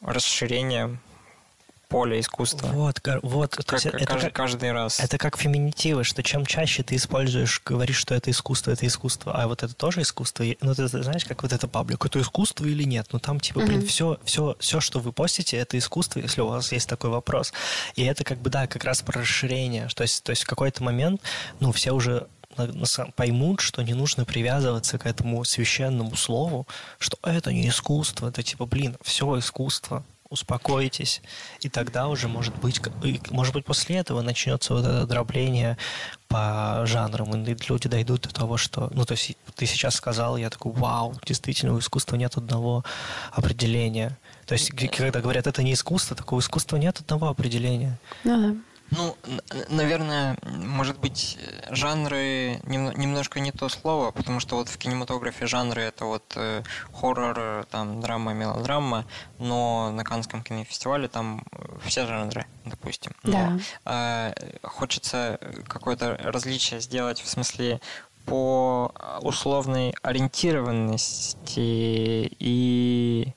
расширением 0.00 1.00
поле 1.90 2.20
искусства. 2.20 2.68
Вот, 2.68 3.00
вот. 3.22 3.56
Как, 3.56 3.72
есть, 3.72 3.86
это 3.86 4.06
каждый, 4.06 4.26
как, 4.26 4.32
каждый 4.32 4.72
раз. 4.72 5.00
Это 5.00 5.18
как 5.18 5.36
феминитивы, 5.36 6.04
что 6.04 6.22
чем 6.22 6.46
чаще 6.46 6.82
ты 6.84 6.94
используешь, 6.94 7.60
говоришь, 7.66 7.96
что 7.96 8.14
это 8.14 8.30
искусство, 8.30 8.70
это 8.70 8.86
искусство, 8.86 9.32
а 9.34 9.48
вот 9.48 9.64
это 9.64 9.74
тоже 9.74 10.02
искусство. 10.02 10.44
Ну, 10.60 10.74
ты 10.74 10.86
знаешь, 10.86 11.24
как 11.24 11.42
вот 11.42 11.52
это 11.52 11.66
паблик, 11.68 12.06
это 12.06 12.20
искусство 12.20 12.64
или 12.64 12.84
нет? 12.84 13.08
Ну, 13.12 13.18
там, 13.18 13.40
типа, 13.40 13.60
блин, 13.60 13.80
mm-hmm. 13.80 13.86
все, 13.86 14.18
все, 14.24 14.56
все, 14.60 14.80
что 14.80 15.00
вы 15.00 15.12
постите, 15.12 15.56
это 15.56 15.76
искусство, 15.76 16.20
если 16.20 16.40
у 16.40 16.46
вас 16.46 16.70
есть 16.70 16.88
такой 16.88 17.10
вопрос. 17.10 17.52
И 17.96 18.04
это, 18.04 18.22
как 18.22 18.38
бы, 18.38 18.50
да, 18.50 18.68
как 18.68 18.84
раз 18.84 19.02
про 19.02 19.20
расширение. 19.20 19.88
То 19.94 20.04
есть, 20.04 20.22
то 20.22 20.30
есть 20.30 20.44
в 20.44 20.46
какой-то 20.46 20.84
момент, 20.84 21.20
ну, 21.58 21.72
все 21.72 21.90
уже 21.90 22.28
поймут, 23.16 23.60
что 23.60 23.82
не 23.82 23.94
нужно 23.94 24.24
привязываться 24.24 24.98
к 24.98 25.06
этому 25.06 25.44
священному 25.44 26.14
слову, 26.14 26.68
что 26.98 27.18
это 27.22 27.52
не 27.52 27.68
искусство, 27.68 28.28
это 28.28 28.42
типа, 28.42 28.66
блин, 28.66 28.96
все 29.02 29.38
искусство 29.38 30.04
успокойтесь, 30.30 31.20
и 31.60 31.68
тогда 31.68 32.08
уже, 32.08 32.28
может 32.28 32.56
быть, 32.56 32.80
может 33.30 33.52
быть, 33.52 33.64
после 33.64 33.96
этого 33.96 34.22
начнется 34.22 34.74
вот 34.74 34.84
это 34.84 35.04
дробление 35.06 35.76
по 36.28 36.82
жанрам, 36.86 37.34
и 37.34 37.56
люди 37.68 37.88
дойдут 37.88 38.22
до 38.22 38.32
того, 38.32 38.56
что, 38.56 38.88
ну, 38.94 39.04
то 39.04 39.12
есть 39.12 39.36
ты 39.56 39.66
сейчас 39.66 39.96
сказал, 39.96 40.36
я 40.36 40.48
такой, 40.48 40.72
вау, 40.72 41.14
действительно, 41.26 41.74
у 41.74 41.80
искусства 41.80 42.14
нет 42.14 42.36
одного 42.36 42.84
определения. 43.32 44.16
То 44.46 44.54
есть, 44.54 44.70
когда 44.70 45.20
говорят, 45.20 45.48
это 45.48 45.64
не 45.64 45.72
искусство, 45.72 46.16
такого 46.16 46.38
искусства 46.40 46.76
нет 46.76 47.00
одного 47.00 47.28
определения. 47.28 47.98
Ну, 48.22 48.54
да. 48.54 48.60
Ну, 48.90 49.16
наверное, 49.68 50.36
может 50.42 50.98
быть, 50.98 51.38
жанры 51.70 52.60
немножко 52.64 53.40
не 53.40 53.52
то 53.52 53.68
слово, 53.68 54.10
потому 54.10 54.40
что 54.40 54.56
вот 54.56 54.68
в 54.68 54.78
кинематографе 54.78 55.46
жанры 55.46 55.82
это 55.82 56.06
вот 56.06 56.32
э, 56.36 56.62
хоррор, 56.92 57.66
там 57.70 58.00
драма, 58.00 58.32
мелодрама, 58.32 59.04
но 59.38 59.90
на 59.92 60.04
Каннском 60.04 60.42
кинофестивале 60.42 61.08
там 61.08 61.44
все 61.84 62.06
жанры, 62.06 62.46
допустим. 62.64 63.12
Но, 63.22 63.60
да. 63.84 64.32
э, 64.34 64.58
хочется 64.62 65.38
какое-то 65.68 66.16
различие 66.22 66.80
сделать 66.80 67.20
в 67.20 67.28
смысле 67.28 67.80
по 68.26 68.92
условной 69.22 69.94
ориентированности 70.02 72.28
и 72.38 73.34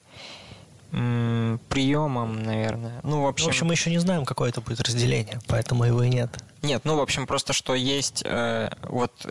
приемом, 1.69 2.43
наверное. 2.43 2.99
Ну, 3.03 3.23
в 3.23 3.27
общем... 3.27 3.45
В 3.45 3.49
общем, 3.49 3.67
мы 3.67 3.73
еще 3.73 3.89
не 3.89 3.97
знаем, 3.97 4.25
какое 4.25 4.49
это 4.49 4.61
будет 4.61 4.79
разделение, 4.81 5.39
поэтому 5.47 5.85
его 5.85 6.03
и 6.03 6.09
нет. 6.09 6.37
Нет, 6.61 6.81
ну, 6.85 6.95
в 6.95 7.01
общем, 7.01 7.25
просто 7.25 7.51
что 7.51 7.73
есть, 7.73 8.21
э, 8.25 8.69
вот, 8.83 9.25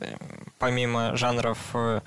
помимо 0.58 1.16
жанров 1.16 1.58
э, 1.74 2.00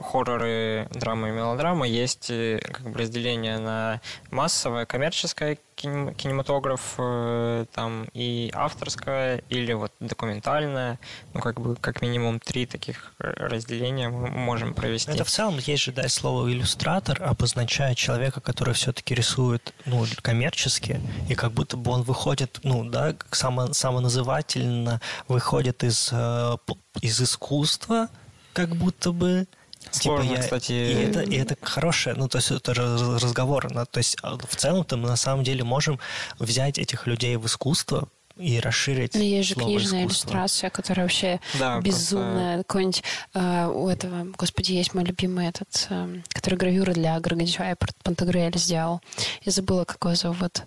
хорроры, 0.00 0.88
драма 0.90 1.28
и 1.28 1.32
мелодрама, 1.32 1.86
есть 1.86 2.30
э, 2.30 2.60
как 2.60 2.90
бы 2.90 2.98
разделение 2.98 3.58
на 3.58 4.00
массовое, 4.30 4.86
коммерческое 4.86 5.58
кинематограф, 5.78 6.94
э, 6.98 7.66
там 7.72 8.08
и 8.12 8.50
авторское, 8.54 9.42
или 9.48 9.72
вот 9.72 9.92
документальное. 10.00 10.98
Ну, 11.34 11.40
как 11.40 11.60
бы, 11.60 11.76
как 11.76 12.02
минимум 12.02 12.40
три 12.40 12.66
таких 12.66 13.12
разделения 13.18 14.08
мы 14.08 14.28
можем 14.28 14.74
провести. 14.74 15.12
Это 15.12 15.24
в 15.24 15.30
целом 15.30 15.58
есть 15.58 15.84
же, 15.84 15.92
да, 15.92 16.08
слово 16.08 16.50
иллюстратор 16.50 17.22
обозначает 17.22 17.96
человека, 17.96 18.40
который 18.40 18.74
все-таки 18.74 19.14
рисует, 19.14 19.72
ну, 19.86 20.04
коммерчески, 20.22 21.00
и 21.28 21.34
как 21.34 21.52
будто 21.52 21.76
бы 21.76 21.92
он 21.92 22.02
выходит, 22.02 22.58
ну, 22.64 22.84
да, 22.84 23.14
само, 23.30 23.72
самоназывательно 23.72 25.00
выходит 25.28 25.84
из, 25.84 26.10
э, 26.12 26.56
из 27.00 27.20
искусства, 27.20 28.08
как 28.52 28.74
будто 28.74 29.12
бы, 29.12 29.46
Сложно, 29.90 30.24
типа 30.24 30.36
я, 30.36 30.42
кстати. 30.42 30.72
И 30.72 30.92
это, 30.94 31.20
и 31.20 31.36
это 31.36 31.56
хорошее, 31.60 32.16
ну, 32.16 32.28
то 32.28 32.38
есть 32.38 32.50
это 32.50 32.74
разговор. 32.74 33.72
Ну, 33.72 33.86
то 33.86 33.98
есть 33.98 34.16
а, 34.22 34.36
в 34.36 34.56
целом-то 34.56 34.96
мы 34.96 35.08
на 35.08 35.16
самом 35.16 35.44
деле 35.44 35.64
можем 35.64 35.98
взять 36.38 36.78
этих 36.78 37.06
людей 37.06 37.36
в 37.36 37.46
искусство, 37.46 38.08
и 38.38 38.60
расширить 38.60 39.14
Но 39.14 39.20
есть 39.20 39.48
же 39.48 39.54
книжная 39.56 40.06
искусства. 40.06 40.28
иллюстрация, 40.28 40.70
которая 40.70 41.06
вообще 41.06 41.40
да, 41.58 41.80
безумная. 41.80 42.54
Просто... 42.54 42.64
Какой-нибудь 42.68 43.02
э, 43.34 43.66
у 43.66 43.88
этого, 43.88 44.24
господи, 44.36 44.72
есть 44.72 44.94
мой 44.94 45.04
любимый 45.04 45.48
этот, 45.48 45.86
э, 45.90 46.20
который 46.28 46.54
гравюры 46.54 46.94
для 46.94 47.18
Гаргантюа 47.18 47.72
и 47.72 47.74
Пантагрюэля 48.04 48.56
сделал. 48.56 49.00
Я 49.42 49.52
забыла, 49.52 49.84
как 49.84 50.04
его 50.04 50.14
зовут. 50.14 50.62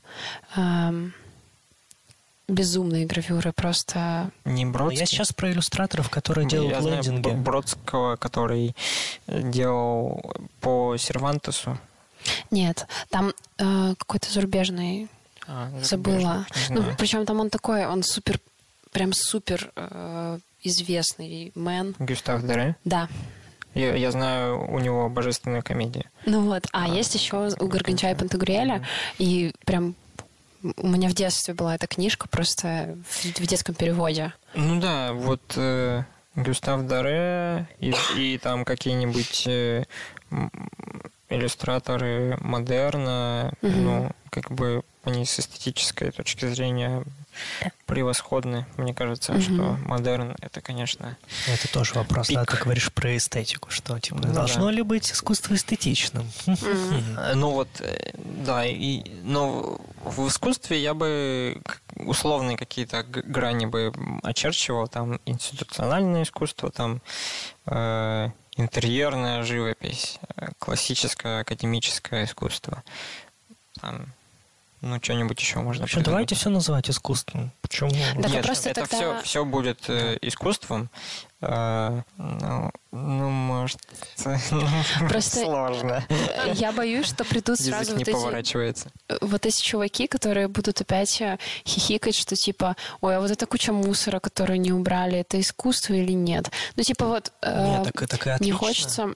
Эм, 0.55 1.13
безумные 2.51 3.05
гравюры, 3.05 3.51
просто... 3.53 4.31
Не 4.45 4.65
Бродский? 4.65 4.99
Я 4.99 5.05
сейчас 5.05 5.33
про 5.33 5.51
иллюстраторов, 5.51 6.09
которые 6.09 6.47
делают 6.47 6.73
Я 6.73 6.81
лендинги. 6.81 7.21
Знаю 7.29 7.37
Бродского, 7.37 8.15
который 8.17 8.75
делал 9.27 10.21
по 10.59 10.97
Сервантесу. 10.97 11.77
Нет, 12.51 12.87
там 13.09 13.33
э, 13.57 13.95
какой-то 13.97 14.31
зарубежный, 14.31 15.09
а, 15.47 15.69
забыла. 15.81 16.45
Ну, 16.69 16.83
причем 16.97 17.25
там 17.25 17.39
он 17.39 17.49
такой, 17.49 17.85
он 17.85 18.03
супер, 18.03 18.39
прям 18.91 19.13
супер 19.13 19.71
э, 19.75 20.39
известный 20.61 21.51
мэн. 21.55 21.95
Гюстав 21.99 22.43
Дере? 22.43 22.75
Да. 22.85 23.07
Я, 23.73 23.95
я 23.95 24.11
знаю, 24.11 24.69
у 24.69 24.79
него 24.79 25.09
божественная 25.09 25.61
комедия. 25.61 26.09
Ну 26.25 26.41
вот, 26.41 26.67
а, 26.73 26.85
а 26.85 26.87
есть 26.87 27.15
еще 27.15 27.49
у 27.59 27.67
Гарганча 27.67 28.11
и 28.11 28.15
Пантагрюэля, 28.15 28.85
и 29.17 29.53
прям 29.65 29.95
у 30.77 30.87
меня 30.87 31.09
в 31.09 31.13
детстве 31.13 31.53
была 31.53 31.75
эта 31.75 31.87
книжка 31.87 32.27
просто 32.27 32.97
в, 33.07 33.25
в 33.25 33.47
детском 33.47 33.75
переводе. 33.75 34.33
Ну 34.53 34.79
да, 34.79 35.13
вот 35.13 35.41
э, 35.55 36.03
Гюстав 36.35 36.85
Даре 36.85 37.67
и, 37.79 37.93
и 38.15 38.37
там 38.37 38.65
какие-нибудь 38.65 39.47
э, 39.47 39.85
иллюстраторы 41.29 42.37
модерна, 42.41 43.53
угу. 43.61 43.71
ну, 43.71 44.11
как 44.29 44.51
бы 44.51 44.83
они 45.03 45.25
с 45.25 45.39
эстетической 45.39 46.11
точки 46.11 46.45
зрения 46.47 47.03
превосходны. 47.85 48.65
Мне 48.77 48.93
кажется, 48.93 49.33
угу. 49.33 49.41
что 49.41 49.77
модерн 49.85 50.35
это, 50.41 50.61
конечно. 50.61 51.17
Это 51.47 51.71
тоже 51.71 51.93
вопрос, 51.93 52.27
пик. 52.27 52.37
да, 52.37 52.45
ты 52.45 52.57
говоришь 52.57 52.91
про 52.91 53.15
эстетику, 53.15 53.69
что 53.69 53.99
типа 53.99 54.19
ну, 54.21 54.33
должно 54.33 54.65
да. 54.65 54.71
ли 54.71 54.81
быть 54.81 55.11
искусство 55.11 55.55
эстетичным? 55.55 56.29
Ну 57.35 57.51
вот, 57.51 57.69
э, 57.79 58.11
да, 58.15 58.65
и, 58.65 59.03
но 59.23 59.79
в 60.03 60.27
искусстве 60.27 60.81
я 60.81 60.93
бы 60.93 61.61
условные 61.95 62.57
какие-то 62.57 63.03
грани 63.03 63.65
бы 63.65 63.93
очерчивал, 64.23 64.87
там 64.87 65.19
институциональное 65.25 66.23
искусство, 66.23 66.71
там 66.71 67.01
э, 67.65 68.29
интерьерная 68.57 69.43
живопись, 69.43 70.19
э, 70.35 70.49
классическое 70.59 71.41
академическое 71.41 72.25
искусство, 72.25 72.83
там 73.79 74.13
ну, 74.81 74.99
что-нибудь 75.01 75.39
еще 75.39 75.59
можно 75.59 75.83
Вообще, 75.83 76.01
давайте 76.01 76.33
все 76.33 76.49
называть 76.49 76.89
искусством. 76.89 77.51
Почему? 77.61 77.91
Да, 78.17 78.29
Нет, 78.29 78.43
просто 78.43 78.71
это 78.71 78.81
тогда... 78.81 78.97
все, 78.97 79.21
все 79.23 79.45
будет 79.45 79.87
э, 79.89 80.17
искусством. 80.21 80.89
Э, 81.39 82.01
ну, 82.17 82.71
ну, 82.91 83.29
может, 83.29 83.79
просто 85.07 85.39
сложно. 85.41 86.03
Я 86.53 86.71
боюсь, 86.71 87.05
что 87.05 87.23
придут 87.23 87.59
сразу 87.59 87.93
вот 87.93 88.07
эти, 88.07 89.23
вот 89.23 89.45
эти 89.45 89.61
чуваки, 89.61 90.07
которые 90.07 90.47
будут 90.47 90.81
опять 90.81 91.21
э, 91.21 91.37
хихикать, 91.65 92.15
что 92.15 92.35
типа, 92.35 92.75
ой, 93.01 93.17
а 93.17 93.19
вот 93.19 93.29
эта 93.29 93.45
куча 93.45 93.71
мусора, 93.71 94.19
которую 94.19 94.59
не 94.59 94.71
убрали, 94.71 95.19
это 95.19 95.39
искусство 95.39 95.93
или 95.93 96.11
нет? 96.13 96.49
Ну, 96.75 96.81
типа 96.81 97.05
вот 97.05 97.31
э, 97.43 97.65
нет, 97.65 97.93
так, 97.93 98.07
так 98.07 98.41
и 98.41 98.45
не 98.45 98.51
хочется 98.51 99.13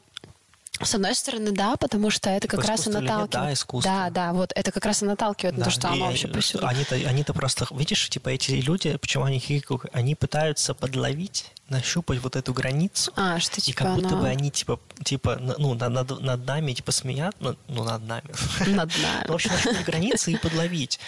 с 0.82 0.96
одной 0.96 1.16
стороны, 1.16 1.52
да, 1.52 1.76
потому 1.78 2.10
что 2.10 2.30
это 2.30 2.48
как 2.48 2.66
раз 2.66 2.88
и 2.88 2.90
наталкивает. 2.90 3.30
да, 3.30 3.54
искусство. 3.54 3.92
Да, 3.92 4.10
да, 4.10 4.34
вот 4.34 4.52
это 4.56 4.72
как 4.72 4.86
раз 4.86 5.02
и 5.02 5.06
наталкивает 5.06 5.56
да. 5.56 5.60
на 5.60 5.66
то, 5.66 5.72
что 5.72 5.90
оно 5.90 6.08
вообще 6.08 6.28
повсюду. 6.28 6.68
Они-то, 6.68 6.96
они-то 6.96 7.34
просто, 7.34 7.68
видишь, 7.72 8.10
типа 8.10 8.30
эти 8.30 8.52
люди, 8.52 8.98
почему 8.98 9.24
они 9.24 9.40
хихикают, 9.40 9.86
они 9.94 10.16
пытаются 10.16 10.74
подловить, 10.74 11.52
нащупать 11.70 12.20
вот 12.20 12.36
эту 12.36 12.54
границу. 12.54 13.12
А, 13.16 13.40
что 13.40 13.62
типа 13.62 13.70
И 13.70 13.84
как 13.84 13.96
будто 13.96 14.10
оно... 14.10 14.22
бы 14.22 14.28
они, 14.28 14.52
типа, 14.52 14.80
типа 15.04 15.38
ну, 15.58 15.74
над, 15.74 15.92
над, 15.92 16.20
над 16.20 16.46
нами, 16.46 16.74
типа, 16.74 16.92
смеят, 16.92 17.36
ну, 17.40 17.56
ну 17.68 17.84
над 17.84 18.04
нами. 18.04 18.30
Над 18.68 18.92
нами. 18.98 19.26
Ну, 19.28 19.32
в 19.32 19.36
общем, 19.36 19.52
нащупать 19.52 19.86
границы 19.86 20.34
и 20.34 20.38
подловить. 20.38 21.00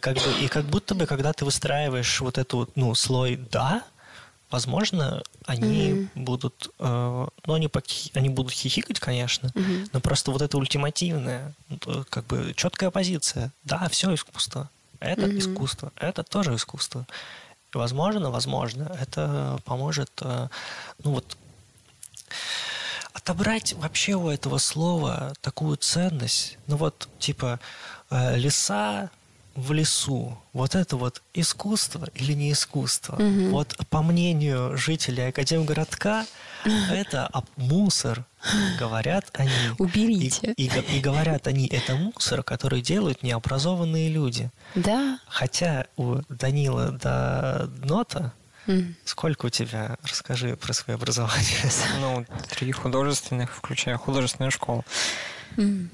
Как 0.00 0.14
бы, 0.14 0.32
и 0.40 0.48
как 0.48 0.64
будто 0.66 0.94
бы, 0.94 1.06
когда 1.06 1.32
ты 1.32 1.44
выстраиваешь 1.44 2.20
вот 2.20 2.38
эту, 2.38 2.68
ну, 2.74 2.94
слой 2.94 3.36
«да», 3.50 3.84
возможно, 4.50 5.22
они 5.46 5.90
mm-hmm. 5.90 6.08
будут, 6.14 6.70
э, 6.78 7.26
ну, 7.46 7.54
они, 7.54 7.68
поки, 7.68 8.10
они 8.14 8.28
будут 8.28 8.52
хихикать, 8.52 9.00
конечно, 9.00 9.48
mm-hmm. 9.48 9.90
но 9.92 10.00
просто 10.00 10.30
вот 10.30 10.42
это 10.42 10.56
ультимативная, 10.58 11.54
как 12.10 12.26
бы 12.26 12.52
четкая 12.56 12.90
позиция. 12.90 13.52
Да, 13.64 13.88
все 13.88 14.14
искусство. 14.14 14.70
Это 15.00 15.22
mm-hmm. 15.22 15.38
искусство. 15.38 15.92
Это 15.96 16.22
тоже 16.22 16.54
искусство. 16.54 17.06
И 17.74 17.78
возможно, 17.78 18.30
возможно, 18.30 18.96
это 19.00 19.58
поможет, 19.64 20.10
э, 20.20 20.48
ну 21.02 21.10
вот, 21.12 21.36
отобрать 23.12 23.72
вообще 23.72 24.14
у 24.14 24.28
этого 24.28 24.58
слова 24.58 25.32
такую 25.40 25.76
ценность. 25.76 26.58
Ну 26.66 26.76
вот, 26.76 27.08
типа, 27.18 27.58
э, 28.10 28.36
леса, 28.36 29.10
в 29.56 29.72
лесу, 29.72 30.38
вот 30.52 30.74
это 30.74 30.96
вот 30.96 31.22
искусство 31.34 32.08
или 32.14 32.34
не 32.34 32.52
искусство? 32.52 33.14
Угу. 33.14 33.50
Вот 33.50 33.76
по 33.90 34.02
мнению 34.02 34.76
жителей 34.76 35.28
Академгородка, 35.28 36.26
это 36.90 37.30
мусор, 37.56 38.24
говорят 38.78 39.26
они. 39.34 39.50
Уберите. 39.78 40.52
И, 40.56 40.66
и, 40.66 40.96
и 40.98 41.00
говорят 41.00 41.46
они, 41.46 41.66
это 41.66 41.96
мусор, 41.96 42.42
который 42.42 42.80
делают 42.80 43.22
необразованные 43.22 44.08
люди. 44.08 44.50
Да. 44.74 45.18
Хотя 45.26 45.86
у 45.96 46.20
Данила 46.28 46.92
до 46.92 47.70
нота 47.82 48.32
Mm. 48.66 48.94
Сколько 49.04 49.46
у 49.46 49.48
тебя? 49.48 49.96
Расскажи 50.02 50.56
про 50.56 50.72
свое 50.72 50.96
образование. 50.96 51.70
Ну, 52.00 52.26
три 52.50 52.72
художественных, 52.72 53.54
включая 53.54 53.96
художественную 53.96 54.50
школу. 54.50 54.84
Mm. 55.56 55.88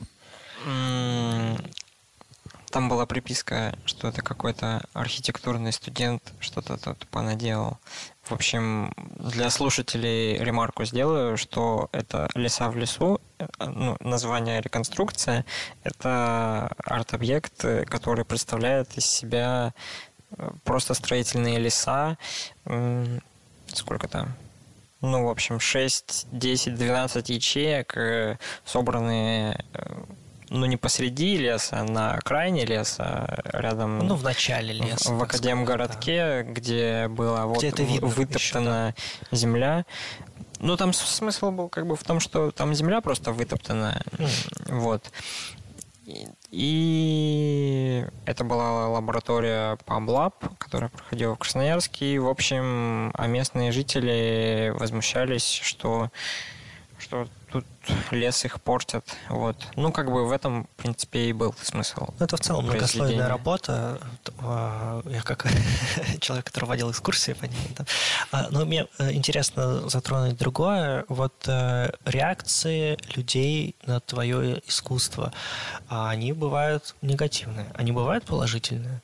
Там 2.72 2.88
была 2.88 3.04
приписка, 3.04 3.78
что 3.84 4.08
это 4.08 4.22
какой-то 4.22 4.82
архитектурный 4.94 5.74
студент 5.74 6.32
что-то 6.40 6.78
тут 6.78 7.06
понаделал. 7.08 7.76
В 8.22 8.32
общем, 8.32 8.94
для 9.18 9.50
слушателей 9.50 10.38
ремарку 10.38 10.86
сделаю, 10.86 11.36
что 11.36 11.90
это 11.92 12.30
«Леса 12.34 12.70
в 12.70 12.76
лесу», 12.78 13.20
э, 13.38 13.46
ну, 13.58 13.98
название 14.00 14.62
«Реконструкция»— 14.62 15.44
это 15.84 16.74
арт-объект, 16.82 17.62
который 17.90 18.24
представляет 18.24 18.96
из 18.96 19.04
себя 19.04 19.74
э, 20.38 20.50
просто 20.64 20.94
строительные 20.94 21.58
леса. 21.58 22.16
Сколько 23.66 24.08
там? 24.08 24.34
Ну, 25.02 25.26
в 25.26 25.28
общем, 25.28 25.60
6, 25.60 26.28
10, 26.32 26.74
12 26.74 27.28
ячеек, 27.28 27.96
э, 27.98 28.38
собранные 28.64 29.62
ну, 30.52 30.66
не 30.66 30.76
посреди 30.76 31.36
леса, 31.38 31.80
а 31.80 31.84
на 31.84 32.14
окраине 32.14 32.66
леса, 32.66 33.42
рядом... 33.52 33.98
Ну, 34.00 34.14
в 34.16 34.22
начале 34.22 34.74
леса. 34.74 35.12
В 35.12 35.22
Академгородке, 35.22 36.42
да. 36.42 36.42
где 36.42 37.08
была 37.08 37.46
вот 37.46 37.64
где 37.64 37.70
вытоптана 37.70 38.94
еще, 38.94 39.26
да. 39.30 39.36
земля. 39.36 39.86
Ну, 40.60 40.76
там 40.76 40.92
смысл 40.92 41.50
был 41.50 41.68
как 41.68 41.86
бы 41.86 41.96
в 41.96 42.04
том, 42.04 42.20
что 42.20 42.50
там 42.50 42.74
земля 42.74 43.00
просто 43.00 43.32
вытоптана. 43.32 44.02
Mm. 44.12 44.28
Вот. 44.78 45.10
И 46.50 48.04
это 48.26 48.44
была 48.44 48.88
лаборатория 48.88 49.78
PubLab, 49.86 50.34
которая 50.58 50.90
проходила 50.90 51.34
в 51.34 51.38
Красноярске. 51.38 52.14
И, 52.14 52.18
в 52.18 52.28
общем, 52.28 53.10
а 53.14 53.26
местные 53.26 53.72
жители 53.72 54.72
возмущались, 54.76 55.60
что 55.62 56.10
что 56.98 57.26
тут 57.52 57.66
лес 58.10 58.44
их 58.44 58.60
портят. 58.60 59.04
Вот. 59.28 59.56
Ну, 59.76 59.92
как 59.92 60.10
бы 60.10 60.26
в 60.26 60.32
этом, 60.32 60.64
в 60.64 60.82
принципе, 60.82 61.28
и 61.28 61.32
был 61.32 61.54
смысл. 61.60 62.06
Ну, 62.18 62.24
это 62.24 62.36
в 62.36 62.40
целом 62.40 62.64
многослойная 62.64 63.28
работа. 63.28 64.00
А, 64.38 65.02
я 65.06 65.22
как 65.22 65.46
человек, 66.20 66.46
который 66.46 66.64
водил 66.64 66.90
экскурсии 66.90 67.32
по 67.32 67.44
ней. 67.44 67.68
Да. 67.76 67.84
А, 68.30 68.48
но 68.50 68.64
мне 68.64 68.86
э, 68.98 69.12
интересно 69.12 69.88
затронуть 69.88 70.38
другое. 70.38 71.04
Вот 71.08 71.34
э, 71.46 71.90
реакции 72.04 72.98
людей 73.14 73.76
на 73.86 74.00
твое 74.00 74.62
искусство, 74.66 75.32
а 75.88 76.10
они 76.10 76.32
бывают 76.32 76.94
негативные, 77.02 77.66
они 77.74 77.92
бывают 77.92 78.24
положительные? 78.24 79.02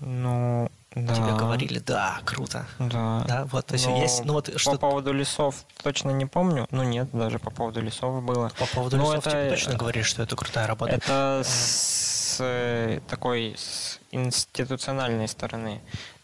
Ну, 0.00 0.70
да. 0.96 1.14
Тебе 1.14 1.36
говорили, 1.36 1.78
да, 1.78 2.20
круто. 2.24 2.66
Да. 2.78 3.22
Да, 3.28 3.44
вот, 3.52 3.66
то 3.66 3.74
есть 3.74 3.86
Но 3.86 3.98
есть, 3.98 4.24
ну 4.24 4.32
вот 4.32 4.50
что... 4.58 4.72
По 4.72 4.78
поводу 4.78 5.12
лесов 5.12 5.66
точно 5.82 6.10
не 6.10 6.24
помню. 6.24 6.66
Ну 6.70 6.84
нет, 6.84 7.10
даже 7.12 7.38
по 7.38 7.50
поводу 7.50 7.82
лесов 7.82 8.24
было. 8.24 8.50
По 8.58 8.64
поводу 8.64 8.96
Но 8.96 9.12
лесов 9.12 9.26
это... 9.26 9.30
тебе 9.30 9.50
точно 9.50 9.74
говоришь, 9.74 10.06
что 10.06 10.22
это 10.22 10.34
крутая 10.36 10.66
работа. 10.66 10.92
Это 10.92 11.42
с 11.44 12.38
э, 12.40 13.00
такой 13.08 13.56
с 13.58 14.00
институциональной 14.10 15.28
стороны, 15.28 15.82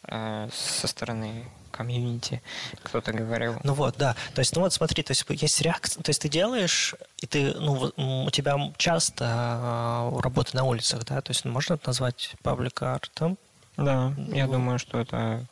э, 0.08 0.48
со 0.50 0.86
стороны 0.86 1.44
комьюнити, 1.70 2.40
кто-то 2.82 3.12
говорил. 3.12 3.56
Ну 3.64 3.74
вот, 3.74 3.96
да. 3.98 4.16
То 4.34 4.38
есть, 4.38 4.56
ну 4.56 4.62
вот 4.62 4.72
смотри, 4.72 5.02
то 5.02 5.10
есть 5.10 5.26
есть 5.28 5.60
реакция, 5.60 6.02
то 6.02 6.08
есть 6.08 6.22
ты 6.22 6.30
делаешь, 6.30 6.94
и 7.18 7.26
ты, 7.26 7.52
ну, 7.54 7.92
у 8.26 8.30
тебя 8.30 8.72
часто 8.78 9.24
э, 10.14 10.20
работа 10.20 10.56
на 10.56 10.64
улицах, 10.64 11.04
да, 11.04 11.20
то 11.20 11.30
есть 11.30 11.44
можно 11.44 11.74
это 11.74 11.88
назвать 11.88 12.34
паблик-артом, 12.42 13.36
да, 13.82 14.14
я 14.32 14.46
думаю, 14.46 14.78
что 14.78 15.00
это 15.00 15.46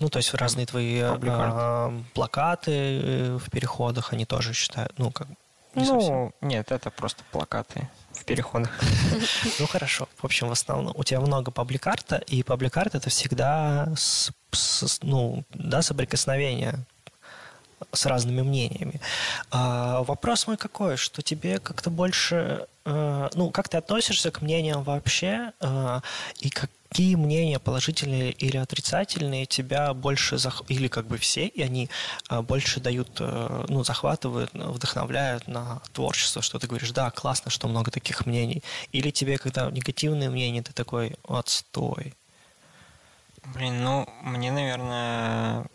ну, 0.00 0.08
то 0.08 0.18
есть 0.18 0.34
разные 0.34 0.66
твои 0.66 1.00
э, 1.02 2.02
плакаты 2.14 2.72
э, 2.72 3.36
в 3.36 3.48
переходах, 3.50 4.12
они 4.12 4.24
тоже 4.24 4.52
считают, 4.52 4.92
ну, 4.98 5.12
как 5.12 5.28
не 5.74 5.84
Ну, 5.84 6.00
совсем. 6.00 6.32
нет, 6.40 6.72
это 6.72 6.90
просто 6.90 7.22
плакаты 7.30 7.88
в 8.12 8.24
переходах. 8.24 8.70
Ну, 9.60 9.66
хорошо. 9.66 10.08
В 10.16 10.24
общем, 10.24 10.48
в 10.48 10.52
основном 10.52 10.94
у 10.96 11.04
тебя 11.04 11.20
много 11.20 11.50
пабликарта, 11.50 12.16
и 12.16 12.42
пабликарт 12.42 12.94
это 12.94 13.08
всегда, 13.10 13.92
с, 13.96 14.32
с, 14.52 14.98
ну, 15.02 15.44
да, 15.50 15.82
соприкосновение 15.82 16.78
с 17.92 18.06
разными 18.06 18.42
мнениями. 18.42 19.00
А, 19.50 20.02
вопрос 20.02 20.46
мой 20.46 20.56
какой, 20.56 20.96
что 20.96 21.22
тебе 21.22 21.58
как-то 21.58 21.90
больше, 21.90 22.66
э, 22.84 23.28
ну, 23.34 23.50
как 23.50 23.68
ты 23.68 23.76
относишься 23.76 24.30
к 24.30 24.40
мнениям 24.42 24.82
вообще, 24.82 25.52
э, 25.60 26.00
и 26.40 26.50
как, 26.50 26.70
какие 26.94 27.16
мнения 27.16 27.58
положительные 27.58 28.30
или 28.30 28.56
отрицательные 28.56 29.46
тебя 29.46 29.92
больше 29.94 30.38
зах... 30.38 30.62
или 30.68 30.86
как 30.86 31.06
бы 31.08 31.18
все 31.18 31.48
и 31.48 31.60
они 31.60 31.90
а, 32.28 32.40
больше 32.40 32.78
дают 32.78 33.08
э, 33.18 33.64
ну 33.68 33.82
захватывают 33.82 34.52
вдохновляют 34.54 35.48
на 35.48 35.82
творчество 35.92 36.40
что 36.40 36.60
ты 36.60 36.68
говоришь 36.68 36.92
да 36.92 37.10
классно 37.10 37.50
что 37.50 37.66
много 37.66 37.90
таких 37.90 38.26
мнений 38.26 38.62
или 38.92 39.10
тебе 39.10 39.38
когда 39.38 39.72
негативные 39.72 40.30
мнения 40.30 40.62
ты 40.62 40.72
такой 40.72 41.16
отстой 41.26 42.14
блин 43.42 43.82
ну 43.82 44.08
мне 44.22 44.52
наверное 44.52 45.66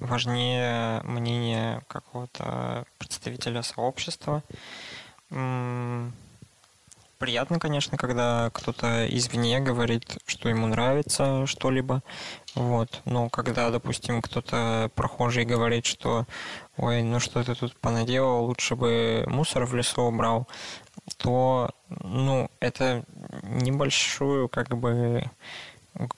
важнее 0.00 1.02
мнение 1.02 1.82
какого-то 1.88 2.86
представителя 2.96 3.62
сообщества 3.62 4.42
приятно, 7.24 7.58
конечно, 7.58 7.96
когда 7.96 8.50
кто-то 8.52 9.06
извне 9.08 9.58
говорит, 9.58 10.18
что 10.26 10.50
ему 10.50 10.66
нравится 10.66 11.46
что-либо. 11.46 12.02
Вот. 12.54 13.00
Но 13.06 13.30
когда, 13.30 13.70
допустим, 13.70 14.20
кто-то 14.20 14.90
прохожий 14.94 15.46
говорит, 15.46 15.86
что 15.86 16.26
ой, 16.76 17.02
ну 17.02 17.20
что 17.20 17.42
ты 17.42 17.54
тут 17.54 17.80
понаделал, 17.80 18.44
лучше 18.44 18.76
бы 18.76 19.24
мусор 19.26 19.64
в 19.64 19.74
лесу 19.74 20.02
убрал, 20.02 20.46
то, 21.16 21.70
ну, 21.88 22.50
это 22.60 23.06
небольшую, 23.42 24.50
как 24.50 24.76
бы, 24.76 25.24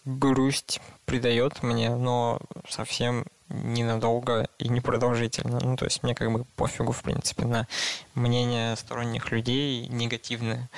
грусть 0.05 0.81
придает 1.05 1.62
мне, 1.62 1.95
но 1.95 2.41
совсем 2.69 3.27
ненадолго 3.48 4.48
и 4.59 4.68
непродолжительно. 4.68 5.60
Ну, 5.62 5.77
то 5.77 5.85
есть 5.85 6.02
мне 6.02 6.14
как 6.14 6.32
бы 6.32 6.44
пофигу, 6.56 6.93
в 6.93 7.02
принципе, 7.02 7.47
на 7.47 7.66
мнение 8.14 8.77
сторонних 8.77 9.31
людей 9.31 9.86
негативное. 9.89 10.68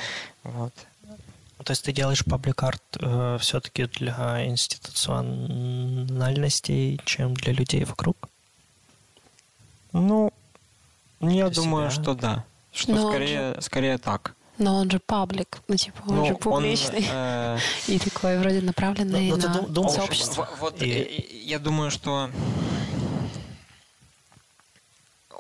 Вот. 0.43 0.73
То 1.65 1.73
есть 1.73 1.85
ты 1.85 1.93
делаешь 1.93 2.25
паблик-арт 2.25 2.83
э, 3.01 3.39
все-таки 3.41 3.87
для 3.87 4.47
институциональностей, 4.47 7.01
чем 7.05 7.35
для 7.35 7.53
людей 7.53 7.85
вокруг? 7.85 8.29
Ну, 9.93 10.33
я 11.21 11.49
для 11.49 11.63
думаю, 11.63 11.91
себя? 11.91 12.03
что 12.03 12.15
да. 12.15 12.45
Что 12.73 12.93
Но 12.93 13.11
скорее, 13.11 13.55
же... 13.55 13.63
скорее 13.63 13.99
так. 13.99 14.35
Но 14.59 14.77
он 14.77 14.91
же 14.91 14.99
паблик, 14.99 15.59
ну 15.69 15.77
типа 15.77 16.03
он 16.09 16.17
ну, 16.17 16.27
же 16.27 16.35
публичный. 16.35 16.99
Он, 16.99 17.07
э... 17.11 17.59
И 17.87 17.99
такой 17.99 18.39
вроде 18.39 18.61
направленный 18.61 19.31
но, 19.31 19.37
но 19.37 19.49
на 19.49 19.69
дум, 19.69 19.89
сообщество. 19.89 20.49
Вот 20.59 20.83
и... 20.83 21.43
я 21.45 21.59
думаю, 21.59 21.91
что 21.91 22.31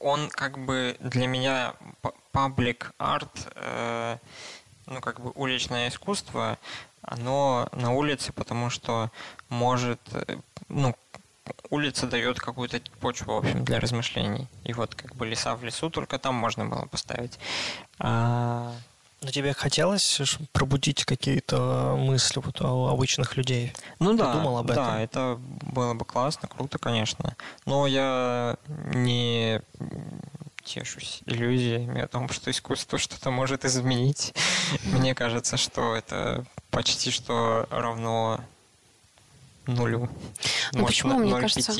он 0.01 0.28
как 0.31 0.59
бы 0.59 0.97
для 1.01 1.27
меня 1.27 1.74
паблик 2.31 2.93
арт, 2.99 3.49
э, 3.57 4.19
ну 4.86 5.01
как 5.01 5.20
бы 5.20 5.32
уличное 5.35 5.89
искусство, 5.89 6.59
оно 7.03 7.69
на 7.73 7.93
улице, 7.93 8.32
потому 8.32 8.70
что 8.70 9.11
может, 9.49 10.01
э, 10.12 10.36
ну 10.69 10.95
улица 11.70 12.07
дает 12.07 12.39
какую-то 12.39 12.81
почву, 13.01 13.35
в 13.35 13.39
общем, 13.39 13.65
для 13.65 13.81
размышлений. 13.81 14.47
И 14.65 14.73
вот 14.73 14.95
как 14.95 15.15
бы 15.16 15.27
леса 15.27 15.57
в 15.57 15.65
лесу, 15.65 15.90
только 15.90 16.19
там 16.19 16.35
можно 16.35 16.66
было 16.66 16.86
поставить. 16.86 17.39
А 17.99 18.73
но 19.20 19.31
тебе 19.31 19.53
хотелось 19.53 20.20
пробудить 20.53 21.05
какие-то 21.05 21.97
мысли 21.99 22.40
вот 22.40 22.61
у 22.61 22.86
обычных 22.86 23.36
людей? 23.36 23.73
Ну 23.99 24.12
Ты 24.12 24.19
да, 24.19 24.32
думал 24.32 24.59
об 24.59 24.70
этом? 24.70 24.85
да, 24.85 25.01
это 25.01 25.39
было 25.40 25.95
бы 25.95 26.05
классно, 26.05 26.49
круто, 26.49 26.78
конечно. 26.78 27.36
Но 27.66 27.86
я 27.86 28.57
не 28.95 29.61
тешусь 30.62 31.23
иллюзиями 31.27 32.03
о 32.03 32.09
том, 32.09 32.28
что 32.28 32.51
искусство 32.51 32.99
что-то 32.99 33.31
может 33.31 33.65
изменить. 33.65 34.35
Мне 34.85 35.15
кажется, 35.15 35.57
что 35.57 35.97
это 35.97 36.45
почти 36.70 37.11
что 37.11 37.66
равно 37.70 38.40
нулю. 39.69 40.09
Ну 40.73 40.86
почему? 40.86 41.19
Мне 41.19 41.39
кажется, 41.40 41.73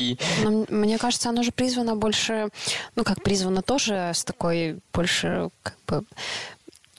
ну, 0.43 0.65
мне 0.69 0.97
кажется, 0.97 1.29
оно 1.29 1.43
же 1.43 1.51
призвано 1.51 1.95
больше, 1.95 2.49
ну 2.95 3.03
как 3.03 3.21
призвано 3.23 3.61
тоже 3.61 4.11
с 4.13 4.23
такой 4.23 4.79
больше 4.93 5.49
как 5.63 5.77
бы 5.87 6.03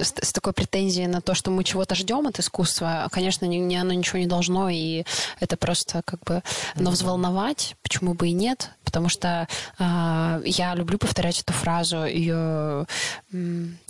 с, 0.02 0.14
с 0.22 0.32
такой 0.32 0.52
претензией 0.52 1.06
на 1.06 1.20
то, 1.20 1.34
что 1.34 1.50
мы 1.50 1.64
чего-то 1.64 1.94
ждем 1.94 2.26
от 2.26 2.38
искусства, 2.38 3.08
конечно, 3.10 3.46
не, 3.46 3.58
не, 3.58 3.76
оно 3.76 3.92
ничего 3.92 4.18
не 4.18 4.26
должно, 4.26 4.68
и 4.68 5.04
это 5.40 5.56
просто 5.56 6.02
как 6.04 6.20
бы... 6.24 6.42
Но 6.74 6.90
взволновать, 6.90 7.76
почему 7.82 8.14
бы 8.14 8.28
и 8.28 8.32
нет? 8.32 8.70
Потому 8.84 9.08
что 9.08 9.46
э, 9.78 10.42
я 10.44 10.74
люблю 10.74 10.98
повторять 10.98 11.40
эту 11.40 11.52
фразу, 11.52 12.04
ее 12.04 12.86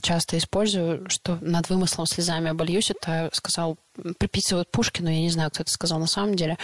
часто 0.01 0.39
использую, 0.39 1.09
что 1.09 1.39
над 1.41 1.69
вымыслом 1.71 2.07
слезами 2.07 2.51
обольюсь. 2.51 2.91
Это 2.91 3.31
сказал 3.33 3.79
приписывают 4.19 4.71
Пушкину, 4.71 5.11
я 5.11 5.21
не 5.21 5.31
знаю, 5.31 5.51
кто 5.51 5.63
это 5.63 5.71
сказал 5.71 5.99
на 5.99 6.07
самом 6.07 6.35
деле. 6.35 6.59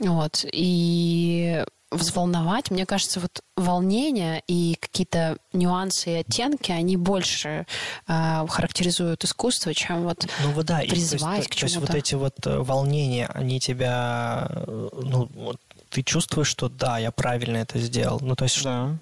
Вот. 0.00 0.44
И 0.52 1.64
взволновать. 1.92 2.70
Мне 2.70 2.86
кажется, 2.86 3.20
вот 3.20 3.42
волнение 3.56 4.42
и 4.46 4.76
какие-то 4.80 5.36
нюансы 5.52 6.10
и 6.10 6.14
оттенки, 6.16 6.72
они 6.72 6.96
больше 6.96 7.66
э, 8.08 8.46
характеризуют 8.48 9.24
искусство, 9.24 9.74
чем 9.74 10.04
вот 10.04 10.26
ну, 10.42 10.52
вот 10.52 10.66
да, 10.66 10.78
призывать 10.80 11.22
и, 11.22 11.48
то 11.48 11.48
есть, 11.48 11.50
к 11.50 11.54
чему-то. 11.54 11.86
То 11.92 11.96
есть 11.96 12.12
вот 12.12 12.30
эти 12.30 12.46
вот 12.46 12.46
э, 12.46 12.58
волнения, 12.62 13.26
они 13.26 13.60
тебя, 13.60 14.48
э, 14.50 14.88
ну, 15.02 15.28
вот, 15.34 15.60
ты 15.90 16.02
чувствуешь, 16.02 16.48
что 16.48 16.68
да, 16.68 16.98
я 16.98 17.10
правильно 17.10 17.58
это 17.58 17.78
сделал. 17.78 18.18
Ну, 18.20 18.34
то 18.34 18.44
есть, 18.44 18.62
да. 18.64 18.96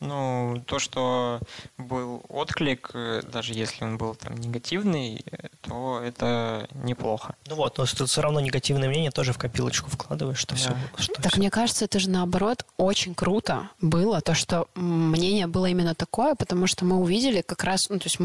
Ну, 0.00 0.62
то, 0.66 0.78
что 0.78 1.40
был 1.78 2.24
отклик, 2.28 2.90
э, 2.94 3.22
даже 3.22 3.54
если 3.54 3.84
он 3.84 3.98
был 3.98 4.14
там 4.14 4.36
негативный, 4.36 5.24
то 5.60 6.00
это 6.00 6.68
неплохо. 6.74 7.34
Ну 7.46 7.56
вот, 7.56 7.78
но 7.78 7.86
ты 7.86 8.06
все 8.06 8.20
равно 8.20 8.40
негативное 8.40 8.88
мнение 8.88 9.10
тоже 9.10 9.32
в 9.32 9.38
копилочку 9.38 9.90
вкладываешь, 9.90 10.38
что 10.38 10.54
да. 10.54 10.60
все. 10.60 10.76
Что 10.96 11.14
так 11.14 11.32
все. 11.32 11.40
мне 11.40 11.50
кажется, 11.50 11.84
это 11.84 11.98
же 11.98 12.10
наоборот 12.10 12.64
очень 12.76 13.14
круто 13.14 13.70
было, 13.80 14.20
то, 14.20 14.34
что 14.34 14.68
мнение 14.74 15.46
было 15.46 15.66
именно 15.66 15.94
такое, 15.94 16.34
потому 16.34 16.66
что 16.66 16.84
мы 16.84 16.96
увидели 16.96 17.42
как 17.42 17.64
раз, 17.64 17.88
ну, 17.88 17.98
то 17.98 18.06
есть 18.06 18.18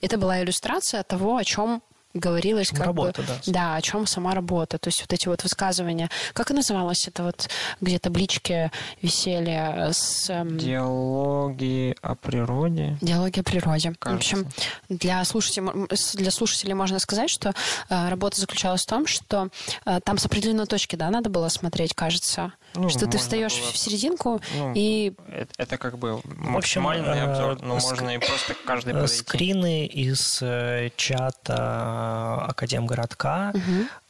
это 0.00 0.18
была 0.18 0.42
иллюстрация 0.42 1.02
того, 1.02 1.36
о 1.36 1.44
чем 1.44 1.82
говорилось 2.14 2.70
как 2.70 2.86
работа, 2.86 3.22
бы, 3.22 3.28
да. 3.28 3.40
да, 3.46 3.76
о 3.76 3.82
чем 3.82 4.06
сама 4.06 4.34
работа, 4.34 4.78
то 4.78 4.88
есть 4.88 5.00
вот 5.00 5.12
эти 5.12 5.28
вот 5.28 5.42
высказывания. 5.42 6.10
Как 6.32 6.50
и 6.50 6.54
называлось 6.54 7.08
это 7.08 7.22
вот, 7.24 7.48
где 7.80 7.98
таблички 7.98 8.70
висели 9.00 9.92
с... 9.92 10.28
Эм, 10.30 10.58
Диалоги 10.58 11.96
о 12.02 12.14
природе. 12.14 12.98
Диалоги 13.00 13.40
о 13.40 13.42
природе. 13.42 13.94
Кажется. 13.98 14.36
В 14.36 14.40
общем, 14.40 14.52
для 14.88 15.24
слушателей, 15.24 15.88
для 16.14 16.30
слушателей 16.30 16.74
можно 16.74 16.98
сказать, 16.98 17.30
что 17.30 17.54
э, 17.88 18.08
работа 18.08 18.40
заключалась 18.40 18.82
в 18.82 18.86
том, 18.86 19.06
что 19.06 19.48
э, 19.84 20.00
там 20.04 20.18
с 20.18 20.26
определенной 20.26 20.66
точки, 20.66 20.96
да, 20.96 21.10
надо 21.10 21.30
было 21.30 21.48
смотреть, 21.48 21.94
кажется, 21.94 22.52
Ну, 22.74 22.88
что 22.88 23.06
ты 23.06 23.18
встаешь 23.18 23.58
было- 23.60 23.72
в 23.72 23.76
серединку 23.76 24.40
Ну, 24.56 24.72
и 24.74 25.14
Это, 25.28 25.52
это 25.58 25.78
как 25.78 25.98
бы 25.98 26.12
общем, 26.12 26.32
максимальный 26.52 27.18
э, 27.18 27.22
обзор, 27.24 27.60
но 27.62 27.76
ск- 27.76 27.82
можно 27.82 28.10
и 28.14 28.18
просто 28.18 28.54
каждый 28.66 28.94
подойти. 28.94 29.14
Скрины 29.16 29.86
из 29.86 30.38
э, 30.42 30.90
чата 30.96 32.44
Академгородка 32.48 33.52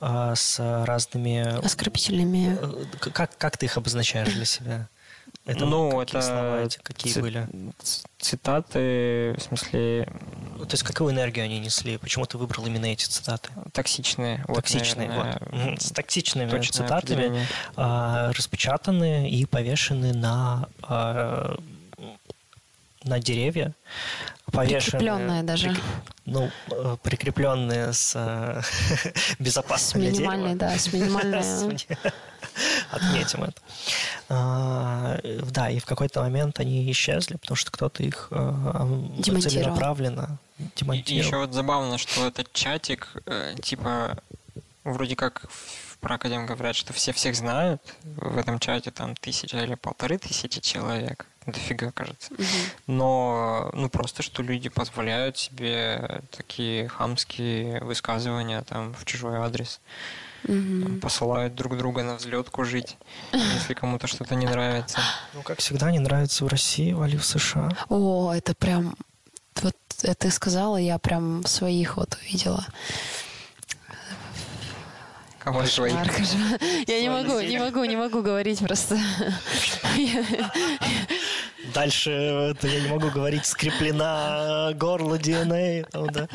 э, 0.00 0.32
с 0.36 0.58
разными... 0.86 1.64
оскорбительными. 1.64 2.56
Как, 3.12 3.36
как 3.36 3.56
ты 3.56 3.66
их 3.66 3.76
обозначаешь 3.76 4.32
для 4.32 4.44
себя? 4.44 4.88
Это 5.44 5.64
ну, 5.66 5.90
какие 5.98 6.20
это 6.20 6.22
слова 6.22 6.60
эти, 6.62 6.78
какие 6.82 7.12
ци- 7.12 7.20
были? 7.20 7.48
ц- 7.82 8.04
цитаты, 8.18 9.34
в 9.38 9.42
смысле, 9.42 10.08
То 10.66 10.74
есть 10.74 10.82
какую 10.82 11.12
энергию 11.12 11.44
они 11.44 11.58
несли? 11.60 11.98
Почему 11.98 12.24
ты 12.26 12.38
выбрал 12.38 12.66
именно 12.66 12.86
эти 12.86 13.04
цитаты? 13.04 13.50
токсичные. 13.72 14.44
Вот, 14.48 14.56
Токсичные, 14.56 15.08
наверное, 15.08 15.40
вот. 15.50 15.82
С 15.82 15.90
токсичными 15.90 16.60
цитатами 16.62 17.26
определение. 17.26 17.46
а, 17.76 18.32
распечатаны 18.32 19.30
и 19.30 19.44
повешены 19.46 20.12
на, 20.12 20.68
а, 20.82 21.56
на 23.04 23.18
деревья. 23.18 23.74
Прикрепленные 24.46 25.42
даже. 25.42 25.68
прик- 25.68 25.80
ну, 26.26 26.50
э, 26.70 26.96
прикрепленные 27.02 27.92
с 27.92 28.12
э, 28.16 28.60
минимальной, 29.38 30.54
дерева. 30.54 30.54
да, 30.58 30.78
с 30.78 30.92
минимальной... 30.92 31.42
Отметим 32.90 33.44
это. 33.44 33.60
А, 34.28 35.18
Да, 35.50 35.70
и 35.70 35.78
в 35.78 35.84
какой-то 35.86 36.20
момент 36.20 36.60
они 36.60 36.90
исчезли, 36.92 37.36
потому 37.36 37.56
что 37.56 37.70
кто-то 37.70 38.02
их 38.02 38.28
э, 38.30 38.54
целенаправленно 39.22 40.38
демонтировал. 40.76 41.26
еще 41.26 41.36
вот 41.38 41.52
забавно, 41.52 41.98
что 41.98 42.26
этот 42.26 42.52
чатик, 42.52 43.08
э, 43.26 43.54
типа, 43.62 44.18
вроде 44.84 45.16
как 45.16 45.42
в- 45.48 45.98
про 45.98 46.16
Академ 46.16 46.46
говорят, 46.46 46.74
что 46.76 46.92
все 46.92 47.12
всех 47.12 47.36
знают. 47.36 47.80
В 48.02 48.36
этом 48.36 48.58
чате 48.58 48.90
там 48.90 49.14
тысяча 49.14 49.58
или 49.62 49.74
полторы 49.76 50.18
тысячи 50.18 50.60
человек. 50.60 51.26
Дофига, 51.46 51.90
кажется. 51.90 52.32
Но, 52.86 53.70
ну, 53.74 53.88
просто, 53.88 54.22
что 54.22 54.42
люди 54.42 54.68
позволяют 54.68 55.38
себе 55.38 56.22
такие 56.36 56.88
хамские 56.88 57.80
высказывания 57.82 58.62
там 58.62 58.94
в 58.94 59.04
чужой 59.04 59.38
адрес. 59.38 59.80
Там 60.46 61.00
посылают 61.00 61.54
друг 61.54 61.76
друга 61.76 62.02
на 62.02 62.16
взлетку 62.16 62.64
жить, 62.64 62.96
если 63.32 63.74
кому-то 63.74 64.06
что-то 64.06 64.34
не 64.34 64.46
нравится. 64.46 64.98
Ну, 65.34 65.42
как 65.42 65.58
всегда, 65.58 65.90
не 65.90 65.98
нравится 65.98 66.44
в 66.44 66.48
России, 66.48 66.92
вали 66.92 67.16
в 67.16 67.24
США. 67.24 67.70
О, 67.88 68.32
это 68.32 68.54
прям... 68.54 68.96
Вот 69.62 69.76
это 70.02 70.14
ты 70.14 70.30
сказала, 70.30 70.76
я 70.76 70.98
прям 70.98 71.44
своих 71.46 71.96
вот 71.96 72.18
увидела. 72.20 72.66
Кого 75.38 75.64
своих? 75.66 75.94
Я 76.86 77.00
не 77.00 77.08
могу, 77.08 77.40
не 77.40 77.58
могу, 77.58 77.84
не 77.84 77.96
могу 77.96 78.22
говорить 78.22 78.60
просто. 78.60 78.98
Дальше 81.74 82.10
это 82.10 82.66
я 82.66 82.80
не 82.80 82.88
могу 82.88 83.08
говорить, 83.10 83.46
скреплена 83.46 84.72
горло 84.74 85.14
DNA. 85.16 85.86
там, 85.90 86.06
да. 86.08 86.28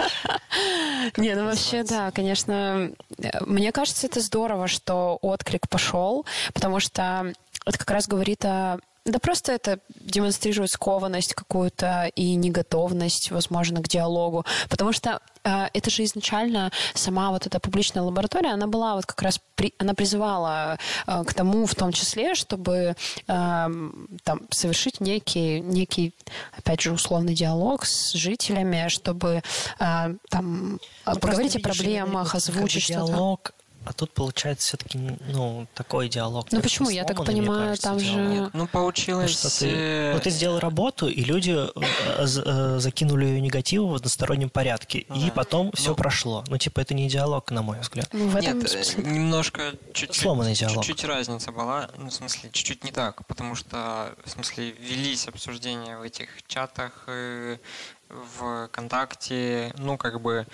Не, 1.18 1.36
ну 1.36 1.46
вообще, 1.46 1.84
да, 1.84 2.12
конечно. 2.12 2.92
э, 3.18 3.46
Мне 3.46 3.72
кажется, 3.72 4.08
это 4.08 4.22
здорово, 4.22 4.68
что 4.68 5.18
отклик 5.22 5.68
пошел, 5.70 6.26
потому 6.54 6.80
что 6.80 7.34
это 7.66 7.78
как 7.78 7.92
раз 7.92 8.08
говорит 8.08 8.44
о... 8.46 8.80
Да 9.08 9.20
просто 9.20 9.54
это 9.54 9.80
демонстрирует 10.02 10.70
скованность 10.70 11.34
какую-то 11.34 12.12
и 12.16 12.36
неготовность, 12.36 13.32
возможно, 13.32 13.82
к 13.82 13.88
диалогу. 13.88 14.46
Потому 14.70 14.92
что 14.92 15.22
э, 15.46 15.68
это 15.74 15.90
же 15.90 16.04
изначально 16.04 16.72
сама 16.94 17.32
вот 17.32 17.48
эта 17.48 17.62
публичная 17.62 18.04
лаборатория, 18.04 18.50
она 18.50 18.68
была 18.68 18.96
вот 18.96 19.06
как 19.06 19.22
раз... 19.22 19.40
При, 19.56 19.74
она 19.80 19.94
призывала 19.94 20.78
э, 21.08 21.24
к 21.24 21.34
тому, 21.34 21.66
в 21.66 21.74
том 21.74 21.94
числе, 21.94 22.36
чтобы 22.36 22.76
э, 22.76 22.96
там, 23.28 24.42
совершить 24.52 25.00
некий, 25.00 25.62
некий, 25.62 26.14
опять 26.58 26.82
же, 26.82 26.92
условный 26.92 27.34
диалог 27.34 27.86
с 27.86 28.12
жителями, 28.12 28.90
чтобы 28.90 29.42
э, 29.80 30.16
там 30.30 30.80
Ну, 31.06 31.16
поговорить 31.20 31.56
о 31.56 31.60
проблемах, 31.62 32.36
озвучить 32.36 32.84
что-то. 32.84 33.08
диалог, 33.08 33.54
а 33.90 33.94
тут 33.94 34.12
получается 34.14 34.68
все-таки, 34.68 34.98
ну, 35.32 35.66
такой 35.74 36.10
диалог. 36.10 36.48
Ну 36.52 36.62
почему? 36.62 36.90
Я 36.90 37.06
так 37.06 37.16
сломанный, 37.18 37.40
понимаю, 37.42 37.62
кажется, 37.70 37.88
там 37.88 38.00
же- 38.00 38.06
диалог. 38.06 38.30
Ну, 38.54 38.66
Потому 38.66 38.68
получилось... 38.68 39.32
что 39.32 39.60
ты, 39.60 40.12
ну, 40.14 40.20
ты 40.20 40.30
сделал 40.30 40.60
работу, 40.60 41.08
и 41.08 41.24
люди 41.24 41.52
э, 41.52 42.26
э, 42.26 42.80
закинули 42.80 43.26
ее 43.26 43.42
негатив 43.42 43.84
в 43.84 43.96
одностороннем 43.96 44.50
порядке. 44.50 45.00
И 45.00 45.26
Да. 45.28 45.32
потом 45.32 45.72
все 45.72 45.90
Ну. 45.92 45.96
прошло. 45.96 46.44
Ну, 46.48 46.58
типа, 46.58 46.82
это 46.82 46.94
не 46.94 47.08
диалог, 47.08 47.50
на 47.52 47.62
мой 47.62 47.80
взгляд. 47.80 48.10
Ну, 48.12 48.28
в 48.28 48.36
этом 48.36 48.60
Нет, 48.60 48.70
смысле. 48.70 49.04
немножко 49.06 49.72
чуть-чуть, 49.94 50.16
Сломанный 50.22 50.54
диалог. 50.54 50.84
чуть-чуть 50.84 51.06
разница 51.06 51.52
была, 51.54 51.90
ну, 51.98 52.10
в 52.10 52.14
смысле, 52.14 52.50
чуть-чуть 52.52 52.84
не 52.84 52.92
так, 52.92 53.26
потому 53.26 53.56
что, 53.56 54.14
в 54.26 54.30
смысле, 54.30 54.72
велись 54.72 55.28
обсуждения 55.28 55.98
в 55.98 56.02
этих 56.02 56.30
чатах, 56.48 57.08
в 57.08 58.68
ВКонтакте, 58.68 59.74
ну, 59.78 59.98
как 59.98 60.22
бы, 60.22 60.46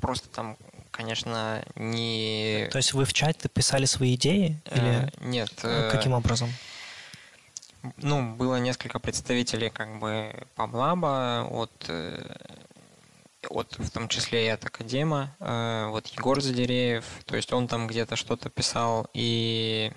просто 0.00 0.28
там, 0.28 0.56
конечно, 0.94 1.64
не... 1.74 2.68
То 2.70 2.78
есть 2.78 2.92
вы 2.92 3.04
в 3.04 3.12
чате 3.12 3.48
писали 3.48 3.84
свои 3.84 4.14
идеи? 4.14 4.60
э, 4.66 4.78
Или 4.78 5.12
нет. 5.20 5.50
э, 5.62 5.90
каким 5.90 6.12
образом? 6.12 6.50
Ну, 7.96 8.34
было 8.34 8.56
несколько 8.60 8.98
представителей, 8.98 9.70
как 9.70 9.98
бы, 9.98 10.32
Паблаба, 10.54 11.46
от, 11.50 11.72
э, 11.88 12.36
от 13.50 13.76
в 13.78 13.90
том 13.90 14.08
числе 14.08 14.46
и 14.46 14.48
от 14.48 14.64
Академа, 14.64 15.34
э, 15.40 15.86
вот 15.90 16.06
Егор 16.06 16.40
Задереев, 16.40 17.04
то 17.26 17.36
есть 17.36 17.52
он 17.52 17.66
там 17.68 17.86
где-то 17.88 18.16
что-то 18.16 18.48
писал, 18.48 19.08
и 19.14 19.92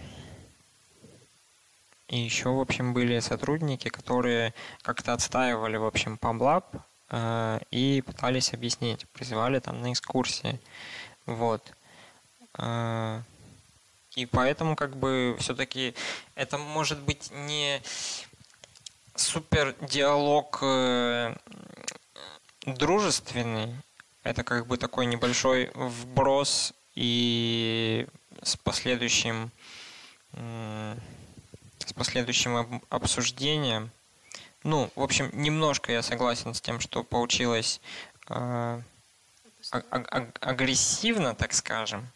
и 2.10 2.18
еще, 2.19 2.49
в 2.49 2.60
общем, 2.60 2.94
были 2.94 3.19
сотрудники, 3.19 3.90
которые 3.90 4.53
как-то 4.82 5.14
отстаивали, 5.14 5.78
в 5.78 5.86
общем, 5.86 6.18
Паблаб 6.18 6.65
э, 6.76 6.80
и 7.11 8.03
пытались 8.05 8.53
объяснить, 8.53 9.07
призывали 9.13 9.59
там 9.59 9.81
на 9.81 9.93
экскурсии, 9.93 10.59
вот. 11.25 11.63
Э, 12.57 13.21
и 14.15 14.25
поэтому, 14.25 14.75
как 14.75 14.97
бы, 14.97 15.35
все-таки 15.39 15.93
это 16.35 16.57
может 16.57 16.99
быть 16.99 17.29
не 17.31 17.81
супер 19.15 19.75
диалог 19.81 20.59
э, 20.61 21.35
дружественный. 22.65 23.75
Это 24.23 24.43
как 24.43 24.67
бы 24.67 24.77
такой 24.77 25.05
небольшой 25.05 25.71
вброс 25.73 26.73
и 26.95 28.07
с 28.41 28.57
последующим 28.57 29.51
с 30.34 31.93
последующим 31.93 32.57
об- 32.57 32.84
обсуждением. 32.89 33.91
Ну, 34.63 34.89
в 34.95 35.01
общем, 35.01 35.29
немножко 35.34 35.91
я 35.91 36.01
согласен 36.01 36.53
с 36.53 36.61
тем, 36.61 36.79
что 36.79 37.03
получилось 37.03 37.79
э, 38.29 38.34
а- 38.34 38.81
а- 39.71 39.81
а- 39.91 40.27
агрессивно, 40.41 41.34
так 41.35 41.53
скажем. 41.53 42.07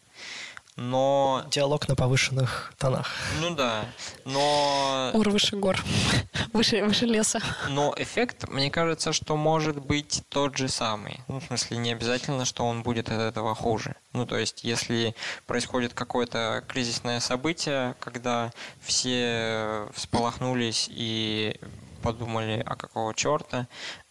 Но, 0.76 1.44
Диалог 1.50 1.86
на 1.86 1.94
повышенных 1.94 2.72
тонах. 2.78 3.10
ну 3.42 3.54
да, 3.54 3.84
но 4.24 5.10
Ур 5.12 5.28
выше 5.28 5.56
гор, 5.56 5.78
выше, 6.54 6.82
выше 6.82 7.04
леса. 7.04 7.40
Но 7.68 7.92
эффект, 7.98 8.48
мне 8.48 8.70
кажется, 8.70 9.12
что 9.12 9.36
может 9.36 9.76
быть 9.76 10.22
тот 10.30 10.56
же 10.56 10.68
самый. 10.68 11.20
Ну, 11.28 11.40
в 11.40 11.44
смысле, 11.44 11.76
не 11.76 11.92
обязательно, 11.92 12.46
что 12.46 12.64
он 12.64 12.82
будет 12.82 13.10
от 13.10 13.20
этого 13.20 13.54
хуже. 13.54 13.96
Ну, 14.14 14.24
то 14.24 14.38
есть, 14.38 14.64
если 14.64 15.14
происходит 15.46 15.92
какое-то 15.92 16.64
кризисное 16.66 17.20
событие, 17.20 17.94
когда 18.00 18.50
все 18.80 19.86
всполохнулись 19.92 20.88
и 20.90 21.54
подумали, 22.02 22.62
а 22.66 22.76
какого 22.76 23.14
черта, 23.14 23.66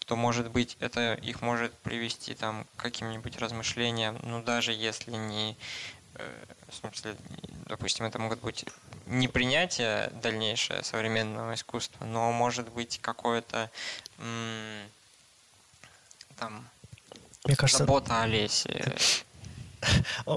то, 0.05 0.15
может 0.15 0.49
быть, 0.51 0.77
это 0.79 1.13
их 1.13 1.41
может 1.41 1.73
привести 1.79 2.33
там, 2.33 2.65
к 2.75 2.81
каким-нибудь 2.81 3.37
размышлениям, 3.37 4.17
ну, 4.23 4.41
даже 4.43 4.73
если 4.73 5.11
не... 5.11 5.55
э, 6.15 6.45
В 6.69 6.75
смысле, 6.75 7.15
допустим, 7.67 8.05
это 8.05 8.19
могут 8.19 8.39
быть 8.41 8.65
не 9.05 9.27
принятие 9.27 10.09
дальнейшее 10.21 10.83
современного 10.83 11.53
искусства, 11.53 12.05
но 12.05 12.31
может 12.31 12.69
быть 12.69 12.99
какое-то 13.01 13.69
там 16.37 16.67
Мне 17.45 17.55
кажется, 17.55 17.79
забота 17.85 18.23
о 18.23 18.27
лесе. 18.27 18.95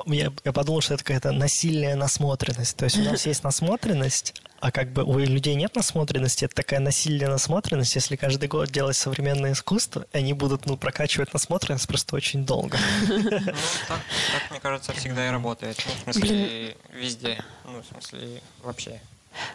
Я, 0.06 0.32
я 0.44 0.52
подумал, 0.52 0.80
что 0.80 0.94
это 0.94 1.04
какая-то 1.04 1.32
насильная 1.32 1.96
насмотренность. 1.96 2.76
То 2.76 2.84
есть 2.84 2.98
у 2.98 3.02
нас 3.02 3.26
есть 3.26 3.44
насмотренность, 3.44 4.34
а 4.60 4.70
как 4.70 4.92
бы 4.92 5.04
у 5.04 5.18
людей 5.18 5.54
нет 5.54 5.76
насмотренности. 5.76 6.46
Это 6.46 6.54
такая 6.54 6.80
насильная 6.80 7.28
насмотренность. 7.28 7.94
Если 7.94 8.16
каждый 8.16 8.48
год 8.48 8.70
делать 8.70 8.96
современное 8.96 9.52
искусство, 9.52 10.06
они 10.12 10.32
будут 10.32 10.66
ну, 10.66 10.76
прокачивать 10.76 11.32
насмотренность 11.34 11.86
просто 11.86 12.16
очень 12.16 12.46
долго. 12.46 12.78
Ну, 13.06 13.30
так, 13.30 13.52
так, 13.88 14.50
мне 14.50 14.60
кажется, 14.60 14.92
всегда 14.92 15.28
и 15.28 15.30
работает. 15.30 15.76
Ну, 16.06 16.12
в 16.12 16.14
смысле, 16.14 16.76
везде. 16.92 17.44
Ну, 17.64 17.82
в 17.82 17.86
смысле, 17.86 18.40
вообще. 18.62 19.00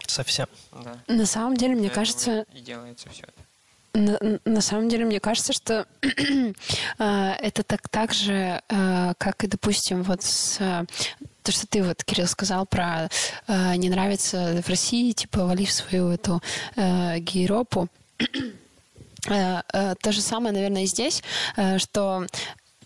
Совсем. 0.05 0.47
Да. 0.71 0.99
На 1.07 1.25
самом 1.25 1.57
деле, 1.57 1.75
мне 1.75 1.89
кажется, 1.89 2.45
И 2.53 2.59
делается 2.59 3.09
все 3.09 3.23
это. 3.23 3.48
На, 3.93 4.39
на 4.45 4.61
самом 4.61 4.87
деле, 4.87 5.05
мне 5.05 5.19
кажется, 5.19 5.53
что 5.53 5.87
э, 6.01 6.53
это 7.41 7.63
так, 7.63 7.89
так 7.89 8.13
же, 8.13 8.61
э, 8.69 9.13
как 9.17 9.43
и, 9.43 9.47
допустим, 9.47 10.03
вот 10.03 10.23
с... 10.23 10.57
э, 10.59 10.85
то, 11.43 11.51
что 11.51 11.65
ты 11.65 11.83
вот, 11.83 12.03
Кирилл, 12.03 12.27
сказал 12.27 12.65
про 12.65 13.09
не 13.47 13.89
нравится 13.89 14.61
в 14.63 14.69
России, 14.69 15.11
типа, 15.13 15.45
вали 15.45 15.65
в 15.65 15.71
свою 15.71 16.09
эту 16.09 16.41
э, 16.75 17.19
гейропу. 17.19 17.87
То 19.23 20.11
же 20.11 20.21
самое, 20.21 20.53
наверное, 20.53 20.83
и 20.83 20.85
здесь, 20.85 21.23
что 21.77 22.25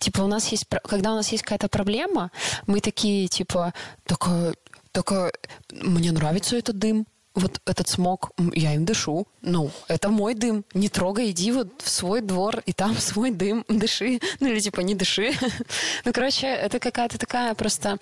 типа 0.00 0.22
у 0.22 0.26
нас 0.26 0.48
есть, 0.48 0.66
когда 0.82 1.12
у 1.12 1.16
нас 1.16 1.30
есть 1.30 1.44
какая-то 1.44 1.68
проблема, 1.68 2.30
мы 2.66 2.80
такие 2.80 3.28
типа, 3.28 3.72
только, 4.04 4.54
только 4.92 5.32
мне 5.70 6.10
нравится 6.10 6.56
этот 6.56 6.78
дым, 6.78 7.06
вот 7.34 7.60
этот 7.66 7.88
смог, 7.88 8.30
я 8.54 8.74
им 8.74 8.84
дышу. 8.84 9.26
Ну, 9.42 9.70
это 9.88 10.08
мой 10.08 10.34
дым. 10.34 10.64
Не 10.72 10.88
трогай, 10.88 11.30
иди 11.30 11.52
вот 11.52 11.82
в 11.82 11.88
свой 11.88 12.20
двор, 12.20 12.62
и 12.66 12.72
там 12.72 12.96
свой 12.98 13.30
дым, 13.30 13.64
дыши. 13.68 14.20
Ну, 14.40 14.48
или 14.48 14.60
типа 14.60 14.80
не 14.80 14.94
дыши. 14.94 15.32
ну, 16.04 16.12
короче, 16.12 16.46
это 16.46 16.78
какая-то 16.78 17.18
такая 17.18 17.54
просто 17.54 17.98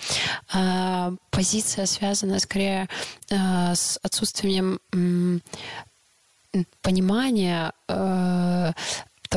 э, 0.54 1.16
позиция, 1.30 1.86
связанная 1.86 2.38
скорее 2.38 2.88
э, 3.30 3.74
с 3.74 3.98
отсутствием 4.02 4.80
э, 4.92 6.58
понимания 6.82 7.72
э, 7.88 8.72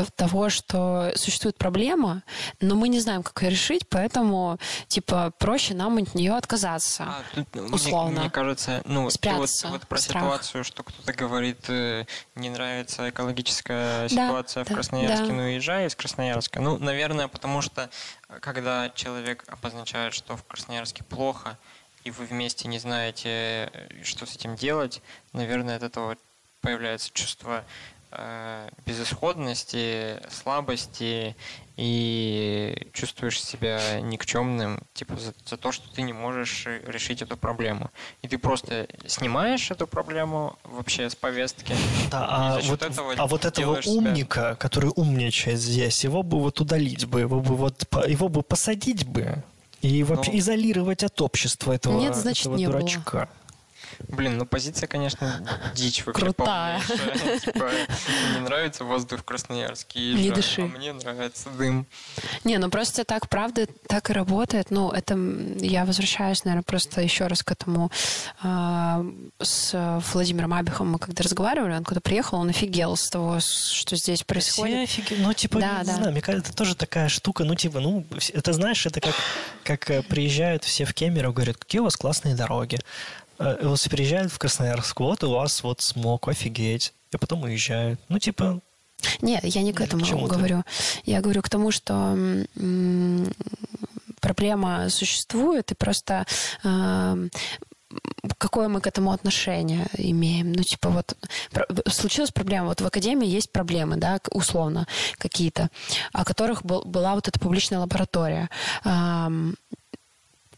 того, 0.03 0.49
что 0.49 1.11
существует 1.15 1.57
проблема, 1.57 2.23
но 2.61 2.75
мы 2.75 2.87
не 2.87 2.99
знаем, 2.99 3.23
как 3.23 3.41
ее 3.41 3.49
решить, 3.51 3.87
поэтому, 3.89 4.57
типа, 4.87 5.31
проще 5.39 5.73
нам 5.73 5.97
от 5.97 6.13
нее 6.15 6.35
отказаться. 6.35 7.03
А, 7.03 7.23
тут, 7.33 7.47
ну, 7.53 7.75
условно. 7.75 8.11
Мне, 8.11 8.19
мне 8.21 8.29
кажется, 8.29 8.81
ну, 8.85 9.09
Спрятаться, 9.09 9.67
вот, 9.67 9.79
вот 9.79 9.87
про 9.87 9.97
страх. 9.97 10.23
ситуацию, 10.23 10.63
что 10.63 10.83
кто-то 10.83 11.13
говорит, 11.13 11.69
э, 11.69 12.05
не 12.35 12.49
нравится 12.49 13.09
экологическая 13.09 14.07
ситуация 14.09 14.65
да, 14.65 14.71
в 14.71 14.73
Красноярске, 14.73 15.27
да. 15.27 15.33
ну, 15.33 15.41
езжай 15.43 15.87
из 15.87 15.95
Красноярска. 15.95 16.61
Ну, 16.61 16.77
наверное, 16.77 17.27
потому 17.27 17.61
что, 17.61 17.89
э, 18.29 18.39
когда 18.39 18.89
человек 18.89 19.45
обозначает, 19.47 20.13
что 20.13 20.35
в 20.35 20.43
Красноярске 20.43 21.03
плохо, 21.03 21.57
и 22.03 22.11
вы 22.11 22.25
вместе 22.25 22.67
не 22.67 22.79
знаете, 22.79 23.69
э, 23.73 24.03
что 24.03 24.25
с 24.25 24.35
этим 24.35 24.55
делать, 24.55 25.01
наверное, 25.33 25.77
от 25.77 25.83
этого 25.83 26.17
появляется 26.61 27.11
чувство 27.13 27.63
безысходности, 28.85 30.21
слабости 30.29 31.35
и 31.77 32.87
чувствуешь 32.93 33.41
себя 33.43 33.99
никчемным, 33.99 34.81
типа 34.93 35.17
за, 35.17 35.33
за 35.45 35.57
то, 35.57 35.71
что 35.71 35.93
ты 35.93 36.03
не 36.03 36.13
можешь 36.13 36.65
решить 36.65 37.21
эту 37.21 37.35
проблему. 37.35 37.91
И 38.21 38.27
ты 38.27 38.37
просто 38.37 38.87
снимаешь 39.05 39.69
эту 39.71 39.85
проблему 39.85 40.57
вообще 40.63 41.09
с 41.09 41.15
повестки. 41.15 41.75
Да, 42.09 42.25
а 42.29 42.59
вот, 42.61 42.81
этого 42.81 43.13
а 43.17 43.27
вот 43.27 43.45
этого 43.45 43.79
умника, 43.85 44.41
себя... 44.41 44.55
который 44.55 44.91
умничает 44.95 45.59
здесь, 45.59 46.03
его 46.03 46.23
бы 46.23 46.39
вот 46.39 46.61
удалить 46.61 47.05
бы, 47.05 47.21
его 47.21 47.41
бы 47.41 47.55
вот 47.55 47.83
его 48.07 48.29
бы 48.29 48.41
посадить 48.41 49.05
бы 49.05 49.43
и 49.81 50.03
вообще 50.03 50.31
ну, 50.31 50.39
изолировать 50.39 51.03
от 51.03 51.21
общества 51.21 51.73
этого, 51.73 51.99
Нет, 51.99 52.15
значит, 52.15 52.45
этого 52.45 52.55
не 52.55 52.65
дурачка. 52.65 53.11
Было. 53.11 53.29
Блин, 54.07 54.37
ну 54.37 54.45
позиция, 54.45 54.87
конечно, 54.87 55.41
дичь 55.73 56.05
вообще 56.05 56.21
Крутая. 56.21 56.81
Типа, 57.45 57.69
не 58.33 58.39
нравится 58.39 58.83
воздух 58.83 59.21
в 59.21 59.23
Красноярске. 59.23 60.13
Не 60.13 60.31
дыши. 60.31 60.61
А 60.61 60.65
мне 60.65 60.93
нравится 60.93 61.49
дым. 61.49 61.87
Не, 62.43 62.57
ну 62.57 62.69
просто 62.69 63.03
так, 63.03 63.29
правда, 63.29 63.67
так 63.87 64.09
и 64.09 64.13
работает. 64.13 64.71
Ну, 64.71 64.91
это 64.91 65.17
я 65.59 65.85
возвращаюсь, 65.85 66.43
наверное, 66.45 66.63
просто 66.63 67.01
еще 67.01 67.27
раз 67.27 67.43
к 67.43 67.51
этому. 67.51 67.91
А, 68.41 69.05
с 69.39 70.01
Владимиром 70.13 70.53
Абихом 70.53 70.91
мы 70.91 70.99
когда 70.99 71.23
разговаривали, 71.23 71.73
он 71.73 71.83
когда 71.83 72.01
приехал, 72.01 72.39
он 72.39 72.49
офигел 72.49 72.95
с 72.95 73.09
того, 73.09 73.39
что 73.39 73.95
здесь 73.95 74.23
происходит. 74.23 74.89
Все 74.89 75.01
офигели. 75.01 75.21
Ну, 75.21 75.33
типа, 75.33 75.59
да, 75.59 75.79
не 75.79 75.85
да. 75.85 75.95
знаю, 75.95 76.11
мне 76.11 76.21
кажется, 76.21 76.49
это 76.49 76.57
тоже 76.57 76.75
такая 76.75 77.09
штука, 77.09 77.43
ну, 77.43 77.55
типа, 77.55 77.79
ну, 77.79 78.05
это, 78.33 78.53
знаешь, 78.53 78.85
это 78.85 79.01
как, 79.01 79.15
как 79.63 79.89
э, 79.89 80.01
приезжают 80.03 80.63
все 80.63 80.85
в 80.85 80.93
Кемерово, 80.93 81.33
говорят, 81.33 81.57
какие 81.57 81.81
у 81.81 81.85
вас 81.85 81.95
классные 81.95 82.35
дороги. 82.35 82.79
Э, 83.39 83.57
вот 83.61 83.81
приезжают 83.89 84.31
в 84.31 84.37
Красноярск, 84.37 84.99
вот 84.99 85.23
у 85.23 85.31
вас 85.31 85.63
вот 85.63 85.81
смог, 85.81 86.27
офигеть. 86.27 86.93
И 87.11 87.17
потом 87.17 87.43
уезжают. 87.43 87.99
Ну, 88.09 88.19
типа... 88.19 88.59
Нет, 89.21 89.43
я 89.43 89.61
не 89.61 89.73
к 89.73 89.81
этому 89.81 90.05
к 90.05 90.09
говорю. 90.09 90.63
Я 91.03 91.21
говорю 91.21 91.41
к 91.41 91.49
тому, 91.49 91.71
что 91.71 92.17
проблема 94.19 94.89
существует, 94.89 95.71
и 95.71 95.75
просто 95.75 96.25
э, 96.63 97.29
какое 98.37 98.67
мы 98.67 98.81
к 98.81 98.87
этому 98.87 99.11
отношение 99.11 99.87
имеем. 99.97 100.53
Ну, 100.53 100.63
типа, 100.63 100.89
вот 100.89 101.15
случилась 101.87 102.31
проблема. 102.31 102.67
Вот 102.67 102.81
в 102.81 102.85
академии 102.85 103.27
есть 103.27 103.51
проблемы, 103.51 103.97
да, 103.97 104.19
условно, 104.31 104.87
какие-то, 105.17 105.69
о 106.13 106.25
которых 106.25 106.65
был, 106.65 106.83
была 106.83 107.15
вот 107.15 107.27
эта 107.27 107.39
публичная 107.39 107.79
лаборатория 107.79 108.49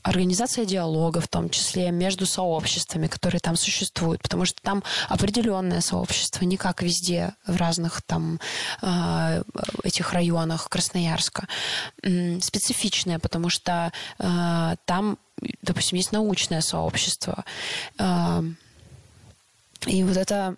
организация 0.07 0.65
диалога, 0.65 1.19
в 1.19 1.27
том 1.27 1.49
числе 1.49 1.91
между 1.91 2.25
сообществами, 2.25 3.07
которые 3.07 3.39
там 3.39 3.55
существуют, 3.55 4.21
потому 4.21 4.45
что 4.45 4.61
там 4.61 4.83
определенное 5.09 5.81
сообщество, 5.81 6.45
не 6.45 6.57
как 6.57 6.81
везде 6.81 7.33
в 7.45 7.55
разных 7.57 8.01
там 8.01 8.39
э, 8.81 9.43
этих 9.83 10.13
районах 10.13 10.69
Красноярска, 10.69 11.47
специфичное, 12.01 13.19
потому 13.19 13.49
что 13.49 13.91
э, 14.19 14.75
там, 14.85 15.17
допустим, 15.61 15.97
есть 15.97 16.11
научное 16.11 16.61
сообщество. 16.61 17.43
Э, 17.99 18.43
и 19.85 20.03
вот 20.03 20.17
это 20.17 20.55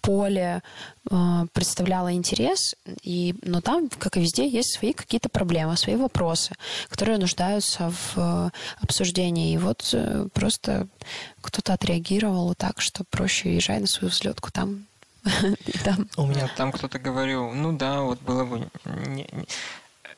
поле 0.00 0.62
э, 1.10 1.46
представляло 1.52 2.12
интерес, 2.12 2.76
и, 3.02 3.34
но 3.42 3.60
там, 3.60 3.88
как 3.88 4.16
и 4.16 4.20
везде, 4.20 4.48
есть 4.48 4.74
свои 4.74 4.92
какие-то 4.92 5.28
проблемы, 5.28 5.76
свои 5.76 5.96
вопросы, 5.96 6.54
которые 6.88 7.18
нуждаются 7.18 7.90
в 7.90 8.12
э, 8.16 8.50
обсуждении. 8.80 9.54
И 9.54 9.58
вот 9.58 9.90
э, 9.92 10.26
просто 10.32 10.88
кто-то 11.40 11.72
отреагировал 11.72 12.54
так, 12.54 12.80
что 12.80 13.04
проще 13.04 13.54
езжай 13.54 13.80
на 13.80 13.86
свою 13.86 14.10
взлетку 14.10 14.50
там. 14.50 14.86
там. 15.84 16.08
У 16.16 16.26
меня 16.26 16.48
там 16.56 16.72
кто-то 16.72 16.98
говорил, 16.98 17.50
ну 17.52 17.76
да, 17.76 18.02
вот 18.02 18.20
было 18.20 18.44
бы... 18.44 18.68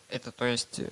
Это, 0.09 0.31
то 0.31 0.45
есть 0.45 0.79
э, 0.79 0.89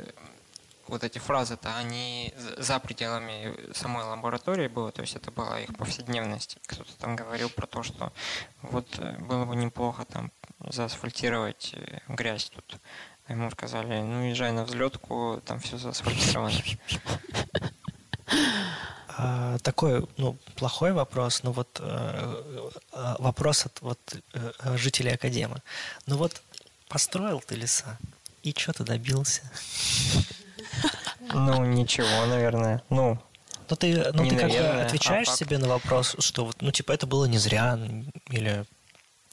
вот 0.91 1.05
эти 1.05 1.19
фразы-то, 1.19 1.77
они 1.77 2.35
за 2.59 2.79
пределами 2.81 3.55
самой 3.73 4.05
лаборатории 4.05 4.69
было, 4.69 4.91
то 4.91 5.03
есть 5.03 5.17
это 5.17 5.31
была 5.31 5.61
их 5.61 5.75
повседневность. 5.77 6.59
Кто-то 6.67 6.93
там 6.99 7.17
говорил 7.17 7.49
про 7.49 7.67
то, 7.67 7.83
что 7.83 8.13
вот 8.63 8.87
э, 8.99 9.17
было 9.19 9.45
бы 9.45 9.57
неплохо 9.57 10.05
там 10.05 10.33
заасфальтировать 10.69 11.75
э, 11.75 12.01
грязь 12.09 12.51
тут. 12.51 12.79
А 13.27 13.33
ему 13.33 13.51
сказали, 13.51 14.01
ну 14.01 14.29
езжай 14.29 14.53
на 14.53 14.65
взлетку, 14.65 15.41
там 15.47 15.61
все 15.61 15.79
заасфальтировано. 15.79 16.61
А, 19.23 19.59
такой, 19.59 20.09
ну, 20.17 20.39
плохой 20.57 20.93
вопрос, 20.93 21.43
но 21.43 21.53
вот 21.53 21.79
э, 21.81 22.71
вопрос 23.19 23.67
от 23.67 23.81
вот, 23.83 23.99
жителей 24.77 25.13
Академы. 25.13 25.63
Ну 26.07 26.17
вот 26.17 26.43
построил 26.89 27.41
ты 27.41 27.55
леса, 27.57 27.99
и 28.43 28.55
что 28.57 28.73
ты 28.73 28.85
добился? 28.85 29.43
Ну, 31.33 31.65
ничего, 31.65 32.27
наверное. 32.27 32.83
Ну, 32.89 33.19
но 33.71 33.77
ты, 33.77 33.95
ну, 34.13 34.27
ты 34.29 34.37
как 34.37 34.51
бы 34.51 34.83
отвечаешь 34.83 35.29
а 35.29 35.37
себе 35.37 35.59
на 35.59 35.69
вопрос, 35.69 36.17
что, 36.19 36.51
ну, 36.61 36.73
типа, 36.73 36.93
это 36.93 37.07
было 37.07 37.27
не 37.27 37.39
зря, 37.39 37.79
или... 38.29 38.65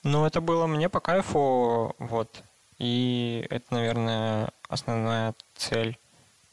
Ну, 0.04 0.26
это 0.26 0.42
было 0.42 0.68
мне 0.68 0.90
по 0.90 1.00
кайфу, 1.00 1.96
вот. 1.98 2.44
И 2.78 3.46
это, 3.50 3.74
наверное, 3.74 4.52
основная 4.70 5.34
цель. 5.56 5.98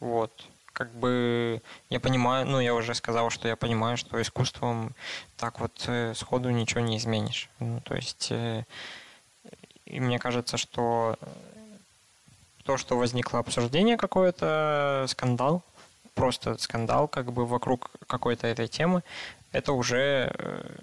Вот. 0.01 0.33
Как 0.73 0.93
бы 0.95 1.63
я 1.91 2.01
понимаю, 2.01 2.47
ну, 2.47 2.59
я 2.59 2.75
уже 2.75 2.95
сказал, 2.95 3.31
что 3.31 3.49
я 3.49 3.55
понимаю, 3.55 3.97
что 3.97 4.21
искусством 4.21 4.95
так 5.37 5.61
вот 5.61 5.85
э, 5.87 6.15
сходу 6.15 6.51
ничего 6.51 6.81
не 6.81 6.97
изменишь. 6.97 7.51
Ну, 7.61 7.81
то 7.83 7.95
есть, 7.95 8.29
э, 8.31 8.65
и 9.85 10.01
мне 10.01 10.19
кажется, 10.19 10.57
что 10.57 11.17
то, 12.65 12.77
что 12.77 12.97
возникло 12.97 13.39
обсуждение 13.39 13.97
какое-то, 13.97 15.07
скандал, 15.09 15.63
просто 16.15 16.57
скандал 16.59 17.09
как 17.09 17.33
бы 17.33 17.47
вокруг 17.47 17.91
какой-то 18.07 18.47
этой 18.47 18.69
темы, 18.69 19.03
это 19.53 19.73
уже 19.73 20.33
э, 20.37 20.77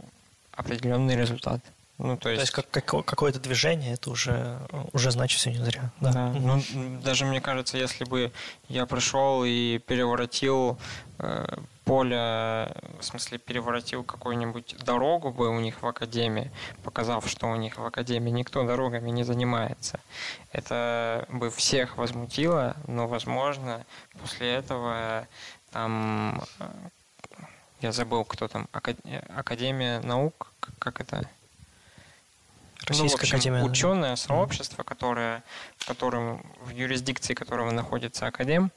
определенный 0.51 1.15
результат. 1.15 1.61
Ну, 1.97 2.17
то 2.17 2.29
есть, 2.29 2.39
то 2.39 2.61
есть 2.61 2.71
как, 2.71 2.85
как, 2.85 3.05
какое-то 3.05 3.39
движение, 3.39 3.93
это 3.93 4.09
уже, 4.09 4.59
уже 4.91 5.11
значит 5.11 5.39
все 5.39 5.51
не 5.51 5.63
зря. 5.63 5.91
Да. 5.99 6.11
да. 6.11 6.29
Ну, 6.29 6.61
даже 7.03 7.25
мне 7.25 7.41
кажется, 7.41 7.77
если 7.77 8.05
бы 8.05 8.31
я 8.69 8.87
пришел 8.87 9.43
и 9.45 9.77
переворотил 9.77 10.79
э, 11.19 11.45
поле, 11.91 12.71
в 12.99 13.03
смысле 13.03 13.37
переворотил 13.37 14.05
какую-нибудь 14.05 14.77
дорогу 14.85 15.29
бы 15.29 15.49
у 15.49 15.59
них 15.59 15.81
в 15.81 15.87
академии, 15.87 16.49
показав, 16.83 17.27
что 17.27 17.47
у 17.47 17.55
них 17.57 17.77
в 17.77 17.85
академии 17.85 18.29
никто 18.29 18.63
дорогами 18.63 19.09
не 19.09 19.25
занимается, 19.25 19.99
это 20.53 21.25
бы 21.27 21.49
всех 21.49 21.97
возмутило, 21.97 22.77
но, 22.87 23.07
возможно, 23.07 23.85
после 24.21 24.53
этого 24.53 25.27
там, 25.71 26.41
э, 26.59 26.69
я 27.81 27.91
забыл, 27.91 28.23
кто 28.23 28.47
там, 28.47 28.69
Академия 28.71 29.99
наук, 29.99 30.53
как 30.79 31.01
это? 31.01 31.29
Российская 32.87 33.03
ну, 33.03 33.09
в 33.09 33.21
общем, 33.21 33.35
академия. 33.35 33.63
Ученое 33.63 34.15
сообщество, 34.15 34.83
которое, 34.83 35.43
в 35.77 35.85
котором 35.85 36.41
в 36.61 36.69
юрисдикции 36.69 37.33
которого 37.33 37.71
находится 37.71 38.27
академ, 38.27 38.71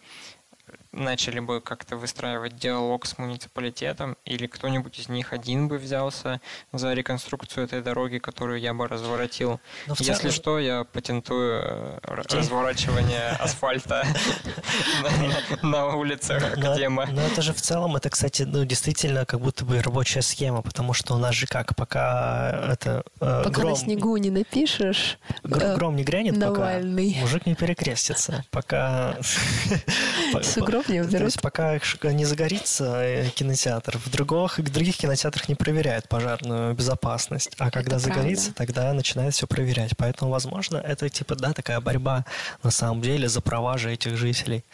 начали 0.95 1.41
бы 1.41 1.61
как-то 1.61 1.97
выстраивать 1.97 2.57
диалог 2.57 3.07
с 3.07 3.19
муниципалитетом, 3.19 4.17
или 4.25 4.47
кто-нибудь 4.47 4.99
из 4.99 5.09
них 5.09 5.33
один 5.33 5.69
бы 5.69 5.79
взялся 5.79 6.41
за 6.73 6.93
реконструкцию 6.95 7.65
этой 7.65 7.83
дороги, 7.83 8.19
которую 8.19 8.61
я 8.61 8.73
бы 8.75 8.87
разворотил. 8.89 9.61
Но 9.87 9.95
в 9.95 10.01
Если 10.01 10.15
целом- 10.15 10.33
что, 10.35 10.59
я 10.59 10.85
патентую 10.85 11.61
э, 11.65 11.99
Где? 12.27 12.37
разворачивание 12.39 13.29
асфальта 13.41 14.07
на- 15.63 15.95
улицах, 15.95 16.57
Но, 16.57 16.75
где 16.75 16.89
мы... 16.89 17.07
но 17.07 17.21
это 17.23 17.43
же 17.43 17.53
в 17.53 17.61
целом, 17.61 17.97
это, 17.97 18.11
кстати, 18.11 18.43
ну, 18.43 18.65
действительно 18.65 19.25
как 19.27 19.41
будто 19.41 19.65
бы 19.65 19.81
рабочая 19.81 20.23
схема, 20.23 20.63
потому 20.63 20.93
что 20.95 21.15
у 21.15 21.19
нас 21.19 21.35
же 21.35 21.47
как, 21.47 21.77
пока 21.77 22.69
это 22.73 23.05
э, 23.21 23.43
Пока 23.45 23.63
на 23.63 23.77
снегу 23.77 24.17
не 24.17 24.31
напишешь, 24.31 25.19
гр- 25.43 25.63
э, 25.63 25.75
гром 25.77 25.97
не 25.97 26.05
грянет, 26.05 26.41
пока 26.41 26.79
мужик 26.81 27.47
не 27.47 27.55
перекрестится, 27.55 28.45
пока... 28.51 29.17
Сугроб 30.43 30.84
не 30.89 31.01
То 31.01 31.09
уберут. 31.09 31.25
есть 31.27 31.41
пока 31.41 31.79
не 32.05 32.25
загорится 32.25 32.97
э, 33.03 33.29
кинотеатр, 33.31 33.99
в 33.99 34.11
других, 34.11 34.59
в 34.59 34.73
других 34.73 34.97
кинотеатрах 34.97 35.49
не 35.49 35.55
проверяют 35.55 36.09
пожарную 36.09 36.75
безопасность, 36.75 37.53
а 37.59 37.71
когда 37.71 37.97
Это 37.97 38.07
загорится, 38.07 38.53
правда. 38.53 38.73
тогда 38.75 38.93
начинают 38.93 39.35
все 39.35 39.47
проверять. 39.47 39.97
Поэтому, 39.97 40.31
возможно, 40.31 40.77
это 40.79 41.09
типа, 41.09 41.35
да, 41.37 41.53
такая 41.53 41.81
борьба 41.81 42.25
на 42.63 42.71
самом 42.71 43.03
деле 43.03 43.29
за 43.29 43.41
права 43.41 43.79
же 43.79 43.93
этих 43.93 44.17
жителей. 44.17 44.65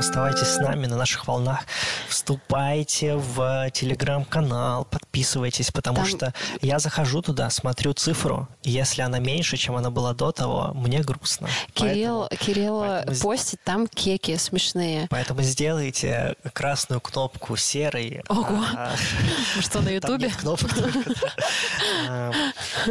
Оставайтесь 0.00 0.48
с 0.48 0.58
нами 0.58 0.86
на 0.86 0.96
наших 0.96 1.26
волнах. 1.28 1.60
Вступайте 2.08 3.16
в 3.16 3.70
телеграм-канал, 3.70 4.84
подписывайтесь, 4.84 5.70
потому 5.70 5.96
Там- 5.98 6.06
что 6.06 6.34
я 6.62 6.78
захожу 6.78 7.22
туда, 7.22 7.48
смотрю 7.50 7.92
цифру, 7.92 8.48
и 8.62 8.70
если 8.70 9.02
она 9.02 9.18
меньше, 9.18 9.56
чем 9.56 9.76
она 9.76 9.90
была 9.90 10.12
до 10.14 10.32
того, 10.32 10.72
мне 10.74 11.00
грустно. 11.00 11.48
Кирилл, 11.74 12.26
Поэтому- 12.28 12.44
Кирилл 12.46 12.80
поэтому 12.80 13.18
постит 13.20 13.60
там 13.64 13.86
кеки 13.88 14.36
смешные. 14.36 15.06
Поэтому 15.10 15.42
сделайте 15.42 16.34
красную 16.52 17.00
кнопку 17.00 17.56
серой. 17.56 18.22
Ого. 18.28 18.64
а, 18.76 18.94
Что, 19.60 19.80
на 19.80 19.90
Ютубе? 19.90 20.30
кнопок. 20.30 20.70
А, 22.08 22.32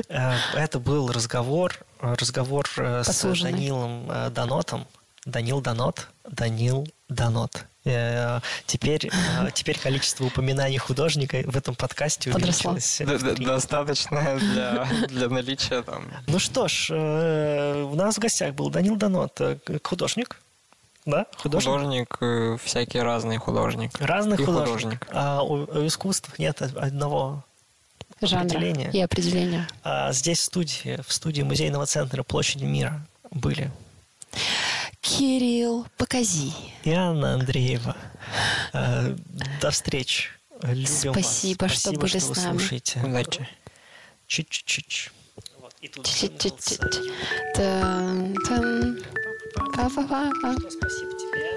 а, 0.10 0.36
Это 0.56 0.80
был 0.80 1.12
разговор, 1.12 1.74
разговор 2.00 2.66
э, 2.78 3.04
с. 3.04 3.24
Данилом 3.42 4.10
э, 4.10 4.30
Данотом. 4.30 4.86
Данил 5.26 5.62
Данот, 5.62 6.08
Данил 6.30 6.88
Данот. 7.10 7.66
Э, 7.86 8.40
Теперь, 8.66 9.08
э, 9.12 9.50
теперь 9.54 9.80
количество 9.80 10.26
упоминаний 10.26 10.78
художника 10.78 11.42
в 11.46 11.56
этом 11.58 11.76
подкасте 11.76 12.32
Подросло. 12.32 12.72
увеличилось. 12.72 13.38
Достаточно 13.40 14.38
для, 14.40 14.86
для 15.08 15.30
наличия 15.30 15.82
там 15.82 16.04
Ну 16.28 16.40
что 16.40 16.68
ж, 16.68 16.90
э, 16.92 17.84
у 17.84 17.96
нас 17.96 18.16
в 18.16 18.20
гостях 18.20 18.54
был 18.54 18.70
Данил 18.70 18.96
Данот, 18.96 19.40
художник. 19.84 20.40
Да, 21.06 21.26
художник. 21.38 21.74
художник, 22.18 22.62
всякий 22.64 23.00
разный 23.00 23.38
художник. 23.38 23.92
Разный 24.00 24.36
И 24.38 24.44
художник. 24.46 24.76
художник. 24.76 25.08
А 25.12 25.42
у, 25.42 25.54
у 25.64 25.88
искусств 25.88 26.38
нет 26.38 26.62
одного 26.62 27.44
Жанра 28.22 28.42
определения. 28.46 28.92
и 28.92 29.00
определения. 29.02 29.68
А 29.84 30.12
здесь 30.12 30.40
в 30.40 30.44
студии, 30.44 31.02
в 31.02 31.12
студии 31.12 31.42
музейного 31.42 31.86
центра 31.88 32.22
Площади 32.24 32.66
мира 32.66 33.02
были 33.32 33.72
Кирилл 35.02 35.88
Покази. 35.98 36.52
И 36.84 36.92
Анна 36.92 37.36
Андреева. 37.36 37.96
Э, 38.74 39.16
до 39.62 39.72
встречи. 39.72 40.30
Любим 40.64 41.14
Спасибо, 41.14 41.64
вас. 41.64 41.80
Что 41.80 41.92
были 41.94 42.20
что 42.20 42.34
с 42.34 42.44
нами. 42.44 42.58
Слушаете. 42.58 43.00
Удачи. 43.00 43.48
Чич-чич. 44.28 45.12
Вот, 45.60 45.74
Спасибо 50.70 51.12
тебе. 51.18 51.56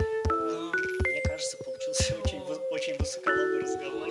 Мне 1.10 1.20
кажется, 1.24 1.56
получился 1.59 2.14
очень, 2.24 2.40
очень 2.70 2.98
высоколобый 2.98 3.62
разговор. 3.62 4.02